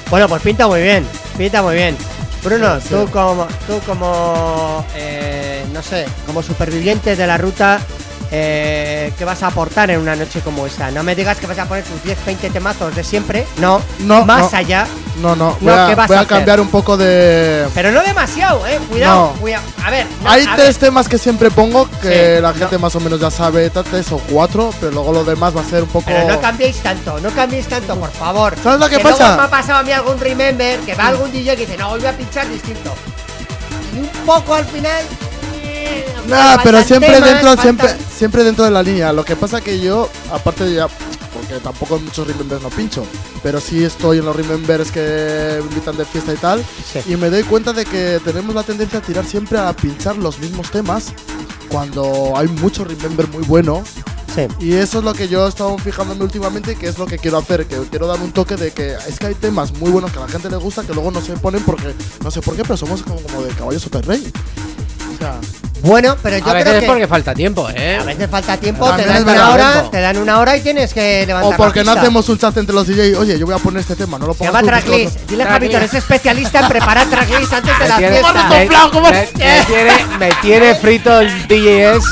Bueno, 0.09 0.27
pues 0.29 0.41
pinta 0.41 0.67
muy 0.67 0.81
bien, 0.81 1.05
pinta 1.37 1.61
muy 1.61 1.75
bien. 1.75 1.97
Bruno, 2.43 2.79
Sí, 2.79 2.87
sí. 2.87 2.95
tú 2.95 3.11
como, 3.11 3.45
tú 3.67 3.79
como, 3.85 4.85
eh, 4.95 5.46
no 5.73 5.81
sé, 5.81 6.05
como 6.25 6.41
superviviente 6.43 7.15
de 7.15 7.27
la 7.27 7.37
ruta, 7.37 7.79
eh, 8.29 9.13
¿qué 9.17 9.23
vas 9.23 9.41
a 9.43 9.47
aportar 9.47 9.89
en 9.89 9.99
una 10.01 10.15
noche 10.15 10.41
como 10.41 10.65
esta? 10.67 10.91
No 10.91 11.01
me 11.01 11.15
digas 11.15 11.37
que 11.37 11.47
vas 11.47 11.57
a 11.59 11.65
poner 11.65 11.83
tus 11.85 12.03
10, 12.03 12.25
20 12.25 12.49
temazos 12.49 12.93
de 12.93 13.03
siempre, 13.03 13.45
no, 13.57 13.81
No, 13.99 14.25
más 14.25 14.51
no. 14.51 14.57
allá, 14.57 14.85
No, 15.21 15.35
no, 15.35 15.51
No, 15.51 15.57
voy 15.61 15.73
a, 15.73 15.87
¿qué 15.87 15.95
vas 15.95 16.07
voy 16.09 16.17
a 16.17 16.21
a 16.21 16.25
cambiar 16.27 16.59
un 16.59 16.67
poco 16.67 16.97
de. 16.97 17.65
pero 17.73 17.91
no 17.91 18.03
demasiado, 18.03 18.67
eh, 18.67 18.79
cuidado, 18.89 19.31
No. 19.33 19.39
cuidado. 19.41 19.63
A 19.83 19.89
ver, 19.89 20.05
no, 20.23 20.29
Hay 20.29 20.41
a 20.45 20.55
tres 20.55 20.77
ver, 20.77 20.89
temas 20.89 21.07
que 21.07 21.17
siempre 21.17 21.49
pongo 21.51 21.89
que 22.01 22.35
Sí, 22.35 22.41
la 22.41 22.53
gente 22.53 22.75
no. 22.75 22.79
más 22.79 22.95
o 22.95 22.99
menos 22.99 23.19
ya 23.19 23.31
sabe, 23.31 23.69
tres 23.69 24.11
o 24.11 24.17
cuatro, 24.29 24.71
pero 24.79 24.91
luego 24.91 25.13
lo 25.13 25.23
demás 25.23 25.55
va 25.55 25.61
a 25.61 25.65
ser 25.65 25.83
un 25.83 25.89
poco. 25.89 26.05
pero 26.07 26.27
no 26.27 26.39
cambiéis 26.41 26.77
tanto, 26.83 27.19
no 27.21 27.29
cambiéis 27.31 27.67
tanto, 27.67 27.95
por 27.95 28.11
favor. 28.11 28.53
¿Sabes 28.61 28.79
lo 28.79 28.89
que 28.89 28.95
luego 29.01 29.17
pasa? 29.17 29.37
me 29.37 29.43
ha 29.43 29.49
pasado 29.49 29.79
a 29.79 29.83
mí 29.83 29.91
algún 29.93 30.19
remember 30.19 30.79
que 30.81 30.93
va 30.95 31.07
algún 31.07 31.31
DJ 31.31 31.55
que 31.55 31.65
dice, 31.65 31.77
no, 31.77 31.89
voy 31.91 32.05
a 32.05 32.11
pinchar 32.15 32.47
distinto. 32.49 32.93
Y 33.95 33.99
un 34.01 34.09
poco 34.25 34.53
al 34.53 34.65
final. 34.65 35.03
Nah, 36.27 36.57
pero 36.63 36.83
siempre 36.83 37.13
temas, 37.13 37.29
dentro, 37.29 37.49
faltan- 37.49 37.61
siempre, 37.61 37.95
siempre 38.17 38.43
dentro 38.43 38.65
de 38.65 38.71
la 38.71 38.83
línea. 38.83 39.13
Lo 39.13 39.23
que 39.23 39.35
pasa 39.35 39.61
que 39.61 39.79
yo, 39.79 40.09
aparte 40.31 40.65
de 40.65 40.75
ya, 40.75 40.87
porque 40.87 41.55
tampoco 41.63 41.95
en 41.97 42.05
muchos 42.05 42.27
remembers 42.27 42.61
no 42.61 42.69
pincho, 42.69 43.05
pero 43.41 43.61
sí 43.61 43.83
estoy 43.83 44.17
en 44.17 44.25
los 44.25 44.35
remembers 44.35 44.91
que 44.91 45.59
me 45.61 45.65
invitan 45.69 45.95
de 45.95 46.03
fiesta 46.05 46.33
y 46.33 46.37
tal, 46.37 46.65
Sí. 46.91 46.99
y 47.13 47.15
me 47.15 47.29
doy 47.29 47.43
cuenta 47.43 47.71
de 47.71 47.85
que 47.85 48.19
tenemos 48.25 48.53
la 48.55 48.63
tendencia 48.63 48.99
a 48.99 49.01
tirar 49.01 49.25
siempre 49.25 49.57
a 49.57 49.71
pinchar 49.73 50.17
los 50.17 50.37
mismos 50.39 50.69
temas 50.71 51.13
cuando 51.69 52.33
hay 52.35 52.47
mucho 52.47 52.83
remember 52.83 53.27
muy 53.29 53.43
bueno. 53.43 53.83
Sí. 54.35 54.47
Y 54.59 54.73
eso 54.73 54.99
es 54.99 55.03
lo 55.03 55.13
que 55.13 55.27
yo 55.27 55.45
he 55.45 55.49
estado 55.49 55.77
fijándome 55.79 56.23
últimamente 56.23 56.73
y 56.73 56.75
que 56.75 56.87
es 56.87 56.97
lo 56.99 57.07
que 57.07 57.17
quiero 57.17 57.37
hacer, 57.39 57.65
que 57.65 57.75
quiero 57.89 58.05
dar 58.05 58.19
un 58.19 58.31
toque 58.31 58.55
de 58.55 58.71
que 58.71 58.95
es 59.07 59.17
que 59.17 59.27
hay 59.27 59.33
temas 59.33 59.73
muy 59.79 59.89
buenos 59.89 60.11
que 60.11 60.17
a 60.19 60.21
la 60.23 60.27
gente 60.27 60.49
le 60.49 60.57
gusta 60.57 60.83
que 60.83 60.93
luego 60.93 61.09
no 61.09 61.21
se 61.21 61.33
ponen 61.37 61.63
porque 61.63 61.93
no 62.23 62.29
sé 62.29 62.41
por 62.41 62.55
qué, 62.55 62.61
pero 62.63 62.77
somos 62.77 63.01
como, 63.01 63.19
como 63.21 63.41
de 63.41 63.49
caballo 63.53 63.79
super 63.79 64.05
sea, 65.17 65.35
Bueno, 65.81 66.15
pero 66.23 66.39
yo 66.39 66.47
A 66.49 66.53
veces 66.53 66.63
creo 66.65 66.75
es 66.75 66.81
que. 66.81 66.87
porque 66.87 67.07
falta 67.07 67.33
tiempo, 67.35 67.69
¿eh? 67.69 67.97
A 68.01 68.03
veces 68.03 68.27
falta 68.29 68.57
tiempo, 68.57 68.91
te 68.95 69.05
dan 69.05 69.17
es 69.17 69.21
una 69.23 69.49
hora, 69.51 69.71
Tiempo. 69.73 69.89
te 69.91 70.01
dan 70.01 70.17
una 70.17 70.39
hora 70.39 70.57
y 70.57 70.61
tienes 70.61 70.91
que 70.93 71.23
levantar 71.27 71.53
o 71.53 71.55
porque 71.57 71.83
la 71.83 71.93
no 71.93 71.99
hacemos 72.01 72.27
un 72.29 72.37
chat 72.39 72.57
entre 72.57 72.73
los 72.73 72.87
DJs, 72.87 73.17
oye, 73.17 73.37
yo 73.37 73.45
voy 73.45 73.53
a 73.53 73.59
poner 73.59 73.81
este 73.81 73.95
tema, 73.95 74.17
no 74.17 74.25
lo 74.25 74.33
Se 74.33 74.39
pongas 74.39 74.53
llama 74.55 74.67
tracklist. 74.67 75.19
Dile 75.29 75.43
a. 75.43 75.47
Javitor, 75.47 75.83
es 75.83 75.93
especialista 75.93 76.61
en 76.61 76.67
preparar 76.67 77.07
tracklist 77.07 77.53
antes 77.53 77.77
de 77.77 77.83
Me 77.83 77.89
la 77.89 77.97
tiene, 77.97 78.19
fiesta. 78.19 78.49
me- 78.49 78.67
¿cómo? 78.91 79.01
me- 79.11 79.11
me 79.11 79.61
tiene, 79.67 79.91
me 80.19 80.29
tiene 80.41 80.75
frito 80.75 81.19
el 81.19 81.47
DJs. 81.47 82.03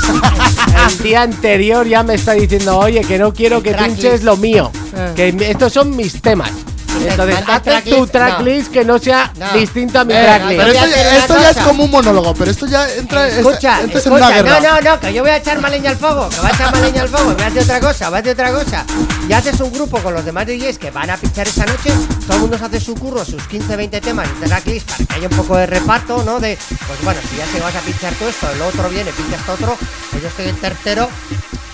El 0.92 0.98
día 1.02 1.22
anterior 1.22 1.86
ya 1.88 2.02
me 2.04 2.14
está 2.14 2.32
diciendo, 2.32 2.78
oye, 2.78 3.00
que 3.00 3.18
no 3.18 3.32
quiero 3.34 3.62
que 3.62 3.74
pinches 3.74 4.22
lo 4.22 4.36
mío. 4.36 4.70
Eh. 4.96 5.12
Que 5.16 5.50
estos 5.50 5.72
son 5.72 5.96
mis 5.96 6.22
temas. 6.22 6.50
Me 6.98 7.10
Entonces, 7.10 7.44
tracklist, 7.44 7.96
tu 7.96 8.06
tracklist 8.06 8.72
que 8.72 8.84
no 8.84 8.98
sea 8.98 9.32
No. 9.36 9.52
distinto 9.52 10.00
a 10.00 10.04
mi 10.04 10.14
Eh, 10.14 10.22
tracklist. 10.22 10.60
Pero 10.60 10.72
esto, 10.72 10.86
ya- 10.86 11.18
esto 11.18 11.36
es 11.38 11.56
como 11.66 11.84
un 11.84 11.90
monólogo, 11.90 12.34
pero 12.34 12.50
esto 12.50 12.66
ya 12.66 12.88
entra, 12.94 13.28
es- 13.28 13.36
Escucha, 13.38 13.80
en 13.80 13.90
una 13.90 13.98
escucha, 13.98 14.30
guerra. 14.30 14.60
no, 14.60 14.80
no, 14.80 14.80
no, 14.92 15.00
que 15.00 15.12
yo 15.12 15.22
voy 15.22 15.30
a 15.30 15.36
echar 15.36 15.60
más 15.60 15.70
leña 15.70 15.90
al 15.90 15.96
fuego, 15.96 16.28
que 16.28 16.40
va 16.40 16.48
a 16.48 16.52
echar 16.52 16.72
más 16.72 16.80
leña 16.80 17.02
al 17.02 17.08
fuego, 17.08 17.32
voy 17.34 17.42
a 17.42 17.46
hacer 17.46 17.62
otra 17.62 17.80
cosa, 17.80 18.06
a 18.08 18.16
hacer 18.16 18.32
otra 18.32 18.52
cosa. 18.52 18.84
Ya 19.28 19.38
haces 19.38 19.60
un 19.60 19.72
grupo 19.72 19.98
con 19.98 20.14
los 20.14 20.24
demás 20.24 20.46
DJs 20.46 20.78
que 20.78 20.90
van 20.90 21.10
a 21.10 21.16
pinchar 21.16 21.46
esa 21.48 21.64
noche, 21.66 21.90
todo 22.26 22.34
el 22.36 22.40
mundo 22.42 22.58
se 22.58 22.64
hace 22.64 22.80
su 22.80 22.94
curro, 22.94 23.24
sus 23.24 23.42
15, 23.48 23.76
20 23.76 24.00
temas 24.00 24.28
de 24.40 24.46
tracklist 24.46 24.88
para 24.90 25.04
que 25.04 25.14
haya 25.14 25.28
un 25.28 25.36
poco 25.36 25.56
de 25.56 25.66
reparto, 25.66 26.22
¿no? 26.24 26.40
De, 26.40 26.56
pues 26.86 27.02
bueno, 27.02 27.20
si 27.30 27.36
ya 27.36 27.46
se 27.46 27.60
vas 27.60 27.74
a 27.74 27.80
pinchar 27.80 28.12
todo 28.14 28.28
esto, 28.28 28.50
el 28.50 28.62
otro 28.62 28.88
viene, 28.88 29.10
pincha 29.12 29.36
esto 29.36 29.52
otro, 29.52 29.76
pues 30.10 30.22
yo 30.22 30.28
estoy 30.28 30.48
en 30.48 30.56
tercero, 30.56 31.08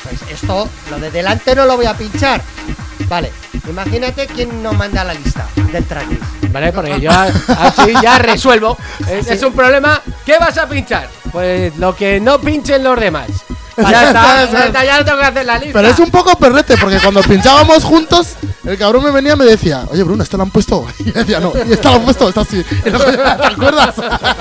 pues 0.03 0.21
esto, 0.33 0.69
lo 0.91 0.99
de 0.99 1.11
delante 1.11 1.55
no 1.55 1.65
lo 1.67 1.77
voy 1.77 1.87
a 1.87 1.95
pinchar. 1.97 2.41
Vale, 3.09 3.33
imagínate 3.69 4.27
quién 4.27 4.63
nos 4.63 4.75
manda 4.77 5.05
la 5.05 5.15
lista 5.15 5.47
del 5.73 5.85
tracklist. 5.85 6.23
Vale, 6.51 6.73
porque 6.73 7.01
yo 7.01 7.11
así 7.11 7.93
ya 8.03 8.19
resuelvo. 8.21 8.77
Es, 9.09 9.29
es 9.29 9.43
un 9.43 9.53
problema. 9.53 10.01
¿Qué 10.25 10.39
vas 10.39 10.57
a 10.59 10.69
pinchar? 10.69 11.09
Pues 11.31 11.77
lo 11.77 11.95
que 11.97 12.21
no 12.21 12.41
pinchen 12.41 12.83
los 12.85 12.99
demás. 12.99 13.29
Ya 13.77 14.07
está, 14.09 14.51
ya 14.53 14.67
está, 14.67 14.85
ya 14.85 14.99
no 14.99 15.05
tengo 15.05 15.19
que 15.19 15.25
hacer 15.25 15.47
la 15.47 15.59
lista. 15.59 15.73
Pero 15.79 15.89
es 15.89 15.99
un 15.99 16.11
poco 16.11 16.37
perrete, 16.37 16.77
porque 16.77 16.99
cuando 17.01 17.23
pinchábamos 17.23 17.85
juntos, 17.85 18.35
el 18.65 18.77
cabrón 18.77 19.03
me 19.05 19.11
venía 19.11 19.33
y 19.33 19.37
me 19.37 19.47
decía, 19.47 19.85
oye 19.91 20.03
Bruno, 20.03 20.23
¿esto 20.23 20.37
lo 20.37 20.43
han 20.45 20.51
puesto? 20.51 20.87
Y 20.99 21.05
yo 21.05 21.13
decía, 21.13 21.41
no, 21.41 21.53
y 21.67 21.73
esta 21.73 21.91
lo 21.91 21.97
han 21.97 22.03
puesto, 22.05 22.29
está 22.29 22.43
así. 22.43 22.63
Y 22.85 22.91
luego, 22.91 23.05
¿te 23.05 23.47
acuerdas? 23.47 23.95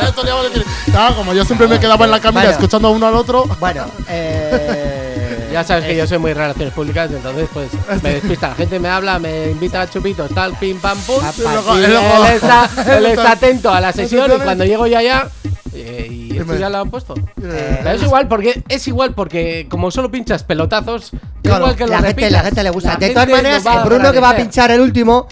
Esto 0.04 0.24
le 0.24 0.30
iba 0.32 0.40
a 0.40 0.44
decir. 0.44 0.66
Claro, 0.92 1.16
como 1.16 1.34
yo 1.34 1.46
siempre 1.46 1.68
me 1.68 1.80
quedaba 1.80 2.06
en 2.06 2.12
la 2.12 2.20
camina 2.20 2.42
Bueno. 2.42 2.52
escuchando 2.58 2.88
a 2.90 2.92
uno 2.92 3.08
al 3.08 3.16
otro. 3.16 3.46
Bueno, 3.60 3.86
eh, 4.10 5.11
Ya 5.52 5.64
sabes 5.64 5.86
que 5.86 5.96
yo 5.96 6.08
soy 6.08 6.18
muy 6.18 6.34
relaciones 6.34 6.74
públicas, 6.74 7.10
entonces 7.12 7.48
pues 7.54 7.70
me 8.04 8.14
despista. 8.16 8.50
La 8.50 8.56
gente 8.56 8.80
me 8.80 8.90
habla, 8.90 9.20
me 9.20 9.52
invita 9.52 9.82
a 9.82 9.90
chupitos, 9.90 10.30
tal, 10.34 10.54
pim, 10.58 10.80
pam, 10.80 10.98
pum. 11.00 11.18
Y 11.38 11.42
luego- 11.42 11.78
Y 11.80 11.84
y 11.84 11.88
luego- 11.88 12.26
él, 12.26 12.34
está, 12.34 12.70
él 12.98 13.06
está 13.08 13.32
atento 13.34 13.70
a 13.72 13.82
la 13.82 13.92
sesión 13.92 14.32
y 14.36 14.40
cuando 14.40 14.64
llego 14.66 14.88
yo 14.88 14.98
allá, 14.98 15.28
eh, 15.74 16.08
y 16.10 16.38
esto 16.38 16.56
ya 16.58 16.70
lo 16.70 16.80
han 16.80 16.90
puesto. 16.90 17.14
Eh, 17.44 17.80
Pero 17.84 17.90
es 17.96 18.04
igual 18.04 18.28
porque 18.28 18.64
es 18.68 18.88
igual 18.88 19.14
porque 19.14 19.68
como 19.70 19.92
solo 19.92 20.10
pinchas 20.10 20.44
pelotazos, 20.44 21.12
da 21.12 21.20
Claro, 21.44 21.58
igual 21.66 21.76
que 21.76 21.84
lo 21.86 21.90
la, 21.92 21.96
gente, 21.98 22.10
repitas. 22.10 22.32
la 22.32 22.40
gente 22.44 22.64
le 22.64 22.70
gusta. 22.70 22.90
La 22.94 22.96
de 22.98 23.10
todas 23.10 23.26
gente 23.28 23.42
maneras, 23.42 23.64
lo 23.64 23.70
va 23.72 23.78
el 23.78 23.84
Bruno 23.90 24.12
que 24.12 24.20
va 24.20 24.28
a 24.28 24.30
agradecer. 24.32 24.46
pinchar 24.52 24.72
el 24.72 24.80
último, 24.82 25.28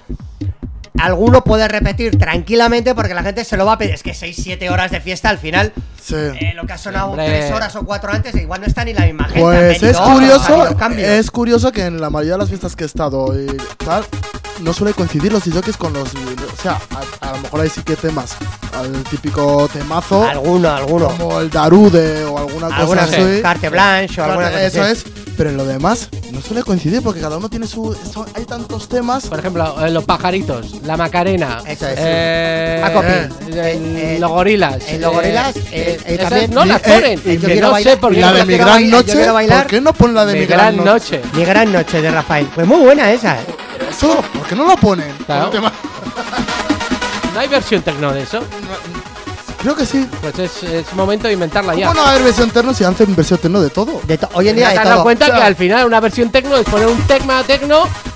alguno 1.01 1.43
puede 1.43 1.67
repetir 1.67 2.17
tranquilamente 2.17 2.93
porque 2.95 3.13
la 3.13 3.23
gente 3.23 3.43
se 3.45 3.57
lo 3.57 3.65
va 3.65 3.73
a 3.73 3.77
pedir. 3.77 3.93
Es 3.93 4.03
que 4.03 4.11
6-7 4.13 4.69
horas 4.69 4.91
de 4.91 5.01
fiesta 5.01 5.29
al 5.29 5.37
final, 5.37 5.73
Sí. 6.01 6.15
eh, 6.15 6.53
lo 6.55 6.65
que 6.65 6.73
ha 6.73 6.77
sonado 6.77 7.09
Hombre. 7.11 7.27
3 7.27 7.51
horas 7.51 7.75
o 7.75 7.85
4 7.85 8.11
antes, 8.11 8.35
igual 8.35 8.61
no 8.61 8.67
está 8.67 8.83
ni 8.85 8.93
la 8.93 9.05
misma 9.05 9.25
gente. 9.25 9.41
Pues 9.41 9.83
es 9.83 9.97
curioso, 9.97 10.67
es 10.97 11.31
curioso 11.31 11.71
que 11.71 11.85
en 11.85 12.01
la 12.01 12.09
mayoría 12.09 12.33
de 12.33 12.39
las 12.39 12.49
fiestas 12.49 12.75
que 12.75 12.83
he 12.83 12.87
estado 12.87 13.39
y 13.39 13.47
tal, 13.77 14.03
no 14.61 14.73
suele 14.73 14.93
coincidir 14.93 15.31
los 15.31 15.43
DJs 15.45 15.77
con 15.77 15.93
los. 15.93 16.09
O 16.09 16.61
sea, 16.61 16.79
a, 17.21 17.29
a 17.29 17.31
lo 17.33 17.39
mejor 17.39 17.61
hay 17.61 17.69
sí 17.69 17.81
que 17.83 17.95
temas. 17.95 18.35
Al 18.77 18.91
típico 19.03 19.67
temazo, 19.73 20.23
Alguno, 20.23 20.69
alguno. 20.69 21.07
como 21.09 21.39
el 21.39 21.49
Darude 21.49 22.23
o 22.25 22.37
alguna 22.37 22.67
cosa 22.85 23.03
así. 23.03 23.41
carte 23.41 23.67
blanche 23.69 24.21
o 24.21 24.23
alguna 24.25 24.47
cosa 24.51 24.63
Eso 24.63 24.85
es, 24.85 25.03
pero 25.35 25.49
en 25.49 25.57
lo 25.57 25.65
demás 25.65 26.07
no 26.31 26.39
suele 26.41 26.63
coincidir 26.63 27.01
porque 27.01 27.19
cada 27.19 27.37
uno 27.37 27.49
tiene 27.49 27.67
su. 27.67 27.93
son- 28.13 28.27
hay 28.35 28.45
tantos 28.45 28.87
temas. 28.87 29.27
Por 29.27 29.39
ejemplo, 29.39 29.85
eh, 29.85 29.89
los 29.89 30.03
pajaritos, 30.05 30.81
la 30.83 30.95
Macarena, 30.95 31.61
Eso 31.65 31.87
es. 31.87 31.95
eh, 31.99 32.79
Paco 32.81 33.01
Pi. 33.01 33.07
eh, 33.07 33.29
Eh, 33.51 34.15
eh, 34.15 34.17
los 34.19 34.29
gorilas. 34.31 34.77
eh, 34.87 34.97
los 34.99 35.11
gorilas, 35.13 35.55
eh, 35.57 35.61
eh, 35.71 35.99
eh, 36.05 36.17
también- 36.17 36.51
no 36.53 36.63
las 36.63 36.81
eh, 36.85 36.91
ponen. 36.93 37.21
y 37.25 37.37
yo 37.37 37.47
quiero 37.47 37.67
no 37.67 37.73
bailar- 37.73 37.93
sé 37.93 37.97
por 37.97 38.13
qué. 38.13 38.21
la 38.21 38.31
no 38.31 38.37
de 38.37 38.45
mi 38.45 38.57
gran 38.57 38.89
noche. 38.89 39.25
¿por 39.25 39.67
qué 39.67 39.81
no 39.81 39.93
ponen 39.93 40.15
la 40.15 40.25
de 40.25 40.33
mi, 40.33 40.39
Mi 40.41 40.45
gran 40.45 40.77
noche. 40.77 41.21
Mi 41.33 41.43
gran 41.43 41.71
noche 41.73 42.01
de 42.01 42.11
Rafael. 42.11 42.47
Pues 42.53 42.65
muy 42.67 42.79
buena 42.79 43.11
esa. 43.11 43.35
eh. 43.41 43.45
Eso, 43.99 44.21
¿por 44.33 44.47
qué 44.47 44.55
no 44.55 44.65
lo 44.65 44.77
ponen? 44.77 45.13
Claro. 45.25 45.49
Tema- 45.49 45.71
No 47.33 47.39
hay 47.39 47.47
versión 47.49 47.81
tecno 47.81 48.13
de 48.13 48.21
eso. 48.23 48.39
Creo 49.61 49.75
que 49.75 49.85
sí. 49.85 50.07
Pues 50.21 50.39
es, 50.39 50.63
es 50.63 50.93
momento 50.93 51.27
de 51.27 51.33
inventarla 51.33 51.75
ya. 51.75 51.87
¿Cómo 51.87 51.95
no 51.99 52.03
va 52.03 52.07
a 52.07 52.11
haber 52.13 52.23
versión 52.23 52.49
terno 52.49 52.73
si 52.73 52.85
hacen 52.85 53.13
versión 53.13 53.39
terno 53.39 53.59
de 53.61 53.69
todo? 53.69 53.99
De 54.05 54.17
to- 54.17 54.29
hoy 54.33 54.47
en 54.47 54.55
¿Te 54.55 54.59
día 54.61 54.69
has 54.69 54.73
de 54.75 54.79
dado 54.79 54.93
todo. 54.95 55.03
cuenta 55.03 55.25
O 55.25 55.27
sea- 55.27 55.35
que 55.37 55.43
al 55.43 55.55
final 55.57 55.85
una 55.85 55.99
versión 55.99 56.29
tecno 56.29 56.55
es 56.55 56.63
poner 56.65 56.87
un 56.87 57.01
tecma 57.01 57.43
tecno, 57.43 57.83
Es- 57.83 58.08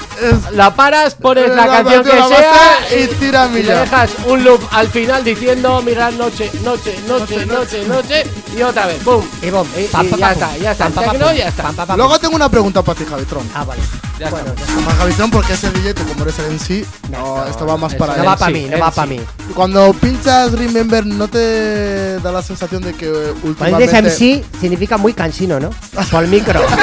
la 0.52 0.73
paras, 0.76 1.15
pones 1.15 1.49
la, 1.56 1.68
canción 1.68 2.03
que 2.03 2.15
la 2.15 2.27
sea 2.27 2.77
y 2.98 3.07
tira 3.15 3.48
y 3.48 3.64
le 3.64 3.76
dejas 3.76 4.11
un 4.27 4.44
loop 4.44 4.61
al 4.72 4.88
final 4.88 5.23
diciendo 5.23 5.81
mi 5.81 5.94
gran 5.94 6.18
noche, 6.18 6.49
noche, 6.64 6.95
noche, 7.07 7.45
noche, 7.45 7.85
noche 7.85 8.23
y 8.57 8.61
otra 8.61 8.88
vez, 8.88 9.02
¡pum! 9.03 9.23
Y 9.41 9.49
bom, 9.49 9.68
Y, 9.77 9.85
pam, 9.88 10.06
y 10.06 10.10
pam, 10.10 10.19
ya 10.19 10.26
pam, 10.27 10.34
está, 10.34 10.57
ya 10.57 10.72
está, 10.72 10.84
pam, 10.85 10.94
pam, 10.94 11.03
tecno 11.11 11.26
pam, 11.26 11.35
ya 11.35 11.48
está. 11.48 11.64
pam, 11.64 11.76
pam, 11.76 11.88
pam. 11.88 11.98
Luego 11.98 12.19
tengo 12.19 12.35
una 12.35 12.49
pregunta 12.49 12.81
para 12.81 12.99
ti, 12.99 13.06
Javitron. 13.06 13.49
Ah, 13.56 13.64
vale. 13.64 13.81
Ya 14.19 14.30
Bueno, 14.30 14.48
está. 14.49 14.61
ya 14.65 14.72
está. 14.72 14.85
Para 14.85 14.98
Javitron, 14.98 15.31
porque 15.31 15.53
ese 15.53 15.72
DJ, 15.72 15.94
tú 15.94 16.03
como 16.07 16.23
eres 16.23 16.40
el 16.40 16.45
en 16.45 16.60
sí, 16.60 16.85
no, 17.10 17.45
esto 17.45 17.65
va 17.65 17.77
más 17.77 17.95
para 17.95 18.14
no. 18.18 18.23
No 18.23 18.30
va 18.30 18.38
para 18.38 18.52
mí, 18.52 18.68
no 18.69 18.80
va 18.80 18.91
para 18.91 19.07
mí. 19.07 19.19
Cuando 19.56 19.94
pinchas 19.94 20.52
Remember, 20.53 21.06
¿no 21.06 21.27
te 21.27 22.19
da 22.19 22.31
la 22.31 22.41
sensación 22.41 22.81
de 22.84 22.94
que 22.94 23.06
eh, 23.07 23.34
Cuando 23.57 23.77
últimamente... 23.77 24.02
dices 24.02 24.19
MC 24.19 24.60
significa 24.60 24.98
muy 24.98 25.14
cansino, 25.14 25.60
¿no? 25.60 25.69
Por 26.11 26.23
el 26.23 26.30
micro. 26.30 26.61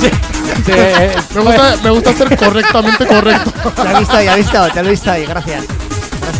Sí, 0.00 0.08
sí, 0.08 0.62
sí, 0.66 0.72
eh, 0.74 1.16
Me 1.34 1.40
gusta, 1.40 1.76
me 1.82 1.90
gusta 1.90 2.12
ser 2.14 2.36
correctamente 2.36 3.06
correcto. 3.06 3.50
Te 3.70 3.82
he 3.90 3.98
visto, 3.98 4.22
ya 4.22 4.34
he 4.34 4.36
visto, 4.36 4.68
te 4.72 4.82
lo 4.82 4.88
he 4.88 4.90
visto 4.90 5.10
ahí, 5.10 5.26
gracias. 5.26 5.64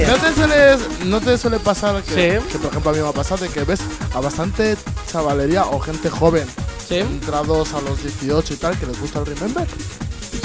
¿No 0.07 0.15
te, 0.17 0.35
sueles, 0.35 0.81
¿No 1.05 1.21
te 1.21 1.39
suele 1.39 1.59
pasar 1.59 2.03
que, 2.03 2.41
Sí. 2.41 2.47
que, 2.53 2.59
por 2.59 2.71
ejemplo, 2.71 2.91
a 2.91 2.95
mí 2.95 3.01
me 3.01 3.09
ha 3.09 3.13
pasado 3.13 3.45
de 3.45 3.49
que 3.51 3.65
ves 3.65 3.81
a 4.15 4.21
bastante 4.21 4.77
chavalería 5.11 5.65
o 5.65 5.81
gente 5.81 6.11
joven 6.11 6.47
sí. 6.87 6.97
entrados 6.97 7.73
a 7.73 7.81
los 7.81 8.03
18 8.03 8.55
y 8.55 8.57
tal 8.57 8.79
que 8.79 8.87
les 8.87 9.01
gusta 9.01 9.21
el 9.21 9.27
Remember? 9.27 9.67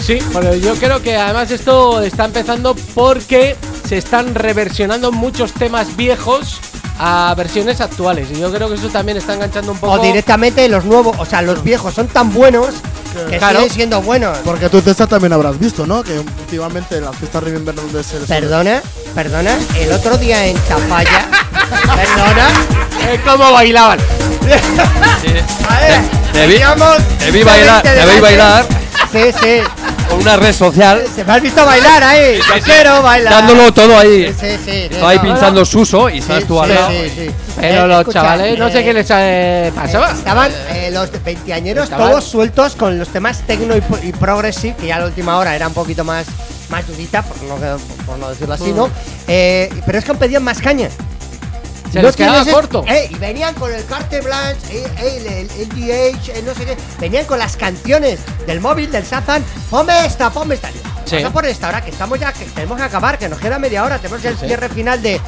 Sí, 0.01 0.19
pero 0.31 0.55
yo 0.55 0.75
creo 0.75 1.01
que 1.01 1.17
además 1.17 1.51
esto 1.51 2.01
está 2.01 2.25
empezando 2.25 2.75
porque 2.95 3.57
se 3.87 3.97
están 3.97 4.35
reversionando 4.35 5.11
muchos 5.11 5.51
temas 5.53 5.97
viejos 5.97 6.59
a 7.03 7.33
versiones 7.35 7.81
actuales. 7.81 8.27
Y 8.31 8.39
yo 8.39 8.51
creo 8.53 8.69
que 8.69 8.75
eso 8.75 8.87
también 8.89 9.17
está 9.17 9.33
enganchando 9.33 9.71
un 9.71 9.77
poco. 9.79 9.93
O 9.93 9.99
directamente 9.99 10.67
los 10.69 10.85
nuevos, 10.85 11.15
o 11.19 11.25
sea, 11.25 11.41
los 11.41 11.63
viejos 11.63 11.93
son 11.95 12.07
tan 12.07 12.31
buenos 12.31 12.67
que 13.29 13.37
Claro. 13.39 13.59
siguen 13.61 13.73
siendo 13.73 14.01
buenos. 14.03 14.37
Porque 14.45 14.69
tú, 14.69 14.81
César, 14.81 15.07
también 15.07 15.33
habrás 15.33 15.57
visto, 15.57 15.87
¿no? 15.87 16.03
Que 16.03 16.19
últimamente 16.19 16.97
en 16.97 17.05
las 17.05 17.15
fiestas 17.15 17.43
Remember 17.43 17.73
donde 17.73 18.03
se 18.03 18.17
Perdona, 18.19 18.81
perdona, 19.15 19.57
el 19.79 19.91
otro 19.91 20.15
día 20.17 20.45
en 20.45 20.55
Tafalla, 20.59 21.25
perdona, 21.95 22.47
Eh, 23.09 23.19
¿Cómo 23.25 23.51
bailaban? 23.51 23.99
A 25.69 25.79
ver, 25.79 26.01
teníamos 26.33 26.97
te 27.17 27.31
vi 27.31 27.43
bailar, 27.43 27.83
20 27.83 27.89
te 27.89 27.95
vi 27.95 27.99
delante. 27.99 28.21
bailar 28.21 28.65
Sí, 29.11 29.23
sí. 29.41 29.61
Con 30.11 30.21
una 30.21 30.37
red 30.37 30.53
social, 30.53 31.03
Se 31.15 31.23
me 31.23 31.33
has 31.33 31.41
visto 31.41 31.65
bailar 31.65 32.03
ahí. 32.03 32.37
Yo 32.37 32.63
quiero 32.63 33.01
bailar. 33.01 33.33
dándolo 33.33 33.73
todo 33.73 33.97
ahí. 33.97 34.27
Sí, 34.39 34.45
sí, 34.57 34.57
sí. 34.65 34.71
Estaba 34.91 35.09
ahí 35.09 35.17
No, 35.17 35.23
pinchando 35.23 35.65
Suso 35.65 36.09
y 36.09 36.13
Sí, 36.13 36.19
estás 36.19 36.45
tú 36.45 36.55
sí, 36.55 36.59
al 36.63 36.75
lado. 36.75 36.89
sí, 36.91 37.09
sí. 37.15 37.31
Pero 37.59 37.83
Eh, 37.83 37.87
los 37.87 37.99
escucha, 37.99 38.21
chavales, 38.21 38.59
no 38.59 38.69
sé 38.69 38.79
eh, 38.79 38.83
qué 38.83 38.93
les 38.93 39.07
eh, 39.11 39.71
pasaba. 39.75 40.09
Eh, 40.11 40.13
Estaban 40.13 40.51
eh, 40.69 40.89
los 40.91 41.09
veinteañeros 41.23 41.89
todos 41.89 42.23
sueltos 42.23 42.75
con 42.75 42.97
los 42.99 43.07
temas 43.09 43.41
techno 43.47 43.75
y, 43.75 43.81
y 44.07 44.11
progressive, 44.13 44.75
que 44.79 44.87
ya 44.87 44.97
a 44.97 44.99
la 44.99 45.05
última 45.05 45.37
hora 45.37 45.55
era 45.55 45.67
un 45.67 45.73
poquito 45.73 46.03
más, 46.03 46.25
más 46.69 46.87
durita, 46.87 47.21
por 47.23 47.37
no, 47.43 47.55
por 48.05 48.17
no 48.19 48.29
decirlo 48.29 48.53
así, 48.53 48.71
¿no? 48.71 48.89
Eh, 49.27 49.69
pero 49.85 49.97
es 49.97 50.05
que 50.05 50.13
pedían 50.13 50.43
más 50.43 50.59
caña. 50.59 50.89
Se 51.91 51.99
No 52.01 52.07
les 52.07 52.15
quedaba 52.15 52.45
corto. 52.45 52.85
eh, 52.87 53.09
y 53.11 53.15
venían 53.15 53.53
con 53.55 53.73
el 53.73 53.85
carte 53.85 54.21
blanche, 54.21 54.77
eh, 54.83 54.87
eh, 54.99 55.47
el, 55.59 55.67
LDH, 55.69 56.29
eh, 56.29 56.43
no 56.45 56.53
sé 56.55 56.65
qué. 56.65 56.77
Venían 56.99 57.25
con 57.25 57.37
las 57.37 57.57
canciones 57.57 58.19
del 58.47 58.61
móvil, 58.61 58.89
del 58.91 59.05
Sazan. 59.05 59.43
Ponme 59.69 60.05
esta, 60.05 60.29
ponme 60.29 60.55
esta. 60.55 60.69
Sí. 61.05 61.15
Vamos 61.17 61.31
a 61.31 61.33
por 61.33 61.45
esta 61.45 61.67
hora, 61.67 61.81
que 61.83 61.91
estamos 61.91 62.17
ya, 62.19 62.31
que 62.31 62.45
tenemos 62.45 62.77
que 62.77 62.83
acabar, 62.83 63.17
que 63.19 63.27
nos 63.27 63.39
queda 63.39 63.59
media 63.59 63.83
hora. 63.83 63.97
Tenemos 63.97 64.23
el 64.23 64.37
sí. 64.37 64.45
cierre 64.47 64.69
final 64.69 65.01
de 65.01 65.19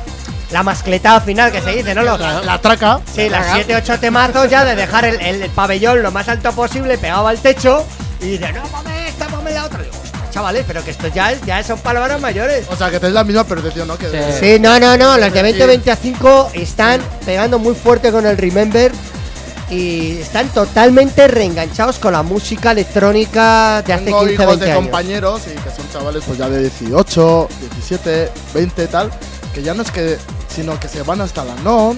la 0.52 0.64
mascletada 0.64 1.20
final 1.20 1.52
que 1.52 1.60
se 1.62 1.72
dice, 1.72 1.94
¿no? 1.96 2.04
Los- 2.04 2.20
La 2.20 2.62
traca. 2.62 3.02
Sí, 3.14 3.28
las 3.28 3.42
Caga. 3.46 3.56
7, 3.56 3.76
8 3.76 4.00
temazos 4.00 4.50
ya 4.50 4.64
de 4.64 4.76
dejar 4.76 5.04
el, 5.06 5.20
el- 5.20 5.42
el 5.42 5.50
pabellón 5.52 6.02
lo 6.02 6.12
más 6.12 6.30
alto 6.30 6.54
posible, 6.54 6.98
pegado 6.98 7.28
al 7.28 7.40
techo. 7.40 7.86
Y 8.22 8.38
dice, 8.38 8.54
no, 8.54 8.62
ponme 8.64 9.10
esta, 9.10 9.26
ponme 9.28 9.52
la 9.52 9.66
otra. 9.66 9.80
Digo, 9.82 9.92
"Ostras, 9.96 10.03
chavales, 10.34 10.64
pero 10.68 10.84
que 10.84 10.92
esto 10.92 11.08
ya, 11.08 11.32
es- 11.32 11.42
ya 11.46 11.64
son 11.64 11.80
palabras 11.80 12.20
mayores. 12.20 12.66
O 12.70 12.76
sea, 12.76 12.90
que 12.90 13.00
tenéis 13.00 13.14
la 13.16 13.24
misma 13.24 13.44
percepción, 13.44 13.88
¿no? 13.88 13.98
Que 13.98 14.10
Sí. 14.10 14.18
Sí, 14.56 14.60
no, 14.60 14.80
no, 14.80 14.98
no. 14.98 15.18
Los 15.18 15.32
de 15.32 15.42
2025 15.44 16.50
están 16.54 17.02
pegando 17.26 17.60
muy 17.60 17.76
fuerte 17.76 18.12
con 18.12 18.26
el 18.26 18.38
Remember. 18.38 18.92
Y 19.70 20.18
están 20.20 20.50
totalmente 20.50 21.28
reenganchados 21.28 21.98
con 21.98 22.14
la 22.14 22.22
música 22.22 22.72
electrónica 22.74 23.82
de 23.82 23.94
hace 23.94 24.06
Tengo 24.06 24.20
15, 24.20 24.34
hijos 24.34 24.48
20 24.48 24.66
de 24.66 24.72
años. 24.72 24.84
compañeros 24.84 25.42
y 25.48 25.52
que 25.58 25.70
son 25.76 25.90
chavales 25.92 26.24
pues 26.28 26.38
ya 26.38 26.50
de 26.50 26.60
18, 26.60 27.48
17, 27.72 28.30
20 28.54 28.88
tal, 28.88 29.10
que 29.54 29.64
ya 29.64 29.74
no 29.74 29.82
es 29.82 29.90
que, 29.90 30.18
sino 30.54 30.80
que 30.80 30.88
se 30.88 31.02
van 31.02 31.22
hasta 31.22 31.44
la 31.44 31.56
NOM 31.64 31.98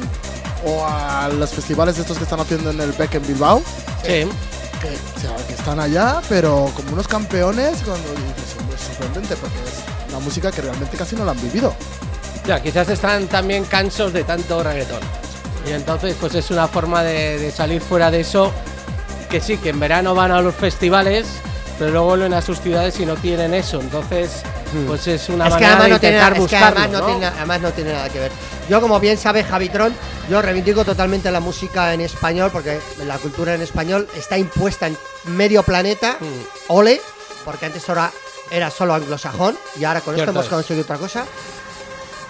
o 0.66 0.86
a 0.88 1.28
los 1.28 1.50
festivales 1.50 1.98
estos 1.98 2.18
que 2.18 2.24
están 2.24 2.40
haciendo 2.40 2.70
en 2.70 2.80
el 2.80 2.92
Beck 2.94 3.16
en 3.16 3.28
Bilbao, 3.28 3.62
Sí. 4.06 4.26
Que, 4.90 5.46
que 5.48 5.54
están 5.54 5.80
allá, 5.80 6.22
pero 6.30 6.72
como 6.76 6.94
unos 6.94 7.08
campeones, 7.08 7.82
cuando 7.84 8.10
dices, 8.10 8.56
"Hombre, 8.60 8.76
es 8.76 8.82
sorprendente, 8.82 9.36
porque 9.36 9.56
es 9.58 10.10
una 10.10 10.20
música 10.20 10.52
que 10.52 10.62
realmente 10.62 10.98
casi 10.98 11.16
no 11.16 11.26
la 11.26 11.32
han 11.32 11.42
vivido. 11.42 11.74
Ya, 12.46 12.62
quizás 12.62 12.90
están 12.90 13.28
también 13.28 13.66
cansos 13.66 14.14
de 14.14 14.24
tanto 14.24 14.62
reggaetón. 14.62 15.02
Y 15.68 15.72
entonces, 15.72 16.16
pues 16.20 16.36
es 16.36 16.52
una 16.52 16.68
forma 16.68 17.02
de 17.04 17.52
salir 17.52 17.82
fuera 17.82 18.12
de 18.12 18.22
eso. 18.22 18.52
Que 19.30 19.42
sí, 19.42 19.58
que 19.58 19.70
en 19.70 19.80
verano 19.80 20.14
van 20.14 20.32
a 20.32 20.42
los 20.42 20.54
festivales, 20.54 21.26
pero 21.78 21.92
luego 21.92 22.06
vuelven 22.08 22.34
a 22.34 22.42
sus 22.42 22.60
ciudades 22.62 23.00
y 23.00 23.06
no 23.06 23.16
tienen 23.16 23.54
eso. 23.54 23.80
Entonces, 23.82 24.42
pues 24.88 25.08
es 25.08 25.30
una 25.30 25.46
Hmm. 25.46 25.48
es 25.48 25.54
manera 25.54 25.84
de 25.84 25.90
no, 25.90 26.00
tiene, 26.00 26.16
intentar 26.16 26.32
es 26.32 26.36
que 26.36 26.40
buscarlo. 26.42 26.68
además 26.80 26.90
no, 26.92 27.00
¿no? 27.00 27.06
tiene, 27.08 27.26
además 27.26 27.62
no 27.62 27.72
tiene 27.72 27.94
nada 27.94 28.10
que 28.10 28.20
ver. 28.20 28.32
Yo, 28.70 28.82
como 28.82 29.00
bien 29.00 29.18
sabe 29.18 29.44
Javitron, 29.44 29.94
yo 30.30 30.42
reivindico 30.42 30.84
totalmente 30.86 31.30
la 31.32 31.40
música 31.40 31.94
en 31.94 32.02
español 32.02 32.50
porque 32.52 32.80
la 33.06 33.18
cultura 33.18 33.54
en 33.54 33.62
español 33.62 34.08
está 34.16 34.38
impuesta 34.38 34.88
en 34.88 34.98
medio 35.26 35.64
planeta. 35.64 36.18
Mm. 36.20 36.26
Ole, 36.70 37.02
porque 37.44 37.66
antes 37.68 37.88
ahora 37.90 38.12
era 38.52 38.70
solo 38.72 38.94
anglosajón 38.94 39.58
y 39.80 39.84
ahora 39.86 40.02
con 40.02 40.16
Cierto 40.16 40.32
esto 40.32 40.40
hemos 40.40 40.46
es. 40.46 40.52
conseguido 40.52 40.84
otra 40.84 40.98
cosa. 40.98 41.26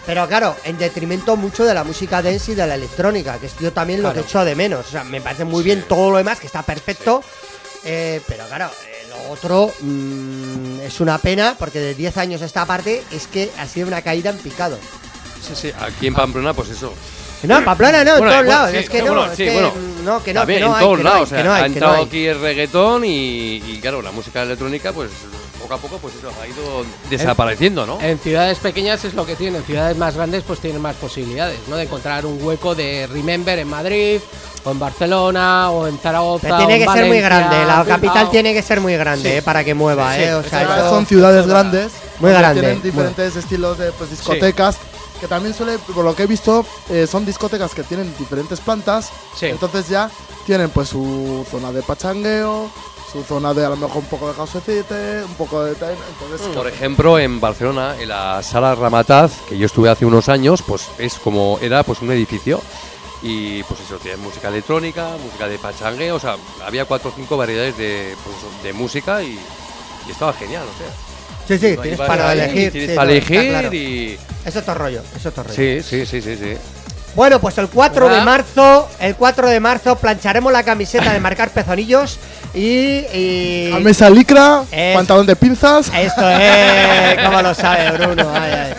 Pero 0.05 0.27
claro, 0.27 0.55
en 0.63 0.77
detrimento 0.77 1.35
mucho 1.35 1.63
de 1.65 1.73
la 1.73 1.84
música 1.84 2.22
dance 2.22 2.51
y 2.51 2.55
de 2.55 2.67
la 2.67 2.76
electrónica, 2.76 3.39
que 3.39 3.49
yo 3.59 3.73
también 3.73 4.03
lo 4.03 4.13
que 4.13 4.19
echo 4.19 4.45
de 4.45 4.53
menos. 4.55 4.85
O 4.88 4.91
sea, 4.91 5.03
me 5.03 5.19
parece 5.19 5.45
muy 5.45 5.63
bien 5.63 5.84
todo 5.88 6.11
lo 6.11 6.17
demás, 6.17 6.39
que 6.39 6.45
está 6.47 6.61
perfecto. 6.61 7.23
eh, 7.84 8.22
pero 8.27 8.45
claro, 8.47 8.69
otro 9.30 9.72
mm, 9.81 10.81
es 10.81 10.99
una 10.99 11.18
pena, 11.18 11.56
porque 11.57 11.80
de 11.80 11.95
10 11.95 12.18
años 12.18 12.41
a 12.41 12.45
esta 12.45 12.65
parte 12.65 13.03
es 13.11 13.27
que 13.27 13.52
ha 13.57 13.68
sido 13.68 13.88
una 13.88 14.02
caída 14.02 14.30
en 14.30 14.38
picado. 14.38 14.77
Sí, 15.41 15.53
sí, 15.56 15.72
aquí 15.80 16.07
en 16.07 16.14
Pamplona, 16.14 16.53
pues 16.53 16.69
eso. 16.69 16.93
No, 17.43 17.57
en 17.60 17.65
Pamplona 17.65 18.03
no, 18.03 18.14
en 18.14 18.18
todos 18.18 18.34
bueno, 18.34 18.43
lados. 18.43 18.72
sí, 18.72 18.77
es 18.77 18.89
que 18.89 19.02
bueno, 19.02 19.15
no, 19.15 19.31
es 19.31 19.38
sí, 19.38 19.43
que 19.43 19.53
bueno. 19.53 19.73
no, 20.03 20.23
que 20.23 20.34
no, 20.34 20.39
También 20.39 20.60
que 20.61 20.65
no 20.65 20.73
en 20.73 20.80
todos 20.80 20.97
no 20.97 21.03
lados, 21.03 21.22
o 21.22 21.26
sea, 21.27 21.43
no 21.43 21.53
hay, 21.53 21.61
ha 21.61 21.64
que 21.65 21.69
no 21.69 21.76
entrado 21.76 21.95
hay. 21.97 22.03
aquí 22.06 22.26
el 22.26 22.39
reggaetón 22.41 23.06
y, 23.06 23.56
y, 23.57 23.80
claro, 23.81 24.02
la 24.02 24.11
música 24.11 24.41
electrónica, 24.41 24.91
pues 24.93 25.11
poco 25.61 25.73
a 25.73 25.77
poco, 25.77 25.97
pues 25.99 26.15
eso 26.15 26.31
ha 26.41 26.47
ido 26.47 26.85
desapareciendo, 27.10 27.85
¿no? 27.85 27.99
En 28.02 28.18
ciudades 28.19 28.57
pequeñas 28.60 29.03
es 29.06 29.14
lo 29.14 29.26
que 29.26 29.35
tienen, 29.35 29.57
en 29.61 29.64
ciudades 29.68 29.97
más 29.97 30.15
grandes 30.15 30.43
pues 30.43 30.60
tienen 30.60 30.81
más 30.81 30.95
posibilidades, 30.95 31.60
¿no? 31.68 31.76
De 31.77 31.84
encontrar 31.84 32.26
un 32.26 32.41
hueco 32.41 32.73
de 32.76 33.07
Remember 33.07 33.57
en 33.60 33.68
Madrid, 33.68 34.19
o 34.66 34.72
en 34.72 34.80
Barcelona, 34.80 35.70
o 35.72 35.88
en 35.88 35.98
Zaragoza. 36.00 36.42
Pero 36.42 36.56
o 36.56 36.58
tiene 36.58 36.76
en 36.76 36.80
que 36.88 36.94
ser 36.94 37.06
muy 37.06 37.22
Valencia, 37.22 37.30
grande, 37.50 37.66
la 37.66 37.86
capital 37.86 38.30
tiene 38.32 38.54
que 38.54 38.62
ser 38.62 38.82
muy 38.82 38.96
grande 38.98 39.30
Sí. 39.32 39.36
eh, 39.38 39.42
para 39.42 39.64
que 39.64 39.74
mueva, 39.74 40.14
Sí, 40.16 40.24
eh. 40.24 40.34
O 40.36 40.44
sea, 40.44 40.90
son 40.90 41.06
ciudades 41.06 41.46
grandes, 41.48 41.92
Muy 42.20 42.32
donde 42.32 42.40
grande, 42.40 42.62
tienen 42.62 42.78
muy- 42.80 42.90
diferentes 42.92 43.36
estilos 43.36 43.78
de 43.78 43.92
pues, 43.94 44.10
discotecas. 44.10 44.78
Que 45.22 45.28
también 45.30 45.54
suele, 45.56 45.78
por 45.78 46.04
lo 46.04 46.14
que 46.14 46.24
he 46.24 46.28
visto, 46.28 46.66
eh, 46.90 47.08
son 47.08 47.26
discotecas 47.26 47.74
que 47.74 47.84
tienen 47.84 48.14
diferentes 48.20 48.60
plantas. 48.60 49.12
Sí. 49.36 49.46
Entonces 49.46 49.88
ya 49.88 50.10
tienen 50.46 50.70
pues 50.72 50.90
su 50.90 51.46
zona 51.50 51.72
de 51.72 51.82
pachangueo, 51.84 52.70
su 53.14 53.24
zona 53.24 53.54
de 53.54 53.66
a 53.66 53.70
lo 53.70 53.78
mejor 53.78 53.98
un 54.00 54.06
poco 54.10 54.28
de 54.28 54.34
causecite, 54.36 55.24
un 55.24 55.34
poco 55.36 55.64
de 55.64 55.74
tal. 55.76 55.96
Entonces, 56.22 56.48
Por 56.54 56.68
ejemplo, 56.68 57.18
en 57.18 57.40
Barcelona, 57.40 57.96
en 57.98 58.10
la 58.10 58.44
sala 58.44 58.76
Ramataz, 58.76 59.32
que 59.48 59.58
yo 59.58 59.68
estuve 59.68 59.90
hace 59.90 60.06
unos 60.06 60.28
años, 60.28 60.62
pues 60.68 60.90
es 60.98 61.14
como 61.16 61.60
era 61.62 61.84
pues 61.84 62.02
un 62.02 62.12
edificio 62.12 62.60
y 63.27 63.64
pues 63.64 63.80
eso 63.80 63.97
tiene 63.97 64.18
música 64.18 64.49
electrónica, 64.49 65.10
música 65.18 65.47
de 65.47 65.57
pachangue, 65.57 66.11
o 66.11 66.19
sea, 66.19 66.35
había 66.64 66.85
cuatro 66.85 67.10
o 67.10 67.14
cinco 67.15 67.35
variedades 67.35 67.76
de, 67.76 68.15
pues, 68.23 68.38
eso, 68.38 68.64
de 68.64 68.72
música 68.72 69.23
y, 69.23 69.39
y 70.07 70.11
estaba 70.11 70.31
genial, 70.34 70.64
o 70.64 70.77
sea. 70.77 70.93
Sí, 71.47 71.57
sí, 71.57 71.76
tienes 71.81 71.97
para 71.97 72.34
elegir. 72.34 72.72
Tienes 72.72 72.95
para 72.95 73.11
elegir 73.11 73.73
y 73.73 74.19
Eso 74.45 74.60
es 74.60 74.65
todo 74.65 74.76
rollo, 74.76 75.02
eso 75.15 75.30
es 75.30 75.35
todo 75.35 75.43
rollo. 75.43 75.56
sí, 75.56 75.81
sí, 75.81 76.06
sí, 76.06 76.22
sí, 76.22 76.35
sí. 76.35 76.57
Bueno, 77.16 77.40
pues 77.40 77.58
el 77.58 77.70
4 77.70 78.10
de 78.10 78.22
marzo, 78.22 78.90
el 79.00 79.16
4 79.16 79.48
de 79.50 79.60
marzo 79.62 79.96
plancharemos 79.96 80.52
la 80.52 80.64
camiseta 80.64 81.14
de 81.14 81.20
marcar 81.22 81.50
pezonillos 81.50 82.20
y, 82.54 83.06
y- 83.14 83.70
camisa 83.72 84.10
licra, 84.10 84.64
Es- 84.70 84.96
pantalón 84.96 85.26
de 85.26 85.36
pinzas. 85.38 85.90
esto 85.96 86.30
es 86.30 87.24
como 87.26 87.42
lo 87.42 87.54
sabe 87.54 87.92
Bruno. 87.98 88.30
ay, 88.34 88.52
ay. 88.52 88.74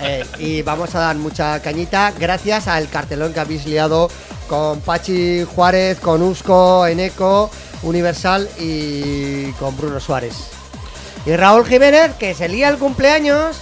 Eh, 0.00 0.26
y 0.38 0.62
vamos 0.62 0.94
a 0.94 1.00
dar 1.00 1.16
mucha 1.16 1.60
cañita 1.60 2.12
gracias 2.18 2.68
al 2.68 2.88
cartelón 2.90 3.32
que 3.32 3.40
habéis 3.40 3.64
liado 3.64 4.10
con 4.48 4.80
Pachi 4.80 5.44
Juárez, 5.44 5.98
con 5.98 6.22
Usco, 6.22 6.86
Eneco, 6.86 7.50
Universal 7.82 8.48
y 8.58 9.50
con 9.52 9.76
Bruno 9.78 9.98
Suárez. 9.98 10.34
Y 11.26 11.34
Raúl 11.36 11.66
Jiménez, 11.66 12.12
que 12.18 12.34
se 12.34 12.48
lía 12.48 12.68
el 12.68 12.76
cumpleaños. 12.78 13.56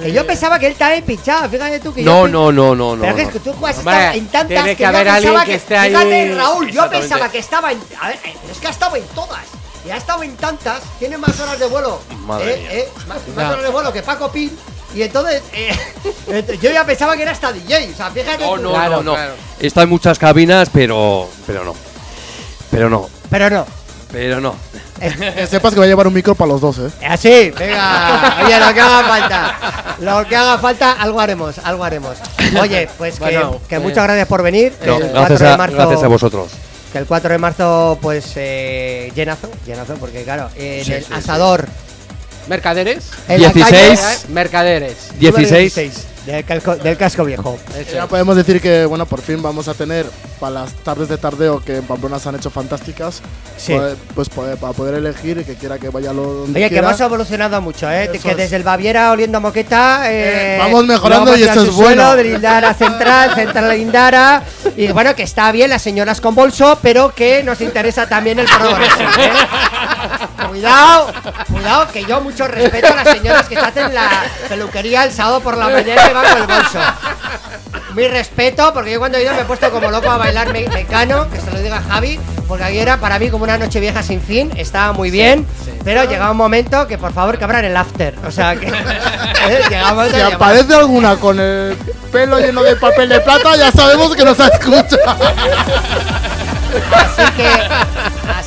Que 0.00 0.12
yo 0.12 0.26
pensaba 0.26 0.58
que 0.58 0.66
él 0.66 0.72
estaba 0.72 0.92
ahí 0.92 1.02
pinchado, 1.02 1.48
fíjate 1.48 1.80
tú 1.80 1.92
que 1.92 2.02
yo 2.02 2.10
No, 2.12 2.24
pi- 2.26 2.32
no, 2.32 2.52
no, 2.52 2.74
no, 2.74 2.96
no. 2.96 3.02
pero 3.02 3.16
que 3.16 3.22
no. 3.22 3.28
es 3.28 3.32
que 3.34 3.40
tú 3.40 3.66
has 3.66 3.78
Hombre, 3.78 4.16
en 4.16 4.26
tantas 4.28 4.48
tiene 4.48 4.76
que 4.76 4.82
yo 4.82 4.88
haber 4.88 5.08
alguien 5.08 5.32
pensaba 5.32 5.44
que 5.46 5.54
esté 5.54 5.76
ahí- 5.76 5.90
Fíjate, 5.90 6.34
Raúl, 6.34 6.70
yo 6.70 6.90
pensaba 6.90 7.28
que 7.30 7.38
estaba 7.38 7.72
en. 7.72 7.80
A 8.00 8.08
ver, 8.08 8.18
eh, 8.24 8.34
es 8.50 8.58
que 8.58 8.66
ha 8.66 8.70
estado 8.70 8.96
en 8.96 9.04
todas. 9.08 9.40
Y 9.86 9.90
ha 9.90 9.96
estado 9.96 10.22
en 10.22 10.36
tantas. 10.36 10.80
Tiene 10.98 11.18
más 11.18 11.38
horas 11.40 11.58
de 11.58 11.66
vuelo. 11.66 12.00
Madre 12.24 12.54
eh, 12.54 12.58
mía. 12.58 12.70
eh, 12.72 12.88
más, 13.08 13.18
más 13.34 13.50
horas 13.52 13.62
de 13.64 13.70
vuelo 13.70 13.92
que 13.92 14.02
Paco 14.02 14.30
Pin. 14.30 14.56
Y 14.94 15.02
entonces, 15.02 15.42
eh, 15.52 15.74
yo 16.62 16.70
ya 16.70 16.84
pensaba 16.84 17.16
que 17.16 17.22
era 17.22 17.32
hasta 17.32 17.52
DJ. 17.52 17.90
O 17.92 17.96
sea, 17.96 18.10
fíjate. 18.10 18.44
No, 18.44 18.54
tú. 18.56 18.62
no, 18.62 18.70
Claro, 18.70 18.96
no, 18.98 19.02
no. 19.02 19.14
claro. 19.14 19.34
Está 19.58 19.82
en 19.82 19.88
muchas 19.88 20.18
cabinas, 20.18 20.68
pero 20.72 21.28
pero 21.46 21.64
no. 21.64 21.74
Pero 22.70 22.88
no, 22.88 23.08
Pero 23.30 23.50
no. 23.50 23.66
pero 24.10 24.40
no. 24.40 24.54
Que 25.02 25.46
sepas 25.50 25.72
que 25.74 25.80
va 25.80 25.84
a 25.84 25.88
llevar 25.88 26.06
un 26.06 26.14
micro 26.14 26.34
para 26.34 26.52
los 26.52 26.60
dos, 26.60 26.78
¿eh? 26.78 26.88
Así, 27.08 27.50
venga. 27.58 28.36
Oye, 28.44 28.60
lo 28.60 28.72
que 28.74 28.80
haga 28.80 29.02
falta. 29.08 29.54
Lo 30.00 30.26
que 30.28 30.36
haga 30.36 30.58
falta, 30.58 30.92
algo 30.92 31.20
haremos, 31.20 31.58
algo 31.58 31.84
haremos. 31.84 32.16
Oye, 32.60 32.88
pues 32.98 33.14
que, 33.14 33.20
Bueno, 33.20 33.52
que 33.68 33.76
pues- 33.76 33.82
muchas 33.82 34.04
gracias 34.04 34.28
por 34.28 34.42
venir. 34.42 34.72
No, 34.86 34.96
El 34.96 35.02
4 35.10 35.12
gracias, 35.20 35.40
de 35.40 35.48
a, 35.48 35.56
marzo- 35.56 35.76
gracias 35.76 36.02
a 36.02 36.08
vosotros. 36.08 36.52
Que 36.92 36.98
el 36.98 37.06
4 37.06 37.32
de 37.32 37.38
marzo, 37.38 37.98
pues, 38.02 38.32
eh, 38.36 39.10
llenazo, 39.14 39.50
llenazo, 39.66 39.94
porque 39.94 40.24
claro, 40.24 40.50
en 40.56 40.84
Sí, 40.84 40.92
el 40.92 41.02
sí, 41.02 41.08
sí. 41.08 41.14
asador. 41.14 41.66
Mercaderes. 42.48 43.04
en 43.28 43.40
la 43.42 43.48
16. 43.50 44.00
calle, 44.00 44.14
Eh, 44.14 44.18
Mercaderes. 44.30 44.96
16. 45.18 46.06
Del, 46.26 46.44
calco- 46.46 46.76
del 46.76 46.96
casco 46.96 47.24
viejo. 47.24 47.58
Eso 47.76 47.92
Ya 47.94 48.02
es. 48.04 48.06
podemos 48.08 48.36
decir 48.36 48.60
que, 48.60 48.84
bueno, 48.86 49.06
por 49.06 49.20
fin 49.20 49.42
vamos 49.42 49.68
a 49.68 49.74
tener 49.74 50.06
para 50.38 50.54
las 50.62 50.72
tardes 50.72 51.08
de 51.08 51.18
tardeo 51.18 51.60
que 51.64 51.76
en 51.78 51.84
Pamplona 51.84 52.18
se 52.18 52.28
han 52.28 52.34
hecho 52.36 52.50
fantásticas. 52.50 53.20
Sí. 53.56 53.74
poder- 53.74 53.96
pues 54.14 54.28
poder- 54.28 54.56
para 54.56 54.72
poder 54.72 54.94
elegir 54.94 55.38
y 55.38 55.44
que 55.44 55.54
quiera 55.54 55.78
que 55.78 55.88
vaya 55.90 56.12
lo 56.12 56.22
donde 56.22 56.58
Oye, 56.58 56.68
que 56.68 56.74
quiera. 56.76 56.88
hemos 56.88 57.00
evolucionado 57.00 57.60
mucho, 57.60 57.88
¿eh? 57.90 58.04
Eso 58.12 58.22
que 58.22 58.30
es. 58.32 58.36
desde 58.36 58.56
el 58.56 58.62
Baviera 58.64 59.10
oliendo 59.12 59.38
a 59.38 59.40
moqueta. 59.40 60.10
Eh, 60.10 60.56
Eh, 60.56 60.58
vamos 60.58 60.84
mejorando 60.86 61.36
y 61.36 61.42
esto 61.44 61.62
es 61.62 61.70
bueno. 61.70 62.16
De 62.16 62.24
Lindara 62.24 62.74
Central, 62.74 63.32
Central 63.34 63.68
de 63.68 63.76
Lindara. 63.78 64.42
Y 64.76 64.88
bueno, 64.92 65.14
que 65.14 65.22
está 65.22 65.52
bien 65.52 65.70
las 65.70 65.82
señoras 65.82 66.20
con 66.20 66.34
bolso, 66.34 66.78
pero 66.82 67.14
que 67.14 67.42
nos 67.44 67.60
interesa 67.60 68.08
también 68.08 68.38
el 68.40 68.46
progreso. 68.46 69.00
¿eh? 69.02 69.32
Cuidado, 70.48 71.12
cuidado, 71.50 71.88
que 71.92 72.04
yo 72.04 72.20
mucho 72.20 72.46
respeto 72.48 72.88
a 72.92 72.96
las 73.04 73.08
señoras 73.16 73.48
que 73.48 73.54
se 73.54 73.60
hacen 73.60 73.94
la 73.94 74.08
peluquería 74.48 75.04
el 75.04 75.12
sábado 75.12 75.40
por 75.40 75.56
la 75.56 75.68
mañana 75.68 76.11
el 76.20 76.46
bolso. 76.46 76.78
Mi 77.94 78.08
respeto, 78.08 78.72
porque 78.72 78.92
yo 78.92 78.98
cuando 78.98 79.18
he 79.18 79.22
ido 79.22 79.34
me 79.34 79.40
he 79.40 79.44
puesto 79.44 79.70
como 79.70 79.90
loco 79.90 80.10
a 80.10 80.16
bailar 80.16 80.50
me- 80.52 80.66
mecano, 80.68 81.28
que 81.30 81.40
se 81.40 81.50
lo 81.50 81.58
diga 81.60 81.82
Javi, 81.88 82.18
porque 82.48 82.64
aquí 82.64 82.78
era 82.78 82.96
para 82.96 83.18
mí 83.18 83.28
como 83.28 83.44
una 83.44 83.58
noche 83.58 83.80
vieja 83.80 84.02
sin 84.02 84.20
fin, 84.22 84.50
estaba 84.56 84.92
muy 84.94 85.10
bien, 85.10 85.46
pero 85.84 86.04
llegaba 86.04 86.30
un 86.30 86.38
momento 86.38 86.86
que 86.86 86.96
por 86.96 87.12
favor 87.12 87.36
que 87.36 87.44
abran 87.44 87.64
el 87.66 87.76
after. 87.76 88.14
O 88.26 88.30
sea 88.30 88.56
que 88.56 88.66
¿eh? 89.48 89.60
llegamos 89.68 90.08
Si 90.10 90.20
aparece 90.20 90.74
alguna 90.74 91.16
con 91.16 91.38
el 91.38 91.76
pelo 92.10 92.38
lleno 92.38 92.62
de 92.62 92.76
papel 92.76 93.10
de 93.10 93.20
plata, 93.20 93.56
ya 93.56 93.70
sabemos 93.70 94.14
que 94.16 94.24
nos 94.24 94.38
escucha. 94.40 94.96
Así 96.94 97.32
que, 97.36 97.48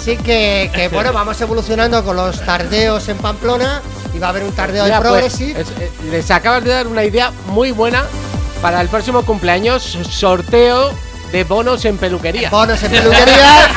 así 0.06 0.18
que, 0.18 0.70
que, 0.74 0.88
bueno, 0.94 1.12
vamos 1.12 1.40
evolucionando 1.42 2.04
con 2.04 2.16
los 2.16 2.40
tardeos 2.46 3.08
en 3.10 3.18
Pamplona 3.18 3.82
y 4.14 4.20
va 4.20 4.28
a 4.28 4.30
haber 4.30 4.44
un 4.44 4.52
tardeo 4.52 4.84
Mira, 4.84 4.98
de 4.98 5.02
pues, 5.02 5.12
Progressive. 5.12 5.62
es- 5.62 5.68
eh, 5.80 5.92
les 6.12 6.30
acabas 6.30 6.64
de 6.64 6.70
dar 6.72 6.86
una 6.88 7.04
idea 7.04 7.32
muy 7.48 7.72
buena 7.72 8.04
para 8.62 8.82
el 8.82 8.88
próximo 8.88 9.24
cumpleaños, 9.26 9.98
sorteo 10.10 10.92
de 11.32 11.44
bonos 11.44 11.84
en 11.86 11.98
peluquería. 11.98 12.50
Bonos 12.52 12.82
en 12.84 12.92
peluquería. 12.92 13.68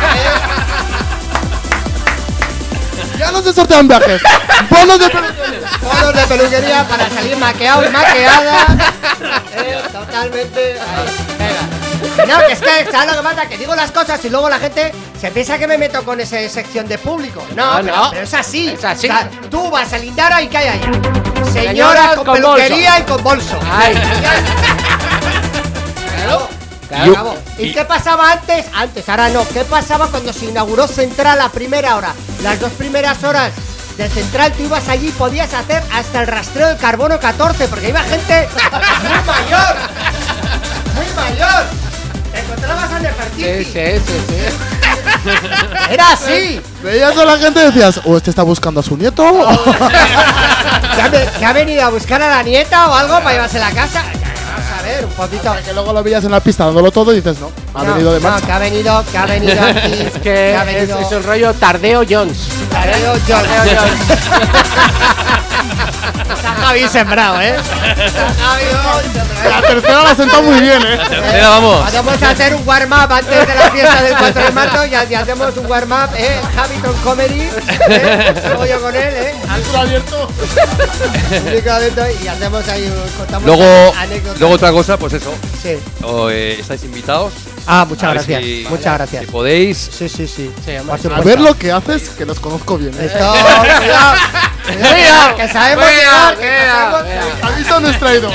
Ya 3.18 3.32
no 3.32 3.42
se 3.42 3.52
sortean 3.52 3.88
viajes. 3.88 4.22
Bonos 4.70 4.96
de 5.00 5.08
peluquería. 5.10 5.68
bonos 5.82 6.14
de 6.14 6.26
peluquería 6.28 6.86
para 6.86 7.10
salir 7.10 7.36
maqueado 7.36 7.84
y 7.84 7.88
maqueada. 7.88 8.66
Eh, 9.58 9.82
totalmente. 9.92 10.78
ahí. 10.78 11.57
No, 12.26 12.46
que 12.46 12.52
es 12.52 12.60
que, 12.60 12.90
¿sabes 12.90 13.14
lo 13.14 13.22
que 13.22 13.28
pasa? 13.28 13.48
Que 13.48 13.56
digo 13.58 13.74
las 13.74 13.90
cosas 13.92 14.24
y 14.24 14.30
luego 14.30 14.48
la 14.48 14.58
gente 14.58 14.92
se 15.20 15.30
piensa 15.30 15.58
que 15.58 15.66
me 15.66 15.78
meto 15.78 16.04
con 16.04 16.20
esa 16.20 16.36
sección 16.48 16.86
de 16.88 16.98
público. 16.98 17.44
No, 17.54 17.74
No, 17.78 17.80
pero, 17.84 17.96
no. 17.96 18.10
pero 18.10 18.22
es 18.24 18.34
así. 18.34 18.68
Es 18.68 18.84
así. 18.84 19.06
O 19.08 19.10
sea, 19.12 19.30
tú 19.50 19.70
vas 19.70 19.92
a 19.92 19.98
Lindara 19.98 20.42
y 20.42 20.48
¿qué 20.48 20.58
hay 20.58 20.68
allá? 20.68 20.90
Señoras 21.52 22.16
con, 22.16 22.24
con 22.26 22.34
peluquería 22.34 22.90
bolso. 22.90 23.02
y 23.02 23.12
con 23.12 23.22
bolso. 23.22 23.60
Ay. 23.70 23.94
Claro. 26.16 26.48
Claro. 26.88 27.34
¿Y, 27.58 27.72
qué 27.72 27.84
pasaba 27.84 28.32
antes? 28.32 28.66
Antes, 28.74 29.08
ahora 29.08 29.28
no. 29.28 29.46
¿Qué 29.48 29.62
pasaba 29.64 30.08
cuando 30.08 30.32
se 30.32 30.46
inauguró 30.46 30.88
Central 30.88 31.40
a 31.40 31.48
primera 31.50 31.96
hora? 31.96 32.14
Las 32.42 32.58
dos 32.60 32.72
primeras 32.72 33.22
horas 33.24 33.52
de 33.96 34.08
Central, 34.08 34.52
tú 34.52 34.64
ibas 34.64 34.88
allí 34.88 35.08
y 35.08 35.12
podías 35.12 35.52
hacer 35.54 35.82
hasta 35.92 36.20
el 36.22 36.26
rastreo 36.26 36.68
del 36.68 36.76
carbono 36.78 37.18
14, 37.20 37.68
porque 37.68 37.88
iba 37.90 38.00
gente 38.00 38.48
muy 39.02 39.18
mayor. 39.26 39.76
Muy 40.94 41.06
mayor. 41.14 41.64
Te 42.60 42.66
encontrabas 42.66 42.92
a 42.92 42.96
Sí, 42.98 43.02
Nefertiti. 43.02 43.64
sí, 43.64 44.02
sí, 44.06 44.16
sí. 44.28 44.40
Era 45.90 46.12
así. 46.12 46.60
Veías 46.82 47.16
a 47.16 47.24
la 47.24 47.36
gente 47.38 47.60
y 47.60 47.64
decías, 47.66 48.00
o 48.04 48.16
este 48.16 48.30
está 48.30 48.42
buscando 48.42 48.80
a 48.80 48.82
su 48.82 48.96
nieto. 48.96 49.24
¿Que 50.94 51.02
ha, 51.02 51.08
ve- 51.08 51.28
que 51.38 51.44
ha 51.44 51.52
venido 51.52 51.84
a 51.84 51.90
buscar 51.90 52.20
a 52.22 52.28
la 52.28 52.42
nieta 52.42 52.88
o 52.88 52.94
algo 52.94 53.14
para 53.18 53.32
llevarse 53.32 53.58
a 53.58 53.68
la 53.68 53.74
casa? 53.74 54.02
Vamos 54.02 54.72
a 54.78 54.82
ver, 54.82 55.04
un 55.04 55.12
poquito. 55.12 55.54
que 55.64 55.72
luego 55.72 55.92
lo 55.92 56.02
veías 56.02 56.24
en 56.24 56.30
la 56.32 56.40
pista 56.40 56.64
dándolo 56.64 56.90
todo 56.90 57.12
y 57.12 57.16
dices, 57.16 57.38
no, 57.40 57.50
ha 57.74 57.84
No, 57.84 57.92
venido 57.94 58.12
de 58.14 58.20
no, 58.20 58.30
marcha. 58.30 58.46
que 58.46 58.52
ha 58.52 58.58
venido, 58.58 59.04
que 59.10 59.18
ha 59.18 59.26
venido 59.26 59.62
aquí. 59.62 59.92
Es 60.02 60.18
que 60.22 60.56
ha 60.56 60.62
es, 60.62 60.66
venido. 60.74 60.98
es 60.98 61.12
un 61.12 61.22
rollo 61.22 61.54
tardeo 61.54 62.02
Jones. 62.08 62.48
Tardeo 62.70 63.14
Jones. 63.26 63.48
Javi 66.68 66.86
sembrado, 66.86 67.40
¿eh? 67.40 67.56
La 69.48 69.62
tercera 69.62 70.02
la 70.02 70.10
ha 70.10 70.14
sentado 70.14 70.42
muy 70.42 70.60
bien, 70.60 70.82
eh. 70.82 70.98
Tercera, 71.08 71.48
vamos. 71.48 71.92
Vamos 71.94 72.22
a 72.22 72.30
hacer 72.30 72.54
un 72.54 72.68
warm-up 72.68 73.10
antes 73.10 73.48
de 73.48 73.54
la 73.54 73.70
fiesta 73.70 74.02
del 74.02 74.14
4 74.18 74.42
de 74.42 74.50
marzo 74.50 74.86
y, 74.86 74.94
hacemos 75.14 75.56
un 75.56 75.64
warm-up, 75.64 76.10
¿eh? 76.14 76.38
Hamilton 76.58 76.96
Comedy, 77.02 77.48
¿eh? 77.88 78.34
Luego 78.48 78.66
yo 78.66 78.80
con 78.82 78.94
él, 78.94 79.14
¿eh? 79.14 79.34
Micro 79.56 79.78
abierto. 79.78 80.28
Abierto 81.72 82.02
y 82.22 82.28
hacemos 82.28 82.68
ahí, 82.68 82.92
contamos 83.16 83.46
Luego, 83.46 83.94
anécdotas. 83.96 84.38
luego 84.38 84.54
otra 84.54 84.70
cosa, 84.70 84.98
pues 84.98 85.14
eso. 85.14 85.32
Sí. 85.62 85.78
o, 86.02 86.28
eh, 86.28 86.60
estáis 86.60 86.84
invitados. 86.84 87.32
Ah, 87.70 87.84
muchas 87.86 88.04
A 88.04 88.06
ver 88.08 88.14
gracias, 88.16 88.42
si- 88.42 88.66
muchas 88.70 88.94
gracias. 88.94 89.24
Si 89.26 89.30
podéis. 89.30 89.76
Sí, 89.92 90.08
sí, 90.08 90.26
sí. 90.26 90.50
Sí, 90.64 90.72
A 91.10 91.20
ver 91.20 91.38
lo 91.38 91.54
que 91.54 91.70
haces, 91.70 92.08
que 92.16 92.24
los 92.24 92.40
conozco 92.40 92.78
bien. 92.78 92.94
eh. 92.98 93.04
Esto, 93.04 93.18
cuidado, 93.18 94.14
cuidado, 94.64 95.36
que 95.36 95.48
sabemos 95.48 95.84
Cuidado, 95.86 96.40
llegar. 96.40 97.34
Aviso 97.42 97.80
no 97.80 97.88
es 97.90 97.98
traído. 97.98 98.30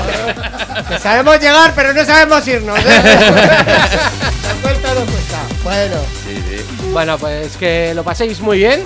que 0.88 1.00
sabemos 1.00 1.40
llegar, 1.40 1.74
pero 1.76 1.94
no 1.94 2.06
sabemos 2.06 2.48
irnos, 2.48 2.78
¿eh? 2.80 2.84
Nos 2.84 4.54
cuesta, 4.62 4.94
nos 4.94 5.04
cuesta. 5.10 5.40
Bueno. 5.64 5.96
Sí, 6.28 6.44
sí. 6.50 6.66
Bueno, 6.92 7.18
pues 7.18 7.58
que 7.58 7.94
lo 7.96 8.04
paséis 8.04 8.40
muy 8.40 8.60
bien. 8.60 8.86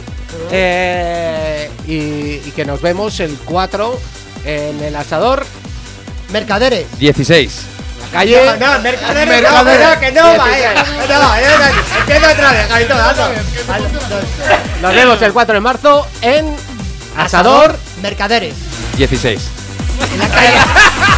eh, 0.51 1.69
y, 1.87 2.47
y 2.47 2.53
que 2.55 2.63
nos 2.63 2.81
vemos 2.81 3.19
el 3.19 3.37
4 3.43 3.99
en 4.45 4.81
el 4.81 4.95
asador, 4.95 5.45
Mercaderes. 6.31 6.85
16. 6.99 7.61
Calle. 8.11 8.37
No, 8.45 8.55
no. 8.57 8.57
No, 8.57 8.73
no, 8.77 9.99
que 9.99 10.11
no, 10.11 10.23
va, 10.37 10.45
Dieciséis. 10.45 10.65
eh. 10.65 10.75
No, 11.07 11.19
no, 11.19 11.35
empieza 11.99 12.31
otra 12.31 12.51
vez, 12.51 12.67
Javito, 12.69 12.95
dando. 12.97 13.29
Nos 14.81 14.93
vemos 14.93 15.21
el 15.21 15.33
4 15.33 15.53
de 15.55 15.59
marzo 15.61 16.07
en 16.21 16.55
Asador. 17.17 17.77
Mercaderes. 18.01 18.53
16. 18.97 19.41
En 20.13 20.19
la 20.19 20.27
calle, 20.29 20.57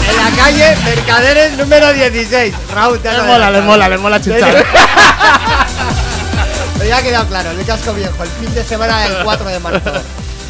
en 0.10 0.18
la 0.18 0.32
calle 0.44 0.78
Mercaderes 0.86 1.58
número 1.58 1.92
16. 1.94 2.54
Raúl, 2.74 3.00
te 3.00 3.12
Le 3.12 3.22
mola, 3.24 3.52
le 3.52 3.62
mola, 3.62 3.90
le 3.90 3.98
mola 3.98 4.22
chichar. 4.22 4.66
Pero 6.78 6.90
ya 6.90 6.98
ha 6.98 7.02
quedado 7.02 7.28
claro, 7.28 7.52
el 7.52 7.66
casco 7.66 7.94
viejo, 7.94 8.24
el 8.24 8.30
fin 8.30 8.54
de 8.56 8.64
semana 8.64 9.02
del 9.02 9.24
4 9.24 9.48
de 9.50 9.60
marzo. 9.60 9.92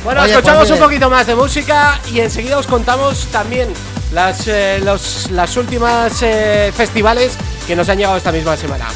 Bueno, 0.03 0.21
Oye, 0.21 0.31
escuchamos 0.31 0.67
pues, 0.67 0.79
un 0.79 0.85
poquito 0.85 1.09
más 1.09 1.27
de 1.27 1.35
música 1.35 1.99
y 2.11 2.21
enseguida 2.21 2.57
os 2.57 2.67
contamos 2.67 3.27
también 3.27 3.69
las, 4.13 4.47
eh, 4.47 4.79
los, 4.83 5.29
las 5.31 5.57
últimas 5.57 6.21
eh, 6.21 6.71
festivales 6.75 7.37
que 7.67 7.75
nos 7.75 7.89
han 7.89 7.97
llegado 7.97 8.17
esta 8.17 8.31
misma 8.31 8.55
semana. 8.55 8.87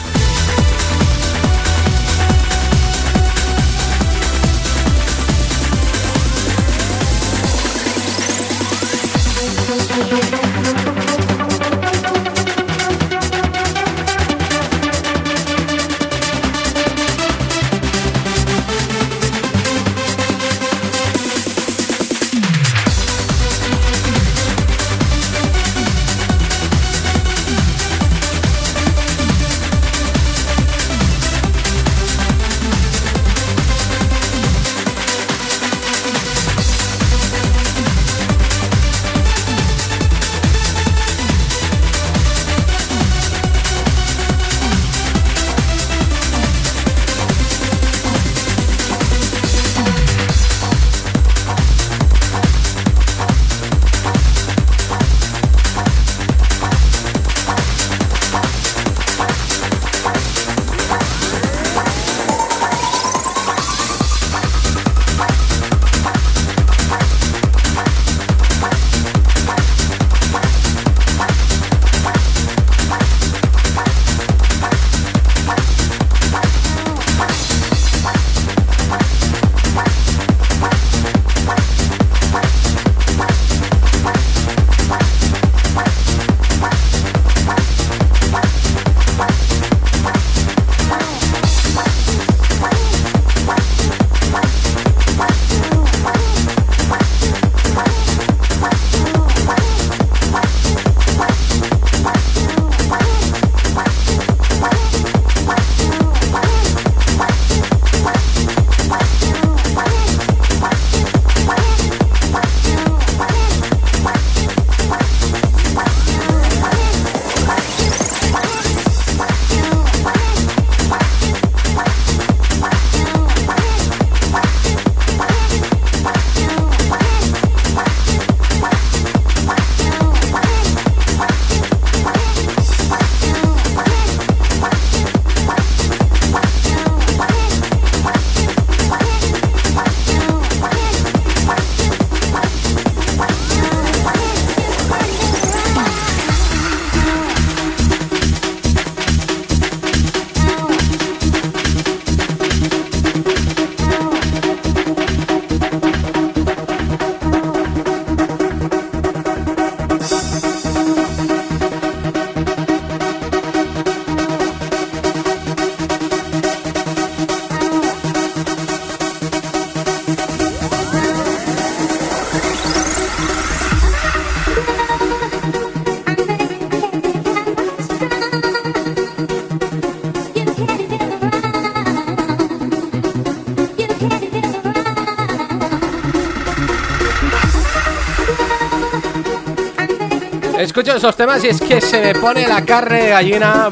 Esos 191.04 191.18
temas 191.18 191.44
y 191.44 191.50
es 191.50 191.60
que 191.60 191.82
se 191.82 192.00
me 192.02 192.16
pone 192.16 192.48
la 192.48 192.64
carne 192.64 193.10
gallina. 193.10 193.70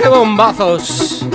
¡Qué 0.00 0.08
bombazos! 0.08 1.26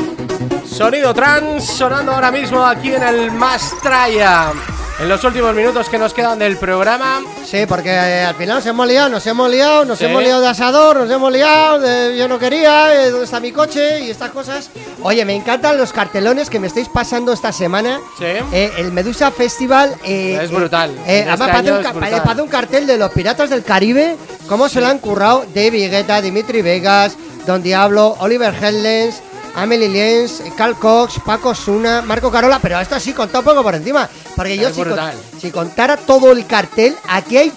Sonido 0.67 1.13
trans 1.13 1.63
sonando 1.63 2.11
ahora 2.11 2.31
mismo 2.31 2.65
aquí 2.65 2.91
en 2.91 3.03
el 3.03 3.31
Mastraya. 3.31 4.51
En 4.99 5.09
los 5.09 5.23
últimos 5.23 5.53
minutos 5.53 5.87
que 5.89 5.99
nos 5.99 6.11
quedan 6.11 6.39
del 6.39 6.57
programa. 6.57 7.21
Sí, 7.45 7.67
porque 7.67 7.91
eh, 7.91 8.23
al 8.25 8.33
final 8.33 8.55
nos 8.55 8.65
hemos 8.65 8.87
liado, 8.87 9.09
nos 9.09 9.27
hemos 9.27 9.47
liado, 9.51 9.85
nos 9.85 9.99
Sí. 9.99 10.05
hemos 10.05 10.23
liado 10.23 10.41
de 10.41 10.47
asador, 10.47 10.97
nos 11.01 11.11
hemos 11.11 11.31
liado 11.31 11.77
de 11.79 12.17
yo 12.17 12.27
no 12.27 12.39
quería, 12.39 12.95
eh, 13.03 13.11
dónde 13.11 13.25
está 13.25 13.39
mi 13.39 13.51
coche 13.51 13.99
y 13.99 14.09
estas 14.09 14.31
cosas. 14.31 14.71
Oye, 15.03 15.23
me 15.23 15.35
encantan 15.35 15.77
los 15.77 15.93
cartelones 15.93 16.49
que 16.49 16.59
me 16.59 16.65
estáis 16.65 16.89
pasando 16.89 17.31
esta 17.31 17.51
semana. 17.51 17.99
Sí. 18.17 18.25
Eh, 18.51 18.73
el 18.79 18.91
Medusa 18.91 19.29
Festival. 19.29 19.93
eh, 20.03 20.39
Es 20.41 20.49
brutal. 20.49 20.89
eh, 21.05 21.19
Este 21.19 21.29
además, 21.29 21.49
parece 21.51 21.71
un, 21.71 21.77
es 21.77 21.85
ca- 21.85 21.91
brutal. 21.93 22.21
parece 22.23 22.41
un 22.41 22.49
cartel 22.49 22.87
de 22.87 22.97
los 22.97 23.11
Piratas 23.11 23.51
del 23.51 23.63
Caribe. 23.63 24.15
¿Cómo 24.47 24.69
se 24.69 24.79
lo 24.81 24.87
han 24.87 24.99
currado? 24.99 25.45
David 25.53 25.89
Guetta, 25.91 26.21
Dimitri 26.21 26.61
Vegas, 26.61 27.15
Don 27.45 27.61
Diablo, 27.61 28.15
Oliver 28.19 28.53
Headlands. 28.53 29.21
Amelie 29.55 29.89
Lenz, 29.89 30.43
Carl 30.55 30.77
Cox, 30.77 31.15
Paco 31.25 31.55
Suna, 31.55 32.03
Marco 32.03 32.29
Carola, 32.29 32.59
pero 32.61 32.79
esto 32.79 32.99
sí 32.99 33.11
contó 33.13 33.39
un 33.39 33.45
poco 33.45 33.63
por 33.63 33.73
encima. 33.73 34.07
Porque 34.35 34.55
yo, 34.55 34.69
si, 34.69 34.75
con- 34.75 34.83
brutal. 34.85 35.15
si 35.41 35.49
contara 35.49 35.97
todo 35.97 36.31
el 36.31 36.45
cartel, 36.45 36.95
aquí 37.09 37.37
hay 37.37 37.51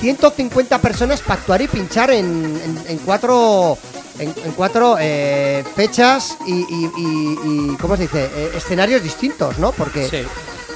150 0.00 0.78
personas 0.80 1.20
para 1.20 1.34
actuar 1.40 1.62
y 1.62 1.68
pinchar 1.68 2.10
en, 2.10 2.60
en- 2.64 2.84
en 2.88 2.98
cuatro 2.98 3.78
en, 4.18 4.34
en 4.44 4.52
cuatro 4.56 4.96
eh, 5.00 5.62
fechas 5.76 6.36
y, 6.44 6.52
y- 6.54 6.90
y- 6.96 7.38
y, 7.72 7.76
¿cómo 7.80 7.96
se 7.96 8.02
dice? 8.02 8.24
Eh, 8.34 8.52
escenarios 8.56 9.02
distintos, 9.04 9.56
¿no? 9.58 9.70
Porque 9.70 10.08
Sí. 10.08 10.24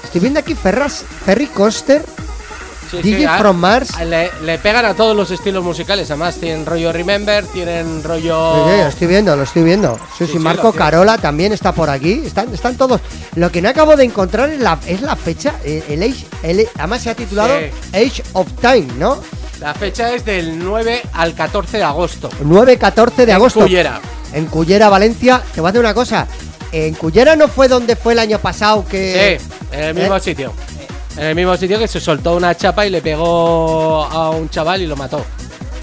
estoy 0.05 0.20
viendo 0.20 0.39
aquí 0.39 0.55
Ferras, 0.55 1.05
Ferry 1.24 1.47
Coster, 1.49 2.05
Sí, 2.90 3.02
DJ 3.02 3.20
sí, 3.20 3.27
from 3.39 3.56
Mars. 3.56 3.90
Le, 4.05 4.31
le 4.43 4.59
pegan 4.59 4.85
a 4.85 4.94
todos 4.94 5.16
los 5.16 5.31
estilos 5.31 5.62
musicales. 5.65 6.10
Además, 6.10 6.36
tienen 6.36 6.65
rollo 6.66 6.93
Remember, 6.93 7.44
tienen 7.47 8.02
rollo. 8.02 8.65
Sí, 8.69 8.77
lo 8.82 8.89
estoy 8.89 9.06
viendo, 9.06 9.36
lo 9.36 9.43
estoy 9.43 9.62
viendo. 9.62 9.98
Sí, 10.16 10.27
Sí, 10.27 10.39
Marco. 10.39 10.73
Carola 10.73 11.19
también 11.19 11.52
está 11.52 11.73
por 11.73 11.90
aquí. 11.90 12.23
Están, 12.24 12.52
están 12.52 12.77
todos. 12.77 13.01
Lo 13.35 13.51
que 13.52 13.60
no 13.62 13.69
acabo 13.69 13.97
de 13.97 14.05
encontrar 14.05 14.48
es 14.51 14.60
la, 14.60 14.78
es 14.86 15.01
la 15.02 15.16
fecha. 15.16 15.55
eh, 15.65 15.82
El, 15.89 16.02
age, 16.02 16.27
el- 16.43 16.69
además 16.78 17.02
se 17.02 17.10
ha 17.10 17.15
titulado. 17.15 17.55
Age 17.93 18.23
of 18.32 18.47
Time, 18.60 18.89
¿no? 18.98 19.19
La 19.60 19.74
fecha 19.74 20.15
es 20.15 20.24
del 20.24 20.59
9 20.59 21.02
al 21.15 21.35
14 21.35 21.78
de 21.78 21.82
agosto. 21.82 22.28
9-14 22.44 23.15
de 23.16 23.23
En 23.24 23.31
agosto. 23.32 23.60
Cullera. 23.60 24.01
En 24.32 24.47
Cullera, 24.47 24.89
Valencia. 24.89 25.43
Te 25.55 25.60
voy 25.60 25.69
a 25.69 25.73
decir 25.73 25.81
una 25.81 25.94
cosa. 25.94 26.27
En 26.70 26.94
Cullera 26.94 27.35
no 27.35 27.48
fue 27.48 27.66
donde 27.66 27.97
fue 27.97 28.12
el 28.12 28.19
año 28.20 28.39
pasado 28.39 28.85
que. 28.86 29.39
Sí, 29.40 29.47
en 29.73 29.85
el 29.85 29.94
mismo 29.94 30.15
¿Eh? 30.16 30.20
sitio. 30.20 30.52
En 31.19 31.24
el 31.27 31.35
mismo 31.35 31.57
sitio 31.57 31.78
que 31.78 31.89
se 31.89 32.01
soltó 32.01 32.36
una 32.36 32.55
chapa 32.57 32.86
y 32.86 32.90
le 32.90 33.03
pegó 33.03 34.05
a 34.05 34.31
un 34.31 34.49
chaval 34.49 34.82
y 34.82 34.86
lo 34.86 34.97
mató. 34.97 35.24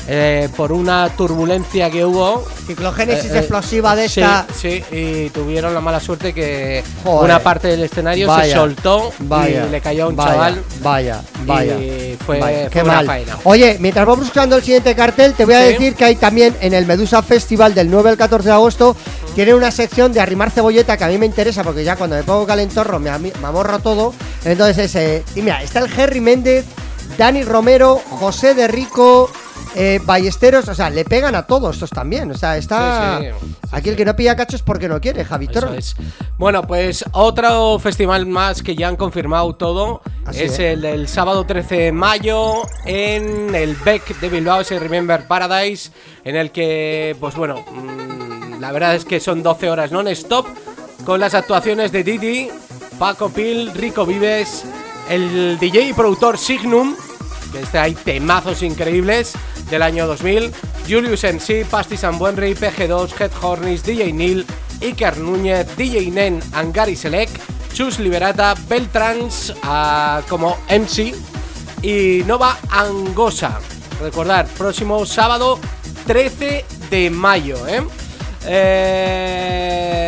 Eh, 0.08 0.50
por 0.56 0.72
una 0.72 1.10
turbulencia 1.18 1.90
que 1.90 2.06
hubo. 2.06 2.46
Ciclogénesis 2.68 3.32
eh, 3.32 3.36
eh, 3.36 3.40
explosiva 3.40 3.96
de 3.96 4.08
sí, 4.08 4.22
esta. 4.22 4.46
Sí, 4.56 4.84
y 4.92 5.30
tuvieron 5.32 5.74
la 5.74 5.82
mala 5.82 6.00
suerte 6.00 6.32
que 6.32 6.84
Joder. 7.04 7.26
una 7.26 7.40
parte 7.40 7.70
del 7.70 7.84
escenario 7.84 8.34
se 8.40 8.52
soltó 8.52 9.12
Vaya, 9.22 9.66
y 9.66 9.72
le 9.72 9.82
cayó 9.82 10.06
a 10.06 10.08
un 10.10 10.16
vaya, 10.16 10.32
chaval. 10.32 10.64
Vaya, 10.82 11.22
vaya. 11.46 11.74
Y 11.80 12.18
fue, 12.24 12.40
fue 12.40 12.68
qué 12.72 12.84
una 12.84 12.94
mal. 12.94 13.06
faena. 13.08 13.38
Oye, 13.46 13.78
mientras 13.80 14.06
vamos 14.06 14.26
buscando 14.26 14.56
el 14.58 14.64
siguiente 14.64 14.96
cartel, 14.96 15.34
te 15.34 15.44
voy 15.44 15.56
a 15.56 15.62
Sí. 15.66 15.72
decir 15.74 15.96
que 15.96 16.06
hay 16.06 16.16
también 16.18 16.56
en 16.62 16.76
el 16.76 16.86
Medusa 16.86 17.24
Festival 17.24 17.74
del 17.74 17.90
9 17.90 18.12
al 18.12 18.18
14 18.18 18.48
de 18.50 18.54
agosto, 18.54 18.96
tiene 19.36 19.54
una 19.54 19.70
sección 19.70 20.14
de 20.14 20.22
arrimar 20.22 20.50
cebolleta 20.50 20.96
que 20.96 21.04
a 21.04 21.10
mí 21.10 21.18
me 21.18 21.26
interesa 21.26 21.62
porque 21.62 21.84
ya 21.84 21.98
cuando 21.98 22.16
me 22.16 22.24
pongo 22.24 22.48
calentorro 22.48 23.00
me, 23.00 23.10
amorro 23.10 23.80
todo. 23.80 24.14
Entonces, 24.46 24.96
ese, 24.96 25.24
y 25.36 25.42
mira, 25.42 25.62
está 25.62 25.80
el 25.80 25.90
Jerry 25.90 26.22
Méndez, 26.22 26.66
Dani 27.18 27.44
Romero, 27.44 28.02
José 28.10 28.56
de 28.56 28.68
Rico. 28.68 29.30
Eh, 29.78 30.00
Ballesteros, 30.06 30.70
o 30.70 30.74
sea, 30.74 30.90
le 30.90 31.04
pegan 31.04 31.36
a 31.36 31.44
todos 31.44 31.76
estos 31.76 31.90
también. 31.90 32.32
O 32.32 32.38
sea, 32.38 32.56
está. 32.56 33.20
Sí, 33.20 33.26
sí, 33.26 33.32
sí, 33.42 33.68
Aquí 33.72 33.90
el 33.90 33.98
que 33.98 34.06
no 34.06 34.16
pilla 34.16 34.34
cachos 34.34 34.62
porque 34.62 34.88
no 34.88 35.02
quiere, 35.02 35.26
Javi 35.26 35.50
es. 35.78 35.96
Bueno, 36.38 36.66
pues 36.66 37.04
otro 37.12 37.78
festival 37.80 38.26
más 38.26 38.64
que 38.64 38.74
ya 38.74 38.88
han 38.88 38.96
confirmado 38.96 39.54
todo. 39.56 40.02
Así 40.24 40.44
es 40.44 40.54
es. 40.54 40.60
el 40.60 40.82
del 40.82 41.08
sábado 41.10 41.46
13 41.46 41.76
de 41.76 41.92
mayo 41.92 42.62
en 42.86 43.54
el 43.54 43.76
Beck 43.76 44.18
de 44.22 44.30
Bilbao, 44.30 44.62
ese 44.62 44.80
Remember 44.80 45.28
Paradise, 45.28 45.92
en 46.24 46.38
el 46.38 46.52
que, 46.52 47.18
pues 47.20 47.36
bueno, 47.36 47.66
mm, 47.70 48.45
la 48.66 48.72
verdad 48.72 48.96
es 48.96 49.06
que 49.06 49.20
son 49.20 49.44
12 49.44 49.70
horas 49.70 49.92
non-stop 49.92 50.48
con 51.06 51.20
las 51.20 51.36
actuaciones 51.36 51.92
de 51.92 52.04
Didi, 52.04 52.50
Paco 52.98 53.30
Pil, 53.30 53.72
Rico 53.76 54.08
Vives, 54.08 54.64
el 55.08 55.60
DJ 55.60 55.90
y 55.90 55.94
productor 55.94 56.40
Signum, 56.40 56.96
que 57.52 57.60
este 57.60 57.78
hay 57.78 57.94
temazos 57.94 58.64
increíbles 58.64 59.34
del 59.70 59.84
año 59.84 60.08
2000, 60.08 60.52
Julius 60.90 61.24
MC, 61.26 61.64
Pastis 61.70 62.04
and 62.06 62.18
Buenry, 62.18 62.56
PG2, 62.56 63.22
Head 63.22 63.32
Hornis, 63.40 63.84
DJ 63.84 64.12
Neil, 64.12 64.48
Iker 64.82 65.20
Núñez, 65.20 65.68
DJ 65.78 66.10
Nen, 66.10 66.42
Angari 66.52 66.96
Select, 66.96 67.38
Chus 67.72 68.00
Liberata, 68.00 68.56
Beltrans 68.68 69.54
ah, 69.62 70.24
como 70.28 70.58
MC 70.70 71.14
y 71.84 72.24
Nova 72.26 72.58
Angosa. 72.72 73.60
Recordar, 74.02 74.48
próximo 74.58 75.06
sábado 75.06 75.60
13 76.08 76.66
de 76.90 77.12
mayo, 77.12 77.68
¿eh? 77.68 77.84
Eh, 78.48 80.06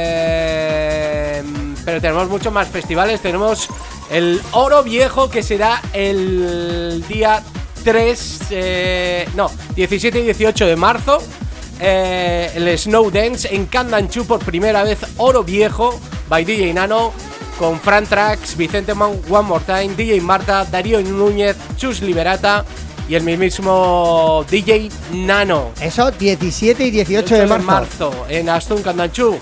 pero 1.85 2.01
tenemos 2.01 2.29
muchos 2.29 2.51
más 2.53 2.67
festivales. 2.67 3.21
Tenemos 3.21 3.67
el 4.09 4.41
Oro 4.51 4.83
Viejo 4.83 5.29
que 5.29 5.43
será 5.43 5.81
el 5.93 7.03
día 7.07 7.43
3, 7.83 8.39
eh, 8.51 9.29
no, 9.35 9.49
17 9.75 10.19
y 10.19 10.23
18 10.23 10.65
de 10.67 10.75
marzo. 10.75 11.19
Eh, 11.79 12.51
el 12.55 12.77
Snow 12.77 13.11
Dance 13.11 13.53
en 13.53 13.67
Candanchu 13.67 14.25
por 14.25 14.39
primera 14.39 14.83
vez 14.83 14.99
Oro 15.17 15.43
Viejo 15.43 15.99
by 16.27 16.43
DJ 16.43 16.73
Nano 16.73 17.13
con 17.59 17.79
Fran 17.79 18.05
Trax, 18.05 18.57
Vicente 18.57 18.93
Man, 18.93 19.19
One 19.29 19.47
More 19.47 19.63
Time, 19.63 19.89
DJ 19.95 20.21
Marta, 20.21 20.65
Darío 20.65 21.01
Núñez, 21.01 21.55
Chus 21.75 22.01
Liberata 22.01 22.65
y 23.07 23.15
el 23.15 23.23
mismísimo 23.23 24.45
DJ 24.49 24.89
Nano. 25.13 25.71
Eso, 25.81 26.11
17 26.11 26.85
y 26.85 26.91
18 26.91 27.35
de 27.35 27.45
marzo. 27.57 28.25
en 28.29 28.49
Astun 28.49 28.81
Candanchu. 28.81 29.37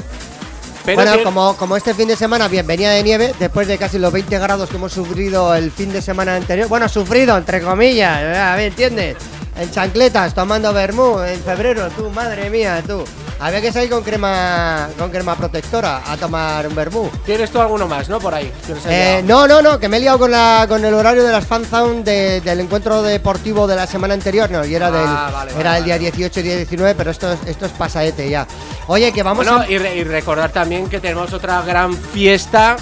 Pero 0.85 1.01
bueno, 1.01 1.23
como, 1.23 1.57
como 1.57 1.75
este 1.75 1.95
fin 1.95 2.07
de 2.07 2.15
semana 2.15 2.47
bien 2.47 2.67
venía 2.67 2.91
de 2.91 3.01
nieve, 3.01 3.33
después 3.39 3.67
de 3.67 3.79
casi 3.79 3.97
los 3.97 4.13
20 4.13 4.37
grados 4.37 4.69
que 4.69 4.75
hemos 4.75 4.93
sufrido 4.93 5.55
el 5.55 5.71
fin 5.71 5.91
de 5.91 5.99
semana 5.99 6.35
anterior, 6.35 6.67
bueno, 6.67 6.87
sufrido 6.87 7.35
entre 7.35 7.61
comillas, 7.61 8.21
ver, 8.21 8.59
¿entiendes? 8.59 9.17
En 9.57 9.71
chancletas, 9.71 10.35
tomando 10.35 10.71
vermú 10.73 11.21
en 11.21 11.41
febrero, 11.41 11.89
tú, 11.89 12.11
madre 12.11 12.51
mía, 12.51 12.83
tú. 12.85 13.03
Había 13.39 13.59
que 13.59 13.71
salir 13.73 13.89
con 13.89 14.01
crema 14.01 14.87
con 14.97 15.09
crema 15.11 15.35
protectora 15.35 16.01
a 16.09 16.15
tomar 16.15 16.65
un 16.67 16.73
vermú. 16.75 17.09
tienes 17.25 17.51
tú 17.51 17.59
alguno 17.59 17.85
más, 17.87 18.07
¿no? 18.07 18.19
Por 18.19 18.33
ahí. 18.33 18.51
Eh, 18.87 19.21
no, 19.25 19.45
no, 19.47 19.61
no, 19.61 19.77
que 19.77 19.89
me 19.89 19.97
he 19.97 19.99
liado 19.99 20.17
con, 20.19 20.31
la, 20.31 20.65
con 20.69 20.83
el 20.85 20.93
horario 20.93 21.23
de 21.23 21.31
las 21.33 21.45
fanzone 21.45 22.03
de- 22.03 22.39
del 22.41 22.61
encuentro 22.61 23.01
deportivo 23.03 23.67
de 23.67 23.75
la 23.75 23.87
semana 23.87 24.13
anterior, 24.13 24.49
no, 24.49 24.63
y 24.65 24.73
era, 24.73 24.87
Ah, 24.87 24.91
del, 24.91 25.33
vale, 25.33 25.51
era 25.59 25.63
vale, 25.71 25.77
el 25.79 25.83
día 25.83 25.97
18 25.99 26.39
y 26.39 26.43
día 26.43 26.55
19, 26.55 26.95
pero 26.95 27.11
esto 27.11 27.31
es, 27.33 27.39
esto 27.45 27.65
es 27.65 27.71
pasaete 27.73 28.29
ya. 28.29 28.47
Oye, 28.87 29.11
que 29.11 29.21
vamos 29.21 29.45
Bueno, 29.45 29.61
a... 29.63 29.69
y, 29.69 29.77
re- 29.77 29.95
y 29.97 30.03
recordar 30.05 30.51
también 30.51 30.87
que 30.87 31.01
tenemos 31.01 31.33
otra 31.33 31.61
gran 31.63 31.93
fiesta, 31.93 32.77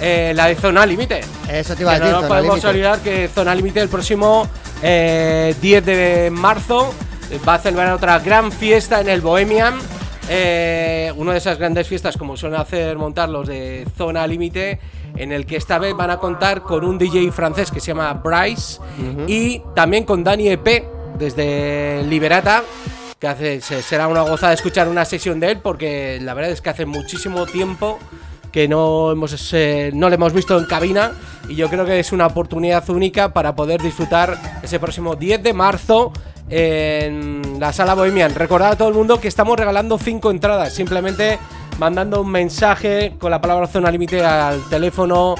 eh, 0.00 0.32
la 0.34 0.46
de 0.46 0.54
Zona 0.56 0.86
Límite. 0.86 1.20
Eso 1.52 1.74
te 1.76 1.82
iba 1.82 1.92
a 1.92 1.98
decir, 1.98 2.12
no 2.14 2.20
nos 2.22 2.28
podemos 2.28 2.64
olvidar 2.64 3.00
que 3.00 3.28
Zona 3.34 3.54
Límite 3.54 3.80
el 3.80 3.88
próximo 3.90 4.48
eh, 4.82 5.54
10 5.60 5.84
de 5.84 6.30
marzo 6.32 6.94
va 7.46 7.54
a 7.54 7.58
celebrar 7.58 7.92
otra 7.92 8.18
gran 8.18 8.52
fiesta 8.52 9.00
en 9.00 9.08
el 9.08 9.20
Bohemian. 9.20 9.74
Eh, 10.30 11.12
una 11.16 11.32
de 11.32 11.38
esas 11.38 11.58
grandes 11.58 11.88
fiestas 11.88 12.16
como 12.16 12.36
suelen 12.36 12.60
hacer 12.60 12.96
montar 12.98 13.28
los 13.28 13.48
de 13.48 13.86
Zona 13.96 14.26
Límite, 14.26 14.78
en 15.16 15.32
el 15.32 15.46
que 15.46 15.56
esta 15.56 15.78
vez 15.78 15.94
van 15.94 16.10
a 16.10 16.18
contar 16.18 16.62
con 16.62 16.84
un 16.84 16.98
DJ 16.98 17.32
francés 17.32 17.70
que 17.70 17.80
se 17.80 17.88
llama 17.88 18.12
Bryce 18.12 18.80
y 19.26 19.62
también 19.74 20.04
con 20.04 20.22
Dani 20.22 20.48
EP 20.48 20.84
desde 21.18 22.02
Liberata 22.04 22.62
que 23.18 23.26
hace, 23.26 23.60
será 23.60 24.06
una 24.06 24.22
gozada 24.22 24.52
escuchar 24.52 24.88
una 24.88 25.04
sesión 25.04 25.40
de 25.40 25.52
él 25.52 25.58
porque 25.60 26.20
la 26.22 26.34
verdad 26.34 26.52
es 26.52 26.60
que 26.60 26.70
hace 26.70 26.86
muchísimo 26.86 27.46
tiempo 27.46 27.98
que 28.52 28.68
no 28.68 29.10
hemos 29.10 29.52
eh, 29.52 29.90
no 29.92 30.08
le 30.08 30.14
hemos 30.14 30.32
visto 30.32 30.56
en 30.58 30.66
cabina 30.66 31.12
y 31.48 31.56
yo 31.56 31.68
creo 31.68 31.84
que 31.84 31.98
es 31.98 32.12
una 32.12 32.26
oportunidad 32.26 32.88
única 32.90 33.32
para 33.32 33.56
poder 33.56 33.82
disfrutar 33.82 34.60
ese 34.62 34.78
próximo 34.78 35.16
10 35.16 35.42
de 35.42 35.52
marzo 35.52 36.12
en 36.50 37.58
la 37.60 37.72
sala 37.72 37.94
Bohemian. 37.94 38.34
Recordad 38.34 38.72
a 38.72 38.76
todo 38.76 38.88
el 38.88 38.94
mundo 38.94 39.20
que 39.20 39.28
estamos 39.28 39.58
regalando 39.58 39.98
5 39.98 40.30
entradas, 40.30 40.72
simplemente 40.72 41.38
mandando 41.78 42.22
un 42.22 42.30
mensaje 42.30 43.14
con 43.18 43.30
la 43.30 43.40
palabra 43.40 43.66
zona 43.66 43.90
límite 43.90 44.24
al 44.24 44.68
teléfono 44.68 45.34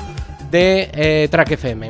de 0.50 0.90
eh, 0.92 1.28
Track 1.30 1.52
FM. 1.52 1.88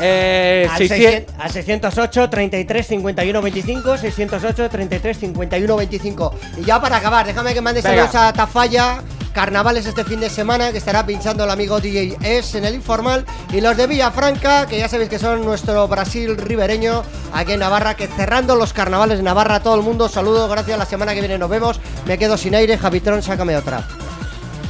Eh, 0.00 0.66
Al, 0.70 0.78
600 0.78 1.34
600 1.36 1.44
al 1.44 1.52
608 1.52 2.30
33 2.30 2.86
51 2.86 3.42
25 3.42 3.98
608 3.98 4.68
33 4.68 5.18
51 5.18 5.76
25 5.76 6.34
y 6.58 6.64
ya 6.64 6.80
para 6.80 6.96
acabar 6.96 7.24
déjame 7.24 7.54
que 7.54 7.60
mande 7.60 7.80
saludos 7.80 8.14
a 8.14 8.32
Tafalla 8.32 9.02
carnavales 9.34 9.84
este 9.84 10.04
fin 10.04 10.20
de 10.20 10.30
semana, 10.30 10.70
que 10.70 10.78
estará 10.78 11.04
pinchando 11.04 11.44
el 11.44 11.50
amigo 11.50 11.80
DJ 11.80 12.16
S 12.22 12.56
en 12.56 12.64
el 12.64 12.76
informal. 12.76 13.26
Y 13.52 13.60
los 13.60 13.76
de 13.76 13.86
Villafranca, 13.86 14.66
que 14.66 14.78
ya 14.78 14.88
sabéis 14.88 15.10
que 15.10 15.18
son 15.18 15.44
nuestro 15.44 15.86
Brasil 15.88 16.36
ribereño, 16.38 17.02
aquí 17.32 17.52
en 17.52 17.60
Navarra, 17.60 17.94
que 17.94 18.06
cerrando 18.06 18.54
los 18.54 18.72
carnavales 18.72 19.18
de 19.18 19.24
Navarra, 19.24 19.60
todo 19.60 19.74
el 19.74 19.82
mundo, 19.82 20.08
saludo, 20.08 20.48
gracias, 20.48 20.78
la 20.78 20.86
semana 20.86 21.12
que 21.12 21.20
viene 21.20 21.36
nos 21.36 21.50
vemos. 21.50 21.80
Me 22.06 22.16
quedo 22.16 22.38
sin 22.38 22.54
aire, 22.54 22.78
Javitrón, 22.78 23.22
sácame 23.22 23.56
otra. 23.56 23.84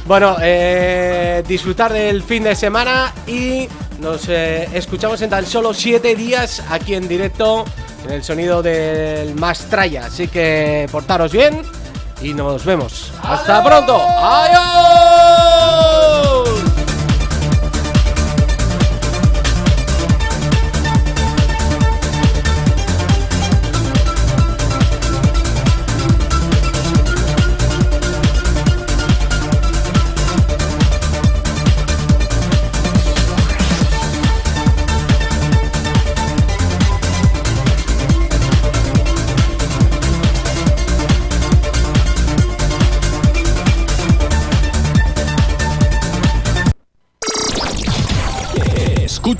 Bueno, 0.07 0.35
eh, 0.41 1.43
disfrutar 1.47 1.93
del 1.93 2.21
fin 2.21 2.43
de 2.43 2.55
semana 2.55 3.13
y 3.25 3.67
nos 3.99 4.27
eh, 4.29 4.67
escuchamos 4.73 5.21
en 5.21 5.29
tan 5.29 5.45
solo 5.45 5.73
7 5.73 6.15
días 6.15 6.63
aquí 6.69 6.95
en 6.95 7.07
directo 7.07 7.65
en 8.05 8.11
el 8.11 8.23
sonido 8.23 8.61
del 8.61 9.35
Mastraya. 9.35 10.05
Así 10.05 10.27
que 10.27 10.87
portaros 10.91 11.31
bien 11.31 11.61
y 12.21 12.33
nos 12.33 12.65
vemos. 12.65 13.13
¡Hasta 13.21 13.63
pronto! 13.63 13.97
¡Adiós! 13.97 15.45